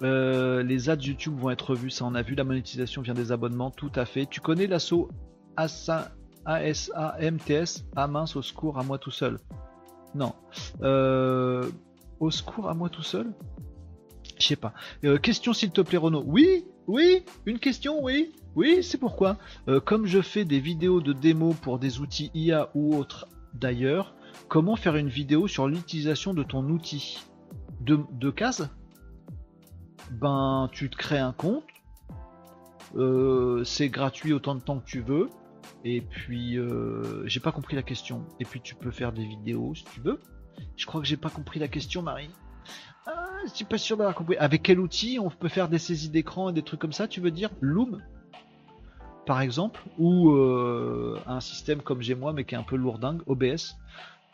les 0.00 0.90
ads 0.90 0.94
YouTube 1.00 1.36
vont 1.36 1.50
être 1.50 1.74
vus, 1.74 1.90
ça 1.90 2.04
on 2.04 2.14
a 2.14 2.22
vu, 2.22 2.36
la 2.36 2.44
monétisation 2.44 3.02
vient 3.02 3.14
des 3.14 3.32
abonnements, 3.32 3.72
tout 3.72 3.92
à 3.96 4.04
fait. 4.04 4.26
Tu 4.26 4.40
connais 4.40 4.68
l'assaut 4.68 5.08
ASAMTS 5.56 6.84
Ah 7.96 8.06
mince, 8.06 8.36
au 8.36 8.42
secours, 8.42 8.78
à 8.78 8.84
moi 8.84 8.98
tout 8.98 9.10
seul. 9.10 9.38
Non. 10.14 10.34
au 12.20 12.30
secours, 12.30 12.68
à 12.68 12.74
moi 12.74 12.90
tout 12.90 13.02
seul? 13.02 13.32
Je 14.38 14.46
sais 14.46 14.56
pas. 14.56 14.74
Euh, 15.04 15.18
question 15.18 15.52
s'il 15.52 15.70
te 15.70 15.80
plaît 15.80 15.98
Renaud. 15.98 16.24
Oui, 16.26 16.64
oui, 16.86 17.24
une 17.46 17.58
question, 17.58 18.02
oui. 18.02 18.32
Oui, 18.56 18.82
c'est 18.82 18.98
pourquoi. 18.98 19.36
Euh, 19.68 19.80
comme 19.80 20.06
je 20.06 20.20
fais 20.20 20.44
des 20.44 20.60
vidéos 20.60 21.00
de 21.00 21.12
démo 21.12 21.54
pour 21.54 21.78
des 21.78 22.00
outils 22.00 22.30
IA 22.34 22.70
ou 22.74 22.96
autres 22.96 23.26
d'ailleurs, 23.52 24.14
comment 24.48 24.76
faire 24.76 24.96
une 24.96 25.08
vidéo 25.08 25.48
sur 25.48 25.66
l'utilisation 25.68 26.34
de 26.34 26.42
ton 26.42 26.64
outil? 26.68 27.20
De, 27.80 28.00
de 28.12 28.30
case? 28.30 28.70
Ben, 30.10 30.68
tu 30.72 30.90
te 30.90 30.96
crées 30.96 31.18
un 31.18 31.32
compte. 31.32 31.64
Euh, 32.96 33.64
c'est 33.64 33.88
gratuit 33.88 34.32
autant 34.32 34.54
de 34.54 34.60
temps 34.60 34.78
que 34.78 34.84
tu 34.84 35.00
veux. 35.00 35.30
Et 35.84 36.00
puis, 36.00 36.58
j'ai 37.24 37.40
pas 37.40 37.52
compris 37.52 37.76
la 37.76 37.82
question. 37.82 38.24
Et 38.40 38.44
puis, 38.44 38.60
tu 38.60 38.74
peux 38.74 38.90
faire 38.90 39.12
des 39.12 39.24
vidéos 39.24 39.74
si 39.74 39.84
tu 39.84 40.00
veux. 40.00 40.20
Je 40.76 40.86
crois 40.86 41.00
que 41.00 41.06
j'ai 41.06 41.16
pas 41.16 41.30
compris 41.30 41.58
la 41.58 41.68
question, 41.68 42.02
Marie. 42.02 42.30
Je 43.44 43.50
suis 43.50 43.64
pas 43.64 43.78
sûr 43.78 43.96
d'avoir 43.96 44.14
compris. 44.14 44.36
Avec 44.38 44.62
quel 44.62 44.80
outil 44.80 45.18
on 45.20 45.30
peut 45.30 45.48
faire 45.48 45.68
des 45.68 45.78
saisies 45.78 46.08
d'écran 46.08 46.50
et 46.50 46.52
des 46.52 46.62
trucs 46.62 46.80
comme 46.80 46.92
ça, 46.92 47.08
tu 47.08 47.20
veux 47.20 47.30
dire 47.30 47.50
Loom 47.60 48.02
par 49.24 49.40
exemple, 49.40 49.82
ou 49.98 50.30
euh, 50.30 51.18
un 51.26 51.40
système 51.40 51.80
comme 51.80 52.02
j'ai 52.02 52.14
moi, 52.14 52.32
mais 52.32 52.44
qui 52.44 52.54
est 52.54 52.58
un 52.58 52.62
peu 52.62 52.76
lourdingue, 52.76 53.22
OBS. 53.26 53.76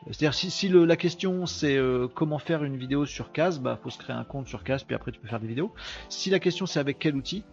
C'est-à-dire 0.07 0.35
si, 0.35 0.69
la 0.69 0.97
question 0.97 1.45
c'est 1.45 1.77
euh, 1.77 2.09
comment 2.09 2.39
faire 2.39 2.65
une 2.65 2.77
vidéo 2.77 3.05
sur 3.05 3.33
Case, 3.33 3.61
bah 3.61 3.79
faut 3.83 3.91
se 3.91 3.99
créer 3.99 4.17
un 4.17 4.25
compte 4.25 4.49
sur 4.49 4.65
Case, 4.65 4.83
puis 4.83 4.95
après 4.95 5.13
tu 5.13 5.21
peux 5.21 5.29
faire 5.29 5.41
des 5.41 5.47
vidéos. 5.47 5.75
Si 6.09 6.31
la 6.31 6.39
question 6.39 6.65
c'est 6.65 6.81
avec 6.81 6.99
quel 6.99 7.15
outil, 7.17 7.45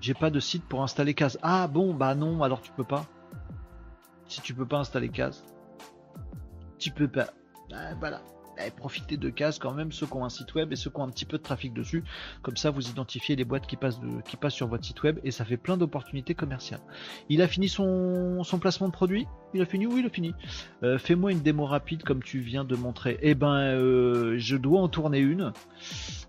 j'ai 0.00 0.14
pas 0.14 0.30
de 0.30 0.38
site 0.38 0.64
pour 0.64 0.82
installer 0.82 1.14
Case. 1.14 1.38
Ah 1.42 1.66
bon, 1.66 1.94
bah 1.94 2.14
non, 2.14 2.42
alors 2.44 2.62
tu 2.62 2.70
peux 2.72 2.84
pas. 2.84 3.06
Si 4.28 4.40
tu 4.40 4.54
peux 4.54 4.66
pas 4.66 4.78
installer 4.78 5.08
Case, 5.08 5.44
tu 6.78 6.92
peux 6.92 7.08
pas. 7.08 7.26
Ah, 7.72 7.94
voilà. 7.98 8.22
Eh, 8.58 8.70
profitez 8.70 9.16
de 9.16 9.30
cases 9.30 9.58
quand 9.58 9.72
même, 9.72 9.92
ceux 9.92 10.06
qui 10.06 10.14
ont 10.14 10.24
un 10.24 10.28
site 10.28 10.54
web 10.54 10.72
et 10.72 10.76
ceux 10.76 10.90
qui 10.90 10.96
ont 10.98 11.04
un 11.04 11.08
petit 11.08 11.24
peu 11.24 11.38
de 11.38 11.42
trafic 11.42 11.72
dessus. 11.72 12.04
Comme 12.42 12.56
ça, 12.56 12.70
vous 12.70 12.88
identifiez 12.88 13.34
les 13.34 13.44
boîtes 13.44 13.66
qui 13.66 13.76
passent, 13.76 14.00
qui 14.26 14.36
passent 14.36 14.54
sur 14.54 14.68
votre 14.68 14.84
site 14.84 15.02
web 15.02 15.18
et 15.24 15.30
ça 15.30 15.44
fait 15.44 15.56
plein 15.56 15.76
d'opportunités 15.76 16.34
commerciales. 16.34 16.80
Il 17.28 17.40
a 17.40 17.48
fini 17.48 17.68
son, 17.68 18.42
placement 18.60 18.88
de 18.88 18.92
produit? 18.92 19.26
Il 19.54 19.62
a 19.62 19.66
fini? 19.66 19.86
Oui, 19.86 20.00
il 20.00 20.06
a 20.06 20.10
fini. 20.10 20.34
Euh, 20.82 20.98
fais-moi 20.98 21.32
une 21.32 21.40
démo 21.40 21.64
rapide 21.64 22.02
comme 22.02 22.22
tu 22.22 22.40
viens 22.40 22.64
de 22.64 22.76
montrer. 22.76 23.18
Eh 23.22 23.34
ben, 23.34 23.54
euh, 23.54 24.34
je 24.38 24.56
dois 24.56 24.80
en 24.80 24.88
tourner 24.88 25.18
une. 25.18 25.52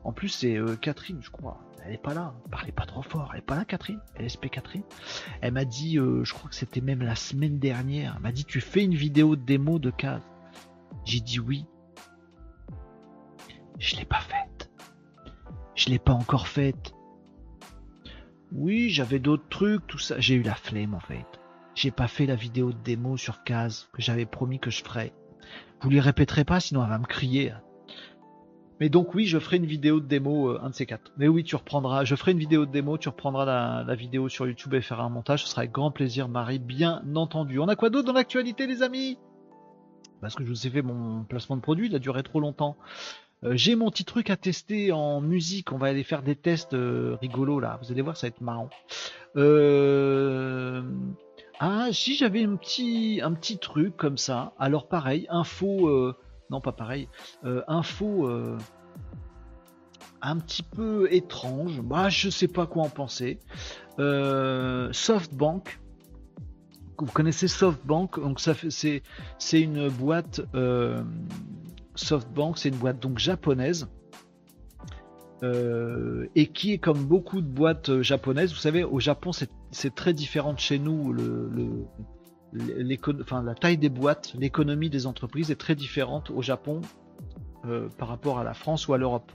En 0.04 0.14
plus, 0.14 0.30
c'est 0.30 0.58
euh, 0.58 0.76
Catherine, 0.76 1.20
je 1.22 1.30
crois. 1.30 1.60
Elle 1.86 1.94
est 1.94 2.02
pas 2.02 2.14
là. 2.14 2.34
Parlez 2.50 2.72
pas 2.72 2.86
trop 2.86 3.02
fort. 3.02 3.32
Elle 3.34 3.40
est 3.40 3.46
pas 3.46 3.56
là, 3.56 3.66
Catherine? 3.66 4.00
LSP 4.18 4.50
Catherine? 4.50 4.84
Elle 5.42 5.52
m'a 5.52 5.66
dit, 5.66 5.96
je 5.96 6.34
crois 6.34 6.50
que 6.50 6.56
c'était 6.56 6.80
même 6.80 7.02
la 7.02 7.16
semaine 7.16 7.60
dernière. 7.60 8.14
Elle 8.16 8.24
m'a 8.24 8.32
dit, 8.32 8.46
tu 8.46 8.62
fais 8.62 8.86
une 8.86 8.96
vidéo 8.96 9.36
de 9.36 9.42
démo 9.42 9.80
de 9.80 9.90
case. 9.90 10.22
J'ai 11.04 11.20
dit 11.20 11.40
oui. 11.40 11.66
Je 13.80 13.96
l'ai 13.98 14.06
pas 14.06 14.20
faite. 14.20 14.72
Je 15.76 15.90
l'ai 15.90 16.00
pas 16.00 16.14
encore 16.14 16.48
faite. 16.48 16.94
Oui, 18.52 18.90
j'avais 18.90 19.20
d'autres 19.20 19.50
trucs, 19.50 19.86
tout 19.88 19.98
ça. 19.98 20.20
J'ai 20.20 20.36
eu 20.36 20.44
la 20.44 20.56
flemme 20.56 20.94
en 20.94 21.00
fait. 21.00 21.26
J'ai 21.76 21.92
pas 21.92 22.08
fait 22.08 22.28
la 22.28 22.36
vidéo 22.36 22.72
de 22.72 22.78
démo 22.78 23.18
sur 23.18 23.44
case 23.44 23.90
que 23.94 24.02
j'avais 24.02 24.26
promis 24.26 24.60
que 24.60 24.70
je 24.70 24.84
ferais. 24.84 25.12
Vous 25.82 25.90
lui 25.90 26.00
répéterez 26.00 26.46
pas, 26.46 26.60
sinon 26.60 26.84
elle 26.84 26.90
va 26.90 27.00
me 27.00 27.06
crier. 27.06 27.54
Mais 28.80 28.90
donc 28.90 29.16
oui, 29.16 29.26
je 29.26 29.40
ferai 29.40 29.58
une 29.58 29.66
vidéo 29.66 30.00
de 30.00 30.06
démo, 30.06 30.50
euh, 30.50 30.60
un 30.62 30.70
de 30.70 30.76
ces 30.76 30.86
quatre. 30.86 31.12
Mais 31.18 31.28
oui, 31.28 31.44
tu 31.44 31.56
reprendras, 31.56 32.04
je 32.04 32.16
ferai 32.16 32.32
une 32.32 32.40
vidéo 32.40 32.66
de 32.66 32.72
démo, 32.72 32.98
tu 32.98 33.10
reprendras 33.10 33.46
la, 33.84 33.96
vidéo 33.96 34.30
sur 34.30 34.48
YouTube 34.48 34.74
et 34.74 34.82
feras 34.82 35.04
un 35.04 35.10
montage. 35.10 35.44
Ce 35.44 35.50
sera 35.50 35.62
avec 35.62 35.72
grand 35.72 35.92
plaisir, 35.92 36.28
Marie, 36.28 36.60
bien 36.60 37.04
entendu. 37.16 37.60
On 37.60 37.68
a 37.68 37.76
quoi 37.76 37.90
d'autre 37.90 38.08
dans 38.08 38.14
l'actualité, 38.14 38.68
les 38.68 38.84
amis? 38.84 39.18
Parce 40.22 40.36
que 40.36 40.44
je 40.44 40.50
vous 40.50 40.68
ai 40.68 40.70
fait 40.70 40.82
mon 40.82 41.24
placement 41.24 41.56
de 41.56 41.62
produit, 41.62 41.88
il 41.88 41.96
a 41.96 42.00
duré 42.00 42.24
trop 42.24 42.40
longtemps. 42.40 42.78
Euh, 43.44 43.54
J'ai 43.56 43.76
mon 43.76 43.90
petit 43.90 44.06
truc 44.06 44.30
à 44.30 44.38
tester 44.38 44.92
en 44.92 45.22
musique. 45.22 45.72
On 45.72 45.78
va 45.78 45.88
aller 45.88 46.04
faire 46.04 46.24
des 46.24 46.36
tests 46.36 46.74
euh, 46.74 47.18
rigolos 47.22 47.60
là. 47.60 47.80
Vous 47.82 47.92
allez 47.92 48.02
voir, 48.02 48.16
ça 48.18 48.28
va 48.28 48.30
être 48.30 48.42
marrant. 48.42 48.70
Euh, 49.36 50.82
Ah, 51.60 51.88
si 51.92 52.16
j'avais 52.16 52.44
un 52.44 52.56
petit, 52.56 53.20
un 53.24 53.34
petit 53.34 53.58
truc 53.58 53.96
comme 53.98 54.18
ça. 54.18 54.54
Alors 54.60 54.88
pareil, 54.88 55.28
info. 55.30 56.14
Non, 56.50 56.62
pas 56.62 56.72
pareil. 56.72 57.08
Info. 57.68 58.30
Un 60.22 60.38
petit 60.38 60.64
peu 60.64 61.08
étrange. 61.12 61.82
Bah, 61.82 62.10
je 62.10 62.30
sais 62.30 62.48
pas 62.48 62.66
quoi 62.66 62.84
en 62.84 62.90
penser. 62.90 63.40
SoftBank. 63.98 65.80
Vous 66.98 67.12
connaissez 67.12 67.48
SoftBank? 67.48 68.20
Donc 68.20 68.40
ça 68.40 68.54
c'est, 68.70 69.04
c'est 69.38 69.62
une 69.62 69.90
boîte. 69.90 70.42
SoftBank, 71.96 72.58
c'est 72.58 72.70
une 72.70 72.78
boîte 72.78 73.00
donc 73.00 73.20
japonaise. 73.20 73.88
euh, 75.44 76.26
et 76.36 76.48
qui 76.48 76.72
est 76.74 76.78
comme 76.78 77.04
beaucoup 77.04 77.42
de 77.42 77.48
boîtes 77.48 77.90
euh, 77.90 78.02
japonaises, 78.02 78.52
vous 78.54 78.60
savez, 78.60 78.84
au 78.86 79.00
Japon 79.02 79.32
c'est, 79.34 79.50
très 79.94 80.14
différent 80.14 80.56
chez 80.56 80.80
nous. 80.80 81.12
Le, 81.12 81.50
le- 81.50 81.86
enfin, 83.22 83.44
la 83.44 83.56
taille 83.56 83.78
des 83.78 83.90
boîtes, 83.90 84.34
l'économie 84.40 84.90
des 84.90 85.06
entreprises 85.06 85.52
est 85.52 85.56
très 85.60 85.76
différente 85.76 86.30
au 86.30 86.42
Japon 86.42 86.80
euh, 87.66 87.90
par 87.98 88.08
rapport 88.08 88.40
à 88.40 88.44
la 88.46 88.54
France 88.54 88.88
ou 88.88 88.94
à 88.94 88.98
l'Europe. 88.98 89.32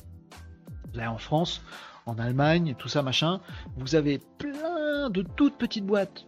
Là 0.94 1.12
en 1.12 1.18
France, 1.18 1.60
en 2.06 2.16
Allemagne, 2.18 2.74
tout 2.78 2.88
ça 2.88 3.02
machin, 3.02 3.40
vous 3.76 3.94
avez 3.94 4.18
plein 4.38 5.10
de 5.10 5.22
toutes 5.36 5.58
petites 5.58 5.84
boîtes, 5.84 6.26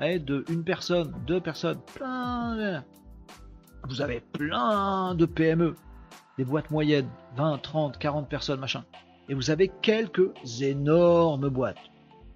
ouais, 0.00 0.20
de 0.20 0.44
une 0.48 0.62
personne, 0.62 1.12
deux 1.26 1.40
personnes, 1.40 1.80
plein. 1.96 2.84
Vous 3.88 4.02
avez 4.02 4.20
plein 4.20 5.14
de 5.14 5.24
PME, 5.24 5.74
des 6.36 6.44
boîtes 6.44 6.70
moyennes, 6.70 7.08
20, 7.36 7.58
30, 7.58 7.98
40 7.98 8.28
personnes 8.28 8.60
machin, 8.60 8.84
et 9.28 9.34
vous 9.34 9.50
avez 9.50 9.68
quelques 9.80 10.30
énormes 10.60 11.48
boîtes. 11.48 11.78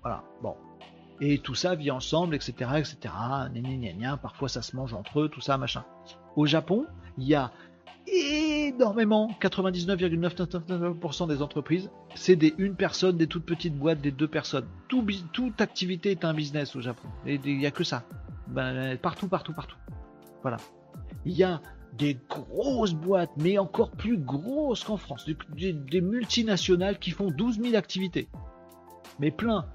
Voilà, 0.02 0.24
bon. 0.42 0.56
Et 1.20 1.38
tout 1.38 1.54
ça 1.54 1.74
vit 1.74 1.90
ensemble, 1.90 2.34
etc., 2.34 2.70
etc. 2.78 2.96
Parfois 4.20 4.48
ça 4.48 4.62
se 4.62 4.74
mange 4.74 4.94
entre 4.94 5.20
eux, 5.20 5.28
tout 5.28 5.42
ça 5.42 5.58
machin. 5.58 5.84
Au 6.36 6.46
Japon, 6.46 6.86
il 7.18 7.28
y 7.28 7.34
a 7.34 7.52
énormément, 8.06 9.30
99,999% 9.40 11.28
des 11.28 11.42
entreprises, 11.42 11.90
c'est 12.14 12.34
des 12.34 12.54
une 12.58 12.74
personne, 12.74 13.18
des 13.18 13.26
toutes 13.26 13.44
petites 13.44 13.76
boîtes, 13.76 14.00
des 14.00 14.10
deux 14.10 14.26
personnes. 14.26 14.66
Tout, 14.88 15.06
toute 15.32 15.60
activité 15.60 16.10
est 16.10 16.24
un 16.24 16.32
business 16.34 16.74
au 16.74 16.80
Japon. 16.80 17.08
Il 17.26 17.40
n'y 17.58 17.66
a 17.66 17.70
que 17.70 17.84
ça. 17.84 18.04
Ben, 18.48 18.96
partout, 18.96 19.28
partout, 19.28 19.52
partout. 19.52 19.76
Voilà. 20.42 20.56
Il 21.24 21.32
y 21.32 21.44
a 21.44 21.60
des 21.96 22.18
grosses 22.28 22.94
boîtes, 22.94 23.32
mais 23.36 23.58
encore 23.58 23.90
plus 23.90 24.18
grosses 24.18 24.84
qu'en 24.84 24.96
France. 24.96 25.28
Des, 25.56 26.00
multinationales 26.00 26.98
qui 26.98 27.10
font 27.10 27.30
12 27.30 27.60
000 27.60 27.74
activités. 27.74 28.28
Mais 29.20 29.30
plein. 29.30 29.66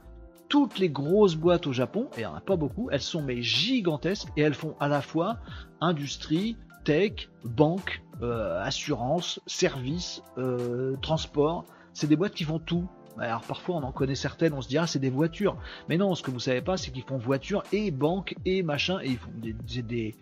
Toutes 0.49 0.79
les 0.79 0.89
grosses 0.89 1.35
boîtes 1.35 1.67
au 1.67 1.73
Japon, 1.73 2.09
et 2.13 2.17
il 2.17 2.19
n'y 2.21 2.25
en 2.25 2.35
a 2.35 2.41
pas 2.41 2.55
beaucoup, 2.55 2.89
elles 2.89 3.01
sont 3.01 3.21
mais 3.21 3.41
gigantesques 3.41 4.29
et 4.37 4.41
elles 4.41 4.53
font 4.53 4.75
à 4.79 4.87
la 4.87 5.01
fois 5.01 5.39
industrie, 5.81 6.55
tech, 6.85 7.29
banque, 7.43 8.01
euh, 8.21 8.61
assurance, 8.63 9.41
service, 9.45 10.23
euh, 10.37 10.95
transport. 11.01 11.65
C'est 11.93 12.07
des 12.07 12.15
boîtes 12.15 12.33
qui 12.33 12.45
font 12.45 12.59
tout. 12.59 12.87
Alors 13.19 13.41
parfois 13.41 13.75
on 13.75 13.83
en 13.83 13.91
connaît 13.91 14.15
certaines, 14.15 14.53
on 14.53 14.61
se 14.61 14.69
dit 14.69 14.77
ah 14.77 14.87
c'est 14.87 14.99
des 14.99 15.09
voitures. 15.09 15.57
Mais 15.89 15.97
non, 15.97 16.15
ce 16.15 16.23
que 16.23 16.31
vous 16.31 16.39
savez 16.39 16.61
pas, 16.61 16.77
c'est 16.77 16.91
qu'ils 16.91 17.03
font 17.03 17.17
voitures 17.17 17.63
et 17.73 17.91
banque 17.91 18.35
et 18.45 18.63
machin 18.63 18.99
et 19.01 19.09
ils 19.09 19.17
font 19.17 19.31
des, 19.35 20.15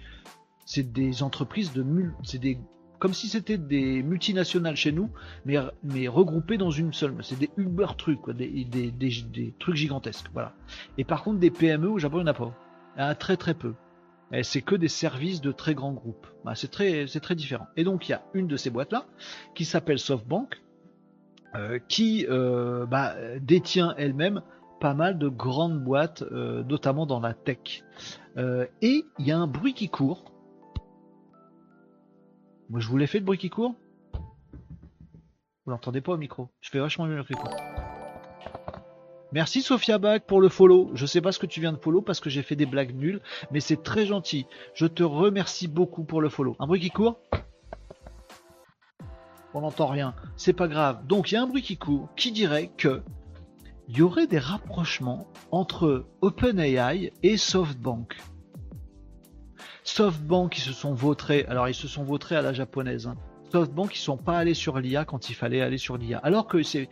c'est 0.65 0.91
des 0.91 1.23
entreprises 1.23 1.73
de 1.73 1.85
c'est 2.23 2.39
des 2.39 2.57
comme 2.99 3.13
si 3.13 3.27
c'était 3.27 3.57
des 3.57 4.01
multinationales 4.01 4.75
chez 4.75 4.91
nous, 4.91 5.09
mais, 5.45 5.57
mais 5.83 6.07
regroupées 6.07 6.57
dans 6.57 6.71
une 6.71 6.93
seule. 6.93 7.15
C'est 7.21 7.37
des 7.37 7.49
Uber 7.57 7.87
trucs, 7.97 8.29
des, 8.31 8.65
des, 8.65 8.91
des, 8.91 9.53
trucs 9.59 9.75
gigantesques. 9.75 10.27
Voilà. 10.33 10.53
Et 10.97 11.03
par 11.03 11.23
contre, 11.23 11.39
des 11.39 11.51
PME 11.51 11.89
au 11.89 11.99
Japon, 11.99 12.19
il 12.19 12.23
n'y 12.23 12.29
en 12.29 12.31
a 12.31 12.33
pas. 12.33 12.53
Il 12.95 13.01
y 13.01 13.03
en 13.03 13.07
a 13.09 13.15
très 13.15 13.37
très 13.37 13.53
peu. 13.53 13.73
C'est 14.41 14.61
que 14.61 14.75
des 14.75 14.87
services 14.87 15.39
de 15.39 15.51
très 15.51 15.75
grands 15.75 15.93
groupes. 15.93 16.27
Bah, 16.43 16.55
c'est 16.55 16.69
très, 16.69 17.05
très 17.05 17.35
différent. 17.35 17.67
Et 17.77 17.83
donc, 17.83 18.07
il 18.09 18.11
y 18.11 18.15
a 18.15 18.23
une 18.33 18.47
de 18.47 18.57
ces 18.57 18.69
boîtes-là 18.69 19.05
qui 19.53 19.65
s'appelle 19.65 19.99
SoftBank, 19.99 20.61
euh, 21.55 21.79
qui 21.87 22.25
euh, 22.29 22.85
bah, 22.85 23.15
détient 23.39 23.93
elle-même 23.97 24.41
pas 24.81 24.93
mal 24.93 25.17
de 25.17 25.29
grandes 25.29 25.79
boîtes, 25.79 26.23
euh, 26.23 26.63
notamment 26.63 27.05
dans 27.05 27.19
la 27.19 27.33
tech. 27.33 27.83
Et 28.81 29.05
il 29.19 29.25
y 29.25 29.31
a 29.31 29.37
un 29.37 29.47
bruit 29.47 29.73
qui 29.73 29.87
court. 29.87 30.34
Moi, 32.69 32.79
je 32.79 32.87
vous 32.87 32.97
l'ai 32.97 33.07
fait 33.07 33.19
le 33.19 33.25
bruit 33.25 33.37
qui 33.37 33.49
court 33.49 33.75
Vous 35.65 35.71
l'entendez 35.71 36.01
pas 36.01 36.13
au 36.13 36.17
micro 36.17 36.49
Je 36.61 36.69
fais 36.69 36.79
vachement 36.79 37.05
mieux 37.05 37.15
le 37.15 37.23
bruit 37.23 37.35
qui 37.35 37.41
court. 37.41 37.55
Merci 39.31 39.61
Sophia 39.61 39.97
Bach 39.97 40.21
pour 40.25 40.41
le 40.41 40.49
follow. 40.49 40.89
Je 40.93 41.05
sais 41.05 41.21
pas 41.21 41.31
ce 41.31 41.39
que 41.39 41.45
tu 41.45 41.59
viens 41.59 41.73
de 41.73 41.77
follow 41.77 42.01
parce 42.01 42.19
que 42.19 42.29
j'ai 42.29 42.41
fait 42.41 42.55
des 42.55 42.65
blagues 42.65 42.95
nulles, 42.95 43.21
mais 43.51 43.59
c'est 43.59 43.83
très 43.83 44.05
gentil. 44.05 44.47
Je 44.73 44.87
te 44.87 45.03
remercie 45.03 45.67
beaucoup 45.67 46.05
pour 46.05 46.21
le 46.21 46.29
follow. 46.29 46.55
Un 46.59 46.67
bruit 46.67 46.79
qui 46.79 46.89
court 46.89 47.19
On 49.53 49.61
n'entend 49.61 49.87
rien. 49.87 50.15
C'est 50.35 50.53
pas 50.53 50.67
grave. 50.67 51.05
Donc 51.05 51.31
il 51.31 51.35
y 51.35 51.37
a 51.37 51.43
un 51.43 51.47
bruit 51.47 51.61
qui 51.61 51.77
court 51.77 52.09
qui 52.15 52.31
dirait 52.31 52.71
que 52.77 53.03
il 53.87 53.97
y 53.97 54.01
aurait 54.01 54.25
des 54.25 54.39
rapprochements 54.39 55.27
entre 55.51 56.07
OpenAI 56.21 57.11
et 57.21 57.37
SoftBank. 57.37 58.15
SoftBank, 59.85 60.57
ils 60.57 60.61
se 60.61 60.73
sont 60.73 60.93
vautrés. 60.93 61.45
Alors, 61.47 61.69
ils 61.69 61.75
se 61.75 61.87
sont 61.87 62.03
vautrés 62.03 62.35
à 62.35 62.41
la 62.41 62.53
japonaise. 62.53 63.07
hein. 63.07 63.15
SoftBank, 63.51 63.95
ils 63.95 63.99
sont 63.99 64.17
pas 64.17 64.37
allés 64.37 64.55
sur 64.55 64.79
l'IA 64.79 65.05
quand 65.05 65.29
il 65.29 65.33
fallait 65.33 65.61
aller 65.61 65.77
sur 65.77 65.97
l'IA. 65.97 66.17
Alors 66.17 66.47
que 66.47 66.61
c'est 66.63 66.89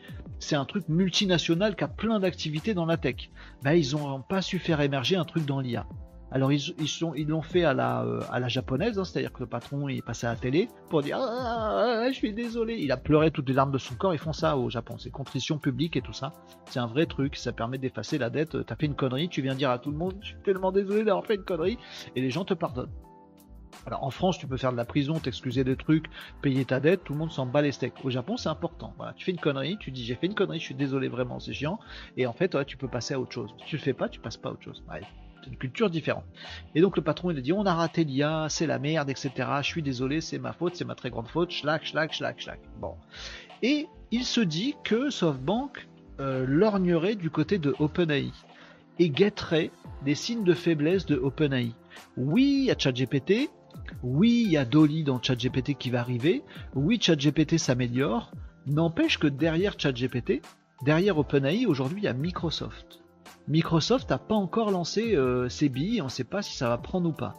un 0.55 0.65
truc 0.65 0.87
multinational 0.87 1.75
qui 1.75 1.83
a 1.83 1.87
plein 1.87 2.19
d'activités 2.19 2.73
dans 2.73 2.85
la 2.85 2.97
tech. 2.97 3.31
Ben, 3.63 3.73
ils 3.73 3.95
ont 3.95 4.21
pas 4.21 4.41
su 4.41 4.59
faire 4.59 4.79
émerger 4.79 5.15
un 5.15 5.25
truc 5.25 5.45
dans 5.45 5.59
l'IA. 5.59 5.87
Alors 6.33 6.51
ils 6.51 6.73
ils 6.79 6.87
sont 6.87 7.13
ils 7.13 7.27
l'ont 7.27 7.43
fait 7.43 7.63
à 7.63 7.75
la 7.75 8.01
euh, 8.03 8.19
à 8.31 8.39
la 8.39 8.47
japonaise, 8.47 8.97
hein, 8.97 9.05
c'est-à-dire 9.05 9.31
que 9.31 9.41
le 9.41 9.45
patron 9.45 9.87
il 9.87 9.99
est 9.99 10.01
passé 10.01 10.25
à 10.25 10.31
la 10.31 10.35
télé 10.35 10.67
pour 10.89 11.03
dire 11.03 11.19
ah, 11.19 12.07
je 12.07 12.13
suis 12.15 12.33
désolé. 12.33 12.75
Il 12.79 12.91
a 12.91 12.97
pleuré 12.97 13.29
toutes 13.29 13.47
les 13.47 13.53
larmes 13.53 13.71
de 13.71 13.77
son 13.77 13.93
corps. 13.93 14.15
Ils 14.15 14.19
font 14.19 14.33
ça 14.33 14.57
au 14.57 14.67
Japon, 14.71 14.97
c'est 14.97 15.11
contrition 15.11 15.59
publique 15.59 15.95
et 15.95 16.01
tout 16.01 16.11
ça. 16.11 16.33
C'est 16.65 16.79
un 16.79 16.87
vrai 16.87 17.05
truc. 17.05 17.35
Ça 17.35 17.51
permet 17.51 17.77
d'effacer 17.77 18.17
la 18.17 18.31
dette. 18.31 18.65
T'as 18.65 18.75
fait 18.75 18.87
une 18.87 18.95
connerie, 18.95 19.29
tu 19.29 19.43
viens 19.43 19.53
dire 19.53 19.69
à 19.69 19.77
tout 19.77 19.91
le 19.91 19.97
monde 19.97 20.15
je 20.21 20.29
suis 20.29 20.41
tellement 20.43 20.71
désolé 20.71 21.03
d'avoir 21.03 21.23
fait 21.23 21.35
une 21.35 21.43
connerie 21.43 21.77
et 22.15 22.21
les 22.21 22.31
gens 22.31 22.45
te 22.45 22.55
pardonnent. 22.55 22.91
Alors 23.85 24.03
en 24.03 24.09
France, 24.09 24.39
tu 24.39 24.47
peux 24.47 24.57
faire 24.57 24.71
de 24.71 24.77
la 24.77 24.85
prison, 24.85 25.19
t'excuser 25.19 25.63
des 25.63 25.75
trucs, 25.75 26.05
payer 26.41 26.65
ta 26.65 26.79
dette, 26.79 27.03
tout 27.03 27.13
le 27.13 27.19
monde 27.19 27.31
s'en 27.31 27.45
bat 27.45 27.61
les 27.61 27.71
steaks. 27.71 28.03
Au 28.03 28.09
Japon, 28.09 28.37
c'est 28.37 28.49
important. 28.49 28.93
Voilà, 28.97 29.13
tu 29.13 29.25
fais 29.25 29.31
une 29.31 29.39
connerie, 29.39 29.77
tu 29.77 29.91
dis 29.91 30.03
j'ai 30.03 30.15
fait 30.15 30.27
une 30.27 30.35
connerie, 30.35 30.59
je 30.59 30.65
suis 30.65 30.75
désolé 30.75 31.09
vraiment, 31.09 31.39
c'est 31.39 31.53
chiant. 31.53 31.79
Et 32.17 32.25
en 32.25 32.33
fait, 32.33 32.55
tu 32.65 32.77
peux 32.77 32.87
passer 32.87 33.13
à 33.13 33.19
autre 33.19 33.33
chose. 33.33 33.53
Si 33.59 33.65
tu 33.65 33.75
le 33.75 33.81
fais 33.81 33.93
pas, 33.93 34.09
tu 34.09 34.19
passes 34.19 34.37
pas 34.37 34.49
à 34.49 34.51
autre 34.53 34.63
chose. 34.63 34.83
Une 35.47 35.57
culture 35.57 35.89
différente. 35.89 36.25
Et 36.75 36.81
donc 36.81 36.95
le 36.97 37.03
patron, 37.03 37.31
il 37.31 37.37
a 37.37 37.41
dit 37.41 37.53
on 37.53 37.65
a 37.65 37.73
raté 37.73 38.03
l'IA, 38.03 38.47
c'est 38.49 38.67
la 38.67 38.79
merde, 38.79 39.09
etc. 39.09 39.31
Je 39.61 39.67
suis 39.67 39.83
désolé, 39.83 40.21
c'est 40.21 40.39
ma 40.39 40.53
faute, 40.53 40.75
c'est 40.75 40.85
ma 40.85 40.95
très 40.95 41.09
grande 41.09 41.27
faute. 41.27 41.51
Schlack, 41.51 41.85
schlack, 41.85 42.13
schlack, 42.13 42.39
schlack. 42.39 42.59
Bon. 42.79 42.95
Et 43.61 43.87
il 44.11 44.25
se 44.25 44.41
dit 44.41 44.75
que 44.83 45.09
SoftBank 45.09 45.87
euh, 46.19 46.45
lorgnerait 46.47 47.15
du 47.15 47.29
côté 47.29 47.57
de 47.57 47.75
OpenAI 47.79 48.31
et 48.99 49.09
guetterait 49.09 49.71
des 50.03 50.15
signes 50.15 50.43
de 50.43 50.53
faiblesse 50.53 51.05
de 51.05 51.15
OpenAI. 51.15 51.71
Oui, 52.17 52.59
il 52.61 52.65
y 52.65 52.71
a 52.71 52.77
ChatGPT, 52.77 53.49
oui, 54.03 54.43
il 54.45 54.51
y 54.51 54.57
a 54.57 54.65
Dolly 54.65 55.03
dans 55.03 55.21
ChatGPT 55.21 55.75
qui 55.75 55.89
va 55.89 55.99
arriver. 56.01 56.43
Oui, 56.75 56.99
ChatGPT 57.01 57.57
s'améliore. 57.57 58.31
N'empêche 58.65 59.17
que 59.17 59.27
derrière 59.27 59.79
ChatGPT, 59.79 60.41
derrière 60.85 61.17
OpenAI, 61.17 61.65
aujourd'hui, 61.65 62.01
il 62.01 62.05
y 62.05 62.07
a 62.07 62.13
Microsoft. 62.13 63.02
Microsoft 63.47 64.09
n'a 64.09 64.17
pas 64.17 64.35
encore 64.35 64.71
lancé 64.71 65.15
euh, 65.15 65.49
ses 65.49 65.69
billes, 65.69 66.01
on 66.01 66.05
ne 66.05 66.09
sait 66.09 66.23
pas 66.23 66.41
si 66.41 66.55
ça 66.55 66.69
va 66.69 66.77
prendre 66.77 67.09
ou 67.09 67.11
pas. 67.11 67.33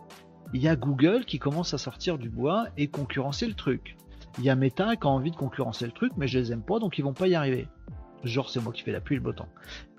Il 0.52 0.62
y 0.62 0.68
a 0.68 0.76
Google 0.76 1.24
qui 1.24 1.38
commence 1.38 1.72
à 1.74 1.78
sortir 1.78 2.18
du 2.18 2.28
bois 2.28 2.66
et 2.76 2.88
concurrencer 2.88 3.46
le 3.46 3.54
truc. 3.54 3.96
Il 4.38 4.44
y 4.44 4.50
a 4.50 4.56
Meta 4.56 4.96
qui 4.96 5.06
a 5.06 5.10
envie 5.10 5.30
de 5.30 5.36
concurrencer 5.36 5.86
le 5.86 5.92
truc, 5.92 6.12
mais 6.16 6.28
je 6.28 6.38
les 6.38 6.52
aime 6.52 6.62
pas, 6.62 6.78
donc 6.78 6.98
ils 6.98 7.02
vont 7.02 7.14
pas 7.14 7.28
y 7.28 7.34
arriver. 7.34 7.68
Genre, 8.22 8.50
c'est 8.50 8.60
moi 8.60 8.72
qui 8.72 8.82
fais 8.82 8.92
la 8.92 9.00
pluie 9.00 9.16
le 9.16 9.22
beau 9.22 9.32
temps. 9.32 9.48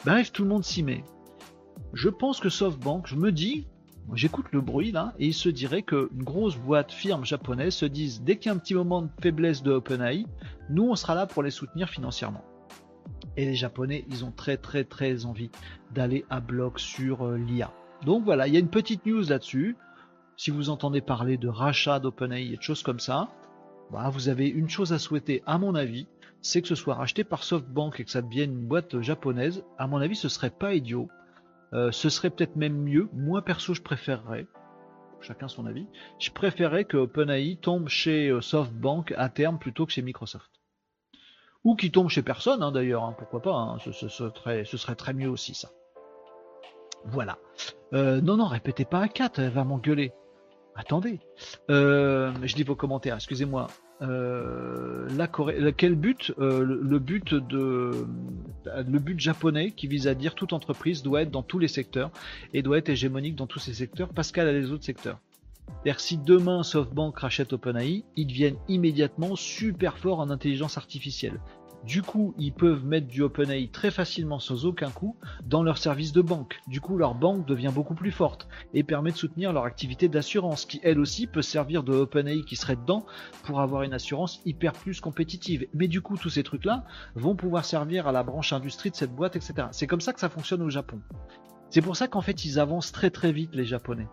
Bref, 0.06 0.32
tout 0.32 0.44
le 0.44 0.50
monde 0.50 0.64
s'y 0.64 0.84
met. 0.84 1.04
Je 1.94 2.10
pense 2.10 2.40
que 2.40 2.50
SoftBank, 2.50 3.08
je 3.08 3.16
me 3.16 3.32
dis, 3.32 3.68
J'écoute 4.14 4.46
le 4.52 4.62
bruit 4.62 4.92
là, 4.92 5.14
et 5.18 5.28
il 5.28 5.34
se 5.34 5.50
dirait 5.50 5.82
qu'une 5.82 6.24
grosse 6.24 6.58
boîte 6.58 6.92
firme 6.92 7.26
japonaise 7.26 7.74
se 7.74 7.86
dise 7.86 8.22
dès 8.22 8.38
qu'il 8.38 8.50
y 8.50 8.54
a 8.54 8.56
un 8.56 8.60
petit 8.60 8.76
moment 8.76 9.02
de 9.02 9.10
faiblesse 9.20 9.64
de 9.64 9.72
OpenAI, 9.72 10.28
nous 10.70 10.84
on 10.84 10.96
sera 10.96 11.16
là 11.16 11.26
pour 11.26 11.42
les 11.42 11.50
soutenir 11.50 11.90
financièrement. 11.90 12.44
Et 13.38 13.46
les 13.46 13.56
Japonais, 13.56 14.06
ils 14.10 14.24
ont 14.24 14.32
très 14.32 14.58
très 14.58 14.84
très 14.84 15.26
envie 15.26 15.50
d'aller 15.94 16.26
à 16.30 16.40
bloc 16.40 16.80
sur 16.80 17.26
euh, 17.26 17.38
l'IA. 17.38 17.72
Donc 18.06 18.24
voilà, 18.24 18.48
il 18.48 18.54
y 18.54 18.58
a 18.58 18.60
une 18.60 18.70
petite 18.70 19.06
news 19.06 19.24
là-dessus. 19.28 19.76
Si 20.38 20.52
vous 20.52 20.70
entendez 20.70 21.02
parler 21.02 21.38
de 21.38 21.48
rachat 21.48 22.00
d'OpenAI 22.00 22.54
et 22.54 22.58
de 22.58 22.62
choses 22.62 22.84
comme 22.84 23.00
ça, 23.00 23.30
bah, 23.92 24.10
vous 24.10 24.30
avez 24.30 24.48
une 24.48 24.70
chose 24.70 24.94
à 24.94 25.00
souhaiter, 25.00 25.44
à 25.46 25.58
mon 25.58 25.76
avis, 25.76 26.08
c'est 26.42 26.62
que 26.62 26.68
ce 26.68 26.76
soit 26.76 26.96
racheté 26.96 27.24
par 27.24 27.44
SoftBank 27.44 28.00
et 28.00 28.04
que 28.06 28.12
ça 28.12 28.22
devienne 28.22 28.52
une 28.52 28.68
boîte 28.68 29.02
japonaise. 29.02 29.64
À 29.78 29.88
mon 29.88 29.98
avis, 29.98 30.16
ce 30.16 30.30
serait 30.30 30.50
pas 30.50 30.74
idiot. 30.74 31.10
Euh, 31.74 31.92
ce 31.92 32.10
serait 32.10 32.30
peut-être 32.30 32.56
même 32.56 32.78
mieux. 32.78 33.10
Moi 33.14 33.44
perso, 33.44 33.74
je 33.74 33.82
préférerais, 33.82 34.48
chacun 35.22 35.48
son 35.48 35.66
avis, 35.66 35.88
je 36.20 36.32
préférerais 36.32 36.86
que 36.86 36.98
OpenAI 36.98 37.58
tombe 37.62 37.90
chez 37.90 38.30
euh, 38.30 38.42
SoftBank 38.42 39.14
à 39.18 39.30
terme 39.30 39.58
plutôt 39.58 39.86
que 39.86 39.92
chez 39.92 40.02
Microsoft. 40.02 40.55
Ou 41.66 41.76
qui 41.76 41.92
tombe 41.92 42.10
chez 42.10 42.22
personne, 42.22 42.62
hein, 42.64 42.72
d'ailleurs, 42.72 43.04
hein, 43.04 43.16
pourquoi 43.18 43.42
pas, 43.42 43.56
hein, 43.56 43.78
ce, 43.80 44.08
serait, 44.08 44.96
très 44.96 45.14
mieux 45.14 45.30
aussi, 45.30 45.56
ça. 45.56 45.72
Voilà. 47.06 47.38
Euh, 47.94 48.22
non, 48.22 48.38
non, 48.38 48.46
répétez 48.46 48.86
pas 48.86 49.02
à 49.02 49.08
4, 49.08 49.40
elle 49.40 49.50
va 49.50 49.64
m'engueuler. 49.64 50.12
Attendez. 50.76 51.20
Euh, 51.70 52.32
je 52.44 52.56
lis 52.56 52.64
vos 52.64 52.76
commentaires, 52.76 53.16
excusez-moi. 53.16 53.68
Euh, 54.02 55.08
quel 55.78 55.96
but 55.96 56.34
le, 56.38 57.00
but 57.00 57.34
de 57.34 58.06
le 58.66 59.00
but 59.00 59.18
japonais 59.18 59.72
qui 59.72 59.88
vise 59.88 60.08
à 60.08 60.16
dire 60.16 60.36
toute 60.36 60.52
entreprise 60.52 61.02
doit 61.02 61.22
être 61.22 61.32
dans 61.32 61.44
tous 61.44 61.60
les 61.60 61.70
secteurs 61.70 62.12
et 62.54 62.62
doit 62.62 62.78
être 62.78 62.90
hégémonique 62.90 63.36
dans 63.36 63.48
tous 63.48 63.60
ces 63.60 63.74
secteurs. 63.74 64.10
Pascal 64.10 64.50
a 64.50 64.52
les 64.52 64.72
autres 64.72 64.84
secteurs. 64.84 65.20
C'est-à-dire 65.68 66.00
si 66.00 66.18
demain 66.18 66.64
SoftBank 66.64 67.18
rachète 67.18 67.54
OpenAI, 67.54 68.04
ils 68.16 68.28
deviennent 68.28 68.58
immédiatement 68.68 69.36
super 69.36 69.98
forts 69.98 70.20
en 70.20 70.30
intelligence 70.30 70.78
artificielle. 70.78 71.40
Du 71.86 72.02
coup, 72.02 72.34
ils 72.40 72.52
peuvent 72.52 72.84
mettre 72.84 73.06
du 73.06 73.22
OpenAI 73.22 73.70
très 73.72 73.92
facilement 73.92 74.40
sans 74.40 74.66
aucun 74.66 74.90
coût 74.90 75.16
dans 75.46 75.62
leur 75.62 75.78
service 75.78 76.14
de 76.14 76.22
banque. 76.22 76.60
Du 76.68 76.82
coup, 76.82 76.98
leur 76.98 77.14
banque 77.14 77.46
devient 77.46 77.72
beaucoup 77.72 77.94
plus 77.94 78.10
forte 78.10 78.48
et 78.74 78.84
permet 78.84 79.12
de 79.12 79.18
soutenir 79.18 79.54
leur 79.54 79.66
activité 79.66 80.08
d'assurance 80.08 80.66
qui 80.66 80.80
elle 80.84 81.00
aussi 81.00 81.28
peut 81.28 81.44
servir 81.44 81.84
de 81.84 81.94
OpenAI 81.94 82.42
qui 82.44 82.56
serait 82.56 82.76
dedans 82.76 83.06
pour 83.44 83.62
avoir 83.62 83.84
une 83.84 83.94
assurance 83.94 84.42
hyper 84.46 84.74
plus 84.74 85.00
compétitive. 85.00 85.68
Mais 85.76 85.88
du 85.88 86.02
coup, 86.02 86.18
tous 86.18 86.32
ces 86.32 86.42
trucs-là 86.42 86.86
vont 87.14 87.36
pouvoir 87.36 87.64
servir 87.66 88.08
à 88.08 88.12
la 88.12 88.24
branche 88.24 88.52
industrie 88.52 88.90
de 88.90 88.96
cette 88.96 89.14
boîte, 89.14 89.36
etc. 89.36 89.68
C'est 89.72 89.86
comme 89.86 90.02
ça 90.02 90.12
que 90.12 90.20
ça 90.20 90.30
fonctionne 90.30 90.64
au 90.64 90.72
Japon. 90.72 91.00
C'est 91.70 91.82
pour 91.82 91.96
ça 91.96 92.08
qu'en 92.08 92.22
fait, 92.22 92.46
ils 92.46 92.60
avancent 92.60 92.94
très 92.94 93.12
très 93.12 93.32
vite 93.32 93.54
les 93.54 93.66
Japonais. 93.66 94.08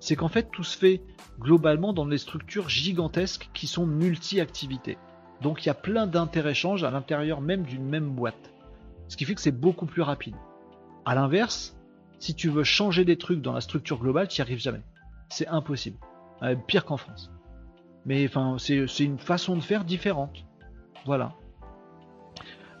C'est 0.00 0.16
qu'en 0.16 0.28
fait, 0.28 0.50
tout 0.50 0.64
se 0.64 0.76
fait 0.76 1.02
globalement 1.38 1.94
dans 1.94 2.04
des 2.04 2.18
structures 2.18 2.68
gigantesques 2.68 3.48
qui 3.54 3.66
sont 3.66 3.86
multi-activités. 3.86 4.98
Donc 5.42 5.64
il 5.64 5.68
y 5.68 5.70
a 5.70 5.74
plein 5.74 6.06
d'inter-échanges 6.06 6.84
à 6.84 6.90
l'intérieur 6.90 7.40
même 7.40 7.62
d'une 7.62 7.84
même 7.84 8.10
boîte. 8.10 8.52
Ce 9.08 9.16
qui 9.16 9.24
fait 9.24 9.34
que 9.34 9.40
c'est 9.40 9.50
beaucoup 9.50 9.86
plus 9.86 10.02
rapide. 10.02 10.36
À 11.04 11.14
l'inverse, 11.14 11.76
si 12.18 12.34
tu 12.34 12.48
veux 12.48 12.64
changer 12.64 13.04
des 13.04 13.16
trucs 13.16 13.40
dans 13.40 13.52
la 13.52 13.60
structure 13.60 13.98
globale, 13.98 14.28
tu 14.28 14.40
n'y 14.40 14.42
arrives 14.42 14.60
jamais. 14.60 14.82
C'est 15.28 15.48
impossible. 15.48 15.98
Euh, 16.42 16.54
pire 16.54 16.84
qu'en 16.84 16.96
France. 16.96 17.30
Mais 18.06 18.26
enfin, 18.26 18.56
c'est 18.58 19.04
une 19.04 19.18
façon 19.18 19.56
de 19.56 19.60
faire 19.60 19.84
différente. 19.84 20.44
Voilà. 21.06 21.32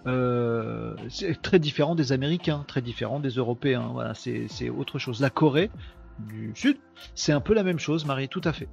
Euh, 0.06 0.96
c'est 1.08 1.40
très 1.42 1.58
différent 1.58 1.94
des 1.94 2.12
Américains, 2.12 2.64
très 2.66 2.80
différent 2.80 3.20
des 3.20 3.30
Européens. 3.30 3.90
Voilà, 3.92 4.14
c'est 4.14 4.70
autre 4.70 4.98
chose. 4.98 5.20
La 5.20 5.30
Corée 5.30 5.70
du 6.18 6.52
Sud, 6.54 6.78
c'est 7.14 7.32
un 7.32 7.40
peu 7.40 7.54
la 7.54 7.62
même 7.62 7.78
chose, 7.78 8.04
Marie, 8.04 8.28
tout 8.28 8.40
à 8.44 8.52
fait. 8.52 8.68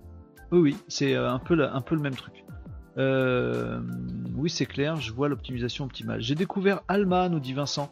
Oui, 0.52 0.60
oui, 0.60 0.78
c'est 0.88 1.16
euh, 1.16 1.30
un 1.30 1.40
peu, 1.40 1.62
un 1.62 1.82
peu 1.82 1.96
le 1.96 2.02
même 2.02 2.16
truc. 2.16 2.46
Euh, 2.98 3.80
oui, 4.36 4.50
c'est 4.50 4.66
clair, 4.66 4.96
je 4.98 5.12
vois 5.12 5.30
l'optimisation 5.30 5.86
optimale. 5.86 6.22
J'ai 6.22 6.36
découvert 6.36 6.82
Alma, 6.88 7.30
nous 7.30 7.40
dit 7.40 7.54
Vincent. 7.54 7.92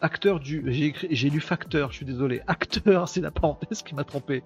Acteur 0.00 0.40
du. 0.40 0.64
J'ai 1.10 1.30
lu 1.30 1.40
facteur, 1.40 1.90
je 1.90 1.96
suis 1.96 2.06
désolé. 2.06 2.42
Acteur, 2.46 3.08
c'est 3.08 3.20
la 3.20 3.30
parenthèse 3.30 3.82
qui 3.82 3.94
m'a 3.94 4.04
trompé. 4.04 4.42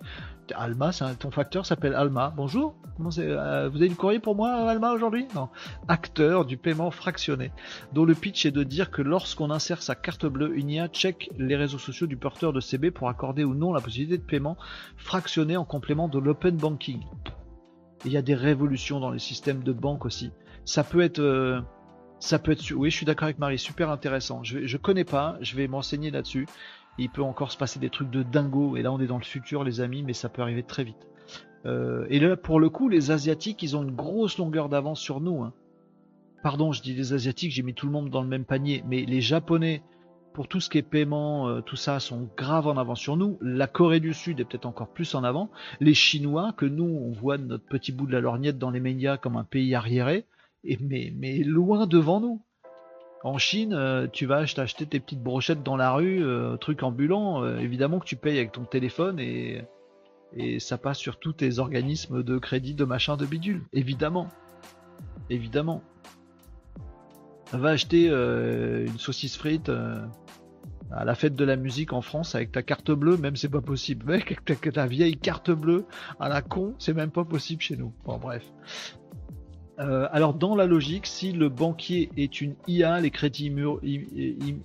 Alma, 0.54 0.90
ton 1.18 1.30
facteur 1.30 1.66
s'appelle 1.66 1.94
Alma. 1.94 2.32
Bonjour. 2.36 2.74
Comment 2.96 3.10
euh, 3.18 3.68
vous 3.68 3.78
avez 3.78 3.88
du 3.88 3.96
courrier 3.96 4.18
pour 4.18 4.34
moi, 4.34 4.50
Alma, 4.52 4.92
aujourd'hui? 4.92 5.26
Non. 5.34 5.48
Acteur 5.88 6.44
du 6.44 6.56
paiement 6.56 6.90
fractionné, 6.90 7.52
dont 7.92 8.04
le 8.04 8.14
pitch 8.14 8.46
est 8.46 8.50
de 8.50 8.62
dire 8.62 8.90
que 8.90 9.02
lorsqu'on 9.02 9.50
insère 9.50 9.82
sa 9.82 9.94
carte 9.94 10.26
bleue, 10.26 10.56
une 10.56 10.70
IA 10.70 10.88
check 10.88 11.30
les 11.38 11.56
réseaux 11.56 11.78
sociaux 11.78 12.06
du 12.06 12.16
porteur 12.16 12.52
de 12.52 12.60
CB 12.60 12.90
pour 12.90 13.08
accorder 13.08 13.44
ou 13.44 13.54
non 13.54 13.72
la 13.72 13.80
possibilité 13.80 14.18
de 14.18 14.22
paiement 14.22 14.56
fractionné 14.96 15.56
en 15.56 15.64
complément 15.64 16.08
de 16.08 16.18
l'open 16.18 16.56
banking. 16.56 17.00
Il 18.04 18.12
y 18.12 18.16
a 18.16 18.22
des 18.22 18.34
révolutions 18.34 19.00
dans 19.00 19.10
les 19.10 19.18
systèmes 19.18 19.62
de 19.62 19.72
banque 19.72 20.06
aussi. 20.06 20.30
Ça 20.64 20.84
peut 20.84 21.00
être, 21.00 21.18
euh, 21.18 21.60
ça 22.18 22.38
peut 22.38 22.52
être, 22.52 22.72
oui, 22.72 22.90
je 22.90 22.96
suis 22.96 23.06
d'accord 23.06 23.24
avec 23.24 23.38
Marie, 23.38 23.58
super 23.58 23.90
intéressant. 23.90 24.42
Je, 24.42 24.66
je 24.66 24.76
connais 24.76 25.04
pas, 25.04 25.36
je 25.40 25.56
vais 25.56 25.68
m'enseigner 25.68 26.10
là-dessus. 26.10 26.46
Il 26.98 27.10
peut 27.10 27.22
encore 27.22 27.52
se 27.52 27.56
passer 27.56 27.78
des 27.78 27.90
trucs 27.90 28.10
de 28.10 28.22
dingo, 28.22 28.76
et 28.76 28.82
là 28.82 28.92
on 28.92 29.00
est 29.00 29.06
dans 29.06 29.18
le 29.18 29.24
futur, 29.24 29.64
les 29.64 29.80
amis, 29.80 30.02
mais 30.02 30.12
ça 30.12 30.28
peut 30.28 30.42
arriver 30.42 30.62
très 30.62 30.84
vite. 30.84 31.08
Euh, 31.66 32.06
et 32.08 32.18
là, 32.18 32.36
pour 32.36 32.58
le 32.58 32.70
coup, 32.70 32.88
les 32.88 33.10
Asiatiques, 33.10 33.62
ils 33.62 33.76
ont 33.76 33.82
une 33.82 33.94
grosse 33.94 34.38
longueur 34.38 34.68
d'avance 34.68 35.00
sur 35.00 35.20
nous. 35.20 35.42
hein. 35.42 35.52
Pardon, 36.42 36.72
je 36.72 36.82
dis 36.82 36.94
les 36.94 37.12
Asiatiques, 37.12 37.52
j'ai 37.52 37.62
mis 37.62 37.74
tout 37.74 37.86
le 37.86 37.92
monde 37.92 38.08
dans 38.08 38.22
le 38.22 38.28
même 38.28 38.44
panier, 38.46 38.82
mais 38.86 39.04
les 39.04 39.20
Japonais, 39.20 39.82
pour 40.40 40.48
tout 40.48 40.60
ce 40.60 40.70
qui 40.70 40.78
est 40.78 40.82
paiement, 40.82 41.48
euh, 41.48 41.60
tout 41.60 41.76
ça, 41.76 42.00
sont 42.00 42.30
grave 42.34 42.66
en 42.66 42.78
avance 42.78 42.98
sur 42.98 43.14
nous. 43.18 43.36
La 43.42 43.66
Corée 43.66 44.00
du 44.00 44.14
Sud 44.14 44.40
est 44.40 44.46
peut-être 44.46 44.64
encore 44.64 44.88
plus 44.88 45.14
en 45.14 45.22
avant. 45.22 45.50
Les 45.80 45.92
Chinois, 45.92 46.54
que 46.56 46.64
nous, 46.64 46.86
on 46.86 47.12
voit 47.12 47.36
notre 47.36 47.66
petit 47.66 47.92
bout 47.92 48.06
de 48.06 48.12
la 48.12 48.22
lorgnette 48.22 48.56
dans 48.56 48.70
les 48.70 48.80
médias 48.80 49.18
comme 49.18 49.36
un 49.36 49.44
pays 49.44 49.74
arriéré, 49.74 50.24
et 50.64 50.78
mais, 50.80 51.12
mais 51.14 51.40
loin 51.40 51.86
devant 51.86 52.20
nous. 52.20 52.40
En 53.22 53.36
Chine, 53.36 53.74
euh, 53.74 54.06
tu 54.10 54.24
vas 54.24 54.38
ach- 54.38 54.54
t'acheter 54.54 54.86
tes 54.86 54.98
petites 54.98 55.22
brochettes 55.22 55.62
dans 55.62 55.76
la 55.76 55.92
rue, 55.92 56.24
euh, 56.24 56.56
truc 56.56 56.82
ambulant, 56.84 57.44
évidemment 57.58 57.98
que 57.98 58.06
tu 58.06 58.16
payes 58.16 58.38
avec 58.38 58.52
ton 58.52 58.64
téléphone 58.64 59.20
et, 59.20 59.62
ça 60.58 60.78
passe 60.78 60.96
sur 60.96 61.18
tous 61.18 61.34
tes 61.34 61.58
organismes 61.58 62.22
de 62.22 62.38
crédit, 62.38 62.72
de 62.72 62.86
machin, 62.86 63.18
de 63.18 63.26
bidule. 63.26 63.60
Évidemment. 63.74 64.28
Évidemment. 65.28 65.82
Va 67.52 67.70
acheter 67.70 68.06
une 68.06 68.96
saucisse 68.96 69.36
frite 69.36 69.70
à 70.92 71.04
la 71.04 71.14
fête 71.14 71.34
de 71.34 71.44
la 71.44 71.56
musique 71.56 71.92
en 71.92 72.02
France 72.02 72.34
avec 72.34 72.52
ta 72.52 72.62
carte 72.62 72.90
bleue, 72.90 73.16
même 73.16 73.36
c'est 73.36 73.48
pas 73.48 73.60
possible. 73.60 74.06
Mec, 74.12 74.32
avec 74.32 74.44
ta, 74.44 74.72
ta 74.72 74.86
vieille 74.86 75.16
carte 75.16 75.50
bleue 75.50 75.84
à 76.18 76.28
la 76.28 76.42
con, 76.42 76.74
c'est 76.78 76.94
même 76.94 77.10
pas 77.10 77.24
possible 77.24 77.62
chez 77.62 77.76
nous. 77.76 77.92
Bon, 78.04 78.18
bref. 78.18 78.44
Euh, 79.80 80.08
alors, 80.12 80.34
dans 80.34 80.54
la 80.54 80.66
logique, 80.66 81.06
si 81.06 81.32
le 81.32 81.48
banquier 81.48 82.10
est 82.16 82.40
une 82.42 82.54
IA, 82.68 83.00
les 83.00 83.10
crédits 83.10 83.50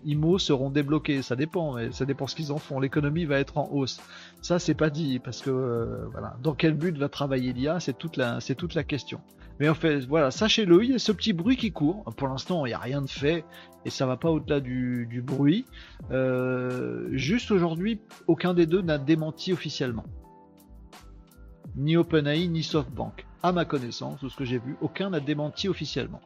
IMO, 0.06 0.40
seront 0.40 0.70
débloqués. 0.70 1.22
Ça 1.22 1.36
dépend, 1.36 1.76
mais 1.76 1.92
ça 1.92 2.06
dépend 2.06 2.28
ce 2.28 2.36
qu'ils 2.36 2.52
en 2.52 2.58
font. 2.58 2.80
L'économie 2.80 3.26
va 3.26 3.40
être 3.40 3.58
en 3.58 3.70
hausse. 3.72 4.02
Ça, 4.42 4.60
c'est 4.60 4.74
pas 4.74 4.90
dit, 4.90 5.20
parce 5.20 5.42
que 5.42 5.50
euh, 5.50 6.06
voilà. 6.12 6.36
Dans 6.44 6.54
quel 6.54 6.74
but 6.74 6.98
va 6.98 7.08
travailler 7.08 7.54
l'IA 7.54 7.80
C'est 7.80 7.98
toute 7.98 8.18
la, 8.18 8.40
question. 8.84 9.22
Mais 9.62 9.70
en 9.70 9.74
fait, 9.74 10.00
voilà, 10.02 10.32
sachez-le, 10.32 10.84
il 10.84 11.00
ce 11.00 11.14
petit 11.14 11.32
bruit 11.32 11.56
qui 11.56 11.72
court. 11.72 12.04
Pour 12.18 12.28
l'instant, 12.28 12.66
il 12.66 12.70
n'y 12.70 12.76
a 12.76 12.80
rien 12.80 13.02
de 13.02 13.10
fait 13.10 13.46
et 13.86 13.90
ça 13.90 14.06
va 14.06 14.18
pas 14.18 14.30
au-delà 14.30 14.60
du, 14.60 15.08
du 15.10 15.22
bruit. 15.22 15.66
Euh, 16.12 17.08
juste 17.14 17.52
aujourd'hui, 17.52 18.02
aucun 18.28 18.54
des 18.54 18.66
deux 18.66 18.82
n'a 18.82 18.98
démenti 18.98 19.54
officiellement. 19.54 20.04
Ni 21.78 21.96
OpenAI, 21.96 22.48
ni 22.50 22.64
SoftBank. 22.64 23.26
À 23.46 23.52
ma 23.52 23.64
connaissance, 23.64 24.20
de 24.22 24.28
ce 24.28 24.36
que 24.36 24.44
j'ai 24.44 24.58
vu, 24.58 24.76
aucun 24.82 25.12
n'a 25.12 25.20
démenti 25.20 25.70
officiellement. 25.70 26.20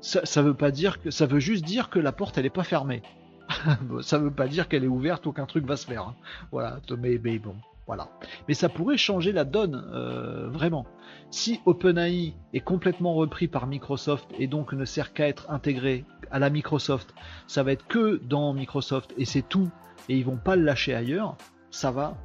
Ça, 0.00 0.40
veut 0.40 0.54
pas 0.54 0.70
dire 0.70 0.98
que, 1.02 1.10
ça 1.10 1.26
veut 1.26 1.40
juste 1.40 1.62
dire 1.62 1.90
que 1.90 1.98
la 1.98 2.10
porte 2.10 2.38
elle 2.38 2.46
est 2.46 2.48
pas 2.48 2.64
fermée. 2.64 3.02
ça 4.00 4.16
veut 4.16 4.30
pas 4.30 4.48
dire 4.48 4.68
qu'elle 4.68 4.84
est 4.84 4.88
ouverte, 4.88 5.26
aucun 5.26 5.44
truc 5.44 5.66
va 5.66 5.76
se 5.76 5.84
faire. 5.84 6.04
hein. 6.04 6.14
Voilà, 6.52 6.80
mais, 6.96 7.20
mais 7.22 7.38
bon, 7.38 7.54
voilà. 7.86 8.08
Mais 8.48 8.54
ça 8.54 8.70
pourrait 8.70 8.96
changer 8.96 9.30
la 9.30 9.44
donne, 9.44 9.86
euh, 9.92 10.48
vraiment. 10.48 10.86
Si 11.30 11.60
OpenAI 11.66 12.32
est 12.54 12.60
complètement 12.60 13.12
repris 13.12 13.46
par 13.46 13.66
Microsoft 13.66 14.26
et 14.38 14.46
donc 14.46 14.72
ne 14.72 14.86
sert 14.86 15.12
qu'à 15.12 15.28
être 15.28 15.50
intégré 15.50 16.06
à 16.30 16.38
la 16.38 16.48
Microsoft, 16.48 17.14
ça 17.46 17.62
va 17.62 17.72
être 17.72 17.86
que 17.86 18.22
dans 18.24 18.54
Microsoft 18.54 19.12
et 19.18 19.26
c'est 19.26 19.46
tout, 19.46 19.68
et 20.08 20.16
ils 20.16 20.24
vont 20.24 20.38
pas 20.38 20.56
le 20.56 20.62
lâcher 20.62 20.94
ailleurs, 20.94 21.36
ça 21.70 21.90
va 21.90 22.16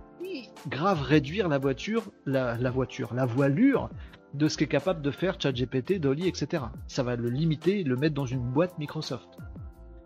grave 0.67 1.01
réduire 1.01 1.47
la 1.47 1.57
voiture, 1.57 2.11
la, 2.25 2.55
voiture, 2.71 3.13
la 3.13 3.25
voilure 3.25 3.89
de 4.33 4.47
ce 4.47 4.57
qu'est 4.57 4.67
capable 4.67 5.01
de 5.01 5.11
faire 5.11 5.39
ChatGPT, 5.39 5.99
Dolly, 5.99 6.27
etc. 6.27 6.63
Ça 6.87 7.03
va 7.03 7.15
le 7.15 7.29
limiter 7.29 7.83
le 7.83 7.95
mettre 7.95 8.15
dans 8.15 8.25
une 8.25 8.39
boîte 8.39 8.77
Microsoft. 8.79 9.37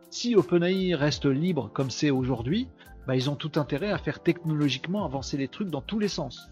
Si 0.09 0.35
OpenAI 0.35 0.95
reste 0.95 1.25
libre 1.25 1.69
comme 1.73 1.89
c'est 1.89 2.11
aujourd'hui, 2.11 2.67
bah, 3.07 3.15
ils 3.15 3.29
ont 3.29 3.35
tout 3.35 3.51
intérêt 3.55 3.91
à 3.91 3.97
faire 3.97 4.21
technologiquement 4.21 5.05
avancer 5.05 5.37
les 5.37 5.47
trucs 5.47 5.69
dans 5.69 5.81
tous 5.81 5.99
les 5.99 6.07
sens 6.07 6.49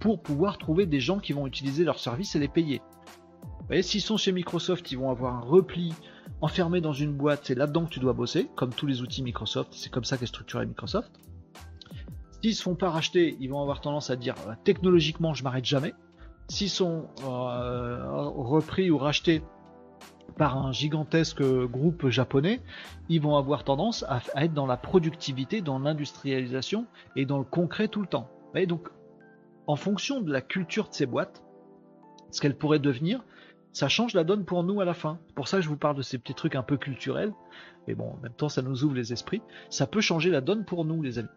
pour 0.00 0.22
pouvoir 0.22 0.58
trouver 0.58 0.86
des 0.86 1.00
gens 1.00 1.18
qui 1.18 1.32
vont 1.32 1.46
utiliser 1.46 1.84
leurs 1.84 1.98
services 1.98 2.36
et 2.36 2.38
les 2.38 2.48
payer. 2.48 2.80
Vous 3.42 3.66
voyez, 3.66 3.82
s'ils 3.82 4.00
sont 4.00 4.16
chez 4.16 4.32
Microsoft, 4.32 4.90
ils 4.92 4.98
vont 4.98 5.10
avoir 5.10 5.34
un 5.34 5.40
repli 5.40 5.94
enfermé 6.40 6.80
dans 6.80 6.92
une 6.92 7.12
boîte, 7.12 7.42
c'est 7.44 7.54
là-dedans 7.54 7.84
que 7.84 7.90
tu 7.90 8.00
dois 8.00 8.12
bosser, 8.12 8.48
comme 8.54 8.72
tous 8.72 8.86
les 8.86 9.02
outils 9.02 9.22
Microsoft, 9.22 9.72
c'est 9.72 9.90
comme 9.90 10.04
ça 10.04 10.16
qu'est 10.16 10.26
structuré 10.26 10.66
Microsoft. 10.66 11.10
S'ils 12.48 12.56
se 12.56 12.62
font 12.62 12.74
pas 12.74 12.88
racheter, 12.88 13.36
ils 13.40 13.50
vont 13.50 13.60
avoir 13.60 13.82
tendance 13.82 14.08
à 14.08 14.16
dire 14.16 14.34
euh, 14.48 14.54
technologiquement 14.64 15.34
je 15.34 15.44
m'arrête 15.44 15.66
jamais. 15.66 15.92
S'ils 16.48 16.70
sont 16.70 17.10
euh, 17.26 18.26
repris 18.26 18.90
ou 18.90 18.96
rachetés 18.96 19.42
par 20.38 20.56
un 20.56 20.72
gigantesque 20.72 21.42
groupe 21.42 22.08
japonais, 22.08 22.62
ils 23.10 23.20
vont 23.20 23.36
avoir 23.36 23.64
tendance 23.64 24.02
à, 24.04 24.22
à 24.34 24.46
être 24.46 24.54
dans 24.54 24.64
la 24.64 24.78
productivité, 24.78 25.60
dans 25.60 25.78
l'industrialisation 25.78 26.86
et 27.16 27.26
dans 27.26 27.36
le 27.36 27.44
concret 27.44 27.86
tout 27.86 28.00
le 28.00 28.06
temps. 28.06 28.30
Voyez, 28.52 28.66
donc, 28.66 28.88
en 29.66 29.76
fonction 29.76 30.22
de 30.22 30.32
la 30.32 30.40
culture 30.40 30.88
de 30.88 30.94
ces 30.94 31.04
boîtes, 31.04 31.44
ce 32.30 32.40
qu'elles 32.40 32.56
pourraient 32.56 32.78
devenir, 32.78 33.22
ça 33.74 33.88
change 33.88 34.14
la 34.14 34.24
donne 34.24 34.46
pour 34.46 34.64
nous 34.64 34.80
à 34.80 34.86
la 34.86 34.94
fin. 34.94 35.18
Pour 35.34 35.48
ça 35.48 35.60
je 35.60 35.68
vous 35.68 35.76
parle 35.76 35.96
de 35.96 36.02
ces 36.02 36.16
petits 36.16 36.32
trucs 36.32 36.54
un 36.54 36.62
peu 36.62 36.78
culturels. 36.78 37.34
Mais 37.86 37.94
bon, 37.94 38.12
en 38.12 38.22
même 38.22 38.32
temps, 38.32 38.48
ça 38.48 38.62
nous 38.62 38.84
ouvre 38.84 38.94
les 38.94 39.12
esprits. 39.12 39.42
Ça 39.68 39.86
peut 39.86 40.00
changer 40.00 40.30
la 40.30 40.40
donne 40.40 40.64
pour 40.64 40.86
nous, 40.86 41.02
les 41.02 41.18
amis. 41.18 41.28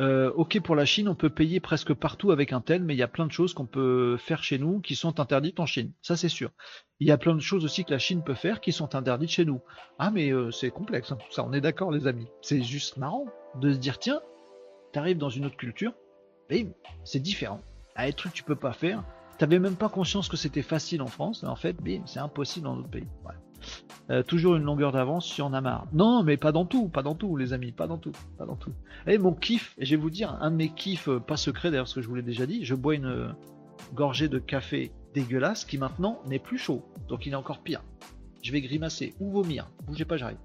Euh, 0.00 0.32
ok 0.34 0.60
pour 0.60 0.74
la 0.74 0.84
Chine, 0.84 1.08
on 1.08 1.14
peut 1.14 1.30
payer 1.30 1.60
presque 1.60 1.94
partout 1.94 2.32
avec 2.32 2.52
un 2.52 2.60
tel, 2.60 2.82
mais 2.82 2.94
il 2.94 2.98
y 2.98 3.02
a 3.02 3.08
plein 3.08 3.26
de 3.26 3.32
choses 3.32 3.54
qu'on 3.54 3.66
peut 3.66 4.16
faire 4.16 4.42
chez 4.42 4.58
nous 4.58 4.80
qui 4.80 4.96
sont 4.96 5.20
interdites 5.20 5.60
en 5.60 5.66
Chine. 5.66 5.92
Ça 6.02 6.16
c'est 6.16 6.28
sûr. 6.28 6.50
Il 6.98 7.06
y 7.06 7.12
a 7.12 7.18
plein 7.18 7.34
de 7.34 7.40
choses 7.40 7.64
aussi 7.64 7.84
que 7.84 7.92
la 7.92 7.98
Chine 7.98 8.24
peut 8.24 8.34
faire 8.34 8.60
qui 8.60 8.72
sont 8.72 8.94
interdites 8.94 9.30
chez 9.30 9.44
nous. 9.44 9.60
Ah 9.98 10.10
mais 10.10 10.32
euh, 10.32 10.50
c'est 10.50 10.70
complexe 10.70 11.12
hein, 11.12 11.16
tout 11.16 11.32
ça, 11.32 11.44
on 11.44 11.52
est 11.52 11.60
d'accord 11.60 11.92
les 11.92 12.06
amis. 12.06 12.26
C'est 12.42 12.62
juste 12.62 12.96
marrant 12.96 13.26
de 13.60 13.72
se 13.72 13.78
dire 13.78 13.98
tiens, 13.98 14.20
t'arrives 14.92 15.18
dans 15.18 15.30
une 15.30 15.46
autre 15.46 15.56
culture, 15.56 15.92
bim, 16.50 16.70
c'est 17.04 17.20
différent. 17.20 17.60
Ah, 17.94 18.06
les 18.06 18.12
trucs 18.12 18.32
que 18.32 18.36
tu 18.38 18.44
peux 18.44 18.56
pas 18.56 18.72
faire. 18.72 19.04
T'avais 19.38 19.58
même 19.58 19.76
pas 19.76 19.88
conscience 19.88 20.28
que 20.28 20.36
c'était 20.36 20.62
facile 20.62 21.02
en 21.02 21.06
France, 21.06 21.42
mais 21.42 21.48
en 21.48 21.56
fait, 21.56 21.76
bim, 21.82 22.02
c'est 22.06 22.20
impossible 22.20 22.64
dans 22.64 22.76
d'autres 22.76 22.90
pays. 22.90 23.08
Euh, 24.10 24.22
toujours 24.22 24.56
une 24.56 24.64
longueur 24.64 24.92
d'avance 24.92 25.26
si 25.26 25.40
on 25.40 25.52
a 25.54 25.60
marre. 25.60 25.86
Non, 25.92 26.22
mais 26.22 26.36
pas 26.36 26.52
dans 26.52 26.66
tout, 26.66 26.88
pas 26.88 27.02
dans 27.02 27.14
tout, 27.14 27.36
les 27.36 27.52
amis, 27.52 27.72
pas 27.72 27.86
dans 27.86 27.96
tout, 27.96 28.12
pas 28.36 28.44
dans 28.44 28.56
tout. 28.56 28.72
Et 29.06 29.18
mon 29.18 29.32
kiff, 29.32 29.74
et 29.78 29.86
je 29.86 29.90
vais 29.92 30.00
vous 30.00 30.10
dire, 30.10 30.36
un 30.40 30.50
de 30.50 30.56
mes 30.56 30.68
kiffs, 30.68 31.08
euh, 31.08 31.20
pas 31.20 31.36
secret 31.36 31.70
d'ailleurs, 31.70 31.88
ce 31.88 31.94
que 31.94 32.02
je 32.02 32.08
vous 32.08 32.14
l'ai 32.14 32.22
déjà 32.22 32.46
dit, 32.46 32.64
je 32.64 32.74
bois 32.74 32.94
une 32.94 33.06
euh, 33.06 33.28
gorgée 33.94 34.28
de 34.28 34.38
café 34.38 34.92
dégueulasse 35.14 35.64
qui 35.64 35.78
maintenant 35.78 36.20
n'est 36.26 36.38
plus 36.38 36.58
chaud, 36.58 36.82
donc 37.08 37.26
il 37.26 37.32
est 37.32 37.36
encore 37.36 37.60
pire. 37.60 37.82
Je 38.42 38.52
vais 38.52 38.60
grimacer 38.60 39.14
ou 39.20 39.30
vomir, 39.30 39.70
bougez 39.86 40.04
pas, 40.04 40.18
j'arrive. 40.18 40.36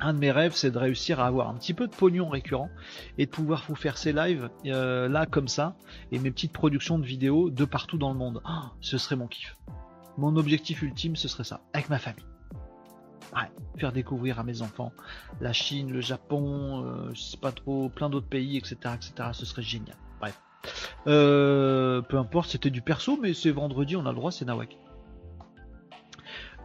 Un 0.00 0.14
de 0.14 0.18
mes 0.18 0.30
rêves, 0.30 0.54
c'est 0.54 0.70
de 0.70 0.78
réussir 0.78 1.20
à 1.20 1.26
avoir 1.26 1.48
un 1.48 1.54
petit 1.54 1.74
peu 1.74 1.88
de 1.88 1.94
pognon 1.94 2.28
récurrent 2.28 2.70
et 3.18 3.26
de 3.26 3.30
pouvoir 3.30 3.64
vous 3.68 3.74
faire 3.74 3.98
ces 3.98 4.12
lives 4.12 4.48
là 4.64 5.26
comme 5.26 5.48
ça 5.48 5.74
et 6.12 6.18
mes 6.18 6.30
petites 6.30 6.52
productions 6.52 6.98
de 6.98 7.04
vidéos 7.04 7.50
de 7.50 7.64
partout 7.64 7.98
dans 7.98 8.12
le 8.12 8.18
monde. 8.18 8.40
Ah, 8.44 8.70
ce 8.80 8.96
serait 8.96 9.16
mon 9.16 9.26
kiff. 9.26 9.56
Mon 10.18 10.36
objectif 10.36 10.82
ultime, 10.82 11.16
ce 11.16 11.28
serait 11.28 11.44
ça, 11.44 11.60
avec 11.72 11.88
ma 11.88 11.98
famille. 11.98 12.24
Ouais, 13.34 13.50
faire 13.76 13.92
découvrir 13.92 14.40
à 14.40 14.42
mes 14.42 14.62
enfants 14.62 14.92
la 15.40 15.52
Chine, 15.52 15.92
le 15.92 16.00
Japon, 16.00 16.84
euh, 16.84 17.10
je 17.12 17.20
sais 17.20 17.36
pas 17.36 17.52
trop, 17.52 17.88
plein 17.88 18.08
d'autres 18.08 18.26
pays, 18.26 18.56
etc., 18.56 18.76
etc. 18.94 19.30
Ce 19.32 19.44
serait 19.44 19.62
génial. 19.62 19.96
Bref. 20.20 20.40
Euh, 21.06 22.00
peu 22.02 22.18
importe, 22.18 22.50
c'était 22.50 22.70
du 22.70 22.82
perso, 22.82 23.18
mais 23.20 23.34
c'est 23.34 23.50
vendredi, 23.50 23.96
on 23.96 24.06
a 24.06 24.10
le 24.10 24.16
droit, 24.16 24.32
c'est 24.32 24.44
Nawak. 24.44 24.76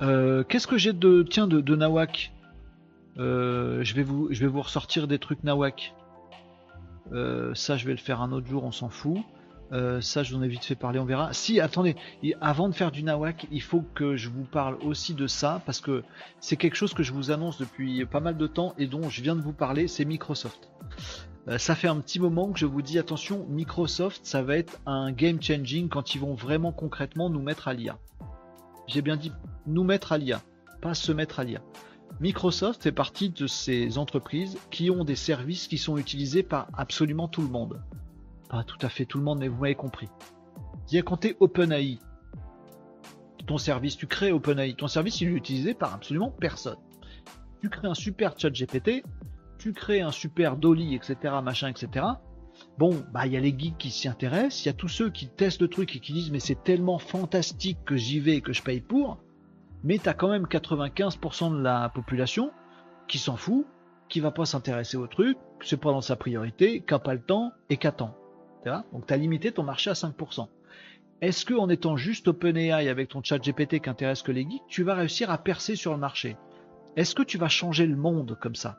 Euh, 0.01 0.43
qu'est-ce 0.43 0.67
que 0.67 0.77
j'ai 0.77 0.93
de 0.93 1.23
tiens 1.29 1.47
de, 1.47 1.75
Nawak? 1.75 2.33
Je 3.17 3.93
vais 3.93 4.03
vous 4.03 4.27
je 4.31 4.39
vais 4.39 4.47
vous 4.47 4.61
ressortir 4.61 5.07
des 5.07 5.19
trucs 5.19 5.43
Nawak. 5.43 5.93
ça, 7.11 7.77
je 7.77 7.85
vais 7.85 7.91
le 7.91 7.97
faire 7.97 8.21
un 8.21 8.31
autre 8.31 8.47
jour, 8.47 8.63
on 8.63 8.71
s'en 8.71 8.89
fout. 8.89 9.17
Euh, 9.73 10.01
ça, 10.01 10.21
je 10.21 10.33
vous 10.33 10.39
en 10.39 10.43
ai 10.43 10.47
vite 10.47 10.63
fait 10.63 10.75
parler, 10.75 10.99
on 10.99 11.05
verra. 11.05 11.33
Si, 11.33 11.59
attendez, 11.59 11.95
avant 12.41 12.69
de 12.69 12.75
faire 12.75 12.91
du 12.91 13.03
nawak, 13.03 13.47
il 13.51 13.61
faut 13.61 13.83
que 13.95 14.15
je 14.15 14.29
vous 14.29 14.43
parle 14.43 14.77
aussi 14.83 15.15
de 15.15 15.25
ça, 15.25 15.61
parce 15.65 15.81
que 15.81 16.03
c'est 16.39 16.57
quelque 16.57 16.75
chose 16.75 16.93
que 16.93 17.01
je 17.01 17.11
vous 17.11 17.31
annonce 17.31 17.57
depuis 17.57 18.05
pas 18.05 18.19
mal 18.19 18.37
de 18.37 18.45
temps 18.45 18.75
et 18.77 18.85
dont 18.85 19.09
je 19.09 19.21
viens 19.21 19.35
de 19.35 19.41
vous 19.41 19.53
parler, 19.53 19.87
c'est 19.87 20.05
Microsoft. 20.05 20.69
Euh, 21.47 21.57
ça 21.57 21.75
fait 21.75 21.87
un 21.87 21.99
petit 21.99 22.19
moment 22.19 22.51
que 22.51 22.59
je 22.59 22.67
vous 22.67 22.83
dis, 22.83 22.99
attention, 22.99 23.47
Microsoft, 23.49 24.21
ça 24.23 24.43
va 24.43 24.57
être 24.57 24.79
un 24.85 25.11
game 25.11 25.41
changing 25.41 25.89
quand 25.89 26.13
ils 26.13 26.21
vont 26.21 26.35
vraiment 26.35 26.71
concrètement 26.71 27.29
nous 27.29 27.41
mettre 27.41 27.67
à 27.67 27.73
l'IA. 27.73 27.97
J'ai 28.87 29.01
bien 29.01 29.17
dit 29.17 29.31
nous 29.65 29.83
mettre 29.83 30.11
à 30.11 30.19
l'IA, 30.19 30.41
pas 30.81 30.93
se 30.93 31.11
mettre 31.11 31.39
à 31.39 31.43
l'IA. 31.45 31.61
Microsoft 32.19 32.83
fait 32.83 32.91
partie 32.91 33.29
de 33.29 33.47
ces 33.47 33.97
entreprises 33.97 34.57
qui 34.71 34.89
ont 34.89 35.03
des 35.03 35.15
services 35.15 35.67
qui 35.67 35.77
sont 35.77 35.97
utilisés 35.97 36.43
par 36.43 36.67
absolument 36.73 37.27
tout 37.27 37.41
le 37.41 37.49
monde 37.49 37.81
pas 38.53 38.63
tout 38.63 38.77
à 38.81 38.89
fait 38.89 39.05
tout 39.05 39.17
le 39.17 39.23
monde, 39.23 39.39
mais 39.39 39.47
vous 39.47 39.59
m'avez 39.59 39.73
compris. 39.73 40.07
Y 40.91 40.99
a 40.99 41.01
compté 41.01 41.35
OpenAI. 41.39 41.97
Ton 43.47 43.57
service, 43.57 43.97
tu 43.97 44.05
crées 44.05 44.31
OpenAI. 44.31 44.75
Ton 44.75 44.87
service, 44.87 45.21
il 45.21 45.29
est 45.29 45.31
utilisé 45.31 45.73
par 45.73 45.93
absolument 45.95 46.29
personne. 46.29 46.77
Tu 47.61 47.69
crées 47.69 47.87
un 47.87 47.95
super 47.95 48.37
chat 48.37 48.51
GPT, 48.51 49.03
tu 49.57 49.73
crées 49.73 50.01
un 50.01 50.11
super 50.11 50.55
Dolly, 50.55 50.93
etc., 50.93 51.15
machin, 51.43 51.69
etc. 51.69 52.05
Bon, 52.77 53.03
bah 53.11 53.25
il 53.25 53.33
y 53.33 53.37
a 53.37 53.39
les 53.39 53.57
geeks 53.57 53.77
qui 53.79 53.89
s'y 53.89 54.07
intéressent, 54.07 54.63
il 54.63 54.67
y 54.67 54.69
a 54.69 54.73
tous 54.73 54.87
ceux 54.87 55.09
qui 55.09 55.29
testent 55.29 55.61
le 55.61 55.67
truc 55.67 55.95
et 55.95 55.99
qui 55.99 56.13
disent 56.13 56.29
mais 56.29 56.39
c'est 56.39 56.63
tellement 56.63 56.99
fantastique 56.99 57.79
que 57.85 57.95
j'y 57.95 58.19
vais 58.19 58.35
et 58.35 58.41
que 58.41 58.53
je 58.53 58.61
paye 58.61 58.81
pour. 58.81 59.17
Mais 59.83 59.97
tu 59.97 60.07
as 60.07 60.13
quand 60.13 60.29
même 60.29 60.45
95% 60.45 61.57
de 61.57 61.61
la 61.61 61.89
population 61.89 62.51
qui 63.07 63.17
s'en 63.17 63.35
fout, 63.35 63.65
qui 64.07 64.19
va 64.19 64.31
pas 64.31 64.45
s'intéresser 64.45 64.97
au 64.97 65.07
truc, 65.07 65.37
c'est 65.61 65.79
pas 65.79 65.91
dans 65.91 66.01
sa 66.01 66.15
priorité, 66.15 66.81
qui 66.81 66.93
n'a 66.93 66.99
pas 66.99 67.13
le 67.13 67.21
temps 67.21 67.51
et 67.69 67.77
qui 67.77 67.87
attend. 67.87 68.15
Donc 68.65 69.07
tu 69.07 69.13
as 69.13 69.17
limité 69.17 69.51
ton 69.51 69.63
marché 69.63 69.89
à 69.89 69.93
5%. 69.93 70.47
Est-ce 71.21 71.45
que 71.45 71.53
en 71.53 71.69
étant 71.69 71.97
juste 71.97 72.27
OpenAI 72.27 72.89
avec 72.89 73.09
ton 73.09 73.21
chat 73.23 73.39
GPT 73.39 73.81
qui 73.81 73.89
intéresse 73.89 74.21
que 74.21 74.31
les 74.31 74.49
geeks, 74.49 74.63
tu 74.67 74.83
vas 74.83 74.95
réussir 74.95 75.31
à 75.31 75.37
percer 75.37 75.75
sur 75.75 75.93
le 75.93 75.99
marché? 75.99 76.37
Est-ce 76.95 77.15
que 77.15 77.23
tu 77.23 77.37
vas 77.37 77.49
changer 77.49 77.85
le 77.85 77.95
monde 77.95 78.37
comme 78.39 78.55
ça? 78.55 78.77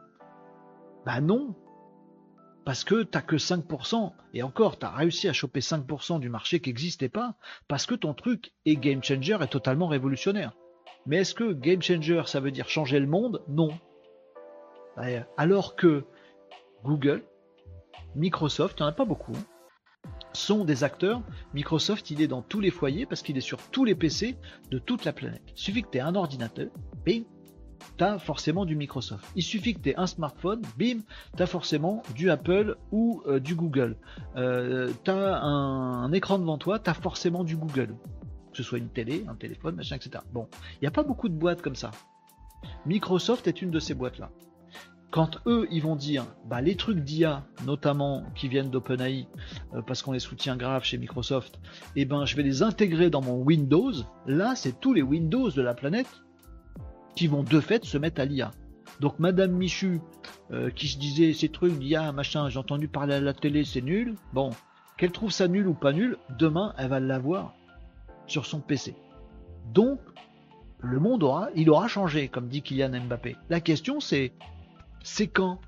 Bah 1.05 1.21
non. 1.21 1.55
Parce 2.65 2.85
que 2.85 3.03
t'as 3.03 3.21
que 3.21 3.37
5%, 3.37 4.13
et 4.33 4.43
encore, 4.43 4.79
tu 4.79 4.87
as 4.87 4.91
réussi 4.91 5.29
à 5.29 5.35
choper 5.35 5.61
5% 5.61 6.19
du 6.19 6.31
marché 6.31 6.61
qui 6.61 6.71
n'existait 6.71 7.11
pas, 7.11 7.35
parce 7.69 7.85
que 7.85 7.95
ton 7.95 8.15
truc 8.15 8.53
est 8.65 8.77
game 8.77 9.03
changer 9.03 9.37
est 9.41 9.49
totalement 9.49 9.87
révolutionnaire. 9.87 10.53
Mais 11.07 11.17
est-ce 11.19 11.35
que 11.35 11.53
game 11.53 11.83
changer, 11.83 12.23
ça 12.27 12.41
veut 12.41 12.51
dire 12.51 12.69
changer 12.69 12.99
le 12.99 13.07
monde? 13.07 13.43
Non. 13.49 13.71
Alors 15.37 15.77
que 15.77 16.05
Google, 16.85 17.23
Microsoft, 18.15 18.79
il 18.79 18.83
n'y 18.83 18.87
en 18.87 18.91
a 18.91 18.93
pas 18.93 19.05
beaucoup, 19.05 19.33
hein, 19.33 20.09
sont 20.33 20.65
des 20.65 20.85
acteurs. 20.85 21.23
Microsoft, 21.53 22.11
il 22.11 22.23
est 22.23 22.29
dans 22.29 22.43
tous 22.43 22.61
les 22.61 22.71
foyers 22.71 23.07
parce 23.07 23.23
qu'il 23.23 23.37
est 23.37 23.43
sur 23.43 23.59
tous 23.71 23.85
les 23.85 23.95
PC 23.95 24.37
de 24.71 24.79
toute 24.79 25.05
la 25.05 25.13
planète. 25.13 25.43
Il 25.57 25.61
suffit 25.61 25.83
que 25.83 25.91
tu 25.91 25.99
aies 25.99 26.03
un 26.03 26.15
ordinateur, 26.15 26.69
bim, 27.05 27.23
tu 27.97 28.05
as 28.05 28.19
forcément 28.19 28.65
du 28.65 28.77
Microsoft. 28.77 29.25
Il 29.37 29.43
suffit 29.43 29.75
que 29.75 29.81
tu 29.81 29.91
aies 29.91 29.97
un 29.97 30.07
smartphone, 30.07 30.63
bim, 30.79 31.01
tu 31.37 31.43
as 31.43 31.47
forcément 31.47 32.03
du 32.15 32.31
Apple 32.31 32.77
ou 32.93 33.23
euh, 33.27 33.41
du 33.41 33.55
Google. 33.55 33.97
Euh, 34.37 34.93
tu 35.05 35.11
as 35.11 35.43
un, 35.43 36.13
écran 36.13 36.39
devant 36.39 36.59
toi, 36.59 36.79
tu 36.79 36.91
as 36.91 36.95
forcément 36.95 37.45
du 37.45 37.57
Google. 37.57 37.95
Que 38.55 38.59
ce 38.59 38.63
soit 38.63 38.79
une 38.79 38.89
télé, 38.89 39.25
un 39.27 39.35
téléphone, 39.35 39.75
machin, 39.75 39.97
etc. 39.97 40.23
Bon, 40.33 40.49
il 40.75 40.83
n'y 40.83 40.87
a 40.87 40.93
pas 40.93 41.03
beaucoup 41.03 41.29
de 41.29 41.35
boîtes 41.35 41.61
comme 41.61 41.75
ça. 41.75 41.91
Microsoft 42.87 43.49
est 43.49 43.63
une 43.63 43.73
de 43.73 43.81
ces 43.81 43.95
boîtes-là. 43.95 44.31
Quand 45.11 45.39
eux 45.47 45.67
ils 45.73 45.83
vont 45.83 45.97
dire 45.97 46.25
bah, 46.47 46.61
les 46.61 46.77
trucs 46.77 47.01
d'IA 47.01 47.45
notamment 47.67 48.25
qui 48.37 48.47
viennent 48.47 48.71
d'OpenAI 48.71 49.27
euh, 49.75 49.83
parce 49.83 50.03
qu'on 50.03 50.13
les 50.13 50.21
soutient 50.21 50.57
grave 50.57 50.85
chez 50.85 50.99
Microsoft 50.99 51.59
eh 51.97 52.05
ben 52.05 52.25
je 52.27 52.37
vais 52.37 52.45
les 52.45 52.63
intégrer 52.63 53.11
dans 53.11 53.23
mon 53.23 53.41
Windows. 53.43 53.93
Là 54.27 54.55
c'est 54.55 54.81
tous 54.81 54.93
les 54.93 55.03
Windows 55.03 55.51
de 55.51 55.63
la 55.63 55.75
planète 55.75 56.23
qui 57.17 57.27
vont 57.27 57.43
de 57.43 57.61
fait 57.61 57.85
se 57.85 57.99
mettre 57.99 58.21
à 58.21 58.25
l'IA 58.25 58.53
donc 59.01 59.19
Madame 59.19 59.53
Michu 59.53 60.01
euh, 60.53 60.71
qui 60.71 60.89
se 60.89 60.99
disait 60.99 61.33
ces 61.33 61.49
trucs 61.49 61.79
d'IA 61.79 62.13
machin 62.13 62.49
j'ai 62.49 62.59
entendu 62.59 62.89
parler 62.89 63.15
à 63.15 63.21
la 63.21 63.35
télé 63.35 63.65
c'est 63.65 63.83
nul. 63.83 64.15
Bon 64.33 64.51
qu'elle 64.97 65.13
trouve 65.13 65.33
ça 65.33 65.49
nul 65.49 65.67
ou 65.67 65.75
pas 65.75 65.93
nul 65.93 66.19
demain 66.39 66.75
elle 66.79 66.89
va 66.89 67.01
l'avoir 67.01 67.55
sur 68.27 68.47
son 68.47 68.61
PC 68.61 68.97
donc 69.73 70.01
le 70.79 71.01
monde 71.01 71.23
aura, 71.23 71.49
il 71.55 71.71
aura 71.71 71.89
changé, 71.89 72.29
comme 72.29 72.49
dit 72.49 72.61
Kylian 72.61 73.01
Mbappé. 73.07 73.37
La 73.49 73.61
question 73.61 74.01
c'est, 74.01 74.33
c'est 75.03 75.29
quand 75.29 75.61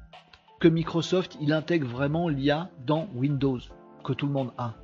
que 0.60 0.68
Microsoft 0.68 1.36
il 1.40 1.52
intègre 1.52 1.86
vraiment 1.86 2.28
l'IA 2.28 2.70
dans 2.86 3.08
Windows 3.14 3.58
que 4.04 4.12
tout 4.12 4.26
le 4.26 4.32
monde 4.32 4.52
a? 4.58 4.74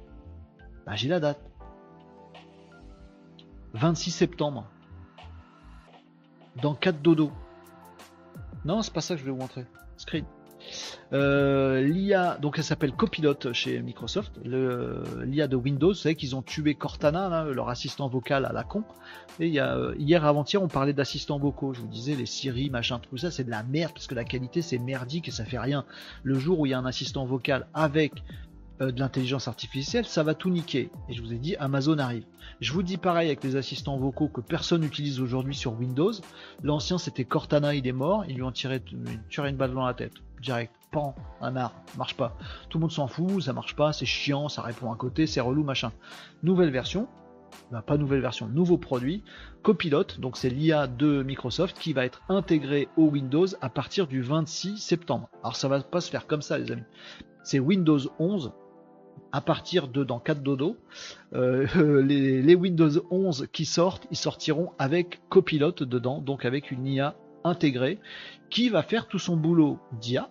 Bah, 0.86 0.96
J'ai 0.96 1.08
la 1.08 1.20
date. 1.20 1.40
26 3.74 4.10
septembre. 4.10 4.66
Dans 6.60 6.74
4 6.74 7.00
dodo. 7.00 7.30
Non, 8.64 8.82
c'est 8.82 8.92
pas 8.92 9.00
ça 9.00 9.14
que 9.14 9.20
je 9.20 9.24
vais 9.24 9.30
vous 9.30 9.38
montrer. 9.38 9.64
Screen. 9.96 10.24
Euh, 11.12 11.82
L'IA, 11.82 12.38
donc 12.40 12.54
elle 12.56 12.64
s'appelle 12.64 12.92
Copilot 12.92 13.52
chez 13.52 13.80
Microsoft, 13.82 14.32
l'IA 14.44 15.46
de 15.46 15.56
Windows, 15.56 15.88
vous 15.88 15.94
savez 15.94 16.14
qu'ils 16.14 16.34
ont 16.34 16.42
tué 16.42 16.74
Cortana, 16.74 17.44
leur 17.44 17.68
assistant 17.68 18.08
vocal 18.08 18.46
à 18.46 18.52
la 18.52 18.64
con. 18.64 18.84
Et 19.38 19.60
euh, 19.60 19.94
hier 19.98 20.24
avant-hier, 20.24 20.62
on 20.62 20.68
parlait 20.68 20.92
d'assistants 20.94 21.38
vocaux, 21.38 21.74
je 21.74 21.80
vous 21.80 21.88
disais 21.88 22.14
les 22.14 22.26
Siri, 22.26 22.70
machin, 22.70 22.98
tout 22.98 23.18
ça, 23.18 23.30
c'est 23.30 23.44
de 23.44 23.50
la 23.50 23.62
merde 23.62 23.92
parce 23.92 24.06
que 24.06 24.14
la 24.14 24.24
qualité 24.24 24.62
c'est 24.62 24.78
merdique 24.78 25.28
et 25.28 25.32
ça 25.32 25.44
fait 25.44 25.58
rien. 25.58 25.84
Le 26.22 26.38
jour 26.38 26.60
où 26.60 26.66
il 26.66 26.70
y 26.70 26.74
a 26.74 26.78
un 26.78 26.86
assistant 26.86 27.26
vocal 27.26 27.66
avec 27.74 28.12
euh, 28.14 28.51
de 28.80 28.98
l'intelligence 28.98 29.48
artificielle, 29.48 30.04
ça 30.06 30.22
va 30.22 30.34
tout 30.34 30.50
niquer. 30.50 30.90
Et 31.08 31.14
je 31.14 31.22
vous 31.22 31.32
ai 31.32 31.38
dit, 31.38 31.56
Amazon 31.56 31.98
arrive. 31.98 32.24
Je 32.60 32.72
vous 32.72 32.82
dis 32.82 32.96
pareil 32.96 33.28
avec 33.28 33.44
les 33.44 33.56
assistants 33.56 33.96
vocaux 33.96 34.28
que 34.28 34.40
personne 34.40 34.82
n'utilise 34.82 35.20
aujourd'hui 35.20 35.54
sur 35.54 35.72
Windows. 35.72 36.12
L'ancien 36.62 36.98
c'était 36.98 37.24
Cortana, 37.24 37.74
il 37.74 37.86
est 37.86 37.92
mort, 37.92 38.24
ils 38.28 38.36
lui 38.36 38.42
ont 38.42 38.52
tiré, 38.52 38.82
tiré 39.30 39.50
une 39.50 39.56
balle 39.56 39.72
dans 39.72 39.86
la 39.86 39.94
tête 39.94 40.14
direct, 40.42 40.74
pan, 40.90 41.14
un 41.40 41.56
art, 41.56 41.72
marche 41.96 42.16
pas. 42.16 42.36
Tout 42.68 42.78
le 42.78 42.82
monde 42.82 42.92
s'en 42.92 43.06
fout, 43.06 43.42
ça 43.42 43.52
marche 43.52 43.74
pas, 43.76 43.92
c'est 43.92 44.06
chiant, 44.06 44.48
ça 44.48 44.60
répond 44.60 44.92
à 44.92 44.96
côté, 44.96 45.26
c'est 45.26 45.40
relou, 45.40 45.64
machin. 45.64 45.92
Nouvelle 46.42 46.70
version, 46.70 47.08
bah, 47.70 47.80
pas 47.80 47.96
nouvelle 47.96 48.20
version, 48.20 48.48
nouveau 48.48 48.76
produit, 48.76 49.22
Copilot, 49.62 50.18
donc 50.18 50.36
c'est 50.36 50.50
l'IA 50.50 50.88
de 50.88 51.22
Microsoft 51.22 51.78
qui 51.78 51.92
va 51.92 52.04
être 52.04 52.22
intégré 52.28 52.88
au 52.96 53.04
Windows 53.04 53.46
à 53.60 53.70
partir 53.70 54.06
du 54.06 54.20
26 54.20 54.76
septembre. 54.76 55.30
Alors 55.42 55.56
ça 55.56 55.68
va 55.68 55.80
pas 55.80 56.00
se 56.00 56.10
faire 56.10 56.26
comme 56.26 56.42
ça 56.42 56.58
les 56.58 56.70
amis. 56.72 56.82
C'est 57.44 57.60
Windows 57.60 58.00
11 58.18 58.52
à 59.32 59.40
partir 59.40 59.88
de 59.88 60.04
dans 60.04 60.18
4 60.18 60.42
dodo. 60.42 60.76
Euh, 61.34 62.02
les, 62.02 62.54
Windows 62.54 62.90
11 63.10 63.48
qui 63.52 63.64
sortent, 63.64 64.06
ils 64.10 64.16
sortiront 64.16 64.72
avec 64.78 65.20
Copilot 65.28 65.72
dedans, 65.72 66.20
donc 66.20 66.44
avec 66.44 66.70
une 66.70 66.86
IA 66.86 67.16
intégrée 67.44 67.98
qui 68.50 68.68
va 68.68 68.82
faire 68.82 69.08
tout 69.08 69.18
son 69.18 69.36
boulot 69.36 69.78
d'IA, 70.00 70.28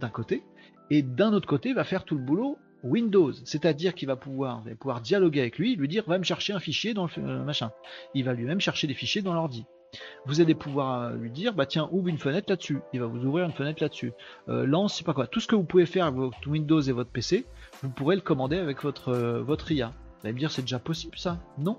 d'un 0.00 0.08
côté, 0.08 0.42
et 0.90 1.02
d'un 1.02 1.32
autre 1.32 1.46
côté 1.46 1.72
va 1.72 1.84
faire 1.84 2.04
tout 2.04 2.14
le 2.14 2.22
boulot 2.22 2.58
Windows, 2.84 3.32
c'est-à-dire 3.44 3.94
qu'il 3.94 4.06
va 4.08 4.16
pouvoir, 4.16 4.62
allez 4.66 4.74
pouvoir 4.74 5.00
dialoguer 5.00 5.40
avec 5.40 5.58
lui, 5.58 5.74
lui 5.74 5.88
dire 5.88 6.04
va 6.06 6.18
me 6.18 6.24
chercher 6.24 6.52
un 6.52 6.60
fichier 6.60 6.92
dans 6.92 7.06
le 7.06 7.12
euh, 7.18 7.42
machin. 7.42 7.70
Il 8.14 8.24
va 8.24 8.34
lui-même 8.34 8.60
chercher 8.60 8.86
des 8.86 8.94
fichiers 8.94 9.22
dans 9.22 9.32
l'ordi. 9.32 9.64
Vous 10.26 10.40
allez 10.40 10.54
pouvoir 10.54 11.02
euh, 11.02 11.16
lui 11.16 11.30
dire 11.30 11.54
bah 11.54 11.66
tiens 11.66 11.88
ouvre 11.92 12.08
une 12.08 12.18
fenêtre 12.18 12.46
là-dessus. 12.50 12.80
Il 12.92 13.00
va 13.00 13.06
vous 13.06 13.24
ouvrir 13.24 13.44
une 13.46 13.52
fenêtre 13.52 13.82
là-dessus. 13.82 14.12
Euh, 14.48 14.66
lance, 14.66 14.96
c'est 14.96 15.04
pas 15.04 15.14
quoi. 15.14 15.26
Tout 15.26 15.40
ce 15.40 15.46
que 15.46 15.56
vous 15.56 15.64
pouvez 15.64 15.86
faire 15.86 16.06
avec 16.06 16.18
votre 16.18 16.48
Windows 16.48 16.80
et 16.80 16.92
votre 16.92 17.10
PC, 17.10 17.46
vous 17.82 17.90
pourrez 17.90 18.16
le 18.16 18.22
commander 18.22 18.58
avec 18.58 18.82
votre 18.82 19.08
euh, 19.08 19.42
votre 19.42 19.70
IA. 19.72 19.88
Vous 19.88 20.26
allez 20.26 20.34
me 20.34 20.38
dire 20.38 20.50
c'est 20.50 20.62
déjà 20.62 20.78
possible 20.78 21.18
ça? 21.18 21.38
Non? 21.58 21.78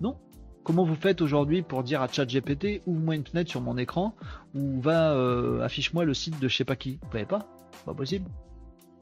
Non? 0.00 0.16
Comment 0.64 0.84
vous 0.84 0.94
faites 0.94 1.20
aujourd'hui 1.20 1.62
pour 1.62 1.82
dire 1.82 2.00
à 2.00 2.08
ChatGPT 2.08 2.82
ouvre-moi 2.86 3.16
une 3.16 3.26
fenêtre 3.26 3.50
sur 3.50 3.60
mon 3.60 3.76
écran 3.76 4.14
ou 4.54 4.80
va 4.80 5.12
euh, 5.12 5.60
affiche-moi 5.60 6.04
le 6.04 6.14
site 6.14 6.40
de 6.40 6.48
je 6.48 6.56
sais 6.56 6.64
pas 6.64 6.76
qui? 6.76 6.98
Vous 7.02 7.08
pouvez 7.08 7.26
pas? 7.26 7.46
Pas 7.84 7.94
possible. 7.94 8.30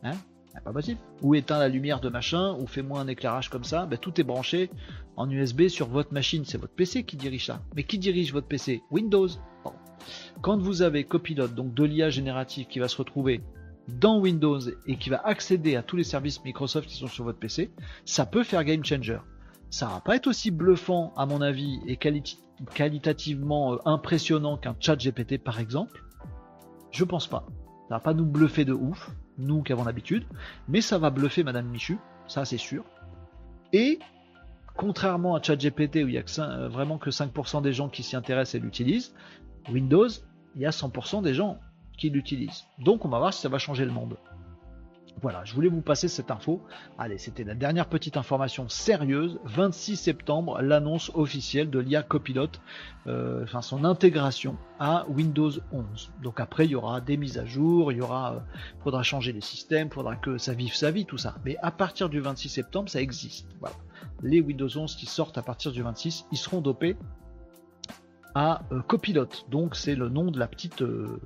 Hein? 0.03 0.15
Pas 0.61 0.73
possible. 0.73 1.01
Ou 1.23 1.35
éteins 1.35 1.59
la 1.59 1.69
lumière 1.69 2.01
de 2.01 2.09
machin, 2.09 2.55
ou 2.61 2.67
fais-moi 2.67 3.01
un 3.01 3.09
éclairage 3.09 3.49
comme 3.49 3.65
ça. 3.65 3.87
Ben, 3.87 3.99
tout 3.99 4.21
est 4.21 4.25
branché 4.25 4.71
en 5.17 5.31
USB 5.31 5.69
sur 5.69 5.89
votre 5.89 6.13
machine. 6.13 6.45
C'est 6.45 6.59
votre 6.59 6.75
PC 6.75 7.05
qui 7.05 7.17
dirige 7.17 7.47
ça. 7.47 7.61
Mais 7.75 7.85
qui 7.85 7.99
dirige 7.99 8.33
votre 8.33 8.47
PC 8.49 8.83
Windows. 8.91 9.29
Quand 10.41 10.59
vous 10.59 10.83
avez 10.83 11.05
Copilot, 11.05 11.49
donc 11.49 11.75
de 11.75 11.85
l'IA 11.85 12.11
générative 12.11 12.67
qui 12.67 12.81
va 12.81 12.89
se 12.89 12.97
retrouver 12.97 13.41
dans 13.89 14.19
Windows 14.19 14.61
et 14.87 14.97
qui 14.97 15.11
va 15.11 15.21
accéder 15.27 15.77
à 15.77 15.83
tous 15.83 15.97
les 15.97 16.05
services 16.05 16.43
Microsoft 16.45 16.89
qui 16.89 16.97
sont 16.97 17.07
sur 17.07 17.25
votre 17.25 17.39
PC, 17.39 17.71
ça 18.05 18.27
peut 18.27 18.43
faire 18.45 18.65
game 18.65 18.85
changer. 18.85 19.19
Ça 19.71 19.87
va 19.87 20.01
pas 20.01 20.17
être 20.17 20.27
aussi 20.27 20.51
bluffant 20.51 21.13
à 21.17 21.25
mon 21.27 21.41
avis 21.41 21.79
et 21.87 21.97
quali- 21.97 22.39
qualitativement 22.75 23.75
euh, 23.75 23.77
impressionnant 23.85 24.57
qu'un 24.57 24.77
chat 24.79 24.97
GPT 24.97 25.39
par 25.43 25.61
exemple. 25.61 26.05
Je 26.91 27.05
pense 27.05 27.27
pas. 27.27 27.47
Ça 27.89 27.95
va 27.97 28.01
pas 28.01 28.15
nous 28.15 28.27
bluffer 28.27 28.65
de 28.65 28.73
ouf, 28.73 29.11
nous 29.39 29.63
qui 29.63 29.73
avons 29.73 29.85
l'habitude, 29.85 30.25
mais 30.69 30.81
ça 30.81 30.99
va 30.99 31.11
bluffer 31.11 31.43
Madame 31.43 31.67
Michu, 31.67 31.99
ça 32.27 32.45
c'est 32.45 32.59
sûr. 32.59 32.85
Et 33.73 33.99
contrairement 34.77 35.35
à 35.35 35.43
ChatGPT 35.43 35.97
où 35.97 36.09
il 36.09 36.15
y 36.15 36.19
a 36.19 36.25
euh, 36.39 36.69
vraiment 36.69 36.99
que 36.99 37.11
5% 37.11 37.63
des 37.63 37.73
gens 37.73 37.89
qui 37.89 38.03
s'y 38.03 38.17
intéressent 38.17 38.57
et 38.57 38.61
l'utilisent, 38.61 39.15
Windows, 39.71 40.09
il 40.57 40.63
y 40.63 40.67
a 40.67 40.71
100% 40.71 41.23
des 41.23 41.35
gens 41.35 41.59
qui 41.97 42.11
l'utilisent. 42.11 42.65
Donc 42.79 43.05
on 43.05 43.09
va 43.09 43.19
voir 43.19 43.35
si 43.35 43.41
ça 43.41 43.49
va 43.49 43.59
changer 43.59 43.85
le 43.85 43.93
monde. 43.93 44.17
Voilà, 45.21 45.45
je 45.45 45.55
voulais 45.55 45.69
vous 45.69 45.83
passer 45.83 46.09
cette 46.09 46.31
info. 46.31 46.61
Allez, 46.99 47.19
c'était 47.19 47.45
la 47.45 47.55
dernière 47.55 47.89
petite 47.89 48.17
information 48.17 48.69
sérieuse. 48.69 49.39
26 49.45 49.97
septembre, 49.97 50.61
l'annonce 50.63 51.13
officielle 51.15 51.71
de 51.71 51.79
l'IA 51.79 52.03
Copilot, 52.03 52.49
euh, 53.07 53.45
enfin 53.45 53.63
son 53.63 53.85
intégration 53.85 54.57
à 54.81 55.07
Windows 55.09 55.53
11. 55.71 56.13
Donc 56.23 56.41
après, 56.41 56.65
il 56.65 56.73
y 56.73 56.75
aura 56.75 57.01
des 57.01 57.17
mises 57.17 57.39
à 57.39 57.45
jour, 57.45 57.93
il 57.93 57.99
y 57.99 58.01
aura, 58.01 58.35
euh, 58.35 58.39
faudra 58.83 59.03
changer 59.03 59.33
les 59.33 59.41
systèmes, 59.41 59.91
faudra 59.91 60.17
que 60.17 60.39
ça 60.39 60.55
vive 60.55 60.75
sa 60.75 60.91
vie, 60.91 61.05
tout 61.05 61.19
ça. 61.19 61.37
Mais 61.45 61.57
à 61.63 61.71
partir 61.71 62.09
du 62.09 62.19
26 62.19 62.49
septembre, 62.49 62.89
ça 62.89 63.01
existe. 63.01 63.47
Voilà. 63.61 63.77
Les 64.23 64.41
Windows 64.41 64.77
11 64.77 64.97
qui 64.97 65.07
sortent 65.07 65.39
à 65.39 65.43
partir 65.43 65.71
du 65.73 65.83
26, 65.83 66.27
ils 66.33 66.39
seront 66.39 66.61
dopés 66.61 66.97
à 68.35 68.63
euh, 68.73 68.81
Copilot. 68.83 69.29
Donc 69.51 69.77
c'est 69.77 69.95
le 69.95 70.09
nom 70.09 70.31
de 70.31 70.39
la 70.39 70.47
petite, 70.47 70.83
euh, 70.83 71.21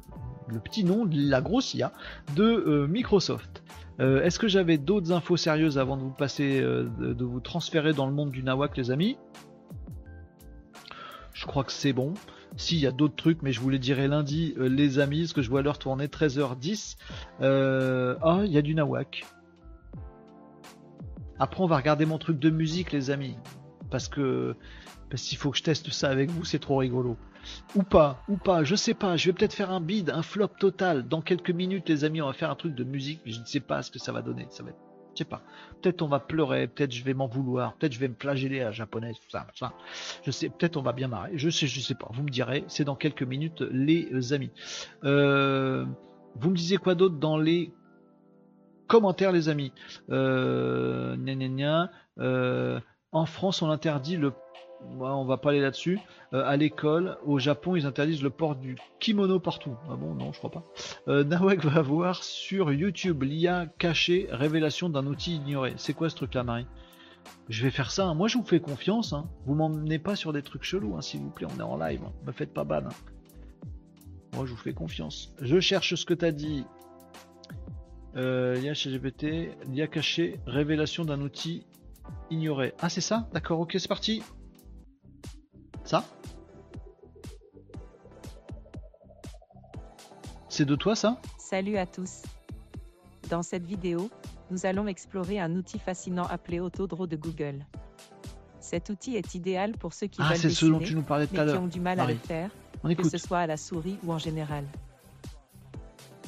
le 0.49 0.61
petit 0.61 0.85
nom 0.85 1.05
de 1.05 1.17
la 1.17 1.41
grosse 1.41 1.75
IA 1.75 1.93
de 2.35 2.45
euh, 2.45 2.87
Microsoft. 2.87 3.63
Est-ce 3.99 4.39
que 4.39 4.47
j'avais 4.47 4.77
d'autres 4.77 5.11
infos 5.11 5.39
sérieuses 5.39 5.79
avant 5.79 5.97
de 5.97 6.03
vous 6.03 6.11
passer, 6.11 6.61
de, 6.61 7.25
vous 7.25 7.41
transférer 7.41 7.95
dans 7.95 8.07
le 8.07 8.13
monde 8.13 8.31
du 8.31 8.43
Nawak, 8.43 8.77
les 8.77 8.91
amis? 8.91 9.17
Je 11.33 11.47
crois 11.47 11.65
que 11.65 11.73
c'est 11.73 11.95
bon. 11.95 12.13
Si, 12.59 12.77
il 12.77 12.81
y 12.81 12.87
a 12.87 12.91
d'autres 12.91 13.17
trucs, 13.17 13.41
mais 13.41 13.53
je 13.53 13.61
vous 13.61 13.71
les 13.71 13.79
dirai 13.79 14.07
lundi, 14.07 14.55
les 14.59 14.99
amis, 14.99 15.21
parce 15.21 15.33
que 15.33 15.41
je 15.41 15.49
vois 15.49 15.63
l'heure 15.63 15.79
tourner 15.79 16.09
13h10. 16.09 16.97
Euh, 17.41 18.17
Ah, 18.21 18.43
il 18.45 18.53
y 18.53 18.59
a 18.59 18.63
du 18.63 18.75
Nawak. 18.75 19.25
Après, 21.39 21.63
on 21.63 21.67
va 21.67 21.77
regarder 21.77 22.05
mon 22.05 22.19
truc 22.19 22.39
de 22.39 22.51
musique, 22.51 22.93
les 22.93 23.11
amis. 23.11 23.37
Parce 23.91 24.09
que 24.09 24.57
parce 25.11 25.23
qu'il 25.23 25.39
faut 25.39 25.51
que 25.51 25.59
je 25.59 25.63
teste 25.63 25.91
ça 25.91 26.09
avec 26.09 26.31
vous, 26.31 26.45
c'est 26.45 26.59
trop 26.59 26.79
rigolo. 26.79 27.17
Ou 27.75 27.83
pas, 27.83 28.23
ou 28.29 28.37
pas, 28.37 28.65
je 28.65 28.75
sais 28.75 28.95
pas, 28.95 29.17
je 29.17 29.27
vais 29.27 29.33
peut-être 29.33 29.55
faire 29.55 29.71
un 29.71 29.81
bid, 29.81 30.11
un 30.11 30.23
flop 30.23 30.49
total. 30.59 31.07
Dans 31.07 31.21
quelques 31.21 31.51
minutes, 31.51 31.89
les 31.89 32.05
amis, 32.05 32.21
on 32.21 32.27
va 32.27 32.33
faire 32.33 32.51
un 32.51 32.57
truc 32.57 32.75
de 32.75 32.85
musique, 32.85 33.21
mais 33.25 33.33
je 33.33 33.41
ne 33.41 33.45
sais 33.45 33.61
pas 33.61 33.83
ce 33.83 33.91
que 33.91 33.99
ça 33.99 34.13
va 34.13 34.23
donner. 34.23 34.47
Ça 34.51 34.65
va 34.65 34.71
être, 34.71 34.79
sais 35.15 35.25
pas. 35.25 35.43
Peut-être 35.81 36.03
on 36.03 36.09
va 36.09 36.19
pleurer, 36.19 36.67
peut-être 36.67 36.93
je 36.93 37.05
vais 37.05 37.15
m'en 37.15 37.29
vouloir, 37.29 37.75
peut-être 37.75 37.93
je 37.93 38.01
vais 38.01 38.09
me 38.09 38.17
flageller 38.19 38.61
à 38.61 38.67
la 38.67 38.73
japonaise, 38.73 39.17
ça. 39.31 39.47
Je 40.25 40.31
sais, 40.31 40.49
peut-être 40.49 40.77
on 40.77 40.83
va 40.83 40.93
bien 40.93 41.09
marrer. 41.09 41.33
Je 41.35 41.51
sais, 41.51 41.67
je 41.67 41.81
sais 41.81 41.95
pas. 41.95 42.09
Vous 42.13 42.23
me 42.23 42.31
direz, 42.31 42.65
c'est 42.69 42.85
dans 42.85 42.97
quelques 42.97 43.23
minutes, 43.23 43.63
les 43.71 44.33
amis. 44.33 44.51
Euh, 45.05 45.87
vous 46.35 46.51
me 46.51 46.57
disiez 46.57 46.79
quoi 46.79 46.95
d'autre 46.95 47.17
dans 47.17 47.39
les 47.39 47.73
commentaires, 48.87 49.33
les 49.33 49.49
amis? 49.49 49.73
Euh, 50.11 51.17
euh, 52.19 52.81
En 53.13 53.27
France, 53.27 53.63
on 53.63 53.71
interdit 53.71 54.17
le 54.17 54.33
On 54.99 55.25
va 55.25 55.37
pas 55.37 55.51
aller 55.51 55.61
là-dessus. 55.61 55.99
Euh, 56.33 56.43
à 56.45 56.57
l'école, 56.57 57.19
au 57.25 57.39
Japon, 57.39 57.77
ils 57.77 57.87
interdisent 57.87 58.23
le 58.23 58.31
port 58.31 58.57
du 58.57 58.77
kimono 59.01 59.39
partout. 59.41 59.77
Ah 59.91 59.97
bon, 59.97 60.15
non, 60.15 60.33
je 60.33 60.39
crois 60.39 60.51
pas. 60.51 60.65
Euh, 61.09 61.25
Nawak 61.25 61.65
va 61.65 61.83
voir 61.83 62.23
sur 62.25 62.73
YouTube 62.73 63.23
l'IA 63.23 63.67
cachée, 63.79 64.27
révélation 64.31 64.89
d'un 64.89 65.07
outil 65.07 65.37
ignoré. 65.37 65.75
C'est 65.77 65.93
quoi 65.93 66.09
ce 66.11 66.17
truc-là, 66.17 66.45
Marie? 66.45 66.67
Je 67.49 67.63
vais 67.65 67.71
faire 67.71 67.91
ça. 67.91 68.07
hein. 68.07 68.15
Moi, 68.15 68.29
je 68.29 68.39
vous 68.39 68.45
fais 68.45 68.61
confiance. 68.61 69.13
Hein. 69.13 69.29
Vous 69.47 69.55
m'emmenez 69.55 69.99
pas 69.99 70.17
sur 70.17 70.33
des 70.33 70.43
trucs 70.43 70.63
chelous, 70.63 70.97
hein, 70.97 71.03
s'il 71.03 71.21
vous 71.21 71.31
plaît. 71.31 71.47
On 71.55 71.59
est 71.61 71.63
en 71.63 71.77
live. 71.77 72.03
Me 72.27 72.33
faites 72.33 72.53
pas 72.55 72.65
ban. 72.65 72.83
Moi, 74.35 74.47
je 74.47 74.51
vous 74.53 74.57
fais 74.57 74.73
confiance. 74.75 75.33
Je 75.41 75.61
cherche 75.61 75.95
ce 75.95 76.05
que 76.05 76.15
t'as 76.15 76.31
dit. 76.33 76.65
Euh, 78.17 78.55
l'IA 78.55 78.73
GPT, 78.73 79.51
l'IA 79.69 79.87
cachée, 79.89 80.41
révélation 80.47 81.05
d'un 81.05 81.21
outil 81.21 81.67
ignoré. 82.31 82.73
Ah, 82.81 82.89
c'est 82.89 83.01
ça? 83.03 83.29
D'accord, 83.33 83.61
ok, 83.61 83.77
c'est 83.79 83.89
parti. 83.89 84.23
Ça 85.87 86.05
C'est 90.49 90.65
de 90.65 90.75
toi 90.75 90.97
ça 90.97 91.21
Salut 91.39 91.77
à 91.77 91.87
tous. 91.87 92.23
Dans 93.31 93.43
cette 93.43 93.65
vidéo, 93.65 94.11
nous 94.51 94.67
allons 94.67 94.87
explorer 94.89 95.39
un 95.39 95.55
outil 95.55 95.79
fascinant 95.79 96.25
appelé 96.25 96.61
Autodraw 96.61 97.07
de 97.07 97.17
Google. 97.17 97.65
Cet 98.61 98.91
outil 98.91 99.17
est 99.17 99.35
idéal 99.37 99.73
pour 99.79 99.93
ceux 99.95 100.09
qui 100.09 100.19
Ah, 100.21 100.31
veulent 100.31 100.39
c'est 100.39 100.51
ce 100.51 100.67
dont 100.67 100.79
dessiner, 100.79 100.87
tu 100.89 100.95
nous 100.97 101.03
parlais 101.03 101.27
tout 101.29 101.35
mais 101.35 101.41
à 101.41 101.47
qui 101.53 101.57
ont 101.59 101.69
du 101.69 101.81
mal 101.81 102.01
à 102.01 102.07
le 102.07 102.15
faire, 102.17 102.51
On 102.83 102.89
que 102.89 102.93
écoute. 102.95 103.11
ce 103.11 103.19
soit 103.19 103.39
à 103.39 103.47
la 103.47 103.57
souris 103.57 103.97
ou 104.05 104.13
en 104.13 104.19
général. 104.19 104.65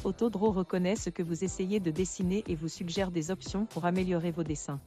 Autodraw 0.04 0.52
reconnaît 0.52 0.94
ce 0.94 1.10
que 1.10 1.24
vous 1.24 1.42
essayez 1.42 1.80
de 1.80 1.90
dessiner 1.90 2.44
et 2.46 2.54
vous 2.54 2.68
suggère 2.68 3.10
des 3.10 3.32
options 3.32 3.66
pour 3.66 3.86
améliorer 3.86 4.30
vos 4.30 4.44
dessins. 4.44 4.78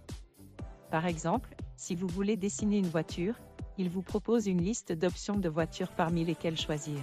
Par 0.89 1.06
exemple, 1.06 1.53
si 1.76 1.95
vous 1.95 2.07
voulez 2.07 2.38
dessiner 2.38 2.77
une 2.77 2.88
voiture, 2.88 3.35
il 3.77 3.89
vous 3.89 4.02
propose 4.02 4.48
une 4.48 4.61
liste 4.61 4.91
d'options 4.91 5.38
de 5.38 5.49
voitures 5.49 5.89
parmi 5.89 6.26
lesquelles 6.26 6.57
choisir. 6.57 6.99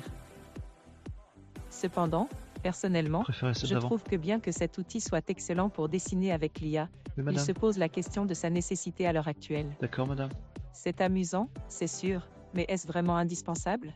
Cependant, 1.70 2.28
personnellement, 2.62 3.24
je 3.28 3.78
trouve 3.78 4.02
que 4.02 4.16
bien 4.16 4.40
que 4.40 4.52
cet 4.52 4.78
outil 4.78 5.00
soit 5.00 5.28
excellent 5.30 5.68
pour 5.68 5.88
dessiner 5.88 6.32
avec 6.32 6.60
l'IA, 6.60 6.88
Oui, 7.16 7.24
il 7.32 7.40
se 7.40 7.52
pose 7.52 7.78
la 7.78 7.88
question 7.88 8.24
de 8.24 8.34
sa 8.34 8.50
nécessité 8.50 9.06
à 9.06 9.12
l'heure 9.12 9.28
actuelle. 9.28 9.68
D'accord, 9.80 10.06
madame. 10.06 10.30
C'est 10.72 11.00
amusant, 11.00 11.48
c'est 11.68 11.86
sûr, 11.88 12.26
mais 12.54 12.64
est-ce 12.68 12.86
vraiment 12.86 13.16
indispensable? 13.16 13.92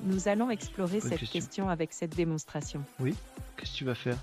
Nous 0.00 0.28
allons 0.28 0.50
explorer 0.50 1.00
Bonne 1.00 1.10
cette 1.10 1.20
question. 1.20 1.40
question 1.40 1.68
avec 1.68 1.92
cette 1.92 2.14
démonstration. 2.14 2.82
Qu'est-ce 3.56 3.72
que 3.72 3.76
tu 3.76 3.84
vas 3.84 3.94
faire? 3.94 4.18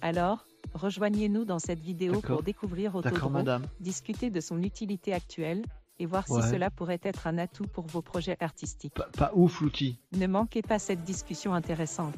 Alors, 0.00 0.44
rejoignez-nous 0.74 1.44
dans 1.44 1.58
cette 1.58 1.80
vidéo 1.80 2.20
pour 2.20 2.42
découvrir 2.42 2.92
madame. 3.30 3.66
discuter 3.80 4.30
de 4.30 4.40
son 4.40 4.62
utilité 4.62 5.12
actuelle 5.12 5.62
et 5.98 6.06
voir 6.06 6.24
Ouais. 6.30 6.42
si 6.42 6.48
cela 6.48 6.70
pourrait 6.70 7.00
être 7.02 7.26
un 7.26 7.38
atout 7.38 7.66
pour 7.66 7.86
vos 7.86 8.02
projets 8.02 8.36
artistiques. 8.40 8.94
Pas, 8.94 9.08
pas 9.16 9.30
ouf 9.34 9.60
l'outil. 9.60 9.98
Ne 10.16 10.26
manquez 10.26 10.62
pas 10.62 10.78
cette 10.78 11.04
discussion 11.04 11.54
intéressante. 11.54 12.14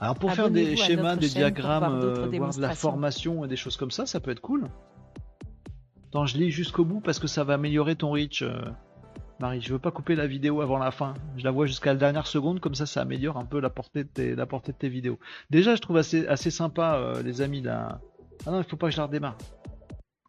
Alors 0.00 0.14
pour 0.16 0.32
faire 0.32 0.50
des 0.50 0.76
schémas, 0.76 1.16
des 1.16 1.28
diagrammes, 1.28 1.98
voir 2.00 2.04
euh, 2.04 2.26
voir 2.38 2.54
de 2.54 2.60
la 2.60 2.74
formation 2.74 3.44
et 3.44 3.48
des 3.48 3.56
choses 3.56 3.76
comme 3.76 3.90
ça, 3.90 4.06
ça 4.06 4.20
peut 4.20 4.30
être 4.30 4.40
cool. 4.40 4.68
Attends, 6.08 6.24
je 6.26 6.38
lis 6.38 6.50
jusqu'au 6.50 6.84
bout 6.84 7.00
parce 7.00 7.18
que 7.18 7.26
ça 7.26 7.44
va 7.44 7.54
améliorer 7.54 7.96
ton 7.96 8.10
reach. 8.12 8.42
euh, 8.42 8.60
Marie, 9.40 9.60
je 9.60 9.72
veux 9.72 9.78
pas 9.78 9.90
couper 9.90 10.14
la 10.16 10.26
vidéo 10.26 10.60
avant 10.62 10.78
la 10.78 10.90
fin. 10.90 11.14
Je 11.36 11.44
la 11.44 11.50
vois 11.50 11.66
jusqu'à 11.66 11.92
la 11.92 11.98
dernière 11.98 12.26
seconde, 12.26 12.60
comme 12.60 12.74
ça, 12.74 12.86
ça 12.86 13.02
améliore 13.02 13.36
un 13.36 13.44
peu 13.44 13.60
la 13.60 13.70
portée 13.70 14.04
de 14.04 14.08
tes, 14.08 14.34
la 14.34 14.46
portée 14.46 14.72
de 14.72 14.76
tes 14.78 14.88
vidéos. 14.88 15.18
Déjà, 15.50 15.74
je 15.76 15.80
trouve 15.80 15.96
assez, 15.96 16.26
assez 16.26 16.50
sympa, 16.50 16.94
euh, 16.96 17.22
les 17.22 17.40
amis, 17.40 17.60
là. 17.60 18.00
Ah 18.46 18.50
non, 18.50 18.58
il 18.58 18.64
faut 18.64 18.76
pas 18.76 18.86
que 18.88 18.92
je 18.92 18.96
la 18.98 19.06
redémarre. 19.06 19.36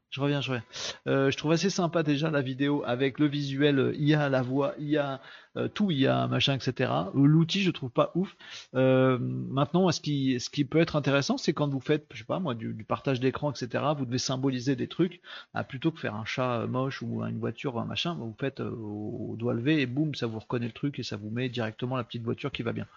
Je 0.10 0.22
reviens, 0.22 0.42
je 0.42 0.52
reviens. 0.52 0.64
Euh, 1.08 1.30
je 1.30 1.38
trouve 1.38 1.52
assez 1.52 1.70
sympa 1.70 2.02
déjà 2.02 2.32
la 2.32 2.42
vidéo 2.42 2.84
avec 2.86 3.20
le 3.20 3.28
visuel 3.28 3.78
euh, 3.78 3.96
IA, 3.96 4.28
la 4.30 4.42
voix 4.42 4.74
IA, 4.80 5.22
euh, 5.56 5.68
tout 5.68 5.92
IA, 5.92 6.28
machin, 6.28 6.56
etc. 6.56 6.92
L'outil, 7.14 7.62
je 7.62 7.70
trouve 7.70 7.92
pas 7.92 8.12
ouf. 8.16 8.36
Euh, 8.74 9.20
maintenant, 9.20 9.92
ce 9.92 10.00
qui, 10.02 10.66
peut 10.66 10.80
être 10.80 10.96
intéressant, 10.96 11.38
c'est 11.38 11.54
quand 11.54 11.68
vous 11.68 11.80
faites, 11.80 12.08
je 12.12 12.20
sais 12.20 12.24
pas 12.24 12.40
moi, 12.40 12.56
du, 12.56 12.74
partage 12.84 13.20
d'écran, 13.20 13.52
etc. 13.52 13.84
Vous 13.96 14.06
devez 14.06 14.18
symboliser 14.18 14.76
des 14.76 14.88
trucs, 14.88 15.22
ah, 15.54 15.64
plutôt 15.64 15.92
que 15.92 16.00
faire 16.00 16.16
un 16.16 16.26
chat 16.26 16.66
moche 16.66 17.04
ou 17.04 17.24
une 17.24 17.40
voiture, 17.40 17.78
un 17.80 17.86
machin, 17.86 18.16
vous 18.16 18.36
faites 18.40 18.62
au, 18.62 19.36
doigt 19.38 19.54
levé 19.54 19.82
et 19.82 19.86
boum, 19.86 20.16
ça 20.16 20.26
vous 20.26 20.40
reconnaît 20.40 20.68
le 20.68 20.72
truc 20.74 20.98
et 20.98 21.04
ça 21.04 21.18
vous 21.18 21.30
met 21.30 21.50
directement 21.50 21.98
la 21.98 22.04
petite 22.04 22.24
voiture 22.24 22.52
qui 22.52 22.64
va 22.64 22.74
bien. 22.74 22.88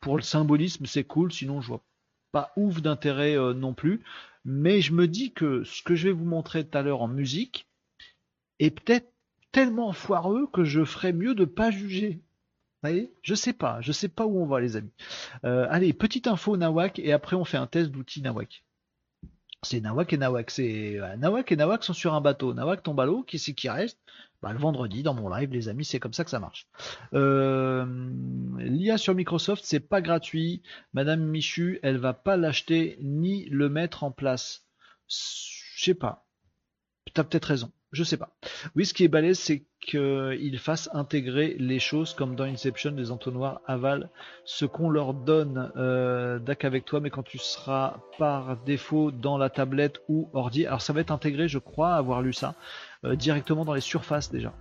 Pour 0.00 0.16
le 0.16 0.22
symbolisme, 0.22 0.86
c'est 0.86 1.04
cool. 1.04 1.32
Sinon, 1.32 1.60
je 1.60 1.68
vois 1.68 1.82
pas 2.32 2.52
ouf 2.56 2.80
d'intérêt 2.80 3.36
non 3.54 3.74
plus. 3.74 4.02
Mais 4.44 4.80
je 4.80 4.92
me 4.92 5.06
dis 5.06 5.32
que 5.32 5.64
ce 5.64 5.82
que 5.82 5.94
je 5.94 6.08
vais 6.08 6.14
vous 6.14 6.24
montrer 6.24 6.66
tout 6.66 6.76
à 6.76 6.82
l'heure 6.82 7.02
en 7.02 7.08
musique 7.08 7.68
est 8.58 8.70
peut-être 8.70 9.12
tellement 9.52 9.92
foireux 9.92 10.46
que 10.52 10.64
je 10.64 10.84
ferais 10.84 11.12
mieux 11.12 11.34
de 11.34 11.44
pas 11.44 11.70
juger. 11.70 12.20
Vous 12.82 12.88
voyez? 12.88 13.12
Je 13.22 13.34
sais 13.34 13.52
pas, 13.52 13.80
je 13.82 13.92
sais 13.92 14.08
pas 14.08 14.24
où 14.24 14.40
on 14.40 14.46
va 14.46 14.60
les 14.60 14.76
amis. 14.76 14.92
Euh, 15.44 15.66
allez, 15.68 15.92
petite 15.92 16.26
info 16.26 16.56
Nawak 16.56 16.98
et 16.98 17.12
après 17.12 17.36
on 17.36 17.44
fait 17.44 17.58
un 17.58 17.66
test 17.66 17.90
d'outils 17.90 18.22
Nawak. 18.22 18.64
C'est 19.62 19.80
Nawak 19.80 20.12
et 20.14 20.16
Nawak. 20.16 20.50
C'est 20.50 20.98
euh, 20.98 21.16
Nawak 21.16 21.52
et 21.52 21.56
Nawak 21.56 21.84
sont 21.84 21.92
sur 21.92 22.14
un 22.14 22.22
bateau. 22.22 22.54
Nawak 22.54 22.82
tombe 22.82 23.00
à 23.00 23.04
l'eau, 23.04 23.22
qui 23.22 23.38
c'est 23.38 23.52
qui 23.52 23.68
reste? 23.68 23.98
Bah, 24.42 24.52
le 24.52 24.58
vendredi 24.58 25.02
dans 25.02 25.14
mon 25.14 25.28
live, 25.28 25.50
les 25.50 25.68
amis, 25.68 25.84
c'est 25.84 26.00
comme 26.00 26.12
ça 26.12 26.24
que 26.24 26.30
ça 26.30 26.40
marche. 26.40 26.66
Euh, 27.14 27.84
L'IA 28.58 28.96
sur 28.96 29.14
Microsoft, 29.14 29.64
c'est 29.66 29.80
pas 29.80 30.00
gratuit. 30.00 30.62
Madame 30.92 31.22
Michu, 31.22 31.78
elle 31.82 31.98
va 31.98 32.14
pas 32.14 32.36
l'acheter 32.36 32.98
ni 33.02 33.46
le 33.46 33.68
mettre 33.68 34.04
en 34.04 34.10
place. 34.10 34.66
Je 35.08 35.84
sais 35.84 35.94
pas. 35.94 36.26
T'as 37.12 37.24
peut-être 37.24 37.46
raison. 37.46 37.72
Je 37.92 38.04
sais 38.04 38.16
pas. 38.16 38.30
Oui, 38.76 38.86
ce 38.86 38.94
qui 38.94 39.02
est 39.02 39.08
balèze, 39.08 39.40
c'est 39.40 39.64
qu'il 39.80 40.58
fasse 40.60 40.88
intégrer 40.92 41.56
les 41.58 41.80
choses 41.80 42.14
comme 42.14 42.36
dans 42.36 42.44
Inception, 42.44 42.92
des 42.92 43.10
entonnoirs 43.10 43.62
aval 43.66 44.10
ce 44.44 44.64
qu'on 44.64 44.90
leur 44.90 45.12
donne 45.12 45.72
euh, 45.76 46.38
avec 46.62 46.84
toi, 46.84 47.00
mais 47.00 47.10
quand 47.10 47.24
tu 47.24 47.38
seras 47.38 47.96
par 48.16 48.58
défaut 48.58 49.10
dans 49.10 49.38
la 49.38 49.50
tablette 49.50 50.00
ou 50.08 50.28
ordi. 50.34 50.66
Alors 50.66 50.82
ça 50.82 50.92
va 50.92 51.00
être 51.00 51.10
intégré, 51.10 51.48
je 51.48 51.58
crois 51.58 51.94
avoir 51.94 52.22
lu 52.22 52.32
ça, 52.32 52.54
directement 53.04 53.64
dans 53.64 53.74
les 53.74 53.80
surfaces 53.80 54.30
déjà. 54.30 54.52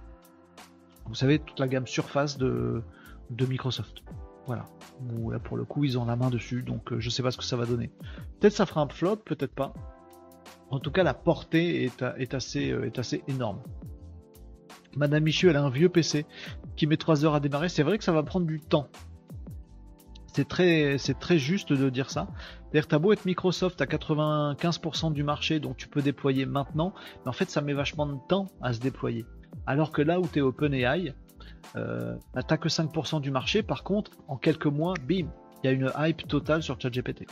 Vous 1.09 1.15
savez, 1.15 1.39
toute 1.39 1.59
la 1.59 1.67
gamme 1.67 1.87
surface 1.87 2.37
de, 2.37 2.83
Microsoft. 3.31 4.03
Voilà. 4.45 4.65
Pour 5.43 5.57
le 5.57 5.65
coup, 5.65 5.83
ils 5.83 5.97
ont 5.97 6.05
la 6.05 6.15
main 6.15 6.29
dessus, 6.29 6.61
donc 6.61 6.93
euh, 6.93 6.99
je 6.99 7.09
sais 7.09 7.23
pas 7.23 7.31
ce 7.31 7.37
que 7.37 7.43
ça 7.43 7.57
va 7.57 7.65
donner. 7.65 7.91
Peut-être 8.39 8.53
ça 8.53 8.65
fera 8.65 8.81
un 8.81 8.87
flop, 8.87 9.17
peut-être 9.17 9.53
pas. 9.53 9.73
En 10.69 10.79
tout 10.79 10.91
cas, 10.91 11.03
la 11.03 11.15
portée 11.15 11.83
est, 11.83 12.33
assez, 12.33 12.71
euh, 12.71 12.85
est 12.85 12.99
assez 12.99 13.23
énorme. 13.27 13.59
Madame 14.95 15.23
Michu, 15.23 15.49
elle 15.49 15.55
a 15.55 15.63
un 15.63 15.69
vieux 15.69 15.89
PC 15.89 16.25
qui 16.75 16.85
met 16.85 16.97
3 16.97 17.25
heures 17.25 17.35
à 17.35 17.39
démarrer. 17.39 17.69
C'est 17.69 17.83
vrai 17.83 17.97
que 17.97 18.03
ça 18.03 18.11
va 18.11 18.21
prendre 18.21 18.45
du 18.45 18.59
temps. 18.59 18.87
C'est 20.39 20.47
très, 20.47 20.97
c'est 20.97 21.19
très 21.19 21.37
juste 21.37 21.73
de 21.73 21.89
dire 21.89 22.09
ça. 22.09 22.29
C'est-à-dire, 22.61 22.87
t'as 22.87 22.97
beau 22.97 23.11
être 23.11 23.25
Microsoft 23.25 23.81
à 23.81 23.85
95% 23.85 25.11
du 25.11 25.21
marché, 25.21 25.59
donc 25.59 25.75
tu 25.75 25.89
peux 25.89 26.01
déployer 26.01 26.45
maintenant, 26.45 26.93
mais 27.17 27.27
en 27.27 27.33
fait, 27.33 27.49
ça 27.49 27.59
met 27.59 27.73
vachement 27.73 28.05
de 28.05 28.15
temps 28.29 28.47
à 28.61 28.71
se 28.71 28.79
déployer. 28.79 29.25
Alors 29.67 29.91
que 29.91 30.01
là 30.01 30.21
où 30.21 30.27
t'es 30.27 30.39
OpenAI, 30.39 31.13
euh, 31.75 32.15
t'as 32.47 32.55
que 32.55 32.69
5% 32.69 33.19
du 33.19 33.31
marché. 33.31 33.63
Par 33.63 33.83
contre, 33.83 34.11
en 34.29 34.37
quelques 34.37 34.67
mois, 34.67 34.93
bim, 35.05 35.27
il 35.61 35.65
y 35.65 35.67
a 35.67 35.71
une 35.71 35.91
hype 35.99 36.25
totale 36.25 36.63
sur 36.63 36.79
ChatGPT. 36.79 37.27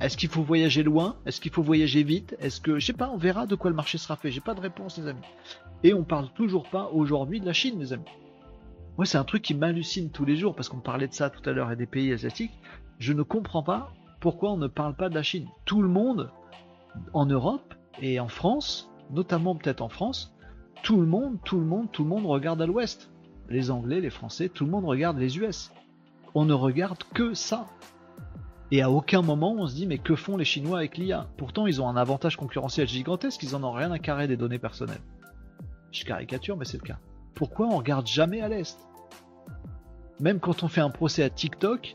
Est-ce 0.00 0.16
qu'il 0.16 0.30
faut 0.30 0.42
voyager 0.42 0.82
loin? 0.82 1.16
Est-ce 1.26 1.42
qu'il 1.42 1.52
faut 1.52 1.62
voyager 1.62 2.04
vite? 2.04 2.36
Est-ce 2.40 2.58
que, 2.58 2.78
je 2.78 2.86
sais 2.86 2.94
pas, 2.94 3.10
on 3.10 3.18
verra 3.18 3.44
de 3.44 3.54
quoi 3.54 3.68
le 3.68 3.76
marché 3.76 3.98
sera 3.98 4.16
fait. 4.16 4.30
J'ai 4.30 4.40
pas 4.40 4.54
de 4.54 4.62
réponse, 4.62 4.96
les 4.96 5.08
amis. 5.08 5.20
Et 5.82 5.92
on 5.92 6.04
parle 6.04 6.32
toujours 6.32 6.70
pas 6.70 6.88
aujourd'hui 6.90 7.38
de 7.38 7.44
la 7.44 7.52
Chine, 7.52 7.78
les 7.78 7.92
amis. 7.92 8.06
Moi, 8.98 9.06
c'est 9.06 9.16
un 9.16 9.24
truc 9.24 9.42
qui 9.42 9.54
m'hallucine 9.54 10.10
tous 10.10 10.24
les 10.24 10.36
jours 10.36 10.56
parce 10.56 10.68
qu'on 10.68 10.80
parlait 10.80 11.06
de 11.06 11.14
ça 11.14 11.30
tout 11.30 11.48
à 11.48 11.52
l'heure 11.52 11.70
et 11.70 11.76
des 11.76 11.86
pays 11.86 12.12
asiatiques. 12.12 12.58
Je 12.98 13.12
ne 13.12 13.22
comprends 13.22 13.62
pas 13.62 13.92
pourquoi 14.18 14.50
on 14.50 14.56
ne 14.56 14.66
parle 14.66 14.96
pas 14.96 15.08
de 15.08 15.14
la 15.14 15.22
Chine. 15.22 15.46
Tout 15.64 15.82
le 15.82 15.88
monde, 15.88 16.32
en 17.12 17.24
Europe 17.24 17.74
et 18.02 18.18
en 18.18 18.26
France, 18.26 18.90
notamment 19.10 19.54
peut-être 19.54 19.82
en 19.82 19.88
France, 19.88 20.34
tout 20.82 21.00
le 21.00 21.06
monde, 21.06 21.38
tout 21.44 21.60
le 21.60 21.64
monde, 21.64 21.86
tout 21.92 22.02
le 22.02 22.08
monde 22.08 22.26
regarde 22.26 22.60
à 22.60 22.66
l'ouest. 22.66 23.12
Les 23.48 23.70
Anglais, 23.70 24.00
les 24.00 24.10
Français, 24.10 24.48
tout 24.48 24.64
le 24.64 24.72
monde 24.72 24.84
regarde 24.84 25.16
les 25.16 25.38
US. 25.38 25.70
On 26.34 26.44
ne 26.44 26.52
regarde 26.52 27.04
que 27.14 27.34
ça. 27.34 27.68
Et 28.72 28.82
à 28.82 28.90
aucun 28.90 29.22
moment 29.22 29.54
on 29.56 29.68
se 29.68 29.76
dit 29.76 29.86
mais 29.86 29.98
que 29.98 30.16
font 30.16 30.36
les 30.36 30.44
Chinois 30.44 30.78
avec 30.78 30.98
l'IA 30.98 31.28
Pourtant 31.38 31.66
ils 31.66 31.80
ont 31.80 31.88
un 31.88 31.96
avantage 31.96 32.36
concurrentiel 32.36 32.86
gigantesque, 32.86 33.42
ils 33.44 33.54
en 33.54 33.62
ont 33.62 33.72
rien 33.72 33.92
à 33.92 33.98
carrer 34.00 34.26
des 34.26 34.36
données 34.36 34.58
personnelles. 34.58 35.00
Je 35.92 36.04
caricature 36.04 36.56
mais 36.56 36.64
c'est 36.64 36.76
le 36.76 36.86
cas. 36.86 36.98
Pourquoi 37.38 37.68
on 37.68 37.76
regarde 37.76 38.08
jamais 38.08 38.40
à 38.40 38.48
l'Est? 38.48 38.80
Même 40.18 40.40
quand 40.40 40.64
on 40.64 40.68
fait 40.68 40.80
un 40.80 40.90
procès 40.90 41.22
à 41.22 41.30
TikTok, 41.30 41.92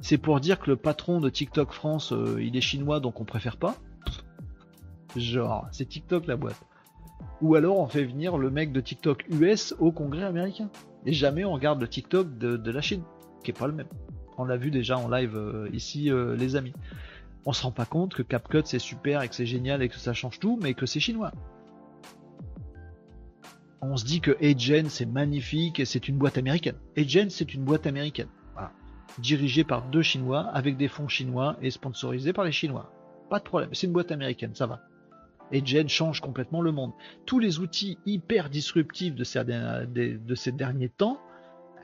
c'est 0.00 0.16
pour 0.16 0.40
dire 0.40 0.58
que 0.58 0.70
le 0.70 0.76
patron 0.76 1.20
de 1.20 1.28
TikTok 1.28 1.72
France, 1.72 2.10
euh, 2.14 2.42
il 2.42 2.56
est 2.56 2.62
chinois 2.62 2.98
donc 2.98 3.20
on 3.20 3.26
préfère 3.26 3.58
pas 3.58 3.76
Genre, 5.14 5.68
c'est 5.72 5.84
TikTok 5.84 6.26
la 6.26 6.36
boîte. 6.36 6.58
Ou 7.42 7.54
alors 7.54 7.78
on 7.78 7.86
fait 7.86 8.04
venir 8.04 8.38
le 8.38 8.48
mec 8.48 8.72
de 8.72 8.80
TikTok 8.80 9.26
US 9.28 9.74
au 9.78 9.92
Congrès 9.92 10.24
américain. 10.24 10.70
Et 11.04 11.12
jamais 11.12 11.44
on 11.44 11.52
regarde 11.52 11.82
le 11.82 11.88
TikTok 11.88 12.38
de, 12.38 12.70
la 12.70 12.80
Chine, 12.80 13.02
qui 13.44 13.50
est 13.50 13.58
pas 13.58 13.66
le 13.66 13.74
même. 13.74 13.88
On 14.38 14.46
l'a 14.46 14.56
vu 14.56 14.70
déjà 14.70 14.96
en 14.96 15.10
live 15.10 15.36
euh, 15.36 15.68
ici, 15.74 16.10
euh, 16.10 16.34
les 16.34 16.56
amis. 16.56 16.72
On 17.44 17.52
se 17.52 17.62
rend 17.62 17.72
pas 17.72 17.84
compte 17.84 18.14
que 18.14 18.22
CapCut 18.22 18.62
c'est 18.64 18.78
super 18.78 19.20
et 19.20 19.28
que 19.28 19.34
c'est 19.34 19.44
génial 19.44 19.82
et 19.82 19.90
que 19.90 19.98
ça 19.98 20.14
change 20.14 20.40
tout, 20.40 20.58
mais 20.62 20.72
que 20.72 20.86
c'est 20.86 21.00
chinois. 21.00 21.32
On 23.80 23.96
se 23.96 24.04
dit 24.04 24.20
que 24.20 24.36
Agen 24.44 24.88
c'est 24.88 25.06
magnifique 25.06 25.80
et 25.80 25.84
c'est 25.84 26.08
une 26.08 26.16
boîte 26.16 26.38
américaine. 26.38 26.76
Agen 26.96 27.30
c'est 27.30 27.54
une 27.54 27.64
boîte 27.64 27.86
américaine. 27.86 28.28
Voilà. 28.54 28.72
Dirigée 29.18 29.64
par 29.64 29.82
deux 29.88 30.02
Chinois 30.02 30.40
avec 30.52 30.76
des 30.76 30.88
fonds 30.88 31.08
chinois 31.08 31.56
et 31.62 31.70
sponsorisée 31.70 32.32
par 32.32 32.44
les 32.44 32.52
Chinois. 32.52 32.92
Pas 33.30 33.38
de 33.38 33.44
problème, 33.44 33.70
c'est 33.72 33.86
une 33.86 33.92
boîte 33.92 34.10
américaine, 34.10 34.54
ça 34.54 34.66
va. 34.66 34.80
Agen 35.52 35.88
change 35.88 36.20
complètement 36.20 36.60
le 36.60 36.72
monde. 36.72 36.92
Tous 37.24 37.38
les 37.38 37.58
outils 37.58 37.98
hyper 38.04 38.50
disruptifs 38.50 39.14
de 39.14 39.24
ces, 39.24 39.44
de 39.44 40.34
ces 40.34 40.52
derniers 40.52 40.90
temps, 40.90 41.18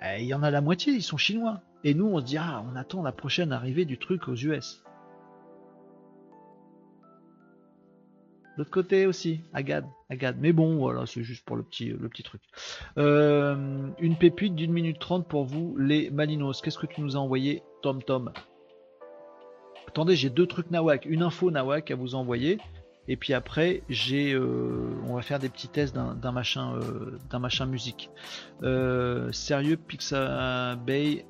eh, 0.02 0.22
il 0.22 0.26
y 0.26 0.34
en 0.34 0.42
a 0.42 0.50
la 0.50 0.60
moitié, 0.60 0.92
ils 0.92 1.02
sont 1.02 1.16
chinois. 1.16 1.60
Et 1.82 1.94
nous, 1.94 2.06
on 2.06 2.18
se 2.18 2.24
dit, 2.24 2.38
ah, 2.38 2.64
on 2.70 2.76
attend 2.76 3.02
la 3.02 3.12
prochaine 3.12 3.52
arrivée 3.52 3.84
du 3.84 3.98
truc 3.98 4.28
aux 4.28 4.34
US. 4.34 4.82
L'autre 8.56 8.70
côté 8.70 9.06
aussi, 9.06 9.40
Agad, 9.52 9.84
Agad. 10.10 10.36
Mais 10.40 10.52
bon, 10.52 10.76
voilà, 10.76 11.06
c'est 11.06 11.24
juste 11.24 11.44
pour 11.44 11.56
le 11.56 11.62
petit, 11.62 11.86
le 11.86 12.08
petit 12.08 12.22
truc. 12.22 12.40
Euh, 12.98 13.88
une 13.98 14.16
pépite 14.16 14.54
d'une 14.54 14.72
minute 14.72 14.98
trente 14.98 15.26
pour 15.26 15.44
vous, 15.44 15.76
les 15.76 16.10
Malinos. 16.10 16.60
Qu'est-ce 16.62 16.78
que 16.78 16.86
tu 16.86 17.00
nous 17.00 17.16
as 17.16 17.20
envoyé, 17.20 17.62
Tom 17.82 18.02
Tom? 18.02 18.32
Attendez, 19.88 20.14
j'ai 20.14 20.30
deux 20.30 20.46
trucs 20.46 20.70
Nawak. 20.70 21.04
Une 21.06 21.22
info 21.22 21.50
Nawak 21.50 21.90
à 21.90 21.96
vous 21.96 22.14
envoyer. 22.14 22.58
Et 23.06 23.16
puis 23.16 23.34
après, 23.34 23.82
j'ai, 23.88 24.32
euh, 24.32 24.88
on 25.06 25.14
va 25.14 25.22
faire 25.22 25.38
des 25.38 25.48
petits 25.48 25.68
tests 25.68 25.94
d'un 25.94 26.32
machin, 26.32 26.74
euh, 26.76 27.18
d'un 27.30 27.38
machin 27.38 27.66
musique. 27.66 28.08
sérieux, 29.32 29.76
Pixabay 29.76 31.26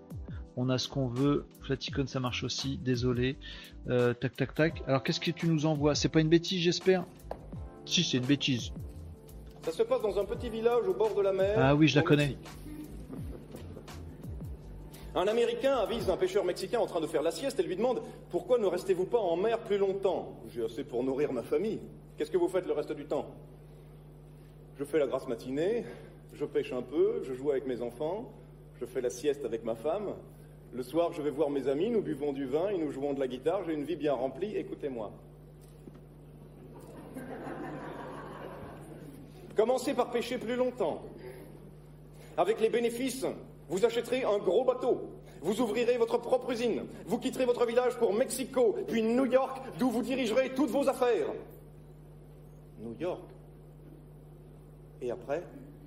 on 0.57 0.69
a 0.69 0.79
ce 0.79 0.89
qu'on 0.89 1.09
veut. 1.09 1.47
Flaticon, 1.63 2.07
ça 2.07 2.21
marche 2.21 2.45
aussi. 2.45 2.79
Désolé. 2.79 3.37
Euh, 3.89 4.15
tac, 4.15 4.37
tac, 4.37 4.55
tac. 4.55 4.83
Alors, 4.87 5.03
qu'est-ce 5.03 5.21
que 5.21 5.31
tu 5.31 5.47
nous 5.47 5.67
envoies? 5.67 5.95
C'est 5.95 6.09
pas 6.09 6.21
une 6.21 6.29
bêtise, 6.29 6.63
j'espère? 6.63 7.05
Si, 7.85 8.03
c'est 8.03 8.19
une 8.19 8.27
bêtise. 8.27 8.73
Ça 9.63 9.73
se 9.73 9.83
passe 9.83 10.03
dans 10.03 10.19
un 10.19 10.25
petit 10.25 10.51
village 10.51 10.87
au 10.87 10.95
bord 10.95 11.15
de 11.15 11.23
la 11.23 11.33
mer. 11.33 11.55
Ah 11.59 11.75
oui, 11.75 11.89
je 11.89 11.97
la 11.97 12.03
connais. 12.03 12.37
Un 15.17 15.29
Américain 15.29 15.77
avise 15.77 16.11
un 16.11 16.17
pêcheur 16.17 16.45
mexicain 16.45 16.81
en 16.81 16.87
train 16.87 17.01
de 17.01 17.07
faire 17.07 17.23
la 17.23 17.31
sieste 17.31 17.61
et 17.61 17.63
lui 17.63 17.77
demande 17.77 18.03
Pourquoi 18.31 18.59
ne 18.59 18.67
restez-vous 18.67 19.07
pas 19.07 19.19
en 19.19 19.37
mer 19.37 19.61
plus 19.61 19.79
longtemps? 19.79 20.41
J'ai 20.53 20.65
assez 20.65 20.83
pour 20.83 21.05
nourrir 21.05 21.33
ma 21.33 21.43
famille. 21.43 21.79
Qu'est-ce 22.17 22.31
que 22.31 22.37
vous 22.37 22.49
faites 22.49 22.67
le 22.67 22.73
reste 22.73 22.93
du 22.93 23.05
temps? 23.05 23.27
Je 24.77 24.85
fais 24.85 24.99
la 24.99 25.07
grasse 25.07 25.29
matinée, 25.29 25.85
je 26.33 26.45
pêche 26.45 26.73
un 26.73 26.83
peu, 26.83 27.23
je 27.23 27.33
joue 27.33 27.53
avec 27.53 27.65
mes 27.67 27.81
enfants, 27.81 28.33
je 28.81 28.87
fais 28.87 29.01
la 29.01 29.11
sieste 29.11 29.45
avec 29.45 29.65
ma 29.65 29.77
femme, 29.77 30.15
le 30.75 30.83
soir, 30.83 31.13
je 31.13 31.23
vais 31.23 31.31
voir 31.31 31.51
mes 31.51 31.69
amis, 31.69 31.89
nous 31.89 32.03
buvons 32.03 32.33
du 32.33 32.47
vin 32.47 32.69
et 32.69 32.79
nous 32.79 32.91
jouons 32.91 33.15
de 33.15 33.21
la 33.21 33.29
guitare. 33.29 33.63
J'ai 33.65 33.75
une 33.75 33.85
vie 33.85 33.95
bien 33.97 34.13
remplie, 34.13 34.57
écoutez-moi. 34.57 35.13
Commencez 39.57 39.95
par 39.95 40.11
pêcher 40.11 40.37
plus 40.37 40.57
longtemps. 40.57 41.03
Avec 42.37 42.61
les 42.61 42.71
bénéfices, 42.71 43.25
vous 43.69 43.85
achèterez 43.87 44.25
un 44.25 44.39
gros 44.39 44.65
bateau. 44.65 45.11
Vous 45.43 45.61
ouvrirez 45.61 45.97
votre 45.97 46.19
propre 46.19 46.51
usine. 46.51 46.87
Vous 47.07 47.19
quitterez 47.19 47.45
votre 47.45 47.65
village 47.67 47.97
pour 47.99 48.13
Mexico, 48.13 48.75
puis 48.89 49.03
New 49.03 49.27
York, 49.27 49.63
d'où 49.79 49.91
vous 49.91 50.03
dirigerez 50.03 50.55
toutes 50.55 50.71
vos 50.71 50.89
affaires. 50.89 51.29
New 52.81 52.97
York. 52.99 53.23
Et 55.01 55.13
après? 55.13 55.45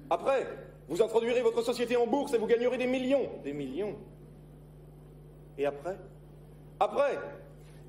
Après, 0.09 0.47
vous 0.87 1.01
introduirez 1.01 1.41
votre 1.41 1.61
société 1.61 1.97
en 1.97 2.07
bourse 2.07 2.33
et 2.33 2.37
vous 2.37 2.47
gagnerez 2.47 2.77
des 2.77 2.87
millions. 2.87 3.27
Des 3.43 3.51
millions. 3.51 3.97
Et 5.57 5.65
après? 5.65 5.97
Après 6.79 7.17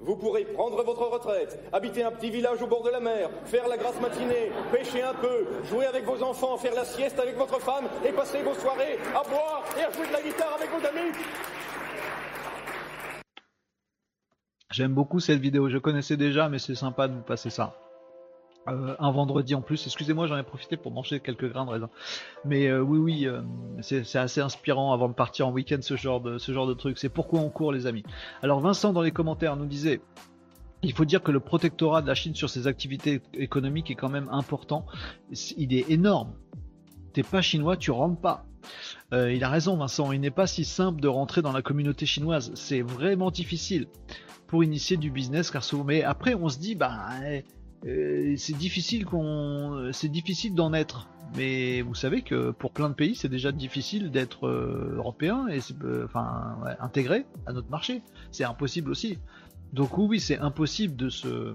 vous 0.01 0.17
pourrez 0.17 0.45
prendre 0.45 0.83
votre 0.85 1.07
retraite, 1.09 1.59
habiter 1.73 2.05
un 2.05 2.13
petit 2.13 2.31
village 2.31 2.63
au 2.63 2.69
bord 2.69 2.85
de 2.85 2.91
la 2.91 3.01
mer, 3.01 3.31
faire 3.47 3.67
la 3.67 3.77
grasse 3.77 4.01
matinée, 4.01 4.53
pêcher 4.71 5.03
un 5.03 5.15
peu, 5.15 5.47
jouer 5.65 5.87
avec 5.87 6.05
vos 6.05 6.23
enfants, 6.23 6.57
faire 6.57 6.75
la 6.75 6.85
sieste 6.85 7.19
avec 7.19 7.37
votre 7.37 7.61
femme 7.61 7.87
et 8.07 8.13
passer 8.13 8.43
vos 8.43 8.55
soirées 8.55 8.99
à 9.11 9.29
boire 9.29 9.65
et 9.77 9.83
à 9.83 9.91
jouer 9.91 10.07
de 10.07 10.13
la 10.13 10.23
guitare 10.23 10.55
avec 10.55 10.71
vos 10.71 10.87
amis. 10.87 11.13
J'aime 14.71 14.95
beaucoup 14.95 15.19
cette 15.19 15.41
vidéo, 15.41 15.69
je 15.69 15.79
connaissais 15.79 16.17
déjà 16.17 16.49
mais 16.49 16.61
c'est 16.61 16.77
sympa 16.77 17.09
de 17.09 17.15
vous 17.15 17.23
passer 17.23 17.51
ça. 17.51 17.75
Euh, 18.71 18.95
un 18.99 19.11
vendredi 19.11 19.55
en 19.55 19.63
plus. 19.63 19.87
Excusez-moi, 19.87 20.27
j'en 20.27 20.37
ai 20.37 20.43
profité 20.43 20.77
pour 20.77 20.93
manger 20.93 21.21
quelques 21.21 21.49
grains 21.51 21.65
de 21.65 21.71
raisin. 21.71 21.91
Mais 22.45 22.67
euh, 22.67 22.81
oui, 22.81 22.99
oui, 22.99 23.27
euh, 23.27 23.43
c'est 23.81 24.17
assez 24.17 24.41
inspirant 24.41 24.93
avant 24.93 25.09
de 25.09 25.15
partir 25.15 25.49
en 25.49 25.53
week-end 25.53 25.79
ce 25.81 25.97
genre 25.97 26.21
de 26.21 26.39
ce 26.39 26.53
genre 26.53 26.67
de 26.67 26.75
truc. 26.75 26.99
C'est 26.99 27.09
pourquoi 27.09 27.41
on 27.41 27.51
court, 27.51 27.73
les 27.73 27.87
amis. 27.87 28.05
Alors 28.43 28.61
Vincent 28.61 28.93
dans 28.93 29.03
les 29.03 29.13
commentaires 29.13 29.57
nous 29.57 29.67
disait. 29.67 30.01
Il 30.83 30.93
faut 30.93 31.05
dire 31.05 31.25
que 31.25 31.33
le 31.33 31.41
protectorat 31.41 32.03
de 32.03 32.07
la 32.07 32.15
Chine 32.15 32.37
sur 32.37 32.49
ses 32.49 32.69
activités 32.69 33.21
économiques 33.35 33.91
est 33.91 33.97
quand 33.97 34.09
même 34.09 34.29
important. 34.31 34.87
Il 35.57 35.75
est 35.75 35.91
énorme. 35.91 36.35
T'es 37.13 37.25
pas 37.25 37.43
chinois, 37.43 37.77
tu 37.77 37.91
rentres 37.91 38.21
pas. 38.21 38.45
il 39.11 39.43
a 39.43 39.49
raison, 39.49 39.77
Vincent. 39.77 40.13
Il 40.13 40.21
n'est 40.21 40.31
pas 40.31 40.47
si 40.47 40.65
simple 40.65 41.01
de 41.01 41.09
rentrer 41.09 41.43
dans 41.43 41.51
la 41.51 41.63
communauté 41.63 42.07
chinoise. 42.07 42.53
C'est 42.55 42.83
vraiment 42.83 43.33
difficile 43.33 43.89
pour 44.47 44.63
initier 44.63 44.97
du 44.97 45.11
business, 45.11 45.51
car 45.51 45.65
souvent. 45.65 45.83
Mais 45.83 46.05
après, 46.05 46.37
on 46.37 46.49
se 46.49 46.61
dit, 46.61 46.77
bah, 46.77 47.09
c'est 47.83 48.57
difficile 48.57 49.05
qu'on, 49.05 49.91
c'est 49.93 50.09
difficile 50.09 50.55
d'en 50.55 50.73
être. 50.73 51.09
Mais 51.37 51.83
vous 51.83 51.95
savez 51.95 52.23
que 52.23 52.51
pour 52.53 52.73
plein 52.73 52.89
de 52.89 52.95
pays, 52.95 53.15
c'est 53.15 53.29
déjà 53.29 53.53
difficile 53.53 54.11
d'être 54.11 54.47
euh, 54.47 54.95
européen 54.97 55.47
et 55.49 55.61
euh, 55.85 56.05
enfin 56.07 56.57
intégré 56.81 57.27
à 57.47 57.53
notre 57.53 57.71
marché. 57.71 58.03
C'est 58.31 58.45
impossible 58.45 58.91
aussi. 58.91 59.19
Donc 59.73 59.99
oui, 59.99 60.21
c'est 60.21 60.39
impossible 60.39 60.97
de 60.97 61.11
se 61.11 61.55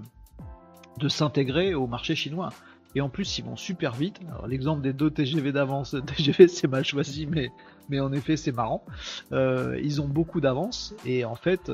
de 1.00 1.08
s'intégrer 1.08 1.74
au 1.74 1.86
marché 1.88 2.14
chinois. 2.14 2.50
Et 2.96 3.00
en 3.00 3.08
plus, 3.08 3.38
ils 3.38 3.44
vont 3.44 3.56
super 3.56 3.92
vite. 3.92 4.20
L'exemple 4.46 4.80
des 4.80 4.92
deux 4.92 5.10
TGV 5.10 5.50
d'avance, 5.50 5.96
TGV 6.06 6.46
c'est 6.46 6.68
mal 6.68 6.84
choisi, 6.84 7.26
mais 7.26 7.50
mais 7.88 7.98
en 7.98 8.12
effet 8.12 8.36
c'est 8.36 8.52
marrant. 8.52 8.84
ils 9.32 10.00
ont 10.00 10.06
beaucoup 10.06 10.40
d'avance 10.40 10.94
et 11.04 11.24
en 11.24 11.34
fait, 11.34 11.70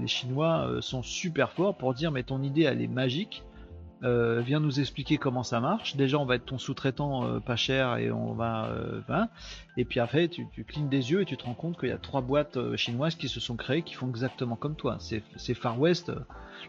les 0.00 0.06
Chinois 0.06 0.78
sont 0.80 1.02
super 1.02 1.50
forts 1.50 1.76
pour 1.76 1.92
dire 1.92 2.12
mais 2.12 2.22
ton 2.22 2.42
idée 2.42 2.62
elle 2.62 2.80
est 2.80 2.86
magique 2.86 3.42
euh, 4.02 4.40
viens 4.40 4.60
nous 4.60 4.80
expliquer 4.80 5.18
comment 5.18 5.42
ça 5.42 5.60
marche. 5.60 5.96
Déjà, 5.96 6.18
on 6.18 6.24
va 6.24 6.36
être 6.36 6.46
ton 6.46 6.58
sous-traitant 6.58 7.24
euh, 7.24 7.40
pas 7.40 7.56
cher 7.56 7.96
et 7.98 8.10
on 8.10 8.32
va. 8.32 8.66
Euh, 8.66 9.26
et 9.76 9.84
puis 9.84 10.00
après, 10.00 10.28
tu, 10.28 10.46
tu, 10.52 10.64
clignes 10.64 10.88
des 10.88 11.10
yeux 11.10 11.22
et 11.22 11.24
tu 11.24 11.36
te 11.36 11.44
rends 11.44 11.54
compte 11.54 11.78
qu'il 11.78 11.90
y 11.90 11.92
a 11.92 11.98
trois 11.98 12.22
boîtes 12.22 12.76
chinoises 12.76 13.14
qui 13.14 13.28
se 13.28 13.40
sont 13.40 13.56
créées 13.56 13.82
qui 13.82 13.94
font 13.94 14.08
exactement 14.08 14.56
comme 14.56 14.74
toi. 14.74 14.98
C'est 14.98 15.54
Far 15.54 15.78
West. 15.78 16.12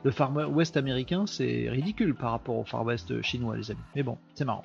Le 0.04 0.12
Far 0.12 0.32
West 0.50 0.78
américain, 0.78 1.26
c'est 1.26 1.70
ridicule 1.70 2.16
par 2.16 2.32
rapport 2.32 2.58
au 2.58 2.66
Far 2.66 2.84
West 2.84 3.22
chinois, 3.22 3.56
les 3.56 3.72
amis. 3.72 3.80
Mais 3.96 4.04
bon, 4.04 4.18
c'est 4.34 4.46
marrant. 4.46 4.64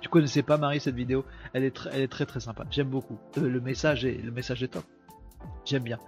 Tu 0.00 0.08
connaissais 0.08 0.42
pas 0.42 0.56
Marie 0.56 0.80
cette 0.80 0.94
vidéo? 0.94 1.24
Elle 1.52 1.64
est, 1.64 1.88
elle 1.92 2.02
est 2.02 2.08
très 2.08 2.24
très 2.24 2.40
sympa. 2.40 2.64
J'aime 2.70 2.88
beaucoup. 2.88 3.18
le 3.36 3.60
message 3.60 4.04
est 4.04 4.22
le 4.22 4.30
message 4.30 4.62
est 4.62 4.68
top. 4.68 4.84
J'aime 5.64 5.82
bien. 5.82 5.98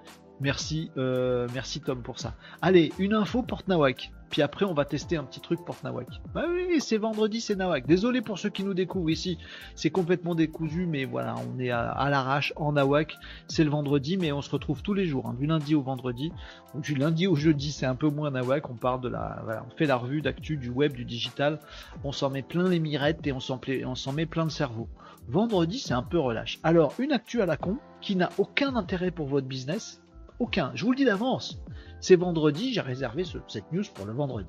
Merci, 0.40 0.90
euh, 0.96 1.48
merci 1.52 1.80
Tom 1.80 2.00
pour 2.02 2.20
ça. 2.20 2.34
Allez, 2.62 2.92
une 2.98 3.14
info 3.14 3.42
Porte 3.42 3.66
Nawak. 3.66 4.12
Puis 4.30 4.42
après, 4.42 4.64
on 4.66 4.74
va 4.74 4.84
tester 4.84 5.16
un 5.16 5.24
petit 5.24 5.40
truc 5.40 5.64
Porte 5.64 5.82
Nawak. 5.82 6.06
Bah 6.32 6.44
oui, 6.48 6.80
c'est 6.80 6.98
vendredi, 6.98 7.40
c'est 7.40 7.56
Nawak. 7.56 7.86
Désolé 7.86 8.20
pour 8.20 8.38
ceux 8.38 8.50
qui 8.50 8.62
nous 8.62 8.74
découvrent 8.74 9.10
ici. 9.10 9.38
C'est 9.74 9.90
complètement 9.90 10.36
décousu, 10.36 10.86
mais 10.86 11.06
voilà, 11.06 11.34
on 11.36 11.58
est 11.58 11.70
à, 11.70 12.08
l'arrache 12.08 12.52
en 12.54 12.72
Nawak. 12.72 13.16
C'est 13.48 13.64
le 13.64 13.70
vendredi, 13.70 14.16
mais 14.16 14.30
on 14.30 14.40
se 14.40 14.50
retrouve 14.50 14.82
tous 14.82 14.94
les 14.94 15.06
jours, 15.06 15.26
hein, 15.26 15.34
du 15.38 15.46
lundi 15.46 15.74
au 15.74 15.82
vendredi. 15.82 16.30
Du 16.74 16.94
lundi 16.94 17.26
au 17.26 17.34
jeudi, 17.34 17.72
c'est 17.72 17.86
un 17.86 17.96
peu 17.96 18.08
moins 18.08 18.30
Nawak. 18.30 18.70
On 18.70 18.74
parle 18.74 19.00
de 19.00 19.08
la, 19.08 19.40
voilà, 19.44 19.64
on 19.66 19.76
fait 19.76 19.86
la 19.86 19.96
revue 19.96 20.20
d'actu 20.20 20.56
du 20.56 20.70
web, 20.70 20.92
du 20.92 21.04
digital. 21.04 21.58
On 22.04 22.12
s'en 22.12 22.30
met 22.30 22.42
plein 22.42 22.68
les 22.68 22.78
mirettes 22.78 23.26
et 23.26 23.32
on 23.32 23.40
s'en, 23.40 23.60
on 23.84 23.94
s'en 23.96 24.12
met 24.12 24.26
plein 24.26 24.44
le 24.44 24.50
cerveau. 24.50 24.88
Vendredi, 25.28 25.80
c'est 25.80 25.94
un 25.94 26.02
peu 26.02 26.18
relâche. 26.18 26.60
Alors, 26.62 26.94
une 27.00 27.12
actu 27.12 27.42
à 27.42 27.46
la 27.46 27.56
con 27.56 27.78
qui 28.00 28.14
n'a 28.14 28.30
aucun 28.38 28.76
intérêt 28.76 29.10
pour 29.10 29.26
votre 29.26 29.46
business 29.46 30.00
aucun. 30.38 30.72
Je 30.74 30.84
vous 30.84 30.92
le 30.92 30.96
dis 30.96 31.04
d'avance. 31.04 31.60
C'est 32.00 32.16
vendredi, 32.16 32.72
j'ai 32.72 32.80
réservé 32.80 33.24
cette 33.48 33.72
news 33.72 33.82
pour 33.94 34.06
le 34.06 34.12
vendredi. 34.12 34.48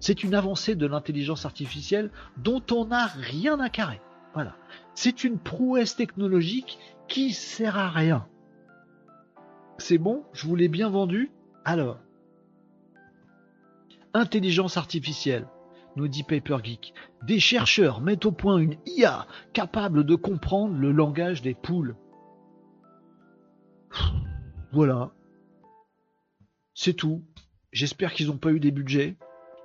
C'est 0.00 0.22
une 0.22 0.34
avancée 0.34 0.74
de 0.74 0.86
l'intelligence 0.86 1.46
artificielle 1.46 2.10
dont 2.36 2.62
on 2.70 2.86
n'a 2.86 3.06
rien 3.06 3.58
à 3.60 3.70
carrer. 3.70 4.00
C'est 4.94 5.24
une 5.24 5.38
prouesse 5.38 5.96
technologique 5.96 6.78
qui 7.08 7.32
sert 7.32 7.78
à 7.78 7.88
rien. 7.88 8.26
C'est 9.78 9.98
bon, 9.98 10.24
je 10.32 10.46
vous 10.46 10.56
l'ai 10.56 10.68
bien 10.68 10.90
vendu? 10.90 11.30
Alors, 11.64 11.98
intelligence 14.12 14.76
artificielle, 14.76 15.46
nous 15.96 16.08
dit 16.08 16.22
Paper 16.22 16.58
Geek. 16.62 16.92
Des 17.22 17.40
chercheurs 17.40 18.00
mettent 18.00 18.26
au 18.26 18.32
point 18.32 18.58
une 18.58 18.76
IA 18.86 19.26
capable 19.52 20.04
de 20.04 20.14
comprendre 20.16 20.76
le 20.76 20.92
langage 20.92 21.40
des 21.40 21.54
poules. 21.54 21.96
Voilà. 24.74 25.12
C'est 26.74 26.94
tout. 26.94 27.22
J'espère 27.70 28.12
qu'ils 28.12 28.26
n'ont 28.26 28.38
pas 28.38 28.50
eu 28.50 28.58
des 28.58 28.72
budgets. 28.72 29.14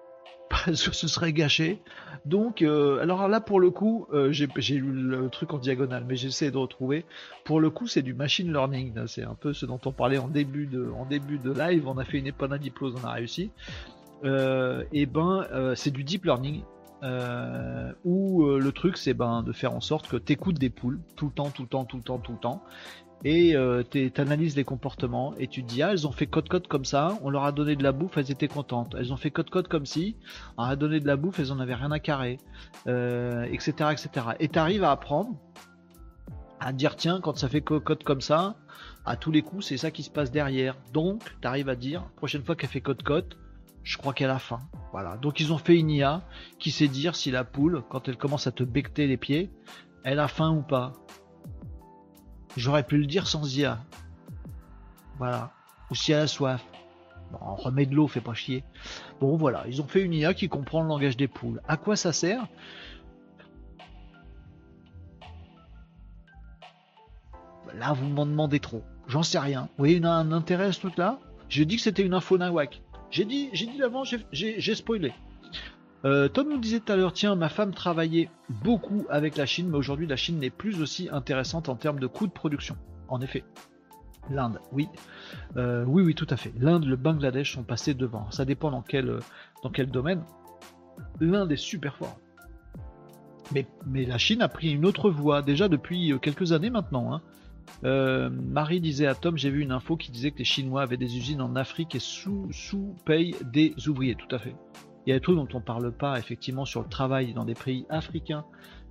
Parce 0.50 0.88
que 0.88 0.96
ce 0.96 1.08
serait 1.08 1.34
gâché. 1.34 1.82
Donc, 2.26 2.62
euh, 2.62 3.02
alors 3.02 3.28
là, 3.28 3.42
pour 3.42 3.60
le 3.60 3.72
coup, 3.72 4.06
euh, 4.14 4.32
j'ai 4.32 4.76
lu 4.76 4.92
le 4.92 5.30
truc 5.30 5.52
en 5.54 5.58
diagonale, 5.58 6.06
mais 6.08 6.16
j'essaie 6.16 6.52
de 6.52 6.58
retrouver. 6.58 7.06
Pour 7.44 7.60
le 7.60 7.72
coup, 7.72 7.88
c'est 7.88 8.04
du 8.04 8.14
machine 8.14 8.52
learning. 8.52 9.08
C'est 9.08 9.24
un 9.24 9.34
peu 9.34 9.52
ce 9.52 9.66
dont 9.66 9.80
on 9.86 9.92
parlait 9.92 10.20
en 10.20 10.28
début 10.28 10.68
de, 10.68 10.92
en 10.92 11.06
début 11.06 11.40
de 11.40 11.52
live. 11.52 11.88
On 11.88 11.98
a 11.98 12.06
fait 12.06 12.20
une 12.20 12.28
épona 12.28 12.60
diplôme, 12.60 12.94
on 13.02 13.08
a 13.08 13.14
réussi. 13.14 13.50
Euh, 14.24 14.84
et 14.92 15.08
ben, 15.08 15.48
c'est 15.76 15.92
du 15.92 16.04
deep 16.04 16.26
learning. 16.26 16.62
où 18.06 18.46
le 18.46 18.72
truc, 18.72 18.98
c'est 18.98 19.16
ben, 19.16 19.42
de 19.42 19.54
faire 19.54 19.74
en 19.74 19.82
sorte 19.82 20.08
que 20.08 20.18
tu 20.18 20.34
écoutes 20.34 20.60
des 20.60 20.70
poules 20.70 21.00
tout 21.16 21.28
le 21.28 21.32
temps, 21.32 21.50
tout 21.50 21.64
le 21.64 21.68
temps, 21.68 21.86
tout 21.86 21.98
le 21.98 22.04
temps, 22.04 22.20
tout 22.20 22.34
le 22.34 22.40
temps 22.40 22.64
et 23.26 23.56
euh, 23.56 23.84
tu 23.90 24.12
analyses 24.18 24.56
les 24.56 24.64
comportements 24.64 25.34
et 25.38 25.48
tu 25.48 25.64
te 25.64 25.68
dis 25.68 25.84
ah 25.84 25.92
elles 25.92 26.08
ont 26.08 26.12
fait 26.12 26.28
code 26.28 26.48
code 26.48 26.68
comme 26.68 26.86
ça, 26.86 27.18
on 27.22 27.30
leur 27.30 27.44
a 27.44 27.52
donné 27.52 27.76
de 27.76 27.84
la 27.84 27.92
bouffe, 27.92 28.18
elles 28.18 28.32
étaient 28.32 28.48
contentes. 28.48 28.96
Elles 28.98 29.12
ont 29.12 29.18
fait 29.18 29.32
code 29.32 29.50
code 29.50 29.68
comme 29.68 29.86
si, 29.86 30.16
on 30.58 30.64
leur 30.64 30.72
a 30.72 30.76
donné 30.76 31.00
de 31.00 31.08
la 31.08 31.18
bouffe, 31.18 31.40
elles 31.40 31.52
en 31.52 31.60
avaient 31.60 31.76
rien 31.76 31.92
à 31.92 32.00
carrer, 32.00 32.38
euh, 32.88 33.44
etc 33.44 33.90
etc. 33.92 34.10
Et 34.40 34.48
tu 34.48 34.60
arrives 34.60 34.84
à 34.84 34.92
apprendre 34.92 35.36
à 36.62 36.74
dire 36.74 36.96
tiens 36.96 37.20
quand 37.22 37.38
ça 37.38 37.50
fait 37.50 37.62
code 37.62 37.84
code 37.84 38.04
comme 38.04 38.22
ça, 38.22 38.56
à 39.06 39.18
tous 39.18 39.32
les 39.32 39.42
coups 39.42 39.66
c'est 39.66 39.78
ça 39.78 39.92
qui 39.92 40.04
se 40.04 40.10
passe 40.10 40.32
derrière. 40.32 40.78
Donc 40.94 41.24
tu 41.42 41.48
arrives 41.48 41.70
à 41.70 41.76
dire 41.76 42.10
prochaine 42.16 42.44
fois 42.44 42.56
qu'elle 42.56 42.70
fait 42.70 42.82
code 42.82 43.04
code, 43.04 43.36
je 43.84 43.98
crois 43.98 44.14
qu'elle 44.14 44.30
a 44.30 44.40
faim. 44.40 44.60
Voilà. 44.92 45.18
Donc 45.18 45.42
ils 45.42 45.52
ont 45.52 45.58
fait 45.58 45.78
une 45.78 45.90
IA 45.90 46.22
qui 46.58 46.72
sait 46.72 46.88
dire 46.88 47.16
si 47.16 47.32
la 47.32 47.44
poule 47.44 47.84
quand 47.90 48.08
elle 48.08 48.18
commence 48.18 48.48
à 48.48 48.52
te 48.52 48.64
becter 48.64 49.08
les 49.08 49.18
pieds, 49.18 49.52
elle 50.04 50.20
a 50.20 50.30
faim 50.30 50.52
ou 50.52 50.62
pas. 50.62 50.94
J'aurais 52.58 52.84
pu 52.84 52.98
le 52.98 53.06
dire 53.06 53.28
sans 53.28 53.56
IA. 53.56 53.80
Voilà. 55.18 55.52
Ou 55.92 55.96
si 55.96 56.12
elle 56.12 56.22
a 56.22 56.28
soif. 56.28 56.64
Bon, 57.32 57.40
on 57.42 57.56
remet 57.56 57.86
de 57.86 57.96
l'eau, 57.96 58.08
fait 58.08 58.22
pas 58.22 58.34
chier. 58.34 58.64
Bon, 59.20 59.38
voilà. 59.38 59.66
Ils 59.68 59.82
ont 59.82 59.88
fait 59.88 60.02
une 60.02 60.14
IA 60.14 60.34
qui 60.34 60.50
comprend 60.50 60.82
le 60.82 60.88
langage 60.88 61.16
des 61.16 61.28
poules. 61.28 61.62
À 61.68 61.78
quoi 61.78 61.96
ça 61.96 62.12
sert? 62.12 62.48
Là, 67.76 67.94
vous 67.94 68.08
m'en 68.08 68.26
demandez 68.26 68.60
trop. 68.60 68.84
J'en 69.08 69.24
sais 69.24 69.40
rien. 69.40 69.64
Vous 69.64 69.78
voyez, 69.78 70.04
un 70.04 70.32
intérêt 70.32 70.66
à 70.66 70.72
ce 70.72 70.80
truc-là? 70.80 71.20
J'ai 71.50 71.66
dit 71.66 71.78
que 71.78 71.82
c'était 71.82 72.04
une 72.04 72.14
info 72.14 72.38
nawak. 72.38 72.82
J'ai 73.12 73.26
dit, 73.26 73.50
j'ai 73.54 73.68
dit 73.68 73.78
d'avant, 73.78 74.04
j'ai 74.04 74.76
spoilé. 74.76 75.14
Euh, 76.06 76.30
Tom 76.30 76.50
nous 76.50 76.60
disait 76.60 76.80
tout 76.80 76.92
à 76.94 76.96
l'heure, 76.96 77.14
tiens, 77.14 77.36
ma 77.36 77.50
femme 77.50 77.74
travaillait 77.74 78.30
beaucoup 78.64 79.06
avec 79.10 79.36
la 79.36 79.46
Chine, 79.46 79.70
mais 79.70 79.78
aujourd'hui 79.78 80.08
la 80.08 80.16
Chine 80.16 80.40
n'est 80.40 80.50
plus 80.50 80.82
aussi 80.82 81.10
intéressante 81.12 81.70
en 81.70 81.76
termes 81.76 82.00
de 82.00 82.08
coûts 82.08 82.28
de 82.28 82.32
production. 82.32 82.78
En 83.08 83.22
effet. 83.22 83.44
L'Inde, 84.30 84.60
oui. 84.72 84.88
Euh, 85.58 85.84
oui, 85.86 86.04
oui, 86.04 86.14
tout 86.14 86.28
à 86.30 86.38
fait. 86.38 86.54
L'Inde, 86.60 86.86
le 86.86 86.96
Bangladesh 86.96 87.54
sont 87.56 87.64
passés 87.64 87.96
devant. 87.96 88.30
Ça 88.32 88.46
dépend 88.46 88.70
dans 88.70 88.84
quel, 88.84 89.20
dans 89.64 89.72
quel 89.72 89.90
domaine. 89.90 90.24
L'Inde 91.20 91.52
est 91.52 91.58
super 91.58 91.96
fort. 91.96 92.20
Mais, 93.52 93.66
la 94.06 94.20
Chine 94.20 94.44
a 94.44 94.48
pris 94.48 94.72
une 94.72 94.86
autre 94.86 95.10
voie, 95.10 95.42
déjà 95.42 95.68
depuis 95.68 96.14
euh, 96.14 96.20
quelques 96.20 96.52
années 96.52 96.70
maintenant. 96.70 97.14
Hein. 97.14 97.22
Marie 97.84 98.82
disait 98.82 99.08
à 99.08 99.16
Tom, 99.16 99.38
j'ai 99.38 99.50
vu 99.50 99.62
une 99.62 99.72
info 99.72 99.96
qui 99.96 100.12
disait 100.12 100.32
que 100.32 100.40
les 100.40 100.44
Chinois 100.44 100.82
avaient 100.82 100.98
des 100.98 101.18
usines 101.18 101.42
en 101.42 101.56
Afrique 101.56 101.96
et 101.96 102.00
sous-payent 102.00 103.36
des 103.52 103.74
ouvriers. 103.88 104.16
Tout 104.16 104.34
à 104.36 104.40
fait. 104.40 104.56
Il 105.06 105.10
y 105.10 105.14
a 105.14 105.16
des 105.16 105.22
trucs 105.22 105.36
dont 105.36 105.48
on 105.54 105.62
parle 105.62 105.92
pas 105.92 106.20
effectivement 106.20 106.66
sur 106.66 106.82
le 106.82 106.90
travail 106.90 107.34
dans 107.34 107.46
des 107.46 107.56
pays 107.56 107.86
africains 107.90 108.46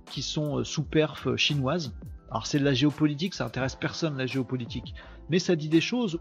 qui 0.09 0.21
sont 0.21 0.59
euh, 0.59 0.63
sous 0.63 0.83
perf 0.83 1.27
euh, 1.27 1.37
chinoise. 1.37 1.93
Alors 2.31 2.45
c'est 2.45 2.59
de 2.59 2.65
la 2.65 2.73
géopolitique, 2.73 3.33
ça 3.33 3.45
intéresse 3.45 3.75
personne 3.75 4.17
la 4.17 4.25
géopolitique, 4.25 4.93
mais 5.29 5.39
ça 5.39 5.55
dit 5.55 5.69
des 5.69 5.81
choses 5.81 6.19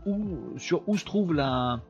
sur 0.56 0.89
où 0.89 0.97
se 0.97 1.05
trouve 1.05 1.35
la 1.35 1.82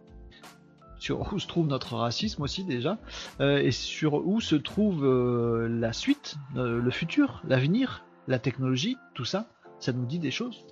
sur 0.98 1.32
où 1.32 1.38
se 1.38 1.46
trouve 1.46 1.68
notre 1.68 1.94
racisme 1.94 2.42
aussi 2.42 2.64
déjà, 2.64 2.98
euh, 3.40 3.58
et 3.58 3.70
sur 3.70 4.26
où 4.26 4.40
se 4.40 4.56
trouve 4.56 5.06
la 5.06 5.92
suite, 5.92 6.36
le 6.56 6.90
futur, 6.90 7.40
l'avenir, 7.46 8.04
la 8.26 8.40
technologie, 8.40 8.96
tout 9.14 9.24
ça, 9.24 9.48
ça 9.78 9.92
nous 9.92 10.06
dit 10.06 10.18
des 10.18 10.32
choses. 10.32 10.64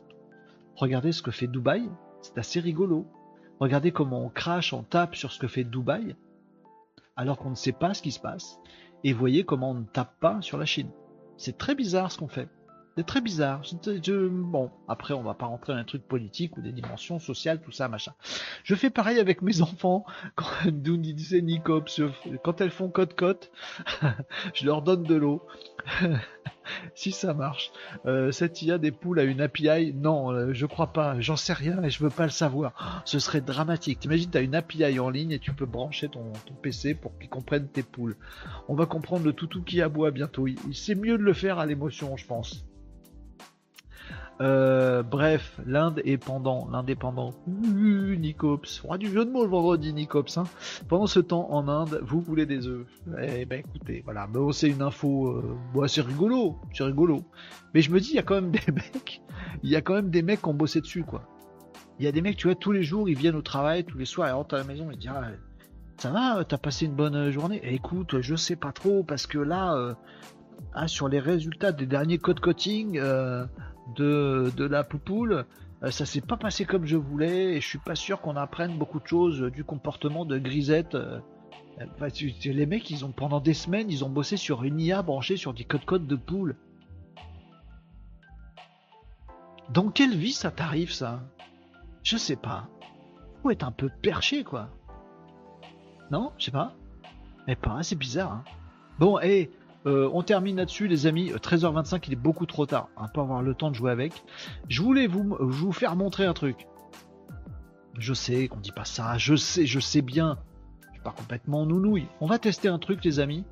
Regardez 0.75 1.13
ce 1.13 1.23
que 1.23 1.31
fait 1.31 1.47
Dubaï, 1.47 1.89
c'est 2.23 2.37
assez 2.39 2.59
rigolo. 2.59 3.07
Regardez 3.61 3.93
comment 3.93 4.25
on 4.25 4.29
crache, 4.29 4.73
on 4.73 4.83
tape 4.83 5.15
sur 5.15 5.31
ce 5.31 5.39
que 5.39 5.47
fait 5.47 5.63
Dubaï 5.63 6.17
alors 7.17 7.39
qu'on 7.39 7.51
ne 7.51 7.55
sait 7.57 7.73
pas 7.73 7.95
ce 7.95 8.03
qui 8.03 8.13
se 8.13 8.21
passe. 8.21 8.59
Et 9.05 9.13
voyez 9.13 9.45
comment 9.45 9.71
on 9.71 9.75
ne 9.75 9.85
tape 9.85 10.19
pas 10.21 10.41
sur 10.41 10.59
la 10.59 10.67
Chine. 10.67 10.91
C'est 11.37 11.59
très 11.59 11.75
bizarre 11.75 12.13
ce 12.13 12.19
qu'on 12.19 12.29
fait. 12.29 12.49
C'est 12.97 13.05
très 13.05 13.21
bizarre. 13.21 13.61
Bon, 14.31 14.71
après, 14.89 15.13
on 15.13 15.23
va 15.23 15.35
pas 15.35 15.45
rentrer 15.45 15.75
dans 15.75 15.79
un 15.79 15.85
truc 15.85 16.09
politique 16.09 16.57
ou 16.57 16.63
des 16.63 16.73
dimensions 16.73 17.19
sociales, 17.19 17.61
tout 17.61 17.71
ça, 17.71 17.89
machin. 17.89 18.15
Je 18.65 18.75
fais 18.75 18.89
pareil 18.89 19.19
avec 19.19 19.43
mes 19.43 19.61
enfants. 19.61 20.07
Quand 20.35 20.47
quand 22.43 22.61
elles 22.63 22.71
font 22.71 22.89
cote-cote, 22.89 23.51
je 24.55 24.65
leur 24.65 24.81
donne 24.81 25.03
de 25.03 25.15
l'eau. 25.15 25.47
si 26.95 27.13
ça 27.13 27.35
marche. 27.35 27.71
Euh, 28.07 28.33
cette 28.33 28.61
IA 28.63 28.79
des 28.79 28.91
poules 28.91 29.21
a 29.21 29.25
une 29.25 29.41
API 29.41 29.95
Non, 29.95 30.31
euh, 30.31 30.53
je 30.53 30.67
crois 30.67 30.93
pas. 30.93 31.21
J'en 31.21 31.37
sais 31.37 31.53
rien 31.53 31.83
et 31.83 31.91
je 31.91 32.03
veux 32.03 32.11
pas 32.11 32.25
le 32.25 32.31
savoir. 32.31 33.03
Ce 33.05 33.19
serait 33.19 33.41
dramatique. 33.41 34.01
T'imagines, 34.01 34.31
t'as 34.31 34.43
une 34.43 34.55
API 34.55 34.99
en 34.99 35.11
ligne 35.11 35.33
et 35.33 35.39
tu 35.39 35.53
peux 35.53 35.67
brancher 35.67 36.09
ton, 36.09 36.33
ton 36.47 36.55
PC 36.55 36.95
pour 36.95 37.19
qu'il 37.19 37.29
comprenne 37.29 37.69
tes 37.69 37.83
poules. 37.83 38.17
On 38.69 38.75
va 38.75 38.87
comprendre 38.87 39.25
le 39.25 39.33
toutou 39.33 39.63
qui 39.63 39.81
aboie 39.83 40.11
bientôt. 40.11 40.47
C'est 40.73 40.95
mieux 40.95 41.19
de 41.19 41.23
le 41.23 41.33
faire 41.33 41.59
à 41.59 41.67
l'émotion, 41.67 42.17
je 42.17 42.27
pense. 42.27 42.67
Euh, 44.41 45.03
bref, 45.03 45.59
l'Inde 45.65 46.03
est 46.05 46.19
pendant, 46.19 46.69
l'indépendant. 46.71 47.31
Nicops. 47.47 48.83
On 48.85 48.89
aura 48.89 48.99
du 48.99 49.11
jeu 49.11 49.25
de 49.25 49.31
mots 49.31 49.45
le 49.45 49.51
vendredi, 49.51 49.95
Nicops. 49.95 50.37
Hein. 50.37 50.45
Pendant 50.89 51.07
ce 51.07 51.21
temps, 51.21 51.51
en 51.53 51.69
Inde, 51.69 52.01
vous 52.03 52.21
voulez 52.21 52.45
des 52.45 52.67
œufs. 52.67 52.87
Eh 53.23 53.47
ben 53.47 53.61
écoutez, 53.61 54.03
voilà. 54.05 54.27
Bon, 54.27 54.53
c'est 54.53 54.69
une 54.69 54.83
info. 54.83 55.29
Euh, 55.29 55.87
c'est 55.87 56.03
rigolo. 56.03 56.59
C'est 56.73 56.85
rigolo. 56.85 57.23
Mais 57.73 57.81
je 57.81 57.91
me 57.91 58.01
dis, 58.01 58.11
il 58.11 58.17
y 58.17 58.19
a 58.19 58.23
quand 58.23 58.35
même 58.35 58.51
des 58.67 58.73
mecs. 58.73 59.23
Il 59.63 59.71
y 59.71 59.77
a 59.77 59.81
quand 59.81 59.95
même 59.95 60.11
des 60.11 60.23
mecs 60.23 60.43
qui 60.43 60.49
ont 60.49 60.55
bossé 60.55 60.81
dessus, 60.81 61.05
quoi. 61.05 61.23
Il 61.99 62.05
y 62.05 62.09
a 62.09 62.13
des 62.13 62.21
mecs, 62.21 62.37
tu 62.37 62.47
vois, 62.49 62.55
tous 62.55 62.73
les 62.73 62.83
jours, 62.83 63.09
ils 63.09 63.17
viennent 63.17 63.37
au 63.37 63.43
travail, 63.43 63.85
tous 63.85 63.97
les 63.97 64.05
soirs, 64.05 64.29
ils 64.29 64.33
rentrent 64.33 64.55
à 64.55 64.59
la 64.59 64.65
maison, 64.65 64.91
ils 64.91 64.99
disent 64.99 65.11
ah, 65.15 65.29
Ça 65.97 66.11
va, 66.11 66.45
t'as 66.45 66.59
passé 66.59 66.85
une 66.85 66.95
bonne 66.95 67.17
euh, 67.17 67.31
journée? 67.31 67.61
Eh, 67.65 67.75
Écoute, 67.75 68.21
je 68.21 68.37
sais 68.37 68.57
pas 68.57 68.73
trop, 68.73 69.03
parce 69.03 69.27
que 69.27 69.39
là, 69.39 69.75
euh, 69.75 69.95
ah, 70.75 70.89
sur 70.89 71.09
les 71.09 71.21
résultats 71.21 71.73
des 71.73 71.87
derniers 71.87 72.19
code 72.19 72.41
cutting 72.41 72.99
euh, 72.99 73.47
de, 73.95 74.53
de 74.57 74.65
la 74.65 74.85
poupoule, 74.85 75.45
euh, 75.83 75.91
ça 75.91 76.07
s'est 76.07 76.21
pas 76.21 76.37
passé 76.37 76.65
comme 76.65 76.87
je 76.87 76.97
voulais, 76.97 77.55
et 77.55 77.61
je 77.61 77.67
suis 77.67 77.79
pas 77.79 77.95
sûr 77.95 78.21
qu'on 78.21 78.37
apprenne 78.37 78.77
beaucoup 78.77 79.01
de 79.01 79.07
choses 79.07 79.41
du 79.53 79.65
comportement 79.65 80.25
de 80.25 80.39
Grisette. 80.39 80.95
euh. 80.95 81.21
Euh, 81.81 82.09
les 82.45 82.67
mecs, 82.67 82.91
ils 82.91 83.05
ont 83.05 83.13
pendant 83.13 83.41
des 83.41 83.53
semaines, 83.53 83.91
ils 83.91 84.05
ont 84.05 84.09
bossé 84.09 84.39
sur 84.39 84.65
une 84.65 84.81
IA 84.81 85.03
branchée 85.03 85.37
sur 85.37 85.53
des 85.53 85.65
codes 85.65 85.85
codes 85.85 86.07
de 86.07 86.17
poule. 86.17 86.57
Dans 89.69 89.91
quelle 89.91 90.17
vie 90.17 90.33
ça 90.33 90.51
t'arrive 90.51 90.93
ça? 90.93 91.23
Je 92.03 92.17
sais 92.17 92.37
pas. 92.37 92.69
Faut 93.43 93.51
être 93.51 93.65
un 93.65 93.73
peu 93.73 93.91
perché 94.01 94.43
quoi. 94.43 94.71
Non? 96.11 96.33
Je 96.39 96.47
sais 96.47 96.51
pas. 96.51 96.75
Mais 97.47 97.57
pas, 97.57 97.83
c'est 97.83 97.97
bizarre. 97.97 98.33
Hein. 98.33 98.45
Bon, 98.99 99.19
et 99.21 99.51
on 99.87 100.23
termine 100.23 100.57
là-dessus 100.57 100.89
les 100.89 101.07
amis. 101.07 101.31
Euh, 101.33 101.39
13h25, 101.39 102.03
il 102.07 102.13
est 102.15 102.17
beaucoup 102.17 102.47
trop 102.47 102.67
tard. 102.67 102.89
Va 103.01 103.09
pas 103.09 103.23
avoir 103.23 103.43
le 103.43 103.55
temps 103.55 103.71
de 103.71 103.77
jouer 103.77 103.91
avec. 103.91 104.25
Je 104.69 104.83
voulais 104.83 105.07
vous, 105.07 105.73
faire 105.73 105.97
montrer 105.97 106.27
un 106.27 106.35
truc. 106.35 106.67
Je 107.99 108.13
sais 108.13 108.49
qu'on 108.49 108.59
dit 108.59 108.73
pas 108.73 108.85
ça. 108.85 109.17
Je 109.17 109.37
sais, 109.37 109.65
je 109.65 109.81
sais 109.81 110.03
bien. 110.03 110.39
Je 110.89 110.93
suis 110.95 111.03
pas 111.03 111.13
complètement 111.13 111.65
nounouille. 111.67 112.09
On 112.21 112.27
va 112.27 112.39
tester 112.39 112.69
un 112.69 112.79
truc 112.79 113.05
les 113.05 113.21
amis. 113.21 113.45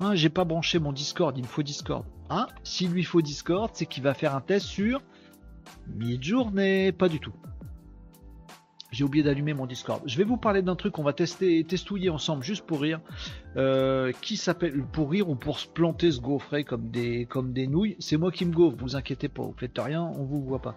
Hein, 0.00 0.14
j'ai 0.14 0.28
pas 0.28 0.44
branché 0.44 0.78
mon 0.78 0.92
Discord, 0.92 1.36
il 1.36 1.42
me 1.42 1.48
faut 1.48 1.62
Discord. 1.62 2.04
Hein 2.30 2.48
S'il 2.64 2.90
lui 2.90 3.04
faut 3.04 3.22
Discord, 3.22 3.70
c'est 3.72 3.86
qu'il 3.86 4.02
va 4.02 4.14
faire 4.14 4.34
un 4.34 4.40
test 4.40 4.66
sur 4.66 5.00
mi-journée. 5.86 6.92
Pas 6.92 7.08
du 7.08 7.18
tout. 7.18 7.32
J'ai 8.90 9.04
oublié 9.04 9.22
d'allumer 9.22 9.52
mon 9.52 9.66
Discord. 9.66 10.02
Je 10.06 10.16
vais 10.16 10.24
vous 10.24 10.38
parler 10.38 10.62
d'un 10.62 10.74
truc 10.74 10.94
qu'on 10.94 11.02
va 11.02 11.12
tester, 11.12 11.62
testouiller 11.64 12.08
ensemble 12.08 12.42
juste 12.42 12.64
pour 12.64 12.80
rire. 12.80 13.00
Euh, 13.56 14.12
qui 14.22 14.36
s'appelle 14.36 14.82
pour 14.92 15.10
rire 15.10 15.28
ou 15.28 15.34
pour 15.34 15.58
se 15.58 15.68
planter, 15.68 16.10
se 16.10 16.20
gaufrer 16.20 16.64
comme 16.64 16.88
des 16.88 17.26
comme 17.26 17.52
des 17.52 17.66
nouilles. 17.66 17.96
C'est 17.98 18.16
moi 18.16 18.30
qui 18.30 18.46
me 18.46 18.52
gaufre. 18.52 18.76
Vous 18.78 18.96
inquiétez 18.96 19.28
pas, 19.28 19.42
vous 19.42 19.54
faites 19.58 19.78
rien, 19.78 20.02
on 20.02 20.24
vous 20.24 20.42
voit 20.42 20.62
pas. 20.62 20.76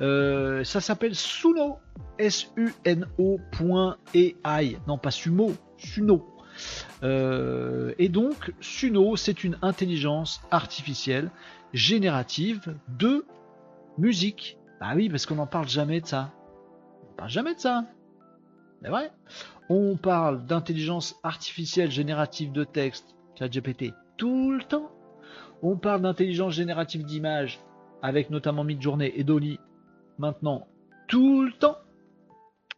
Euh, 0.00 0.64
ça 0.64 0.80
s'appelle 0.80 1.14
Suno. 1.14 1.76
S-U-N-O. 2.18 3.38
point 3.52 3.96
AI. 4.14 4.78
Non 4.86 4.96
pas 4.96 5.10
Sumo. 5.10 5.52
Suno. 5.76 6.26
Euh, 7.02 7.92
et 7.98 8.08
donc, 8.08 8.52
Suno, 8.60 9.16
c'est 9.16 9.44
une 9.44 9.58
intelligence 9.62 10.40
artificielle 10.50 11.30
générative 11.74 12.76
de 12.98 13.24
musique. 13.98 14.58
Bah 14.80 14.92
oui, 14.94 15.08
parce 15.08 15.26
qu'on 15.26 15.36
n'en 15.36 15.46
parle 15.46 15.68
jamais 15.68 16.00
de 16.00 16.06
ça. 16.06 16.32
On 17.12 17.14
parle 17.14 17.30
jamais 17.30 17.54
de 17.54 17.60
ça. 17.60 17.84
C'est 18.82 18.88
vrai. 18.88 19.12
On 19.68 19.96
parle 19.96 20.46
d'intelligence 20.46 21.20
artificielle 21.22 21.90
générative 21.90 22.52
de 22.52 22.64
texte, 22.64 23.14
ChatGPT, 23.38 23.92
tout 24.16 24.50
le 24.50 24.62
temps. 24.64 24.90
On 25.62 25.76
parle 25.76 26.02
d'intelligence 26.02 26.54
générative 26.54 27.04
d'image, 27.04 27.60
avec 28.00 28.30
notamment 28.30 28.64
Midjourney 28.64 29.12
et 29.14 29.24
Dolly, 29.24 29.60
maintenant, 30.18 30.66
tout 31.06 31.42
le 31.42 31.52
temps. 31.52 31.76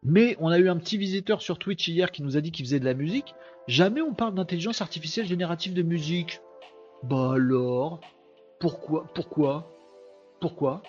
Mais 0.02 0.36
on 0.40 0.48
a 0.48 0.58
eu 0.58 0.68
un 0.68 0.76
petit 0.76 0.98
visiteur 0.98 1.40
sur 1.40 1.58
Twitch 1.58 1.86
hier 1.88 2.10
qui 2.10 2.22
nous 2.22 2.36
a 2.36 2.40
dit 2.40 2.50
qu'il 2.50 2.66
faisait 2.66 2.80
de 2.80 2.84
la 2.84 2.94
musique. 2.94 3.34
Jamais 3.68 4.02
on 4.02 4.14
parle 4.14 4.34
d'intelligence 4.34 4.82
artificielle 4.82 5.26
générative 5.26 5.74
de 5.74 5.82
musique. 5.82 6.40
Bah 7.04 7.34
alors? 7.34 8.00
Pourquoi? 8.60 9.06
Pourquoi? 9.14 9.72
Pourquoi? 10.40 10.82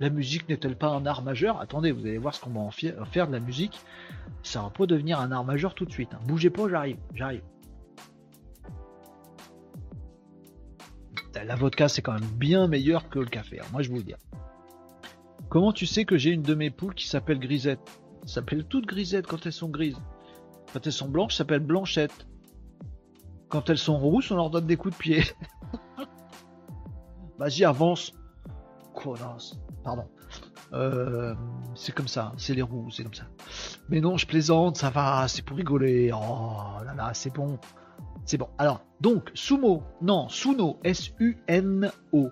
La 0.00 0.08
musique 0.08 0.48
n'est-elle 0.48 0.76
pas 0.76 0.88
un 0.88 1.04
art 1.04 1.22
majeur? 1.22 1.60
Attendez, 1.60 1.92
vous 1.92 2.00
allez 2.06 2.16
voir 2.16 2.34
ce 2.34 2.40
qu'on 2.40 2.50
va 2.50 2.60
en 2.60 2.70
faire 2.70 3.26
de 3.26 3.32
la 3.32 3.40
musique. 3.40 3.78
Ça 4.42 4.62
va 4.62 4.70
pas 4.70 4.86
devenir 4.86 5.20
un 5.20 5.30
art 5.30 5.44
majeur 5.44 5.74
tout 5.74 5.84
de 5.84 5.92
suite. 5.92 6.14
hein. 6.14 6.20
Bougez 6.26 6.48
pas, 6.48 6.68
j'arrive, 6.68 6.96
j'arrive. 7.14 7.42
La 11.44 11.54
vodka, 11.54 11.88
c'est 11.88 12.02
quand 12.02 12.14
même 12.14 12.28
bien 12.36 12.66
meilleur 12.66 13.08
que 13.08 13.18
le 13.18 13.26
café, 13.26 13.60
hein, 13.60 13.66
moi 13.72 13.82
je 13.82 13.90
vous 13.90 13.96
le 13.96 14.02
dis. 14.02 14.14
Comment 15.48 15.72
tu 15.72 15.86
sais 15.86 16.04
que 16.04 16.16
j'ai 16.16 16.30
une 16.30 16.42
de 16.42 16.54
mes 16.54 16.70
poules 16.70 16.94
qui 16.94 17.06
s'appelle 17.08 17.38
Grisette? 17.38 17.80
Elles 18.22 18.28
s'appellent 18.28 18.64
toutes 18.64 18.86
Grisettes 18.86 19.26
quand 19.26 19.46
elles 19.46 19.52
sont 19.52 19.68
grises. 19.68 20.00
Quand 20.72 20.86
elles 20.86 20.92
sont 20.92 21.08
blanches, 21.08 21.34
s'appellent 21.34 21.60
Blanchette. 21.60 22.26
Quand 23.48 23.68
elles 23.70 23.78
sont 23.78 23.98
rousses, 23.98 24.30
on 24.30 24.36
leur 24.36 24.50
donne 24.50 24.66
des 24.66 24.76
coups 24.76 24.94
de 24.94 24.98
pied. 24.98 25.22
Vas-y, 27.38 27.64
avance. 27.64 28.12
Connasse. 28.94 29.58
Pardon. 29.82 30.04
Euh, 30.72 31.34
c'est 31.74 31.92
comme 31.92 32.08
ça, 32.08 32.32
c'est 32.36 32.54
les 32.54 32.62
roues, 32.62 32.90
c'est 32.90 33.02
comme 33.02 33.14
ça. 33.14 33.24
Mais 33.88 34.00
non, 34.00 34.16
je 34.16 34.26
plaisante, 34.26 34.76
ça 34.76 34.90
va, 34.90 35.26
c'est 35.26 35.42
pour 35.42 35.56
rigoler. 35.56 36.12
Oh 36.12 36.84
là 36.84 36.94
là, 36.94 37.10
c'est 37.14 37.34
bon. 37.34 37.58
C'est 38.24 38.38
bon. 38.38 38.48
Alors, 38.58 38.84
donc, 39.00 39.30
Sumo, 39.34 39.82
non, 40.00 40.28
Suno, 40.28 40.78
S-U-N-O. 40.84 42.30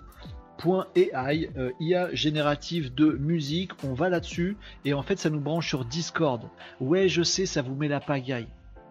AI, 0.97 1.51
euh, 1.57 1.71
IA 1.79 2.13
générative 2.15 2.93
de 2.93 3.13
musique, 3.13 3.73
on 3.85 3.95
va 3.95 4.09
là-dessus, 4.09 4.57
et 4.85 4.93
en 4.93 5.03
fait 5.03 5.17
ça 5.17 5.31
nous 5.31 5.39
branche 5.41 5.69
sur 5.69 5.85
Discord. 5.85 6.43
Ouais, 6.81 7.09
je 7.09 7.23
sais, 7.23 7.47
ça 7.47 7.63
vous 7.63 7.77
met 7.77 7.87
la 7.87 8.01
pagaille. 8.01 8.49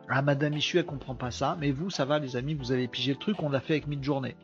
Ah, 0.07 0.21
Madame 0.21 0.53
Michu, 0.53 0.77
elle 0.77 0.85
comprend 0.85 1.15
pas 1.15 1.31
ça, 1.31 1.57
mais 1.59 1.71
vous, 1.71 1.89
ça 1.89 2.05
va 2.05 2.19
les 2.19 2.37
amis, 2.37 2.53
vous 2.53 2.71
avez 2.71 2.87
pigé 2.87 3.11
le 3.11 3.19
truc, 3.19 3.43
on 3.43 3.49
l'a 3.49 3.59
fait 3.59 3.73
avec 3.73 3.87
Midjourney. 3.87 4.35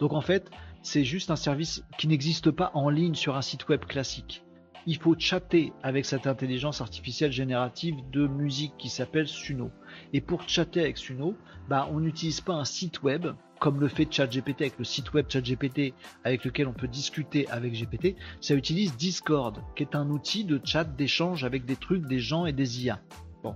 Donc 0.00 0.12
en 0.12 0.20
fait, 0.20 0.50
c'est 0.82 1.04
juste 1.04 1.30
un 1.30 1.36
service 1.36 1.84
qui 1.98 2.08
n'existe 2.08 2.50
pas 2.50 2.70
en 2.74 2.88
ligne 2.88 3.14
sur 3.14 3.36
un 3.36 3.42
site 3.42 3.68
web 3.68 3.84
classique. 3.84 4.44
Il 4.84 4.96
faut 4.96 5.14
chatter 5.16 5.72
avec 5.84 6.04
cette 6.04 6.26
intelligence 6.26 6.80
artificielle 6.80 7.30
générative 7.30 7.94
de 8.10 8.26
musique 8.26 8.74
qui 8.78 8.88
s'appelle 8.88 9.28
Suno. 9.28 9.70
Et 10.12 10.20
pour 10.20 10.48
chatter 10.48 10.80
avec 10.80 10.98
Suno, 10.98 11.36
bah, 11.68 11.88
on 11.92 12.00
n'utilise 12.00 12.40
pas 12.40 12.54
un 12.54 12.64
site 12.64 13.02
web 13.02 13.28
comme 13.60 13.78
le 13.78 13.86
fait 13.86 14.12
ChatGPT 14.12 14.62
avec 14.62 14.78
le 14.78 14.84
site 14.84 15.12
web 15.12 15.26
ChatGPT 15.28 15.94
avec 16.24 16.44
lequel 16.44 16.66
on 16.66 16.72
peut 16.72 16.88
discuter 16.88 17.48
avec 17.48 17.74
GPT. 17.74 18.16
Ça 18.40 18.54
utilise 18.54 18.96
Discord, 18.96 19.62
qui 19.76 19.84
est 19.84 19.94
un 19.94 20.10
outil 20.10 20.44
de 20.44 20.60
chat 20.64 20.82
d'échange 20.82 21.44
avec 21.44 21.64
des 21.64 21.76
trucs, 21.76 22.04
des 22.08 22.18
gens 22.18 22.44
et 22.44 22.52
des 22.52 22.84
IA. 22.84 22.98
Bon. 23.44 23.54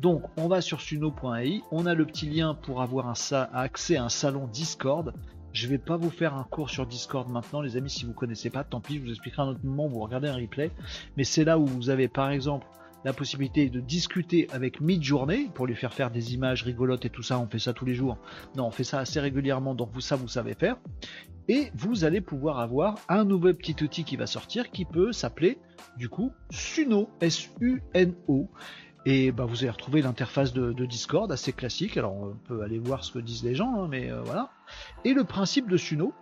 Donc, 0.00 0.24
on 0.36 0.48
va 0.48 0.60
sur 0.60 0.82
suno.ai, 0.82 1.62
on 1.72 1.86
a 1.86 1.94
le 1.94 2.04
petit 2.04 2.26
lien 2.26 2.54
pour 2.54 2.82
avoir 2.82 3.08
un 3.08 3.14
accès 3.54 3.96
à 3.96 4.04
un 4.04 4.08
salon 4.10 4.46
Discord. 4.48 5.14
Je 5.52 5.66
vais 5.66 5.78
pas 5.78 5.96
vous 5.96 6.10
faire 6.10 6.34
un 6.34 6.44
cours 6.44 6.70
sur 6.70 6.86
Discord 6.86 7.28
maintenant, 7.28 7.60
les 7.60 7.76
amis, 7.76 7.90
si 7.90 8.04
vous 8.04 8.12
connaissez 8.12 8.50
pas, 8.50 8.64
tant 8.64 8.80
pis, 8.80 8.98
je 8.98 9.02
vous 9.02 9.10
expliquerai 9.10 9.42
un 9.42 9.48
autre 9.48 9.64
moment, 9.64 9.88
vous 9.88 10.00
regardez 10.00 10.28
un 10.28 10.36
replay. 10.36 10.70
Mais 11.16 11.24
c'est 11.24 11.44
là 11.44 11.58
où 11.58 11.66
vous 11.66 11.90
avez 11.90 12.08
par 12.08 12.30
exemple 12.30 12.66
la 13.04 13.12
possibilité 13.12 13.70
de 13.70 13.80
discuter 13.80 14.48
avec 14.50 14.80
Midjourney 14.80 15.50
pour 15.54 15.66
lui 15.66 15.74
faire 15.74 15.94
faire 15.94 16.10
des 16.10 16.34
images 16.34 16.62
rigolotes 16.62 17.04
et 17.04 17.10
tout 17.10 17.22
ça, 17.22 17.38
on 17.38 17.46
fait 17.46 17.58
ça 17.58 17.72
tous 17.72 17.84
les 17.84 17.94
jours. 17.94 18.18
Non, 18.56 18.66
on 18.66 18.70
fait 18.70 18.84
ça 18.84 18.98
assez 18.98 19.20
régulièrement, 19.20 19.74
donc 19.74 19.90
vous 19.92 20.00
ça 20.00 20.16
vous 20.16 20.28
savez 20.28 20.54
faire. 20.54 20.76
Et 21.48 21.70
vous 21.74 22.04
allez 22.04 22.20
pouvoir 22.20 22.58
avoir 22.58 22.96
un 23.08 23.24
nouvel 23.24 23.54
petit 23.54 23.82
outil 23.82 24.04
qui 24.04 24.16
va 24.16 24.26
sortir 24.26 24.70
qui 24.70 24.84
peut 24.84 25.12
s'appeler 25.12 25.58
du 25.96 26.08
coup 26.08 26.32
Suno, 26.50 27.08
S-U-N-O. 27.20 28.48
Et 29.10 29.32
bah, 29.32 29.46
vous 29.46 29.60
allez 29.60 29.70
retrouver 29.70 30.02
l'interface 30.02 30.52
de, 30.52 30.84
Discord 30.84 31.32
assez 31.32 31.54
classique. 31.54 31.96
Alors 31.96 32.12
on 32.12 32.36
peut 32.44 32.60
aller 32.60 32.78
voir 32.78 33.04
ce 33.04 33.12
que 33.12 33.18
disent 33.18 33.42
les 33.42 33.54
gens, 33.54 33.80
hein, 33.80 33.88
mais 33.88 34.12
euh, 34.12 34.20
voilà. 34.20 34.50
Et 35.02 35.14
le 35.14 35.24
principe 35.24 35.66
de 35.66 35.78
Suno, 35.78 36.12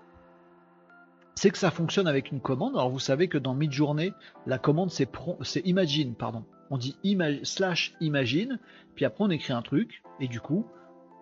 c'est 1.34 1.50
que 1.50 1.58
ça 1.58 1.72
fonctionne 1.72 2.06
avec 2.06 2.30
une 2.30 2.38
commande. 2.38 2.76
Alors 2.76 2.90
vous 2.90 3.00
savez 3.00 3.26
que 3.26 3.38
dans 3.38 3.54
Midjourney, 3.54 4.12
la 4.46 4.58
commande 4.58 4.92
c'est 4.92 5.10
c'est 5.42 5.66
imagine, 5.66 6.14
pardon. 6.14 6.44
On 6.70 6.78
dit 6.78 6.96
slash 7.42 7.92
imagine, 8.00 8.60
puis 8.94 9.04
après 9.04 9.24
on 9.24 9.30
écrit 9.30 9.52
un 9.52 9.62
truc, 9.62 10.04
et 10.20 10.28
du 10.28 10.38
coup, 10.38 10.64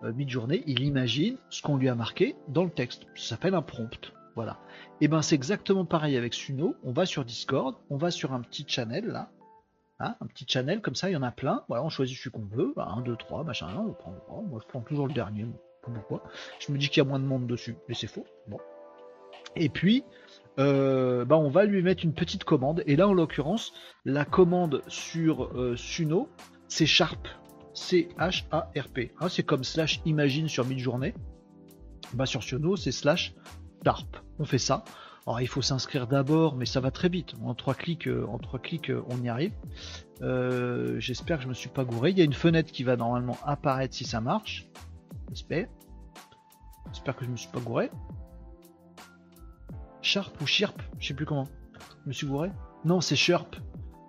euh, 0.03 0.13
Midjourney, 0.13 0.63
il 0.67 0.83
imagine 0.83 1.37
ce 1.49 1.63
qu'on 1.63 1.77
lui 1.77 1.89
a 1.89 1.95
marqué 1.95 2.35
dans 2.47 2.63
le 2.63 2.69
texte. 2.69 3.07
Ça 3.15 3.29
s'appelle 3.29 3.55
un 3.55 3.63
prompt. 3.63 4.13
Voilà. 4.35 4.59
Et 5.01 5.07
ben 5.07 5.23
c'est 5.23 5.33
exactement 5.33 5.83
pareil 5.83 6.15
avec 6.15 6.35
Suno. 6.35 6.75
On 6.83 6.91
va 6.91 7.07
sur 7.07 7.25
Discord, 7.25 7.75
on 7.89 7.97
va 7.97 8.11
sur 8.11 8.33
un 8.33 8.41
petit 8.41 8.65
channel 8.67 9.07
là. 9.07 9.31
Hein, 9.99 10.15
un 10.19 10.27
petit 10.27 10.45
channel 10.47 10.81
comme 10.81 10.95
ça, 10.95 11.09
il 11.09 11.13
y 11.13 11.15
en 11.15 11.23
a 11.23 11.31
plein. 11.31 11.63
On 11.69 11.89
choisit 11.89 12.17
celui 12.17 12.31
qu'on 12.31 12.45
veut. 12.45 12.73
1, 12.77 13.01
2, 13.01 13.15
3, 13.15 13.43
machin, 13.43 13.67
on 13.77 13.93
prend. 13.93 14.43
Moi 14.43 14.59
je 14.61 14.67
prends 14.67 14.81
toujours 14.81 15.07
le 15.07 15.13
dernier. 15.13 15.45
Pourquoi 15.81 16.23
Je 16.59 16.71
me 16.71 16.77
dis 16.77 16.89
qu'il 16.89 17.01
y 17.01 17.05
a 17.05 17.07
moins 17.07 17.19
de 17.19 17.25
monde 17.25 17.47
dessus, 17.47 17.75
mais 17.87 17.95
c'est 17.95 18.07
faux. 18.07 18.25
Bon. 18.47 18.57
Et 19.55 19.69
puis, 19.69 20.03
euh, 20.59 21.25
bah 21.25 21.37
on 21.37 21.49
va 21.49 21.65
lui 21.65 21.81
mettre 21.81 22.03
une 22.03 22.13
petite 22.13 22.43
commande. 22.43 22.83
Et 22.87 22.95
là, 22.95 23.07
en 23.07 23.13
l'occurrence, 23.13 23.73
la 24.03 24.25
commande 24.25 24.81
sur 24.87 25.45
euh, 25.55 25.75
Suno, 25.75 26.29
c'est 26.67 26.85
Sharp. 26.85 27.27
C-H-A-R-P. 27.73 29.13
Hein, 29.19 29.29
c'est 29.29 29.43
comme 29.43 29.63
slash 29.63 30.01
imagine 30.05 30.47
sur 30.47 30.65
mid-journée. 30.65 31.13
Bah, 32.13 32.25
sur 32.25 32.41
Suno, 32.41 32.75
c'est 32.75 32.91
slash 32.91 33.33
Sharp. 33.83 34.17
On 34.39 34.45
fait 34.45 34.57
ça. 34.57 34.83
Alors, 35.27 35.41
il 35.41 35.47
faut 35.47 35.61
s'inscrire 35.61 36.07
d'abord, 36.07 36.55
mais 36.55 36.65
ça 36.65 36.79
va 36.79 36.91
très 36.91 37.09
vite. 37.09 37.33
En 37.43 37.55
trois 37.55 37.73
clics, 37.73 38.07
euh, 38.07 38.27
en 38.27 38.37
trois 38.37 38.59
clics 38.59 38.91
on 39.09 39.21
y 39.23 39.29
arrive. 39.29 39.53
J'espère 40.99 41.37
que 41.37 41.43
je 41.43 41.49
me 41.49 41.53
suis 41.53 41.69
pas 41.69 41.83
gouré. 41.83 42.11
Il 42.11 42.17
y 42.17 42.21
a 42.21 42.25
une 42.25 42.33
fenêtre 42.33 42.71
qui 42.71 42.83
va 42.83 42.95
normalement 42.95 43.37
apparaître 43.43 43.95
si 43.95 44.03
ça 44.05 44.21
marche. 44.21 44.67
J'espère. 45.29 45.67
J'espère 46.93 47.15
que 47.15 47.25
je 47.25 47.29
me 47.31 47.37
suis 47.37 47.49
pas 47.49 47.59
gouré. 47.59 47.89
Sharp 50.01 50.39
ou 50.39 50.45
Chirp, 50.45 50.79
je 50.99 51.07
sais 51.07 51.13
plus 51.15 51.25
comment. 51.25 51.47
Je 52.03 52.09
me 52.09 52.13
suis 52.13 52.27
gouré 52.27 52.51
Non, 52.85 53.01
c'est 53.01 53.15
Sharp. 53.15 53.55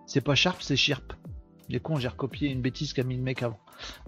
C'est 0.06 0.20
pas 0.20 0.34
Sharp, 0.34 0.60
c'est 0.60 0.76
Chirp. 0.76 1.14
Les 1.68 1.80
cons, 1.80 1.96
j'ai 1.96 2.08
recopié 2.08 2.50
une 2.50 2.60
bêtise 2.60 2.92
qu'a 2.92 3.02
mis 3.02 3.16
le 3.16 3.22
mec 3.22 3.42
avant. 3.42 3.58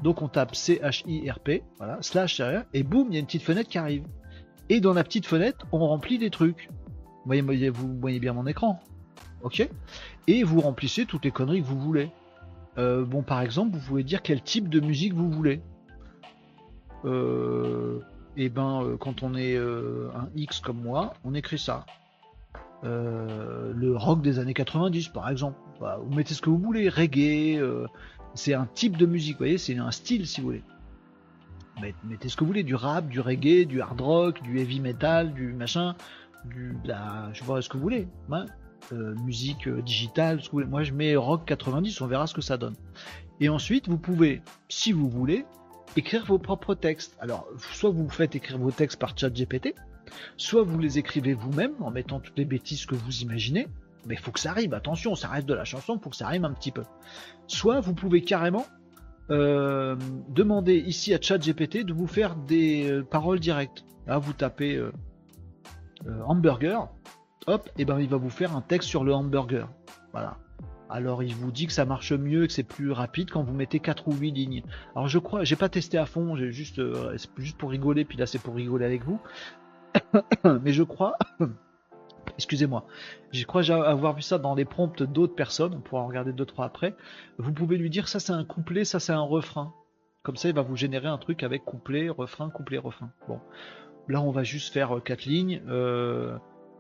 Donc 0.03 0.23
on 0.23 0.29
tape 0.29 0.55
C-H-I-R-P, 0.55 1.65
voilà, 1.79 1.99
slash 2.03 2.41
et 2.73 2.83
boum, 2.83 3.09
il 3.09 3.15
y 3.15 3.17
a 3.17 3.21
une 3.21 3.27
petite 3.27 3.43
fenêtre 3.43 3.69
qui 3.69 3.79
arrive. 3.79 4.05
Et 4.69 4.81
dans 4.81 4.93
la 4.93 5.03
petite 5.03 5.27
fenêtre, 5.27 5.67
on 5.73 5.79
remplit 5.79 6.19
des 6.19 6.31
trucs. 6.31 6.69
Vous 7.25 8.01
voyez, 8.01 8.21
bien 8.21 8.33
mon 8.33 8.47
écran. 8.47 8.81
Ok 9.43 9.69
Et 10.27 10.43
vous 10.43 10.61
remplissez 10.61 11.07
toutes 11.07 11.25
les 11.25 11.31
conneries 11.31 11.63
que 11.63 11.67
vous 11.67 11.81
voulez. 11.81 12.11
Euh, 12.79 13.05
bon, 13.05 13.23
par 13.23 13.41
exemple, 13.41 13.77
vous 13.77 13.87
pouvez 13.87 14.05
dire 14.05 14.23
quel 14.23 14.43
type 14.43 14.69
de 14.69 14.81
musique 14.81 15.15
vous 15.15 15.31
voulez. 15.31 15.61
Euh, 17.05 18.01
et 18.37 18.45
eh 18.45 18.49
ben 18.49 18.83
euh, 18.83 18.97
quand 18.97 19.23
on 19.23 19.35
est 19.35 19.57
euh, 19.57 20.11
un 20.15 20.29
X 20.35 20.61
comme 20.61 20.81
moi, 20.81 21.15
on 21.25 21.35
écrit 21.35 21.59
ça. 21.59 21.87
Le 22.83 23.97
rock 23.97 24.23
des 24.23 24.39
années 24.39 24.55
90 24.55 25.09
par 25.09 25.29
exemple. 25.29 25.57
Bah, 25.81 25.99
vous 26.01 26.15
mettez 26.15 26.35
ce 26.35 26.41
que 26.41 26.51
vous 26.51 26.59
voulez, 26.59 26.89
reggae, 26.89 27.61
c'est 28.35 28.55
un 28.55 28.67
type 28.67 28.97
de 28.97 29.07
musique, 29.07 29.39
voyez, 29.39 29.59
c'est 29.59 29.77
un 29.77 29.91
style 29.91 30.27
si 30.27 30.41
vous 30.41 30.49
voulez. 30.49 30.63
Mettez 32.05 32.29
ce 32.29 32.37
que 32.37 32.41
vous 32.41 32.49
voulez, 32.49 32.65
du 32.65 32.75
rap, 32.75 33.09
du 33.09 33.21
reggae, 33.21 33.65
du 33.67 33.81
hard 33.81 34.01
rock, 34.01 34.43
du 34.43 34.59
heavy 34.59 34.81
metal, 34.81 35.33
du 35.33 35.53
machin, 35.53 35.95
du 36.45 36.77
la, 36.85 37.31
je 37.33 37.45
vois 37.45 37.63
ce 37.63 37.69
que 37.69 37.77
vous 37.77 37.83
voulez. 37.83 38.09
Hein. 38.31 38.47
musique 39.25 39.69
digitale, 39.69 40.41
ce 40.41 40.47
que 40.47 40.53
vous 40.53 40.59
voulez. 40.59 40.67
moi 40.67 40.83
je 40.83 40.93
mets 40.93 41.17
rock 41.17 41.45
90, 41.47 42.01
on 42.01 42.07
verra 42.07 42.27
ce 42.27 42.35
que 42.35 42.41
ça 42.41 42.57
donne. 42.57 42.75
Et 43.41 43.49
ensuite 43.49 43.89
vous 43.89 43.99
pouvez, 43.99 44.43
si 44.69 44.93
vous 44.93 45.09
voulez, 45.09 45.45
écrire 45.97 46.25
vos 46.25 46.39
propres 46.39 46.75
textes. 46.75 47.17
Alors, 47.21 47.47
soit 47.73 47.91
vous 47.91 48.09
faites 48.09 48.35
écrire 48.35 48.59
vos 48.59 48.71
textes 48.71 48.99
par 48.99 49.17
chat 49.17 49.31
GPT, 49.31 49.75
soit 50.37 50.63
vous 50.63 50.79
les 50.79 50.99
écrivez 50.99 51.35
vous-même 51.35 51.73
en 51.81 51.91
mettant 51.91 52.21
toutes 52.21 52.39
les 52.39 52.45
bêtises 52.45 52.87
que 52.87 52.95
vous 52.95 53.21
imaginez, 53.21 53.69
mais 54.07 54.15
il 54.15 54.21
faut 54.21 54.31
que 54.31 54.41
ça 54.41 54.53
rime, 54.53 54.75
attention, 54.75 55.15
ça 55.15 55.29
reste 55.29 55.47
de 55.47 55.55
la 55.55 55.65
chanson, 55.65 55.99
faut 55.99 56.11
que 56.11 56.17
ça 56.17 56.29
rime 56.29 56.45
un 56.45 56.53
petit 56.53 56.71
peu. 56.71 56.83
Soit 57.47 57.81
vous 57.81 57.95
pouvez 57.95 58.23
carrément 58.23 58.67
euh, 59.31 59.97
demander 60.29 60.77
ici 60.77 61.13
à 61.15 61.21
chat 61.21 61.39
GPT 61.39 61.85
de 61.85 61.93
vous 61.93 62.07
faire 62.07 62.35
des 62.37 62.91
euh, 62.91 63.03
paroles 63.03 63.41
directes. 63.41 63.85
Là, 64.07 64.19
vous 64.19 64.33
tapez 64.33 64.77
euh, 64.77 64.93
hamburger, 66.27 66.89
hop, 67.47 67.69
et 67.79 67.85
ben 67.85 68.01
il 68.01 68.09
va 68.09 68.17
vous 68.17 68.31
faire 68.31 68.57
un 68.57 68.61
texte 68.61 68.89
sur 68.89 69.05
le 69.05 69.15
hamburger. 69.15 69.69
Voilà. 70.13 70.37
Alors 70.91 71.23
il 71.23 71.35
vous 71.35 71.51
dit 71.51 71.67
que 71.67 71.73
ça 71.73 71.85
marche 71.85 72.13
mieux 72.13 72.47
que 72.47 72.53
c'est 72.53 72.63
plus 72.63 72.93
rapide 72.93 73.31
quand 73.31 73.43
vous 73.43 73.53
mettez 73.53 73.79
4 73.79 74.09
ou 74.09 74.15
8 74.15 74.31
lignes. 74.31 74.63
Alors 74.95 75.09
je 75.09 75.19
crois, 75.19 75.45
j'ai 75.45 75.57
pas 75.57 75.69
testé 75.69 75.99
à 75.99 76.07
fond, 76.07 76.37
j'ai 76.37 76.51
juste, 76.51 76.79
euh, 76.79 77.17
juste 77.37 77.59
pour 77.59 77.71
rigoler, 77.71 78.05
puis 78.05 78.17
là 78.17 78.27
c'est 78.27 78.39
pour 78.39 78.55
rigoler 78.55 78.87
avec 78.87 79.05
vous. 79.05 79.21
Mais 80.63 80.73
je 80.73 80.83
crois, 80.83 81.19
excusez-moi, 82.37 82.87
je 83.33 83.45
crois 83.45 83.63
avoir 83.71 84.15
vu 84.15 84.23
ça 84.23 84.39
dans 84.39 84.55
les 84.55 84.65
prompts 84.65 85.03
d'autres 85.03 85.35
personnes, 85.35 85.75
on 85.75 85.81
pourra 85.81 86.05
regarder 86.05 86.33
2-3 86.33 86.65
après. 86.65 86.95
Vous 87.39 87.53
pouvez 87.53 87.77
lui 87.77 87.91
dire 87.91 88.09
ça 88.09 88.19
c'est 88.19 88.33
un 88.33 88.45
couplet, 88.45 88.85
ça 88.85 88.99
c'est 88.99 89.13
un 89.13 89.21
refrain. 89.21 89.75
Comme 90.23 90.37
ça 90.37 90.49
il 90.49 90.55
va 90.55 90.63
vous 90.63 90.77
générer 90.77 91.09
un 91.09 91.19
truc 91.19 91.43
avec 91.43 91.65
couplet, 91.65 92.09
refrain, 92.09 92.49
couplet, 92.49 92.79
refrain. 92.79 93.11
Bon, 93.29 93.41
là 94.09 94.21
on 94.21 94.31
va 94.31 94.43
juste 94.43 94.73
faire 94.73 95.01
4 95.05 95.21
euh, 95.21 95.31
lignes. 95.31 95.63
Euh, 95.69 96.37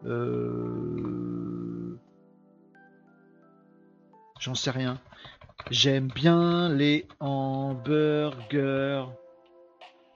euh 0.07 1.99
J'en 4.41 4.55
sais 4.55 4.71
rien. 4.71 5.01
J'aime 5.71 6.09
bien 6.09 6.69
les 6.69 7.07
hamburgers. 7.19 9.07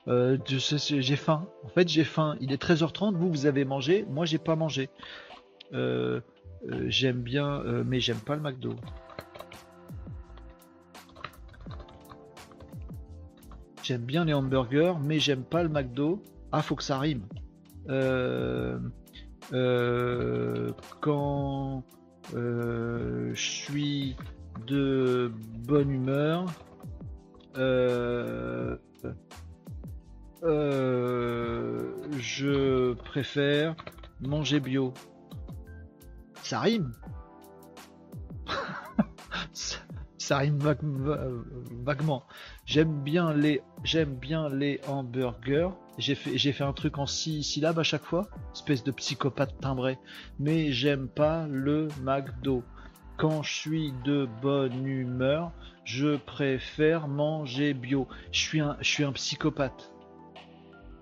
J'ai 0.07 1.17
faim. 1.17 1.49
En 1.65 1.69
fait, 1.69 1.89
j'ai 1.89 2.05
faim. 2.05 2.37
Il 2.41 2.53
est 2.53 2.63
13h30. 2.63 3.15
Vous, 3.17 3.29
vous 3.29 3.47
avez 3.47 3.65
mangé. 3.65 4.07
Moi, 4.09 4.25
j'ai 4.25 4.39
pas 4.39 4.55
mangé. 4.55 4.91
J'aime 5.73 7.21
bien, 7.21 7.65
mais 7.85 7.99
j'aime 7.99 8.21
pas 8.21 8.37
le 8.37 8.43
McDo. 8.43 8.77
J'aime 13.83 14.03
bien 14.03 14.25
les 14.25 14.35
hamburgers, 14.35 14.95
mais 15.03 15.19
j'aime 15.19 15.43
pas 15.43 15.65
le 15.65 15.69
McDo. 15.69 16.23
Ah, 16.53 16.63
faut 16.63 16.77
que 16.77 16.83
ça 16.83 16.99
rime. 16.99 17.23
quand 21.01 21.85
euh, 22.35 23.31
je 23.35 23.41
suis 23.41 24.17
de 24.67 25.33
bonne 25.67 25.91
humeur. 25.91 26.47
Euh, 27.59 28.77
euh, 30.43 31.95
je 32.19 32.95
préfère 32.95 33.77
manger 34.21 34.61
bio. 34.61 34.95
Ça 36.43 36.61
rime. 36.61 36.93
ça, 40.19 40.39
rime 40.39 40.59
vaguement. 41.85 42.25
J'aime 42.65 43.03
bien 43.03 43.35
les, 43.35 43.63
j'aime 43.85 44.15
bien 44.15 44.49
les 44.49 44.81
hamburgers. 44.89 45.71
J'ai 45.99 46.15
fait, 46.15 46.65
un 46.65 46.73
truc 46.73 46.99
en 46.99 47.07
six 47.07 47.43
syllabes 47.43 47.79
à 47.79 47.83
chaque 47.83 48.05
fois, 48.05 48.27
espèce 48.55 48.83
de 48.83 48.91
psychopathe 48.93 49.59
timbré. 49.61 49.99
Mais 50.39 50.73
j'aime 50.73 51.09
pas 51.09 51.47
le 51.49 51.89
McDo. 52.03 52.63
Quand 53.19 53.43
je 53.43 53.53
suis 53.53 53.93
de 54.05 54.27
bonne 54.41 54.87
humeur, 54.87 55.53
je 55.85 56.17
préfère 56.17 57.09
manger 57.09 57.75
bio. 57.75 58.09
Je 58.33 58.41
suis 58.81 59.05
un, 59.05 59.13
psychopathe. 59.13 59.93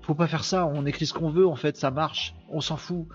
Faut 0.02 0.14
pas 0.14 0.26
faire 0.26 0.44
ça. 0.44 0.66
On 0.66 0.84
écrit 0.86 1.06
ce 1.06 1.14
qu'on 1.14 1.30
veut. 1.30 1.46
En 1.46 1.56
fait, 1.56 1.76
ça 1.76 1.92
marche. 1.92 2.34
On 2.48 2.60
s'en 2.60 2.76
fout. 2.76 3.06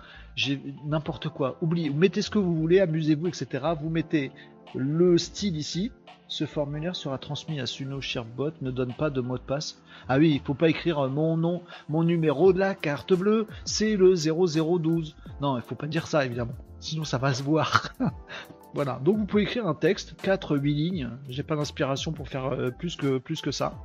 N'importe 0.85 1.27
quoi. 1.27 1.57
Oubliez. 1.61 1.89
Mettez 1.89 2.21
ce 2.21 2.29
que 2.29 2.39
vous 2.39 2.55
voulez. 2.55 2.79
Amusez-vous, 2.79 3.27
etc. 3.27 3.65
Vous 3.81 3.89
mettez 3.89 4.31
le 4.73 5.17
style 5.17 5.57
ici. 5.57 5.91
Ce 6.35 6.45
formulaire 6.45 6.97
sera 6.97 7.17
transmis 7.17 7.61
à 7.61 7.65
Suno 7.65 8.01
Sharebot, 8.01 8.51
ne 8.59 8.69
donne 8.69 8.91
pas 8.91 9.09
de 9.09 9.21
mot 9.21 9.37
de 9.37 9.43
passe. 9.43 9.81
Ah 10.09 10.17
oui, 10.17 10.33
il 10.33 10.41
faut 10.41 10.53
pas 10.53 10.67
écrire 10.67 10.99
euh, 10.99 11.07
mon 11.07 11.37
nom, 11.37 11.61
mon 11.87 12.03
numéro 12.03 12.51
de 12.51 12.59
la 12.59 12.75
carte 12.75 13.13
bleue, 13.13 13.47
c'est 13.63 13.95
le 13.95 14.15
0012. 14.15 15.15
Non, 15.39 15.55
il 15.55 15.61
faut 15.61 15.75
pas 15.75 15.87
dire 15.87 16.07
ça 16.07 16.25
évidemment, 16.25 16.55
sinon 16.81 17.05
ça 17.05 17.19
va 17.19 17.33
se 17.33 17.41
voir. 17.41 17.87
voilà, 18.73 18.99
donc 19.01 19.15
vous 19.15 19.25
pouvez 19.25 19.43
écrire 19.43 19.65
un 19.65 19.75
texte, 19.75 20.21
4 20.23 20.57
8 20.57 20.73
lignes. 20.73 21.09
J'ai 21.29 21.41
pas 21.41 21.55
d'inspiration 21.55 22.11
pour 22.11 22.27
faire 22.27 22.47
euh, 22.47 22.69
plus 22.69 22.97
que 22.97 23.17
plus 23.17 23.39
que 23.39 23.51
ça. 23.51 23.79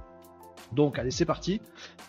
Donc 0.72 0.98
allez, 0.98 1.12
c'est 1.12 1.24
parti. 1.24 1.60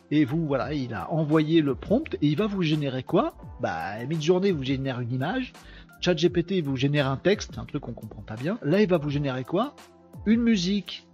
Et 0.10 0.26
vous, 0.26 0.48
voilà, 0.48 0.74
il 0.74 0.96
a 0.96 1.12
envoyé 1.12 1.62
le 1.62 1.76
prompt 1.76 2.16
et 2.16 2.28
il 2.28 2.36
va 2.36 2.48
vous 2.48 2.64
générer 2.64 3.04
quoi? 3.04 3.36
Bah, 3.60 4.04
mid-journée, 4.10 4.52
vous 4.52 4.64
génère 4.64 5.02
une 5.02 5.14
image. 5.14 5.54
ChatGPT 6.02 6.64
vous 6.64 6.76
génère 6.76 7.08
un 7.08 7.18
texte, 7.18 7.60
un 7.60 7.66
truc 7.66 7.84
qu'on 7.84 7.94
comprend 7.94 8.24
pas 8.24 8.36
bien. 8.36 8.58
Là, 8.64 8.82
il 8.82 8.90
va 8.90 8.98
vous 8.98 9.12
générer 9.12 9.44
quoi? 9.44 9.76
Une 10.26 10.42
musique, 10.42 11.08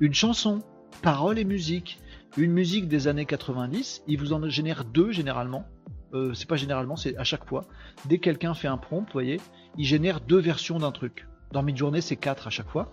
une 0.00 0.14
chanson, 0.14 0.60
paroles 1.02 1.38
et 1.38 1.44
musique, 1.44 1.98
une 2.36 2.52
musique 2.52 2.88
des 2.88 3.08
années 3.08 3.26
90, 3.26 4.02
il 4.06 4.18
vous 4.18 4.32
en 4.32 4.48
génère 4.48 4.84
deux 4.84 5.12
généralement. 5.12 5.66
Euh, 6.14 6.34
c'est 6.34 6.48
pas 6.48 6.56
généralement, 6.56 6.96
c'est 6.96 7.16
à 7.16 7.24
chaque 7.24 7.46
fois. 7.46 7.64
Dès 8.06 8.18
que 8.18 8.24
quelqu'un 8.24 8.54
fait 8.54 8.68
un 8.68 8.76
prompt, 8.76 9.04
vous 9.04 9.12
voyez, 9.12 9.40
il 9.76 9.84
génère 9.84 10.20
deux 10.20 10.38
versions 10.38 10.78
d'un 10.78 10.92
truc. 10.92 11.26
Dans 11.52 11.62
Midjourney, 11.62 12.02
c'est 12.02 12.16
quatre 12.16 12.46
à 12.46 12.50
chaque 12.50 12.68
fois. 12.68 12.90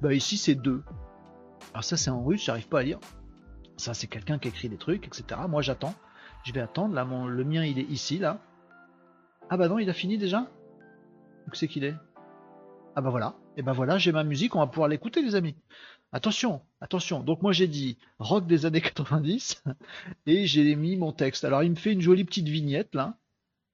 Bah 0.00 0.14
ici, 0.14 0.36
c'est 0.36 0.54
deux. 0.54 0.82
Alors 1.72 1.84
ça, 1.84 1.96
c'est 1.96 2.10
en 2.10 2.24
russe, 2.24 2.44
j'arrive 2.44 2.68
pas 2.68 2.80
à 2.80 2.82
lire. 2.82 2.98
Ça, 3.76 3.94
c'est 3.94 4.06
quelqu'un 4.06 4.38
qui 4.38 4.48
écrit 4.48 4.68
des 4.68 4.76
trucs, 4.76 5.06
etc. 5.06 5.40
Moi, 5.48 5.62
j'attends. 5.62 5.94
Je 6.44 6.52
vais 6.52 6.60
attendre. 6.60 6.94
Là, 6.94 7.04
mon, 7.04 7.26
le 7.26 7.44
mien, 7.44 7.64
il 7.64 7.78
est 7.78 7.90
ici, 7.90 8.18
là. 8.18 8.38
Ah 9.48 9.56
bah 9.56 9.68
non, 9.68 9.78
il 9.78 9.90
a 9.90 9.92
fini 9.92 10.16
déjà? 10.18 10.46
Où 11.46 11.54
c'est 11.54 11.68
qu'il 11.68 11.84
est 11.84 11.94
Ah 12.94 13.00
bah 13.00 13.10
voilà 13.10 13.34
et 13.60 13.62
ben 13.62 13.74
voilà, 13.74 13.98
j'ai 13.98 14.10
ma 14.10 14.24
musique, 14.24 14.56
on 14.56 14.60
va 14.60 14.66
pouvoir 14.68 14.88
l'écouter 14.88 15.20
les 15.20 15.34
amis. 15.34 15.54
Attention, 16.12 16.62
attention. 16.80 17.20
Donc 17.20 17.42
moi 17.42 17.52
j'ai 17.52 17.68
dit 17.68 17.98
rock 18.18 18.46
des 18.46 18.64
années 18.64 18.80
90 18.80 19.62
et 20.26 20.46
j'ai 20.46 20.74
mis 20.76 20.96
mon 20.96 21.12
texte. 21.12 21.44
Alors 21.44 21.62
il 21.62 21.68
me 21.68 21.76
fait 21.76 21.92
une 21.92 22.00
jolie 22.00 22.24
petite 22.24 22.48
vignette 22.48 22.94
là. 22.94 23.18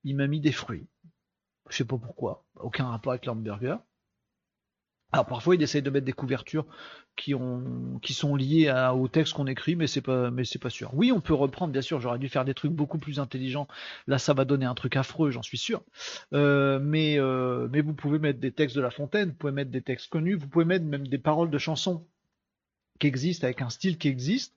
il 0.02 0.16
m'a 0.16 0.26
mis 0.26 0.40
des 0.40 0.50
fruits. 0.50 0.88
Je 1.68 1.76
sais 1.76 1.84
pas 1.84 1.98
pourquoi, 1.98 2.44
aucun 2.56 2.88
rapport 2.88 3.12
avec 3.12 3.26
l'hamburger. 3.26 3.78
Alors 5.12 5.26
parfois 5.26 5.54
il 5.54 5.62
essaye 5.62 5.82
de 5.82 5.90
mettre 5.90 6.04
des 6.04 6.12
couvertures 6.12 6.66
qui 7.16 7.34
ont 7.34 7.98
qui 8.02 8.12
sont 8.14 8.36
liées 8.36 8.68
à- 8.68 8.94
au 8.94 9.08
texte 9.08 9.34
qu'on 9.34 9.46
écrit, 9.46 9.76
mais 9.76 9.86
c'est 9.86 10.00
pas 10.02 10.30
pas 10.60 10.70
sûr. 10.70 10.90
Oui, 10.94 11.12
on 11.12 11.20
peut 11.20 11.34
reprendre, 11.34 11.72
bien 11.72 11.82
sûr. 11.82 12.00
J'aurais 12.00 12.18
dû 12.18 12.28
faire 12.28 12.44
des 12.44 12.54
trucs 12.54 12.72
beaucoup 12.72 12.98
plus 12.98 13.18
intelligents. 13.20 13.66
Là, 14.06 14.18
ça 14.18 14.34
va 14.34 14.44
donner 14.44 14.66
un 14.66 14.74
truc 14.74 14.96
affreux, 14.96 15.30
j'en 15.30 15.42
suis 15.42 15.58
sûr. 15.58 15.82
Euh, 16.32 16.78
mais 16.80 17.18
euh, 17.18 17.68
mais 17.72 17.80
vous 17.80 17.94
pouvez 17.94 18.18
mettre 18.18 18.40
des 18.40 18.52
textes 18.52 18.76
de 18.76 18.80
La 18.82 18.90
Fontaine, 18.90 19.30
vous 19.30 19.34
pouvez 19.34 19.52
mettre 19.52 19.70
des 19.70 19.82
textes 19.82 20.08
connus, 20.10 20.34
vous 20.34 20.48
pouvez 20.48 20.64
mettre 20.64 20.84
même 20.84 21.08
des 21.08 21.18
paroles 21.18 21.50
de 21.50 21.58
chansons 21.58 22.06
qui 22.98 23.06
existent 23.06 23.44
avec 23.44 23.62
un 23.62 23.70
style 23.70 23.98
qui 23.98 24.08
existe. 24.08 24.54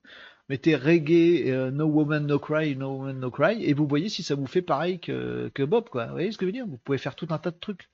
Mettez 0.49 0.76
reggae, 0.76 1.49
euh, 1.52 1.72
no 1.72 1.86
woman 1.86 2.26
no 2.26 2.40
cry, 2.40 2.76
no 2.76 2.98
woman 2.98 3.19
no 3.19 3.30
cry, 3.31 3.64
et 3.64 3.73
vous 3.73 3.88
voyez 3.88 4.10
si 4.10 4.23
ça 4.23 4.36
vous 4.36 4.48
fait 4.48 4.61
pareil 4.64 4.99
que, 4.99 5.52
Bob. 5.65 5.86
Vous 5.94 5.99
voyez 6.11 6.31
ce 6.31 6.38
que 6.38 6.45
je 6.45 6.48
veux 6.48 6.53
dire? 6.53 6.65
Vous 6.68 6.77
pouvez 6.77 6.98
faire 6.98 7.15
tout 7.15 7.27
un 7.31 7.38
tas 7.38 7.52
de 7.52 7.57
trucs. 7.60 7.90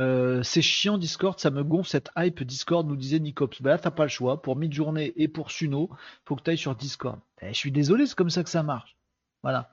Euh, 0.00 0.42
c'est 0.42 0.62
chiant 0.62 0.98
Discord, 0.98 1.38
ça 1.38 1.50
me 1.50 1.62
gonfle 1.62 1.90
cette 1.90 2.10
hype 2.16 2.42
Discord, 2.42 2.86
nous 2.88 2.96
disait 2.96 3.20
Nicops. 3.20 3.60
Bah 3.60 3.70
là, 3.70 3.78
t'as 3.78 3.90
pas 3.90 4.04
le 4.04 4.08
choix. 4.08 4.40
Pour 4.40 4.56
Midjourney 4.56 5.12
et 5.16 5.28
pour 5.28 5.50
Suno, 5.50 5.90
faut 6.24 6.36
que 6.36 6.42
tu 6.42 6.50
ailles 6.50 6.58
sur 6.58 6.74
Discord. 6.74 7.20
Eh, 7.42 7.48
je 7.48 7.58
suis 7.58 7.70
désolé, 7.70 8.06
c'est 8.06 8.16
comme 8.16 8.30
ça 8.30 8.42
que 8.42 8.50
ça 8.50 8.62
marche. 8.62 8.96
Voilà. 9.42 9.70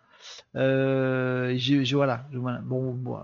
Euh, 0.56 1.58
voilà. 1.92 2.26
Bon, 2.64 2.94
bon, 2.94 3.20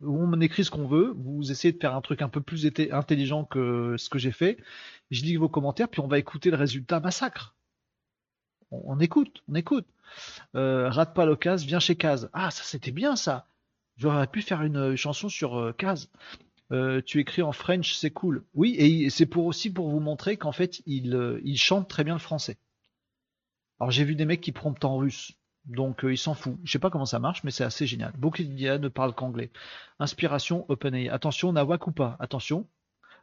on 0.00 0.40
écrit 0.40 0.64
ce 0.64 0.70
qu'on 0.70 0.86
veut. 0.86 1.14
Vous 1.16 1.50
essayez 1.50 1.72
de 1.72 1.78
faire 1.78 1.94
un 1.94 2.00
truc 2.00 2.22
un 2.22 2.28
peu 2.28 2.40
plus 2.40 2.66
intelligent 2.92 3.44
que 3.44 3.96
ce 3.98 4.08
que 4.08 4.18
j'ai 4.18 4.32
fait. 4.32 4.58
Je 5.10 5.22
lis 5.22 5.36
vos 5.36 5.48
commentaires, 5.48 5.88
puis 5.88 6.00
on 6.00 6.06
va 6.08 6.18
écouter 6.18 6.50
le 6.50 6.56
résultat 6.56 7.00
massacre. 7.00 7.54
On, 8.70 8.98
écoute, 9.00 9.42
on 9.48 9.54
écoute. 9.54 9.86
Euh, 10.54 10.88
rate 10.90 11.14
pas 11.14 11.26
l'occasion, 11.26 11.66
viens 11.66 11.80
chez 11.80 11.96
Kaz. 11.96 12.30
Ah, 12.32 12.50
ça 12.50 12.62
c'était 12.64 12.92
bien 12.92 13.16
ça. 13.16 13.46
J'aurais 13.96 14.26
pu 14.26 14.42
faire 14.42 14.62
une 14.62 14.76
euh, 14.76 14.96
chanson 14.96 15.28
sur 15.28 15.58
euh, 15.58 15.72
Kaz. 15.72 16.10
Euh, 16.72 17.00
tu 17.04 17.20
écris 17.20 17.42
en 17.42 17.52
French, 17.52 17.94
c'est 17.94 18.10
cool. 18.10 18.44
Oui, 18.54 18.74
et 18.78 19.10
c'est 19.10 19.26
pour 19.26 19.46
aussi 19.46 19.72
pour 19.72 19.90
vous 19.90 20.00
montrer 20.00 20.36
qu'en 20.36 20.52
fait, 20.52 20.82
il, 20.86 21.14
euh, 21.14 21.40
il 21.44 21.58
chante 21.58 21.88
très 21.88 22.04
bien 22.04 22.14
le 22.14 22.20
français. 22.20 22.58
Alors 23.78 23.90
j'ai 23.90 24.04
vu 24.04 24.14
des 24.14 24.24
mecs 24.24 24.40
qui 24.40 24.52
promptent 24.52 24.84
en 24.84 24.96
russe, 24.96 25.32
donc 25.66 26.04
euh, 26.04 26.12
il 26.12 26.18
s'en 26.18 26.34
fout. 26.34 26.56
Je 26.64 26.72
sais 26.72 26.78
pas 26.78 26.90
comment 26.90 27.06
ça 27.06 27.18
marche, 27.18 27.44
mais 27.44 27.50
c'est 27.50 27.64
assez 27.64 27.86
génial. 27.86 28.12
Beaucoup 28.16 28.42
d'IA 28.42 28.78
ne 28.78 28.88
parlent 28.88 29.14
qu'anglais. 29.14 29.50
Inspiration 29.98 30.64
OpenAI. 30.68 31.08
Attention, 31.10 31.52
Nawak 31.52 31.82
Attention. 32.18 32.66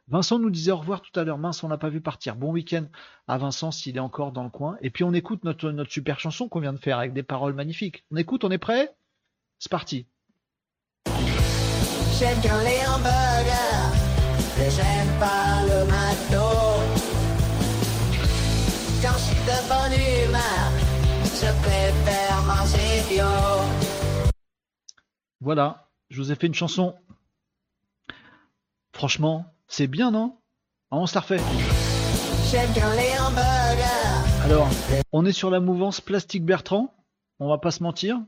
Vincent 0.08 0.38
nous 0.38 0.50
disait 0.50 0.72
au 0.72 0.78
revoir 0.78 1.00
tout 1.00 1.18
à 1.18 1.24
l'heure. 1.24 1.38
Mince, 1.38 1.62
on 1.62 1.68
l'a 1.68 1.78
pas 1.78 1.88
vu 1.88 2.00
partir. 2.00 2.36
Bon 2.36 2.52
week-end 2.52 2.86
à 3.28 3.38
Vincent 3.38 3.70
s'il 3.70 3.96
est 3.96 4.00
encore 4.00 4.32
dans 4.32 4.44
le 4.44 4.50
coin. 4.50 4.76
Et 4.82 4.90
puis 4.90 5.04
on 5.04 5.12
écoute 5.12 5.44
notre, 5.44 5.70
notre 5.70 5.92
super 5.92 6.20
chanson 6.20 6.48
qu'on 6.48 6.60
vient 6.60 6.72
de 6.72 6.78
faire 6.78 6.98
avec 6.98 7.12
des 7.12 7.22
paroles 7.22 7.54
magnifiques. 7.54 8.04
On 8.10 8.16
écoute, 8.16 8.44
on 8.44 8.50
est 8.50 8.58
prêt? 8.58 8.94
C'est 9.58 9.70
parti. 9.70 10.06
J'aime 12.22 12.38
bien 12.38 12.62
les 12.62 12.86
hamburgers, 12.86 13.90
mais 14.56 14.70
j'aime 14.70 15.18
pas 15.18 15.62
le 15.64 15.84
McDo. 15.86 16.50
Quand 19.02 19.14
je 19.14 19.24
suis 19.24 19.42
de 19.44 19.58
bonne 19.66 19.92
humeur, 19.98 20.70
je 21.24 21.50
préfère 21.62 22.42
manger 22.46 23.02
bio. 23.08 23.24
Voilà, 25.40 25.88
je 26.10 26.22
vous 26.22 26.30
ai 26.30 26.36
fait 26.36 26.46
une 26.46 26.54
chanson. 26.54 26.94
Franchement, 28.92 29.44
c'est 29.66 29.88
bien, 29.88 30.12
non? 30.12 30.38
Ah, 30.92 30.98
On 30.98 31.06
se 31.06 31.16
la 31.16 31.22
refait. 31.22 31.40
J'aime 32.52 32.70
bien 32.70 32.88
les 32.94 33.18
hamburgers, 33.18 34.44
Alors, 34.44 34.68
on 35.10 35.26
est 35.26 35.32
sur 35.32 35.50
la 35.50 35.58
mouvance 35.58 36.00
Plastique 36.00 36.44
Bertrand. 36.44 36.94
On 37.40 37.48
va 37.48 37.58
pas 37.58 37.72
se 37.72 37.82
mentir. 37.82 38.20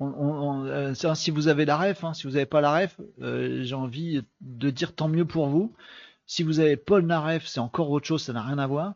Euh, 0.00 0.94
si 0.94 1.30
vous 1.30 1.48
avez 1.48 1.64
la 1.64 1.76
ref, 1.76 2.04
hein, 2.04 2.14
si 2.14 2.26
vous 2.26 2.34
n'avez 2.34 2.46
pas 2.46 2.60
la 2.60 2.74
ref, 2.76 3.00
euh, 3.22 3.62
j'ai 3.62 3.74
envie 3.74 4.22
de 4.40 4.70
dire 4.70 4.94
tant 4.94 5.08
mieux 5.08 5.24
pour 5.24 5.48
vous. 5.48 5.74
Si 6.28 6.42
vous 6.42 6.58
avez 6.58 6.76
Paul 6.76 7.06
Naref, 7.06 7.46
c'est 7.46 7.60
encore 7.60 7.88
autre 7.90 8.06
chose, 8.06 8.22
ça 8.22 8.32
n'a 8.32 8.42
rien 8.42 8.58
à 8.58 8.66
voir. 8.66 8.94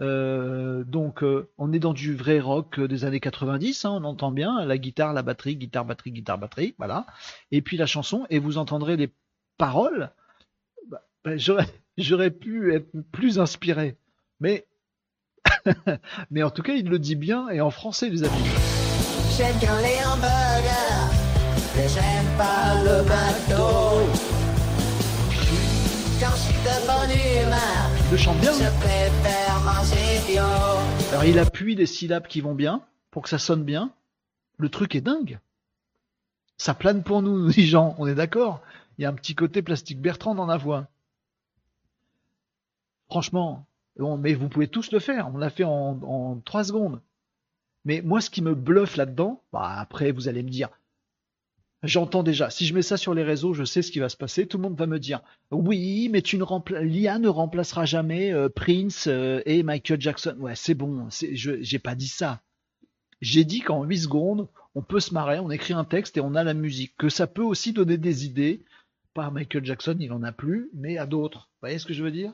Euh, 0.00 0.82
donc, 0.82 1.24
on 1.56 1.72
est 1.72 1.78
dans 1.78 1.92
du 1.92 2.14
vrai 2.16 2.40
rock 2.40 2.80
des 2.80 3.04
années 3.04 3.20
90, 3.20 3.84
hein, 3.84 3.90
on 3.92 4.04
entend 4.04 4.32
bien 4.32 4.64
la 4.64 4.76
guitare, 4.78 5.12
la 5.12 5.22
batterie, 5.22 5.56
guitare, 5.56 5.84
batterie, 5.84 6.10
guitare, 6.10 6.38
batterie, 6.38 6.74
voilà. 6.78 7.06
Et 7.52 7.62
puis 7.62 7.76
la 7.76 7.86
chanson, 7.86 8.26
et 8.30 8.40
vous 8.40 8.58
entendrez 8.58 8.96
les 8.96 9.12
paroles. 9.58 10.10
Bah, 10.88 11.02
bah, 11.24 11.36
j'aurais 11.96 12.30
pu 12.30 12.74
être 12.74 12.90
plus 13.12 13.38
inspiré, 13.38 13.96
mais, 14.40 14.66
mais 16.32 16.42
en 16.42 16.50
tout 16.50 16.62
cas, 16.62 16.74
il 16.74 16.88
le 16.88 16.98
dit 16.98 17.16
bien 17.16 17.48
et 17.48 17.60
en 17.60 17.70
français, 17.70 18.10
les 18.10 18.24
amis. 18.24 18.81
J'aime 19.36 19.56
bien 19.58 19.80
les 19.80 19.98
hamburgers, 20.04 21.10
mais 21.76 21.88
j'aime 21.88 22.36
pas 22.36 22.74
le 22.82 23.02
McDo. 23.02 24.06
Quand 26.20 26.30
je 26.30 26.42
suis 26.42 26.54
de 26.54 26.86
bonne 26.86 27.10
humeur, 27.10 27.90
Il 28.06 28.10
le 28.12 28.16
chante 28.16 28.38
bien. 28.38 28.52
je 28.52 28.70
préfère 28.80 29.60
manger 29.64 30.20
bio. 30.26 30.42
Alors 31.10 31.24
il 31.24 31.38
appuie 31.38 31.74
les 31.74 31.86
syllabes 31.86 32.26
qui 32.26 32.40
vont 32.40 32.54
bien 32.54 32.82
pour 33.10 33.22
que 33.22 33.28
ça 33.28 33.38
sonne 33.38 33.64
bien. 33.64 33.90
Le 34.58 34.68
truc 34.68 34.94
est 34.94 35.00
dingue. 35.00 35.40
Ça 36.58 36.74
plane 36.74 37.02
pour 37.02 37.22
nous, 37.22 37.38
nous 37.38 37.48
dit 37.48 37.66
Jean. 37.66 37.94
On 37.98 38.06
est 38.06 38.14
d'accord. 38.14 38.60
Il 38.98 39.02
y 39.02 39.04
a 39.04 39.08
un 39.08 39.14
petit 39.14 39.34
côté 39.34 39.62
plastique 39.62 40.00
Bertrand 40.00 40.34
dans 40.34 40.46
la 40.46 40.58
voix. 40.58 40.86
Franchement, 43.08 43.66
mais 43.98 44.34
vous 44.34 44.48
pouvez 44.48 44.68
tous 44.68 44.92
le 44.92 45.00
faire. 45.00 45.28
On 45.34 45.38
l'a 45.38 45.50
fait 45.50 45.64
en, 45.64 45.98
en 46.02 46.40
3 46.44 46.64
secondes. 46.64 47.00
Mais 47.84 48.00
moi, 48.02 48.20
ce 48.20 48.30
qui 48.30 48.42
me 48.42 48.54
bluffe 48.54 48.96
là-dedans, 48.96 49.42
bah, 49.52 49.74
après, 49.78 50.12
vous 50.12 50.28
allez 50.28 50.42
me 50.42 50.50
dire, 50.50 50.68
j'entends 51.82 52.22
déjà, 52.22 52.50
si 52.50 52.66
je 52.66 52.74
mets 52.74 52.82
ça 52.82 52.96
sur 52.96 53.14
les 53.14 53.24
réseaux, 53.24 53.54
je 53.54 53.64
sais 53.64 53.82
ce 53.82 53.90
qui 53.90 53.98
va 53.98 54.08
se 54.08 54.16
passer. 54.16 54.46
Tout 54.46 54.58
le 54.58 54.62
monde 54.62 54.78
va 54.78 54.86
me 54.86 54.98
dire, 54.98 55.20
oui, 55.50 56.08
mais 56.10 56.22
tu 56.22 56.38
ne 56.38 56.80
l'IA 56.80 57.18
ne 57.18 57.28
remplacera 57.28 57.84
jamais 57.84 58.32
euh, 58.32 58.48
Prince 58.48 59.06
euh, 59.08 59.42
et 59.46 59.62
Michael 59.62 60.00
Jackson. 60.00 60.36
Ouais, 60.38 60.54
c'est 60.54 60.74
bon, 60.74 61.08
j'ai 61.10 61.78
pas 61.78 61.94
dit 61.94 62.08
ça. 62.08 62.40
J'ai 63.20 63.44
dit 63.44 63.60
qu'en 63.60 63.84
8 63.84 63.98
secondes, 63.98 64.48
on 64.74 64.82
peut 64.82 65.00
se 65.00 65.14
marrer, 65.14 65.38
on 65.38 65.50
écrit 65.50 65.74
un 65.74 65.84
texte 65.84 66.16
et 66.16 66.20
on 66.20 66.34
a 66.34 66.44
la 66.44 66.54
musique. 66.54 66.96
Que 66.96 67.08
ça 67.08 67.26
peut 67.26 67.42
aussi 67.42 67.72
donner 67.72 67.98
des 67.98 68.24
idées. 68.24 68.64
Pas 69.14 69.26
à 69.26 69.30
Michael 69.30 69.64
Jackson, 69.64 69.96
il 70.00 70.12
en 70.12 70.22
a 70.22 70.32
plus, 70.32 70.70
mais 70.74 70.98
à 70.98 71.06
d'autres. 71.06 71.50
Vous 71.54 71.66
voyez 71.66 71.78
ce 71.78 71.86
que 71.86 71.92
je 71.92 72.02
veux 72.02 72.10
dire? 72.10 72.32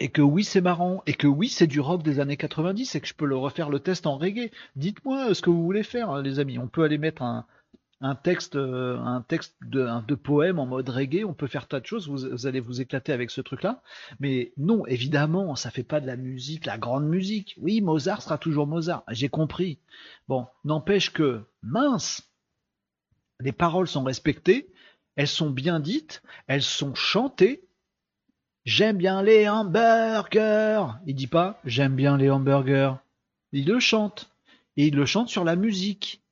Et 0.00 0.08
que 0.08 0.22
oui, 0.22 0.44
c'est 0.44 0.60
marrant. 0.60 1.02
Et 1.06 1.14
que 1.14 1.26
oui, 1.26 1.48
c'est 1.48 1.66
du 1.66 1.80
rock 1.80 2.02
des 2.02 2.20
années 2.20 2.36
90 2.36 2.94
et 2.94 3.00
que 3.00 3.06
je 3.06 3.14
peux 3.14 3.26
le 3.26 3.36
refaire 3.36 3.70
le 3.70 3.80
test 3.80 4.06
en 4.06 4.18
reggae. 4.18 4.50
Dites-moi 4.76 5.34
ce 5.34 5.42
que 5.42 5.50
vous 5.50 5.62
voulez 5.62 5.82
faire, 5.82 6.10
hein, 6.10 6.22
les 6.22 6.38
amis. 6.38 6.58
On 6.58 6.68
peut 6.68 6.84
aller 6.84 6.98
mettre 6.98 7.22
un, 7.22 7.46
un 8.00 8.14
texte, 8.14 8.56
euh, 8.56 8.98
un 8.98 9.22
texte 9.22 9.56
de, 9.62 9.88
de 10.06 10.14
poème 10.14 10.58
en 10.58 10.66
mode 10.66 10.88
reggae. 10.88 11.24
On 11.24 11.34
peut 11.34 11.46
faire 11.46 11.66
tas 11.66 11.80
de 11.80 11.86
choses. 11.86 12.08
Vous, 12.08 12.28
vous 12.30 12.46
allez 12.46 12.60
vous 12.60 12.80
éclater 12.80 13.12
avec 13.12 13.30
ce 13.30 13.40
truc-là. 13.40 13.82
Mais 14.20 14.52
non, 14.56 14.86
évidemment, 14.86 15.56
ça 15.56 15.70
fait 15.70 15.82
pas 15.82 16.00
de 16.00 16.06
la 16.06 16.16
musique, 16.16 16.66
la 16.66 16.78
grande 16.78 17.08
musique. 17.08 17.56
Oui, 17.60 17.80
Mozart 17.80 18.22
sera 18.22 18.38
toujours 18.38 18.66
Mozart. 18.66 19.04
J'ai 19.10 19.28
compris. 19.28 19.78
Bon, 20.28 20.46
n'empêche 20.64 21.12
que, 21.12 21.42
mince, 21.62 22.28
les 23.40 23.52
paroles 23.52 23.88
sont 23.88 24.04
respectées, 24.04 24.68
elles 25.16 25.28
sont 25.28 25.50
bien 25.50 25.80
dites, 25.80 26.22
elles 26.46 26.62
sont 26.62 26.94
chantées. 26.94 27.67
J'aime 28.68 28.98
bien 28.98 29.22
les 29.22 29.48
hamburgers. 29.48 30.84
Il 31.06 31.14
dit 31.14 31.26
pas 31.26 31.58
j'aime 31.64 31.94
bien 31.96 32.18
les 32.18 32.28
hamburgers. 32.28 32.92
Il 33.52 33.66
le 33.66 33.80
chante. 33.80 34.28
Et 34.76 34.88
il 34.88 34.94
le 34.94 35.06
chante 35.06 35.30
sur 35.30 35.42
la 35.42 35.56
musique. 35.56 36.22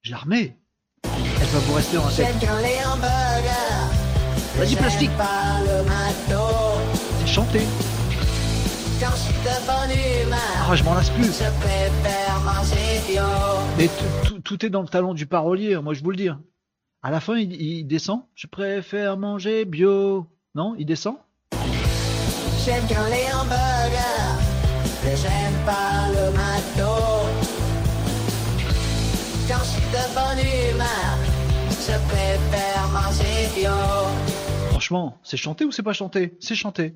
Je 0.00 0.12
la 0.12 0.16
remets. 0.16 0.56
Elle 1.02 1.46
va 1.48 1.58
vous 1.58 1.74
rester 1.74 1.98
la 1.98 2.02
tête. 2.04 2.16
J'aime 2.16 2.38
bien 2.38 2.60
les 2.62 2.78
hamburgers, 2.86 4.56
Vas-y, 4.56 4.74
plastique. 4.76 5.10
pas 5.18 5.60
le. 5.66 5.84
C'est 7.20 7.26
chanté. 7.26 7.60
Quand 8.98 9.08
Ah, 10.70 10.74
je 10.76 10.82
m'en 10.82 10.94
lasse 10.94 11.10
plus. 11.10 11.24
je. 11.24 11.44
Mais 13.76 13.88
tout- 13.88 14.28
tout, 14.28 14.40
tout 14.40 14.64
est 14.64 14.70
dans 14.70 14.80
le 14.80 14.88
talent 14.88 15.12
du 15.12 15.26
parolier, 15.26 15.76
moi 15.76 15.92
je 15.92 16.02
vous 16.02 16.10
le 16.10 16.16
dis. 16.16 16.30
À 17.02 17.10
la 17.10 17.20
fin, 17.20 17.36
il, 17.36 17.52
il 17.60 17.84
descend. 17.86 18.22
Je 18.34 18.46
préfère 18.46 19.18
manger 19.18 19.66
bio. 19.66 20.26
Non, 20.54 20.74
il 20.78 20.86
descend. 20.86 21.16
J'aime 22.64 22.86
les 22.86 23.30
hamburgers, 23.30 24.40
mais 25.04 25.16
j'aime 25.16 25.66
pas 25.66 26.08
le. 26.08 26.34
Franchement, 34.70 35.18
c'est 35.22 35.36
chanté 35.36 35.66
ou 35.66 35.72
c'est 35.72 35.82
pas 35.82 35.92
chanté? 35.92 36.38
C'est 36.40 36.54
chanté. 36.54 36.94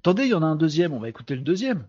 Attendez, 0.00 0.24
il 0.24 0.28
y 0.28 0.34
en 0.34 0.42
a 0.42 0.46
un 0.46 0.56
deuxième. 0.56 0.92
On 0.92 1.00
va 1.00 1.08
écouter 1.08 1.34
le 1.34 1.40
deuxième. 1.40 1.86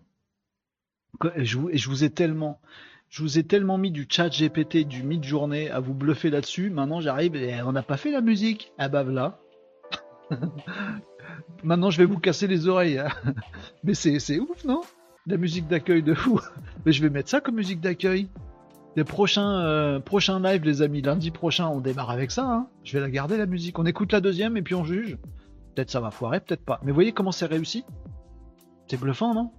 Quoi, 1.20 1.32
Je 1.36 1.58
vous, 1.58 1.68
et 1.68 1.76
je 1.76 1.90
vous 1.90 2.04
ai 2.04 2.10
tellement, 2.10 2.62
je 3.10 3.22
vous 3.22 3.38
ai 3.38 3.44
tellement 3.44 3.76
mis 3.76 3.90
du 3.90 4.06
chat 4.08 4.30
GPT, 4.30 4.88
du 4.88 5.02
mid-journée 5.02 5.70
à 5.70 5.80
vous 5.80 5.92
bluffer 5.92 6.30
là-dessus. 6.30 6.70
Maintenant, 6.70 7.02
j'arrive 7.02 7.36
et 7.36 7.60
on 7.60 7.72
n'a 7.72 7.82
pas 7.82 7.98
fait 7.98 8.10
la 8.10 8.22
musique. 8.22 8.72
Ah 8.78 8.88
bah 8.88 9.02
voilà. 9.02 9.41
Maintenant, 11.64 11.90
je 11.90 11.98
vais 11.98 12.04
vous 12.04 12.18
casser 12.18 12.46
les 12.46 12.66
oreilles. 12.68 12.98
hein. 12.98 13.08
Mais 13.84 13.94
c'est 13.94 14.38
ouf, 14.40 14.64
non? 14.64 14.80
La 15.26 15.36
musique 15.36 15.68
d'accueil 15.68 16.02
de 16.02 16.14
fou. 16.14 16.40
Mais 16.86 16.92
je 16.92 17.02
vais 17.02 17.10
mettre 17.10 17.30
ça 17.30 17.40
comme 17.40 17.54
musique 17.56 17.80
d'accueil. 17.80 18.28
Les 18.96 19.04
prochains, 19.04 19.60
euh, 19.60 20.00
prochains 20.00 20.38
lives, 20.40 20.64
les 20.64 20.82
amis, 20.82 21.00
lundi 21.00 21.30
prochain, 21.30 21.68
on 21.68 21.80
démarre 21.80 22.10
avec 22.10 22.30
ça. 22.30 22.44
hein. 22.46 22.66
Je 22.84 22.92
vais 22.92 23.00
la 23.00 23.08
garder, 23.10 23.36
la 23.38 23.46
musique. 23.46 23.78
On 23.78 23.86
écoute 23.86 24.12
la 24.12 24.20
deuxième 24.20 24.56
et 24.56 24.62
puis 24.62 24.74
on 24.74 24.84
juge. 24.84 25.16
Peut-être 25.74 25.90
ça 25.90 26.00
va 26.00 26.10
foirer, 26.10 26.40
peut-être 26.40 26.64
pas. 26.64 26.80
Mais 26.82 26.92
voyez 26.92 27.12
comment 27.12 27.32
c'est 27.32 27.46
réussi 27.46 27.84
C'est 28.90 28.98
bluffant, 29.00 29.32
non? 29.32 29.50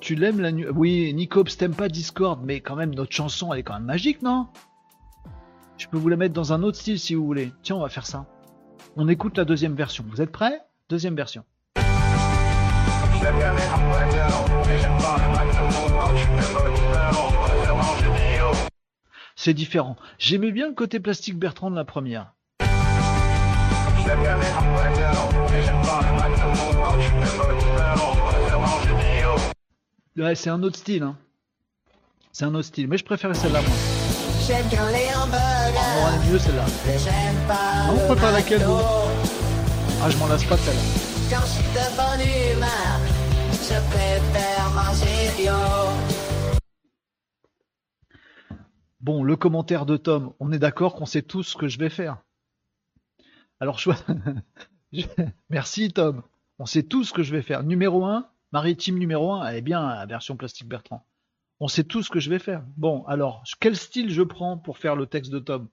Tu 0.00 0.14
l'aimes 0.14 0.40
la 0.40 0.52
nuit 0.52 0.66
Oui, 0.68 1.12
Nicops, 1.14 1.56
t'aimes 1.56 1.74
pas 1.74 1.88
Discord, 1.88 2.40
mais 2.44 2.60
quand 2.60 2.76
même, 2.76 2.94
notre 2.94 3.12
chanson, 3.12 3.52
elle 3.52 3.60
est 3.60 3.62
quand 3.62 3.74
même 3.74 3.84
magique, 3.84 4.22
non? 4.22 4.46
Je 5.78 5.88
peux 5.88 5.98
vous 5.98 6.08
la 6.08 6.16
mettre 6.16 6.32
dans 6.32 6.52
un 6.52 6.62
autre 6.62 6.78
style 6.78 6.98
si 6.98 7.14
vous 7.14 7.26
voulez. 7.26 7.52
Tiens, 7.62 7.76
on 7.76 7.80
va 7.80 7.88
faire 7.88 8.06
ça. 8.06 8.26
On 8.96 9.08
écoute 9.08 9.36
la 9.36 9.44
deuxième 9.44 9.74
version. 9.74 10.04
Vous 10.08 10.22
êtes 10.22 10.32
prêts? 10.32 10.62
Deuxième 10.88 11.14
version. 11.14 11.44
C'est 19.34 19.52
différent. 19.52 19.96
J'aimais 20.18 20.50
bien 20.50 20.68
le 20.68 20.74
côté 20.74 20.98
plastique 20.98 21.38
Bertrand 21.38 21.70
de 21.70 21.76
la 21.76 21.84
première. 21.84 22.32
Ouais, 30.16 30.34
c'est 30.34 30.48
un 30.48 30.62
autre 30.62 30.78
style. 30.78 31.02
Hein. 31.02 31.16
C'est 32.32 32.46
un 32.46 32.54
autre 32.54 32.66
style. 32.66 32.88
Mais 32.88 32.96
je 32.96 33.04
préférais 33.04 33.34
celle-là, 33.34 33.60
moi. 33.60 34.05
J'aime 34.46 34.66
quand 34.70 34.86
les 34.90 35.12
hamburgers. 35.12 36.14
Est 36.14 36.30
mieux 36.30 36.38
celle-là. 36.38 36.64
J'aime 36.86 37.48
pas 37.48 37.88
Non, 37.88 38.00
on 38.00 38.06
préfère 38.06 38.30
laquelle, 38.30 38.60
McDo. 38.60 38.78
Ah, 40.00 40.08
je 40.08 40.16
m'en 40.18 40.28
lasse 40.28 40.44
pas 40.44 40.56
celle-là. 40.56 40.80
Quand 41.28 41.40
je 41.40 41.50
suis 41.50 41.64
de 41.64 41.96
bonne 41.96 42.20
humeur, 42.54 43.00
je 43.50 43.74
préfère 43.90 44.70
manger 44.70 45.30
bio. 45.36 46.60
Bon, 49.00 49.24
le 49.24 49.34
commentaire 49.34 49.84
de 49.84 49.96
Tom, 49.96 50.32
on 50.38 50.52
est 50.52 50.60
d'accord 50.60 50.94
qu'on 50.94 51.06
sait 51.06 51.22
tous 51.22 51.42
ce 51.42 51.56
que 51.56 51.66
je 51.66 51.80
vais 51.80 51.90
faire. 51.90 52.18
Alors, 53.58 53.80
je... 53.80 53.90
merci 55.50 55.92
Tom. 55.92 56.22
On 56.60 56.66
sait 56.66 56.84
tous 56.84 57.02
ce 57.02 57.12
que 57.12 57.24
je 57.24 57.34
vais 57.34 57.42
faire. 57.42 57.64
Numéro 57.64 58.04
1, 58.04 58.28
maritime 58.52 58.96
numéro 58.96 59.32
1, 59.32 59.48
elle 59.48 59.56
est 59.56 59.62
bien 59.62 59.84
la 59.84 60.06
version 60.06 60.36
plastique 60.36 60.68
Bertrand. 60.68 61.04
On 61.60 61.68
sait 61.68 61.84
tous 61.84 62.04
ce 62.04 62.10
que 62.10 62.20
je 62.20 62.30
vais 62.30 62.38
faire. 62.38 62.64
Bon, 62.76 63.04
alors, 63.06 63.42
quel 63.60 63.76
style 63.76 64.10
je 64.10 64.22
prends 64.22 64.58
pour 64.58 64.78
faire 64.78 64.96
le 64.96 65.06
texte 65.06 65.32
de 65.32 65.38
Tom? 65.38 65.68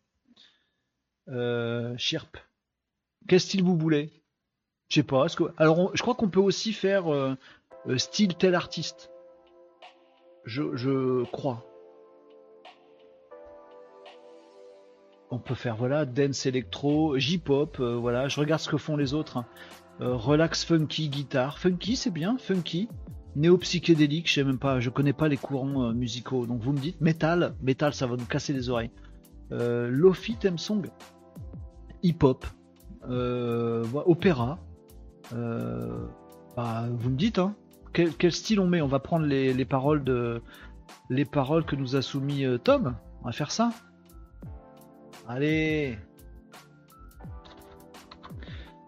Euh, 1.30 1.96
Chirp. 1.98 2.38
Quel 3.28 3.40
style 3.40 3.64
vous 3.64 3.78
voulez? 3.78 4.24
Je 4.90 4.96
sais 4.96 5.04
pas. 5.04 5.26
Alors, 5.58 5.92
je 5.96 6.02
crois 6.02 6.16
qu'on 6.16 6.30
peut 6.30 6.40
aussi 6.40 6.72
faire 6.72 7.12
euh, 7.12 7.36
euh, 7.88 7.98
style 7.98 8.36
tel 8.36 8.56
artiste. 8.56 9.10
Je, 10.46 11.24
crois. 11.32 11.66
On 15.32 15.40
peut 15.40 15.56
faire 15.56 15.76
voilà 15.76 16.06
dance 16.06 16.46
électro, 16.46 17.18
J-pop, 17.18 17.78
euh, 17.80 17.96
voilà. 17.96 18.28
Je 18.28 18.40
regarde 18.40 18.62
ce 18.62 18.70
que 18.70 18.78
font 18.78 18.98
les 18.98 19.14
autres. 19.14 19.38
hein. 19.38 19.46
Relax 20.00 20.66
funky 20.66 21.10
guitare, 21.10 21.60
funky 21.60 21.96
c'est 21.96 22.12
bien, 22.12 22.38
funky. 22.38 22.90
Néo 23.36 23.58
psychédélique, 23.58 24.30
je 24.30 24.36
sais 24.36 24.44
même 24.44 24.60
pas, 24.60 24.80
je 24.80 24.90
connais 24.90 25.14
pas 25.14 25.28
les 25.28 25.38
courants 25.38 25.90
euh, 25.90 25.94
musicaux. 25.94 26.46
Donc 26.46 26.62
vous 26.62 26.72
me 26.72 26.78
dites 26.78 27.02
metal, 27.02 27.56
metal 27.62 27.94
ça 27.94 28.06
va 28.06 28.16
nous 28.16 28.26
casser 28.26 28.54
les 28.54 28.70
oreilles. 28.70 28.92
Euh, 29.52 29.90
Lofi 29.90 30.36
theme 30.36 30.58
song, 30.58 30.88
hip-hop, 32.04 32.46
euh, 33.10 33.86
opéra. 34.06 34.60
Euh, 35.34 36.06
bah, 36.56 36.86
vous 36.92 37.10
me 37.10 37.16
dites 37.16 37.40
hein. 37.40 37.56
Quel, 37.94 38.32
style 38.32 38.60
on 38.60 38.68
met? 38.68 38.82
On 38.82 38.88
va 38.88 39.00
prendre 39.00 39.26
les, 39.26 39.54
les 39.54 39.66
paroles 39.66 40.04
de 40.04 40.42
les 41.12 41.26
paroles 41.26 41.64
que 41.64 41.76
nous 41.76 41.96
a 41.96 42.02
soumis 42.02 42.44
Tom. 42.64 42.96
On 43.22 43.26
va 43.26 43.32
faire 43.32 43.52
ça. 43.52 43.72
Allez. 45.28 45.98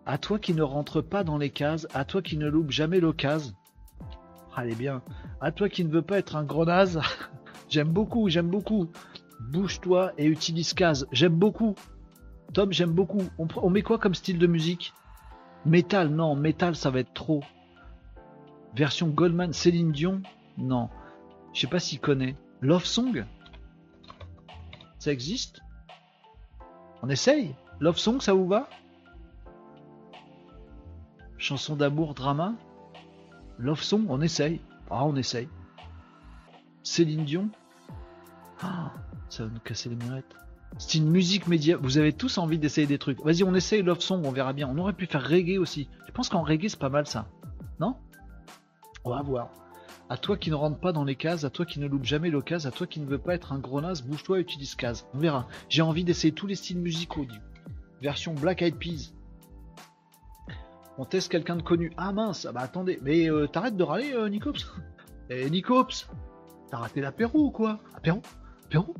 À 0.07 0.17
toi 0.17 0.39
qui 0.39 0.53
ne 0.53 0.63
rentre 0.63 1.01
pas 1.01 1.23
dans 1.23 1.37
les 1.37 1.51
cases, 1.51 1.87
à 1.93 2.03
toi 2.03 2.21
qui 2.23 2.37
ne 2.37 2.47
loupe 2.47 2.71
jamais 2.71 2.99
l'occasion. 2.99 3.53
Allez 4.55 4.75
bien. 4.75 5.01
À 5.41 5.51
toi 5.51 5.67
qui 5.67 5.83
ne 5.83 5.89
veux 5.89 6.01
pas 6.01 6.17
être 6.17 6.37
un 6.37 6.43
gros 6.43 6.65
naze. 6.65 7.01
j'aime 7.69 7.89
beaucoup, 7.89 8.29
j'aime 8.29 8.49
beaucoup. 8.49 8.89
Bouge-toi 9.41 10.13
et 10.17 10.25
utilise 10.25 10.73
case. 10.73 11.05
J'aime 11.11 11.35
beaucoup. 11.35 11.75
Tom, 12.53 12.71
j'aime 12.71 12.91
beaucoup. 12.91 13.23
On, 13.37 13.69
met 13.69 13.81
quoi 13.81 13.99
comme 13.99 14.15
style 14.15 14.39
de 14.39 14.47
musique? 14.47 14.93
Metal, 15.65 16.07
non. 16.07 16.35
Metal, 16.35 16.75
ça 16.75 16.89
va 16.89 17.01
être 17.01 17.13
trop. 17.13 17.43
Version 18.75 19.07
Goldman, 19.09 19.51
Céline 19.51 19.91
Dion? 19.91 20.21
Non. 20.57 20.89
Je 21.53 21.61
sais 21.61 21.67
pas 21.67 21.79
s'il 21.79 21.99
connaît. 21.99 22.37
Love 22.61 22.85
Song? 22.85 23.25
Ça 24.99 25.11
existe? 25.11 25.59
On 27.01 27.09
essaye? 27.09 27.55
Love 27.81 27.97
Song, 27.97 28.21
ça 28.21 28.33
vous 28.33 28.47
va? 28.47 28.69
Chanson 31.37 31.75
d'amour, 31.75 32.13
drama? 32.13 32.53
Love 33.59 33.81
Song, 33.81 34.05
on 34.09 34.21
essaye. 34.21 34.61
Ah, 34.89 35.05
on 35.05 35.15
essaye. 35.15 35.47
Céline 36.83 37.25
Dion 37.25 37.49
Ah, 38.61 38.91
ça 39.29 39.45
va 39.45 39.49
nous 39.49 39.59
casser 39.59 39.89
les 39.89 39.95
mirettes. 39.95 40.35
C'est 40.77 40.97
une 40.97 41.09
musique 41.09 41.47
média. 41.47 41.77
Vous 41.81 41.97
avez 41.97 42.11
tous 42.11 42.37
envie 42.37 42.59
d'essayer 42.59 42.85
des 42.85 42.97
trucs. 42.97 43.23
Vas-y, 43.23 43.43
on 43.43 43.55
essaye 43.55 43.81
Love 43.81 44.01
Song, 44.01 44.21
on 44.25 44.31
verra 44.31 44.53
bien. 44.53 44.69
On 44.69 44.77
aurait 44.77 44.93
pu 44.93 45.05
faire 45.05 45.27
reggae 45.27 45.57
aussi. 45.57 45.87
Je 46.05 46.11
pense 46.11 46.29
qu'en 46.29 46.43
reggae, 46.43 46.67
c'est 46.67 46.79
pas 46.79 46.89
mal 46.89 47.07
ça. 47.07 47.27
Non? 47.79 47.95
On 49.05 49.11
va 49.11 49.21
voir. 49.21 49.49
À 50.09 50.17
toi 50.17 50.37
qui 50.37 50.51
ne 50.51 50.55
rentre 50.55 50.79
pas 50.79 50.91
dans 50.91 51.03
les 51.03 51.15
cases, 51.15 51.45
à 51.45 51.49
toi 51.49 51.65
qui 51.65 51.79
ne 51.79 51.87
loupe 51.87 52.03
jamais 52.03 52.29
l'occasion, 52.29 52.69
à 52.69 52.71
toi 52.71 52.85
qui 52.85 52.99
ne 52.99 53.07
veux 53.07 53.17
pas 53.17 53.33
être 53.33 53.53
un 53.53 53.57
gros 53.57 53.81
naze, 53.81 54.03
bouge-toi 54.03 54.37
et 54.37 54.41
utilise 54.41 54.75
case. 54.75 55.07
On 55.13 55.17
verra. 55.17 55.47
J'ai 55.69 55.81
envie 55.81 56.03
d'essayer 56.03 56.33
tous 56.33 56.45
les 56.45 56.55
styles 56.55 56.79
musicaux. 56.79 57.25
Version 58.01 58.33
Black 58.35 58.61
Eyed 58.61 58.75
Peas. 58.75 59.14
On 60.97 61.05
teste 61.05 61.29
quelqu'un 61.29 61.57
de 61.57 61.61
connu. 61.61 61.91
Ah 61.97 62.13
mince, 62.13 62.45
ah 62.45 62.53
bah 62.53 62.61
attendez, 62.61 62.99
mais 63.01 63.29
euh, 63.29 63.47
t'arrêtes 63.47 63.75
de 63.75 63.83
râler, 63.83 64.13
euh, 64.13 64.29
Nicops? 64.29 64.65
Eh 65.29 65.49
Nicops 65.49 66.07
T'as 66.69 66.77
raté 66.77 67.01
l'apéro 67.01 67.45
ou 67.45 67.51
quoi? 67.51 67.79
Apéro? 67.95 68.21
Apéro? 68.65 68.95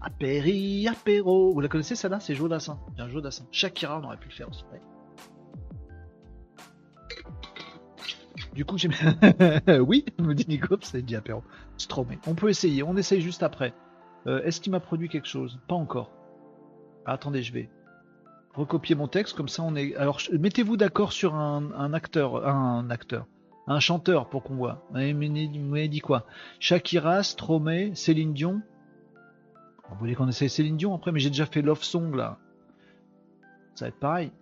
Apéri, 0.00 0.88
apéro 0.88 1.52
Vous 1.52 1.60
la 1.60 1.68
connaissez 1.68 1.94
celle-là? 1.94 2.18
C'est 2.18 2.34
Jodassin. 2.34 2.80
Bien 2.96 3.08
Jodassin. 3.08 3.44
Shakira, 3.52 4.00
on 4.00 4.04
aurait 4.04 4.16
pu 4.16 4.28
le 4.28 4.34
faire. 4.34 4.50
Du 8.54 8.64
coup, 8.64 8.76
j'ai. 8.76 8.88
oui, 9.80 10.04
me 10.18 10.34
dit 10.34 10.46
Nicops, 10.48 10.84
c'est 10.84 11.02
dit 11.02 11.16
apéro. 11.16 11.42
Stromé. 11.76 12.18
On 12.26 12.34
peut 12.34 12.50
essayer, 12.50 12.82
on 12.82 12.96
essaye 12.96 13.20
juste 13.20 13.42
après. 13.42 13.72
Euh, 14.26 14.42
Est-ce 14.42 14.60
qu'il 14.60 14.72
m'a 14.72 14.80
produit 14.80 15.08
quelque 15.08 15.28
chose? 15.28 15.60
Pas 15.68 15.74
encore. 15.74 16.10
Ah, 17.06 17.12
attendez, 17.12 17.42
je 17.42 17.52
vais 17.52 17.70
recopier 18.54 18.94
mon 18.94 19.08
texte, 19.08 19.36
comme 19.36 19.48
ça 19.48 19.62
on 19.62 19.74
est. 19.76 19.94
Alors, 19.96 20.18
je- 20.18 20.32
mettez-vous 20.36 20.76
d'accord 20.76 21.12
sur 21.12 21.34
un, 21.34 21.92
acteur, 21.94 22.46
un 22.46 22.90
acteur, 22.90 23.26
un 23.66 23.80
chanteur 23.80 24.28
pour 24.28 24.42
qu'on 24.42 24.54
voit. 24.56 24.86
Vous 24.90 24.98
m'avez 24.98 25.88
dit 25.88 26.00
quoi? 26.00 26.26
Shakira, 26.60 27.22
Stromae, 27.22 27.94
Céline 27.94 28.32
Dion? 28.34 28.60
Vous 29.90 29.98
voulez 29.98 30.14
qu'on 30.14 30.28
essaye 30.28 30.48
Céline 30.48 30.76
Dion 30.76 30.94
après 30.94 31.12
Mais 31.12 31.20
j'ai 31.20 31.28
déjà 31.30 31.44
fait 31.46 31.60
Love 31.62 31.82
Song 31.82 32.14
là. 32.16 32.38
Ça 33.74 33.84
va 33.86 33.88
être 33.90 33.98
pareil. 33.98 34.32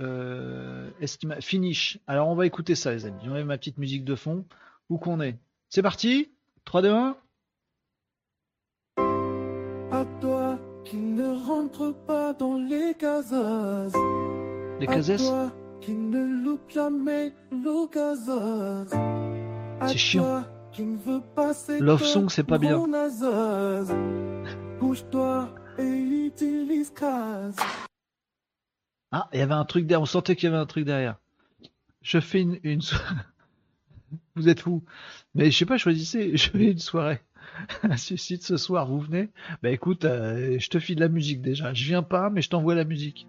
Euh, 0.00 0.90
est-ce 1.00 1.16
qu'il 1.18 1.28
m'a- 1.28 1.40
Finish. 1.40 1.98
Alors 2.06 2.28
on 2.28 2.34
va 2.34 2.46
écouter 2.46 2.74
ça 2.74 2.92
les 2.92 3.06
amis. 3.06 3.20
J'enlève 3.24 3.46
ma 3.46 3.56
petite 3.58 3.78
musique 3.78 4.04
de 4.04 4.14
fond. 4.14 4.44
Où 4.90 4.98
qu'on 4.98 5.20
est? 5.20 5.38
C'est 5.68 5.82
parti? 5.82 6.30
3, 6.64 6.82
2, 6.82 6.92
1. 6.92 7.16
Qui 10.86 10.96
ne 10.96 11.46
rentre 11.46 11.92
pas 12.06 12.32
dans 12.32 12.56
les 12.56 12.94
cases. 12.94 13.32
Les 14.80 14.86
toi 14.86 15.52
qui 15.80 15.92
ne 15.92 16.44
loupe 16.44 16.70
jamais 16.70 17.32
C'est 19.88 19.98
chiant. 19.98 20.22
toi 20.22 20.44
qui 20.72 20.82
ne 20.82 20.96
veut 20.96 21.22
pas 21.34 21.52
Love 21.80 22.04
Song, 22.04 22.30
c'est 22.30 22.44
pas 22.44 22.58
bien. 22.58 22.78
Bouge-toi 24.78 25.54
et 25.78 26.26
utilise 26.26 26.90
case. 26.90 27.56
Ah, 29.10 29.28
il 29.32 29.40
y 29.40 29.42
avait 29.42 29.54
un 29.54 29.64
truc 29.64 29.86
derrière. 29.86 30.02
On 30.02 30.06
sentait 30.06 30.36
qu'il 30.36 30.48
y 30.48 30.52
avait 30.52 30.62
un 30.62 30.66
truc 30.66 30.84
derrière. 30.84 31.16
Je 32.02 32.20
fais 32.20 32.42
une. 32.42 32.58
une 32.62 32.80
vous 34.36 34.48
êtes 34.48 34.66
où 34.66 34.84
Mais 35.34 35.50
je 35.50 35.58
sais 35.58 35.66
pas, 35.66 35.78
choisissez. 35.78 36.36
Je 36.36 36.50
fais 36.50 36.70
une 36.70 36.78
soirée. 36.78 37.20
Un 37.82 37.96
suicide 37.96 38.42
ce 38.42 38.56
soir, 38.56 38.86
vous 38.86 39.00
venez 39.00 39.30
Bah 39.62 39.70
écoute, 39.70 40.04
euh, 40.04 40.56
je 40.58 40.68
te 40.68 40.78
file 40.78 40.98
la 40.98 41.08
musique 41.08 41.42
déjà. 41.42 41.74
Je 41.74 41.84
viens 41.84 42.02
pas, 42.02 42.30
mais 42.30 42.42
je 42.42 42.50
t'envoie 42.50 42.74
la 42.74 42.84
musique. 42.84 43.26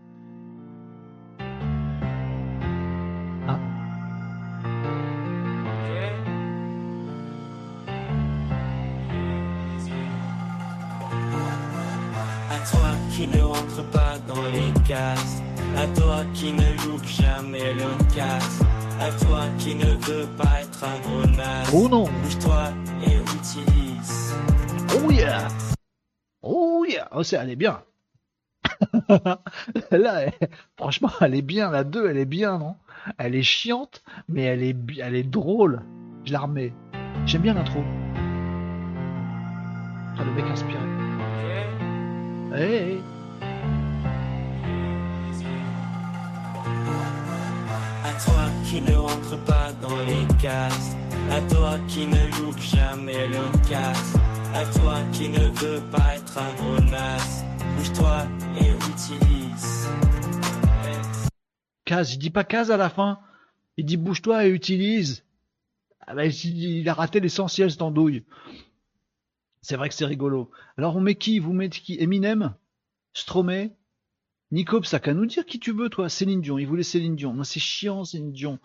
Ah. 3.47 3.59
À 12.51 12.59
toi 12.69 12.91
qui 13.11 13.27
ne 13.27 13.41
rentre 13.41 13.83
pas 13.91 14.17
dans 14.27 14.45
les 14.51 14.73
cases, 14.87 15.41
à 15.75 15.87
toi 15.99 16.23
qui 16.33 16.51
ne 16.51 16.85
loupe 16.85 17.05
jamais 17.05 17.73
l'occasion, 17.73 18.65
À 18.99 19.11
toi 19.11 19.43
qui 19.59 19.75
ne 19.75 19.85
veux 19.85 20.27
pas 20.37 20.66
Oh 21.73 21.87
non. 21.89 22.05
Oh 24.93 25.11
yeah 25.11 25.47
Oh 26.43 26.85
yeah 26.87 27.07
Oh, 27.11 27.23
c'est, 27.23 27.37
elle 27.37 27.49
est 27.49 27.55
bien 27.55 27.81
Là, 29.91 30.31
franchement, 30.75 31.09
elle 31.21 31.33
est 31.33 31.41
bien, 31.41 31.71
la 31.71 31.83
2, 31.83 32.09
elle 32.09 32.17
est 32.17 32.25
bien, 32.25 32.59
non? 32.59 32.75
Elle 33.17 33.35
est 33.35 33.41
chiante, 33.41 34.03
mais 34.27 34.43
elle 34.43 34.61
est, 34.61 34.75
elle 34.99 35.15
est 35.15 35.23
drôle. 35.23 35.81
Je 36.25 36.33
la 36.33 36.41
remets. 36.41 36.73
J'aime 37.25 37.41
bien 37.41 37.55
l'intro. 37.55 37.83
Ah, 40.19 40.23
le 40.23 40.31
mec 40.33 40.45
inspiré. 40.45 40.79
Hey, 42.53 42.73
hey. 42.73 43.16
Toi 48.19 48.49
qui 48.65 48.81
ne 48.81 48.95
rentre 48.95 49.37
pas 49.45 49.71
dans 49.73 49.97
les 50.05 50.25
cases. 50.41 50.95
À 51.29 51.41
toi 51.41 51.77
qui 51.87 52.07
ne 52.07 52.41
loupe 52.41 52.59
jamais 52.59 53.27
le 53.27 53.69
casse. 53.69 54.15
À 54.53 54.65
toi 54.65 54.97
qui 55.11 55.29
ne 55.29 55.49
veut 55.59 55.81
pas 55.91 56.15
être 56.15 56.37
un 56.37 56.81
naze. 56.85 57.45
Bouge-toi 57.77 58.25
et 58.59 58.69
utilise. 58.69 59.87
Case, 61.85 62.13
il 62.13 62.17
dit 62.17 62.29
pas 62.29 62.43
case 62.43 62.71
à 62.71 62.77
la 62.77 62.89
fin. 62.89 63.19
Il 63.77 63.85
dit 63.85 63.97
bouge-toi 63.97 64.45
et 64.45 64.49
utilise. 64.49 65.23
Ah 66.07 66.13
il 66.25 66.79
il 66.79 66.89
a 66.89 66.93
raté 66.93 67.19
l'essentiel, 67.19 67.69
cette 67.69 67.81
andouille. 67.81 68.23
C'est 69.61 69.75
vrai 69.75 69.89
que 69.89 69.95
c'est 69.95 70.05
rigolo. 70.05 70.49
Alors 70.77 70.95
on 70.95 71.01
met 71.01 71.15
qui? 71.15 71.39
Vous 71.39 71.53
mettez 71.53 71.79
qui? 71.81 71.97
Eminem? 71.99 72.55
Stromae? 73.13 73.71
Nico, 74.51 74.81
ça 74.83 74.99
qu'à 74.99 75.13
nous 75.13 75.25
dire 75.25 75.45
qui 75.45 75.59
tu 75.59 75.71
veux, 75.71 75.89
toi. 75.89 76.09
Céline 76.09 76.41
Dion. 76.41 76.57
Il 76.57 76.67
voulait 76.67 76.83
Céline 76.83 77.15
Dion. 77.15 77.33
Non, 77.33 77.43
c'est 77.43 77.59
chiant, 77.59 78.05
Céline 78.05 78.31
Dion. 78.31 78.59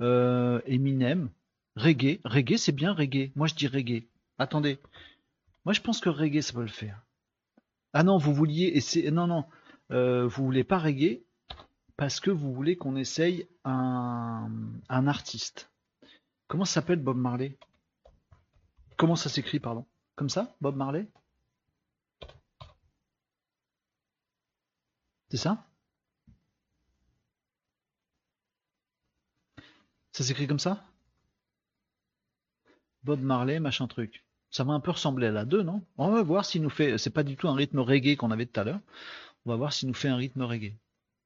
Euh, 0.00 0.60
Eminem. 0.66 1.30
Reggae. 1.76 2.20
Reggae, 2.24 2.56
c'est 2.56 2.72
bien 2.72 2.92
reggae. 2.92 3.30
Moi, 3.36 3.46
je 3.46 3.54
dis 3.54 3.68
reggae. 3.68 4.08
Attendez. 4.38 4.78
Moi, 5.64 5.72
je 5.72 5.80
pense 5.80 6.00
que 6.00 6.08
reggae, 6.08 6.40
ça 6.42 6.52
peut 6.52 6.62
le 6.62 6.66
faire. 6.68 7.02
Ah 7.92 8.02
non, 8.02 8.16
vous 8.18 8.34
vouliez. 8.34 8.80
C'est 8.80 9.10
non, 9.10 9.26
non. 9.26 9.44
Euh, 9.92 10.26
vous 10.26 10.44
voulez 10.44 10.64
pas 10.64 10.78
reggae 10.78 11.22
parce 11.96 12.20
que 12.20 12.30
vous 12.30 12.52
voulez 12.52 12.76
qu'on 12.76 12.96
essaye 12.96 13.46
un, 13.64 14.48
un 14.88 15.06
artiste. 15.06 15.70
Comment 16.48 16.64
ça 16.64 16.74
s'appelle 16.74 17.00
Bob 17.00 17.16
Marley? 17.16 17.56
Comment 18.96 19.16
ça 19.16 19.28
s'écrit, 19.28 19.60
pardon? 19.60 19.86
Comme 20.16 20.28
ça 20.28 20.54
Bob 20.60 20.76
Marley? 20.76 21.08
C'est 25.30 25.36
ça? 25.36 25.66
Ça 30.12 30.24
s'écrit 30.24 30.46
comme 30.46 30.58
ça? 30.58 30.84
Bob 33.04 33.20
Marley, 33.20 33.60
machin 33.60 33.86
truc. 33.86 34.24
Ça 34.50 34.64
va 34.64 34.72
un 34.72 34.80
peu 34.80 34.90
ressembler 34.90 35.28
à 35.28 35.30
la 35.30 35.44
2, 35.44 35.62
non? 35.62 35.86
On 35.96 36.10
va 36.10 36.22
voir 36.22 36.44
s'il 36.44 36.62
nous 36.62 36.70
fait. 36.70 36.98
C'est 36.98 37.10
pas 37.10 37.22
du 37.22 37.36
tout 37.36 37.48
un 37.48 37.54
rythme 37.54 37.78
reggae 37.78 38.16
qu'on 38.16 38.30
avait 38.30 38.46
tout 38.46 38.60
à 38.60 38.64
l'heure. 38.64 38.80
On 39.44 39.50
va 39.50 39.56
voir 39.56 39.72
s'il 39.72 39.88
nous 39.88 39.94
fait 39.94 40.08
un 40.08 40.16
rythme 40.16 40.42
reggae. 40.42 40.76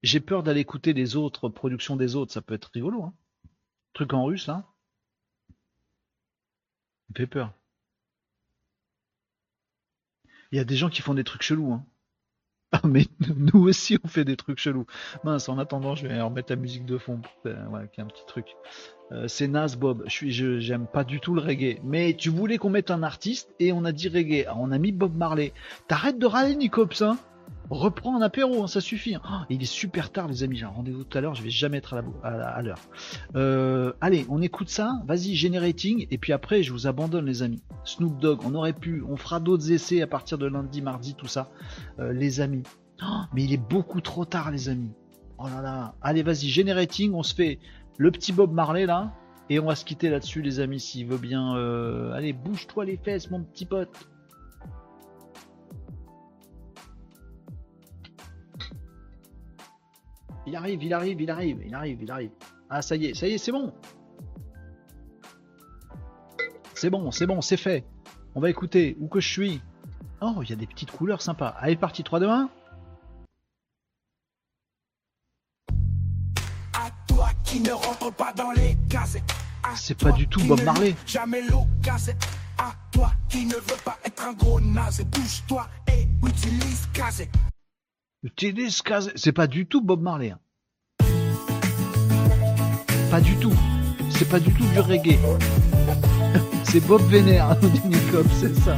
J'ai 0.02 0.20
peur 0.20 0.42
d'aller 0.42 0.60
écouter 0.60 0.92
les 0.92 1.16
autres 1.16 1.48
productions 1.48 1.96
des 1.96 2.14
autres, 2.14 2.32
ça 2.32 2.42
peut 2.42 2.54
être 2.54 2.70
rigolo. 2.74 3.04
Hein. 3.04 3.14
Truc 3.94 4.12
en 4.12 4.24
russe 4.24 4.46
là. 4.46 4.66
Ça 5.48 5.54
me 7.10 7.16
fait 7.16 7.26
peur. 7.26 7.54
Il 10.52 10.56
y 10.56 10.60
a 10.60 10.64
des 10.64 10.76
gens 10.76 10.90
qui 10.90 11.02
font 11.02 11.14
des 11.14 11.24
trucs 11.24 11.42
chelous. 11.42 11.72
Hein. 11.72 11.86
Ah, 12.74 12.80
mais 12.88 13.06
nous 13.52 13.68
aussi 13.68 13.98
on 14.02 14.08
fait 14.08 14.24
des 14.24 14.34
trucs 14.36 14.58
chelous. 14.58 14.86
Mince, 15.22 15.48
en 15.48 15.58
attendant, 15.58 15.94
je 15.94 16.08
vais 16.08 16.20
remettre 16.20 16.50
la 16.50 16.56
musique 16.56 16.84
de 16.84 16.98
fond. 16.98 17.20
Qu'il 17.44 17.52
y 17.52 18.00
a 18.00 18.04
un 18.04 18.06
petit 18.06 18.26
truc. 18.26 18.46
Euh, 19.12 19.28
c'est 19.28 19.46
Nas 19.46 19.76
Bob. 19.78 20.02
Je 20.08 20.58
j'aime 20.58 20.88
pas 20.92 21.04
du 21.04 21.20
tout 21.20 21.34
le 21.34 21.40
reggae. 21.40 21.78
Mais 21.84 22.14
tu 22.14 22.30
voulais 22.30 22.58
qu'on 22.58 22.70
mette 22.70 22.90
un 22.90 23.04
artiste 23.04 23.54
et 23.60 23.72
on 23.72 23.84
a 23.84 23.92
dit 23.92 24.08
reggae. 24.08 24.46
Alors, 24.46 24.58
on 24.60 24.72
a 24.72 24.78
mis 24.78 24.90
Bob 24.90 25.14
Marley. 25.14 25.52
T'arrêtes 25.86 26.18
de 26.18 26.26
râler, 26.26 26.56
Nicops, 26.56 27.02
hein? 27.02 27.16
Reprends 27.70 28.16
un 28.16 28.20
apéro, 28.20 28.62
hein, 28.62 28.66
ça 28.66 28.80
suffit. 28.80 29.16
Oh, 29.16 29.36
il 29.48 29.62
est 29.62 29.66
super 29.66 30.12
tard, 30.12 30.28
les 30.28 30.42
amis. 30.42 30.56
J'ai 30.56 30.66
un 30.66 30.68
rendez-vous 30.68 31.02
tout 31.02 31.16
à 31.16 31.20
l'heure. 31.22 31.34
Je 31.34 31.42
vais 31.42 31.50
jamais 31.50 31.78
être 31.78 32.02
à 32.22 32.62
l'heure. 32.62 32.78
Euh, 33.36 33.92
allez, 34.02 34.26
on 34.28 34.42
écoute 34.42 34.68
ça. 34.68 35.00
Vas-y, 35.06 35.34
generating. 35.34 36.06
Et 36.10 36.18
puis 36.18 36.32
après, 36.32 36.62
je 36.62 36.72
vous 36.72 36.86
abandonne, 36.86 37.24
les 37.24 37.42
amis. 37.42 37.62
Snoop 37.84 38.18
Dogg, 38.18 38.40
on 38.44 38.54
aurait 38.54 38.74
pu. 38.74 39.02
On 39.08 39.16
fera 39.16 39.40
d'autres 39.40 39.72
essais 39.72 40.02
à 40.02 40.06
partir 40.06 40.36
de 40.36 40.46
lundi, 40.46 40.82
mardi, 40.82 41.14
tout 41.14 41.26
ça. 41.26 41.48
Euh, 41.98 42.12
les 42.12 42.40
amis. 42.40 42.64
Oh, 43.02 43.22
mais 43.32 43.44
il 43.44 43.52
est 43.52 43.56
beaucoup 43.68 44.02
trop 44.02 44.26
tard, 44.26 44.50
les 44.50 44.68
amis. 44.68 44.92
Oh 45.38 45.48
là 45.48 45.62
là. 45.62 45.94
Allez, 46.02 46.22
vas-y, 46.22 46.48
generating. 46.48 47.12
On 47.14 47.22
se 47.22 47.34
fait 47.34 47.58
le 47.96 48.10
petit 48.10 48.32
Bob 48.32 48.52
Marley 48.52 48.84
là. 48.86 49.12
Et 49.50 49.58
on 49.58 49.66
va 49.66 49.74
se 49.74 49.84
quitter 49.84 50.08
là-dessus, 50.08 50.40
les 50.42 50.60
amis, 50.60 50.80
s'il 50.80 51.06
veut 51.06 51.18
bien. 51.18 51.56
euh, 51.56 52.12
Allez, 52.12 52.32
bouge-toi 52.32 52.84
les 52.86 52.96
fesses, 52.96 53.30
mon 53.30 53.42
petit 53.42 53.66
pote. 53.66 53.90
Il 60.46 60.56
arrive, 60.56 60.82
il 60.82 60.92
arrive, 60.92 61.20
il 61.20 61.30
arrive, 61.30 61.62
il 61.64 61.74
arrive, 61.74 62.02
il 62.02 62.10
arrive. 62.10 62.30
Ah, 62.68 62.82
ça 62.82 62.96
y 62.96 63.06
est, 63.06 63.14
ça 63.14 63.26
y 63.26 63.32
est, 63.32 63.38
c'est 63.38 63.52
bon. 63.52 63.72
C'est 66.74 66.90
bon, 66.90 67.10
c'est 67.10 67.26
bon, 67.26 67.40
c'est 67.40 67.56
fait. 67.56 67.84
On 68.34 68.40
va 68.40 68.50
écouter 68.50 68.96
où 69.00 69.08
que 69.08 69.20
je 69.20 69.28
suis. 69.28 69.62
Oh, 70.20 70.40
il 70.42 70.50
y 70.50 70.52
a 70.52 70.56
des 70.56 70.66
petites 70.66 70.90
couleurs 70.90 71.22
sympas. 71.22 71.54
Allez, 71.58 71.76
parti, 71.76 72.02
3, 72.02 72.20
2, 72.20 72.28
1. 72.28 72.50
À 76.74 76.90
toi 77.08 77.28
qui 77.42 77.60
ne 77.60 77.72
rentre 77.72 78.12
pas 78.12 78.32
dans 78.32 78.50
les 78.52 78.76
cases. 78.90 79.16
C'est 79.76 79.98
pas 79.98 80.12
du 80.12 80.28
tout 80.28 80.42
Bob 80.44 80.62
Marley. 80.62 80.94
Jamais. 81.06 81.42
À 82.58 82.72
toi 82.92 83.12
qui 83.28 83.46
ne 83.46 83.54
veux 83.54 83.82
pas 83.84 83.98
être 84.04 84.26
un 84.26 84.32
gros 84.34 84.60
naze. 84.60 85.00
Bouge-toi 85.04 85.66
et 85.88 86.06
utilise 86.26 86.86
casé. 86.92 87.30
C'est 89.16 89.32
pas 89.32 89.46
du 89.46 89.66
tout 89.66 89.82
Bob 89.82 90.00
Marley. 90.00 90.30
hein. 90.30 90.38
Pas 93.10 93.20
du 93.20 93.36
tout. 93.36 93.52
C'est 94.10 94.28
pas 94.28 94.40
du 94.40 94.50
tout 94.52 94.64
du 94.64 94.80
reggae. 94.80 95.18
C'est 96.64 96.80
Bob 96.86 97.02
Vénère, 97.08 97.54
dit 97.56 97.82
Nicob, 97.86 98.26
c'est 98.40 98.54
ça. 98.56 98.76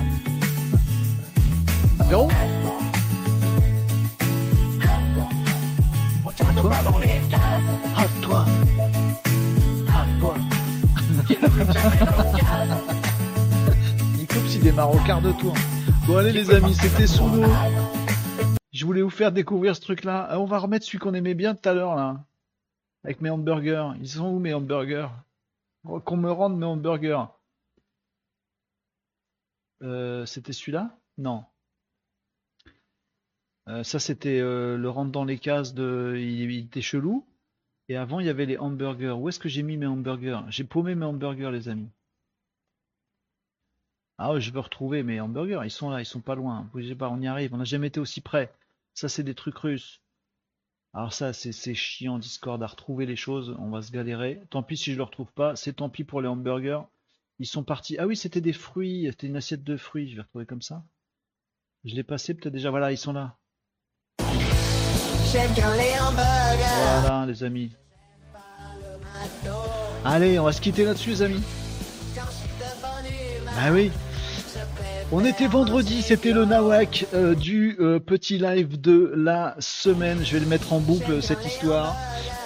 À 7.97 8.05
toi 8.20 8.44
À 9.94 10.05
toi 10.20 10.35
À 11.16 11.24
Nicob, 14.18 14.43
il 14.52 14.60
démarre 14.60 14.94
au 14.94 14.98
quart 14.98 15.23
de 15.23 15.32
tour. 15.32 15.55
Bon 16.06 16.16
allez 16.18 16.32
les 16.32 16.51
amis, 16.51 16.74
c'était 16.74 17.06
l'eau. 17.06 17.44
Je 18.76 18.84
voulais 18.84 19.00
vous 19.00 19.08
faire 19.08 19.32
découvrir 19.32 19.74
ce 19.74 19.80
truc-là. 19.80 20.34
Euh, 20.34 20.36
On 20.36 20.44
va 20.44 20.58
remettre 20.58 20.84
celui 20.84 20.98
qu'on 20.98 21.14
aimait 21.14 21.32
bien 21.32 21.54
tout 21.54 21.66
à 21.66 21.72
l'heure, 21.72 21.96
là. 21.96 22.22
Avec 23.04 23.22
mes 23.22 23.30
hamburgers. 23.30 23.92
Ils 24.00 24.08
sont 24.08 24.28
où 24.28 24.38
mes 24.38 24.52
hamburgers? 24.52 25.08
Qu'on 26.04 26.16
me 26.18 26.30
rende 26.30 26.58
mes 26.58 26.66
hamburgers. 26.66 27.24
Euh, 29.82 30.26
c'était 30.26 30.52
celui-là? 30.52 30.94
Non. 31.16 31.46
Euh, 33.68 33.82
ça, 33.82 33.98
c'était 33.98 34.40
le 34.40 34.88
rentre 34.90 35.10
dans 35.10 35.24
les 35.24 35.38
cases 35.38 35.72
de. 35.72 36.14
Il, 36.18 36.54
était 36.58 36.82
chelou. 36.82 37.26
Et 37.88 37.96
avant, 37.96 38.20
il 38.20 38.26
y 38.26 38.28
avait 38.30 38.44
les 38.44 38.58
hamburgers. 38.58 39.16
Où 39.18 39.30
est-ce 39.30 39.38
que 39.38 39.48
j'ai 39.48 39.62
mis 39.62 39.78
mes 39.78 39.86
hamburgers? 39.86 40.40
J'ai 40.48 40.64
paumé 40.64 40.94
mes 40.94 41.06
hamburgers, 41.06 41.50
les 41.50 41.70
amis. 41.70 41.88
Ah 44.18 44.38
je 44.38 44.50
veux 44.50 44.60
retrouver 44.60 45.02
mes 45.02 45.18
hamburgers. 45.18 45.62
Ils 45.64 45.70
sont 45.70 45.88
là, 45.88 46.02
ils 46.02 46.06
sont 46.06 46.20
pas 46.20 46.34
loin. 46.34 46.68
On 46.74 47.22
y 47.22 47.26
arrive. 47.26 47.54
On 47.54 47.58
n'a 47.58 47.64
jamais 47.64 47.86
été 47.86 48.00
aussi 48.00 48.20
près. 48.20 48.52
Ça, 48.97 49.10
c'est 49.10 49.23
des 49.23 49.35
trucs 49.35 49.59
russes. 49.59 50.01
Alors 50.94 51.12
ça, 51.12 51.35
c'est 51.35 51.74
chiant 51.74 52.18
Discord 52.18 52.62
à 52.62 52.66
retrouver 52.66 53.05
les 53.05 53.14
choses. 53.14 53.55
On 53.59 53.68
va 53.68 53.82
se 53.82 53.93
galérer. 53.93 54.40
Tant 54.48 54.62
pis 54.62 54.78
si 54.78 54.93
je 54.93 54.97
le 54.97 55.02
retrouve 55.02 55.31
pas. 55.32 55.55
C'est 55.55 55.74
tant 55.74 55.90
pis 55.90 56.02
pour 56.02 56.23
les 56.23 56.28
hamburgers. 56.28 56.81
Ils 57.39 57.47
sont 57.47 57.62
partis. 57.62 57.98
Ah 57.98 58.06
oui, 58.06 58.16
c'était 58.16 58.40
des 58.40 58.55
fruits. 58.55 59.06
C'était 59.10 59.27
une 59.27 59.36
assiette 59.36 59.62
de 59.62 59.77
fruits. 59.77 60.09
Je 60.09 60.16
vais 60.16 60.23
retrouver 60.23 60.47
comme 60.47 60.62
ça. 60.62 60.82
Je 61.85 61.94
l'ai 61.94 62.05
passé 62.05 62.32
peut-être 62.32 62.55
déjà. 62.55 62.70
Voilà, 62.70 62.90
ils 62.90 62.97
sont 62.97 63.12
là. 63.12 63.36
J'aime 65.31 65.52
les 65.52 66.01
hamburgers. 66.01 67.02
Voilà, 67.02 67.27
les 67.27 67.44
amis. 67.44 67.73
Allez, 70.06 70.39
on 70.39 70.44
va 70.44 70.52
se 70.52 70.60
quitter 70.62 70.85
là-dessus, 70.85 71.10
les 71.10 71.23
amis. 71.23 71.43
Ah 73.59 73.70
oui. 73.73 73.90
On 75.12 75.24
était 75.24 75.46
vendredi, 75.46 76.02
c'était 76.02 76.32
le 76.32 76.44
nawak 76.44 77.06
euh, 77.14 77.36
du 77.36 77.76
euh, 77.78 78.00
petit 78.00 78.38
live 78.38 78.80
de 78.80 79.12
la 79.14 79.54
semaine. 79.60 80.18
Je 80.24 80.32
vais 80.32 80.40
le 80.40 80.46
mettre 80.46 80.72
en 80.72 80.80
boucle 80.80 81.22
cette 81.22 81.46
histoire. 81.46 81.94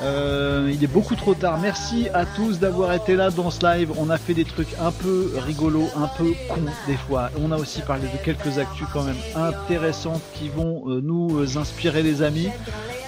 Euh, 0.03 0.71
il 0.73 0.85
est 0.85 0.93
beaucoup 0.93 1.15
trop 1.15 1.35
tard. 1.35 1.59
Merci 1.59 2.09
à 2.13 2.27
tous 2.27 2.59
d'avoir 2.59 2.93
été 2.93 3.17
là 3.17 3.31
dans 3.31 3.51
ce 3.51 3.65
live. 3.65 3.93
On 3.97 4.11
a 4.11 4.19
fait 4.19 4.35
des 4.35 4.45
trucs 4.45 4.75
un 4.79 4.93
peu 4.93 5.33
rigolos, 5.39 5.89
un 5.97 6.09
peu 6.09 6.33
cons 6.49 6.61
des 6.87 6.97
fois. 6.97 7.31
On 7.43 7.51
a 7.51 7.57
aussi 7.57 7.81
parlé 7.81 8.09
de 8.09 8.23
quelques 8.23 8.59
actus 8.59 8.87
quand 8.93 9.05
même 9.05 9.17
intéressantes 9.35 10.23
qui 10.35 10.51
vont 10.51 10.83
euh, 10.87 11.01
nous 11.03 11.57
inspirer 11.57 12.03
les 12.03 12.23
amis. 12.23 12.49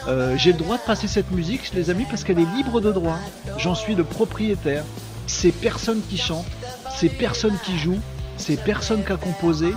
Euh, 0.08 0.34
J'ai 0.38 0.52
le 0.52 0.58
droit 0.58 0.78
de 0.78 0.82
passer 0.82 1.08
cette 1.08 1.30
musique 1.30 1.72
les 1.74 1.90
amis 1.90 2.06
parce 2.08 2.24
qu'elle 2.24 2.38
est 2.38 2.54
libre 2.56 2.80
de 2.80 2.90
droit. 2.90 3.18
J'en 3.58 3.74
suis 3.74 3.94
le 3.94 4.04
propriétaire. 4.04 4.84
C'est 5.26 5.52
personne 5.52 6.00
qui 6.08 6.18
chante, 6.18 6.46
c'est 6.96 7.08
personne 7.08 7.56
qui 7.64 7.78
joue, 7.78 7.98
c'est 8.36 8.62
personne 8.62 9.04
qui 9.04 9.12
a 9.12 9.16
composé, 9.16 9.72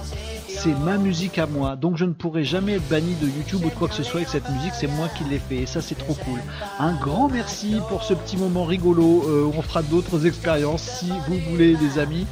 c'est 0.48 0.78
ma 0.80 0.98
musique 0.98 1.38
à 1.38 1.48
moi. 1.48 1.76
Donc 1.76 1.98
je 1.98 2.06
ne 2.06 2.14
pourrai 2.14 2.44
jamais 2.44 2.74
être 2.74 2.90
banni 2.90 3.16
de 3.16 3.28
YouTube 3.28 3.62
ou 3.66 3.70
de 3.70 3.76
quoi 3.76 3.88
que 3.88 3.94
ce 3.94 4.04
soit 4.04 4.22
avec 4.22 4.30
cette 4.30 4.50
musique, 4.50 4.74
c'est 4.74 4.88
moi 4.88 5.08
qui 5.18 5.24
l'ai 5.26 5.40
fait 5.40 5.58
et 5.58 5.66
ça 5.66 5.82
c'est 5.82 5.96
trop 5.96 6.14
cool. 6.14 6.40
Un 6.80 6.94
grand 6.94 7.28
merci 7.28 7.78
pour 7.90 8.04
ce 8.04 8.14
petit 8.14 8.38
moment 8.38 8.64
rigolo. 8.64 9.24
Euh, 9.28 9.52
on 9.56 9.62
fera 9.62 9.84
d'autres 9.84 10.26
expériences 10.26 10.84
si 10.84 11.10
vous 11.28 11.38
voulez 11.52 11.76
les 11.76 12.00
amis. 12.00 12.26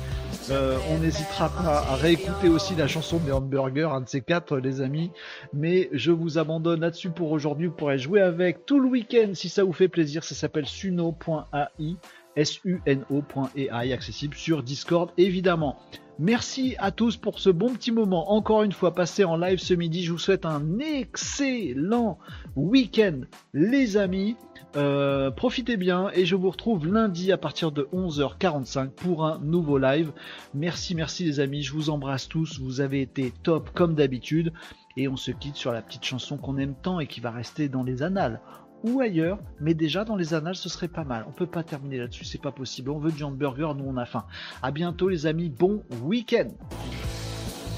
Euh, 0.50 0.78
on 0.92 0.98
n'hésitera 0.98 1.50
pas 1.50 1.86
à 1.90 1.96
réécouter 1.96 2.50
aussi 2.50 2.76
la 2.76 2.88
chanson 2.88 3.18
des 3.18 3.32
hamburgers, 3.32 3.90
un 3.94 4.02
de 4.02 4.10
ces 4.10 4.22
quatre, 4.22 4.58
les 4.58 4.82
amis. 4.82 5.12
Mais 5.54 5.90
je 5.94 6.12
vous 6.12 6.38
abandonne 6.38 6.82
là-dessus 6.82 7.12
pour 7.12 7.32
aujourd'hui. 7.32 7.68
Vous 7.68 7.74
pourrez 7.74 7.98
jouer 7.98 8.22
avec 8.22 8.66
tout 8.66 8.80
le 8.80 8.90
week-end 8.90 9.32
si 9.34 9.48
ça 9.48 9.64
vous 9.64 9.74
fait 9.74 9.88
plaisir. 9.88 10.24
Ça 10.24 10.36
s'appelle 10.36 10.66
suno.ai, 10.66 11.96
S-U-N-O.ai, 12.36 13.94
accessible 13.94 14.36
sur 14.36 14.64
Discord 14.64 15.12
évidemment. 15.18 15.78
Merci 16.20 16.76
à 16.78 16.92
tous 16.92 17.18
pour 17.18 17.40
ce 17.40 17.50
bon 17.50 17.74
petit 17.74 17.92
moment. 17.92 18.32
Encore 18.32 18.62
une 18.62 18.72
fois, 18.72 18.94
passé 18.94 19.24
en 19.24 19.36
live 19.36 19.58
ce 19.58 19.74
midi. 19.74 20.04
Je 20.04 20.12
vous 20.12 20.20
souhaite 20.20 20.46
un 20.46 20.78
excellent 20.78 22.20
week-end, 22.56 23.22
les 23.54 23.98
amis. 23.98 24.36
Euh, 24.76 25.32
profitez 25.32 25.76
bien 25.76 26.10
et 26.14 26.26
je 26.26 26.36
vous 26.36 26.52
retrouve 26.52 26.88
lundi 26.88 27.32
à 27.32 27.38
partir 27.38 27.72
de 27.72 27.88
11h45 27.94 28.90
pour 28.90 29.26
un 29.26 29.40
nouveau 29.40 29.80
live. 29.80 30.12
Merci, 30.54 30.94
merci 30.94 31.26
les 31.26 31.40
amis. 31.40 31.64
Je 31.64 31.74
vous 31.74 31.90
embrasse 31.90 32.28
tous. 32.28 32.60
Vous 32.60 32.80
avez 32.80 33.02
été 33.02 33.34
top 33.42 33.72
comme 33.74 33.96
d'habitude. 33.96 34.54
Et 34.96 35.08
on 35.08 35.18
se 35.18 35.32
quitte 35.32 35.56
sur 35.56 35.72
la 35.72 35.82
petite 35.82 36.06
chanson 36.06 36.38
qu'on 36.38 36.58
aime 36.58 36.76
tant 36.80 37.00
et 37.00 37.08
qui 37.08 37.22
va 37.22 37.32
rester 37.32 37.70
dans 37.70 37.84
les 37.84 38.04
annales 38.04 38.40
ou 38.84 39.00
ailleurs, 39.00 39.40
mais 39.60 39.74
déjà 39.74 40.04
dans 40.04 40.16
les 40.16 40.34
annales, 40.34 40.56
ce 40.56 40.70
serait 40.70 40.88
pas 40.88 41.04
mal. 41.04 41.26
On 41.28 41.32
peut 41.32 41.48
pas 41.48 41.64
terminer 41.64 41.98
là-dessus, 41.98 42.26
c'est 42.26 42.42
pas 42.42 42.52
possible. 42.52 42.92
On 42.92 43.00
veut 43.00 43.12
du 43.12 43.24
hamburger, 43.24 43.74
nous 43.76 43.86
on 43.88 43.98
a 43.98 44.06
faim. 44.06 44.26
À 44.62 44.72
bientôt 44.72 45.10
les 45.10 45.26
amis, 45.26 45.50
bon 45.50 45.84
week-end. 46.02 46.50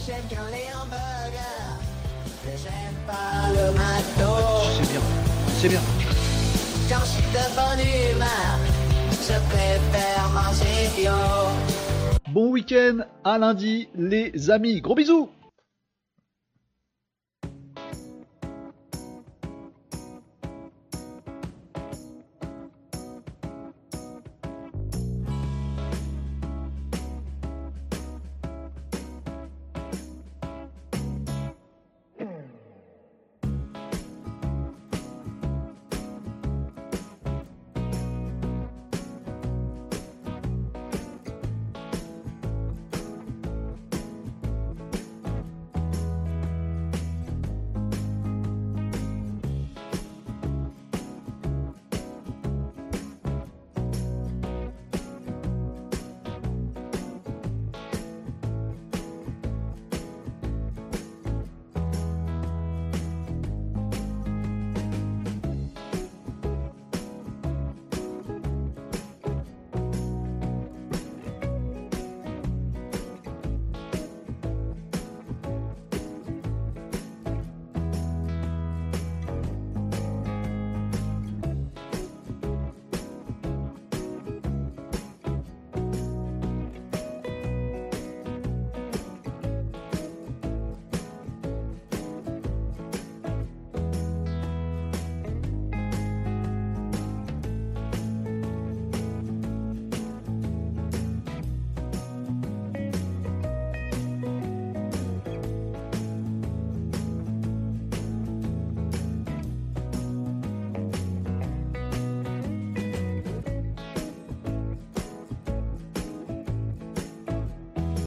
J'aime 0.05 0.15
quand 0.29 0.45
les 0.51 0.67
hamburgers, 0.75 1.79
mais 2.45 2.57
j'aime 2.57 2.95
pas 3.07 3.49
le 3.49 3.71
matos. 3.73 4.67
C'est 4.77 4.91
bien, 4.91 5.01
c'est 5.57 5.69
bien. 5.69 5.81
Quand 6.89 6.99
je 6.99 7.05
suis 7.05 7.23
de 7.23 7.45
bonne 7.55 7.79
humeur, 7.79 8.59
je 9.11 9.39
préfère 9.49 10.29
manger 10.33 10.89
bio. 10.95 11.13
Bon 12.31 12.49
week-end, 12.51 13.05
à 13.23 13.37
lundi 13.37 13.87
les 13.95 14.51
amis. 14.51 14.81
Gros 14.81 14.95
bisous 14.95 15.29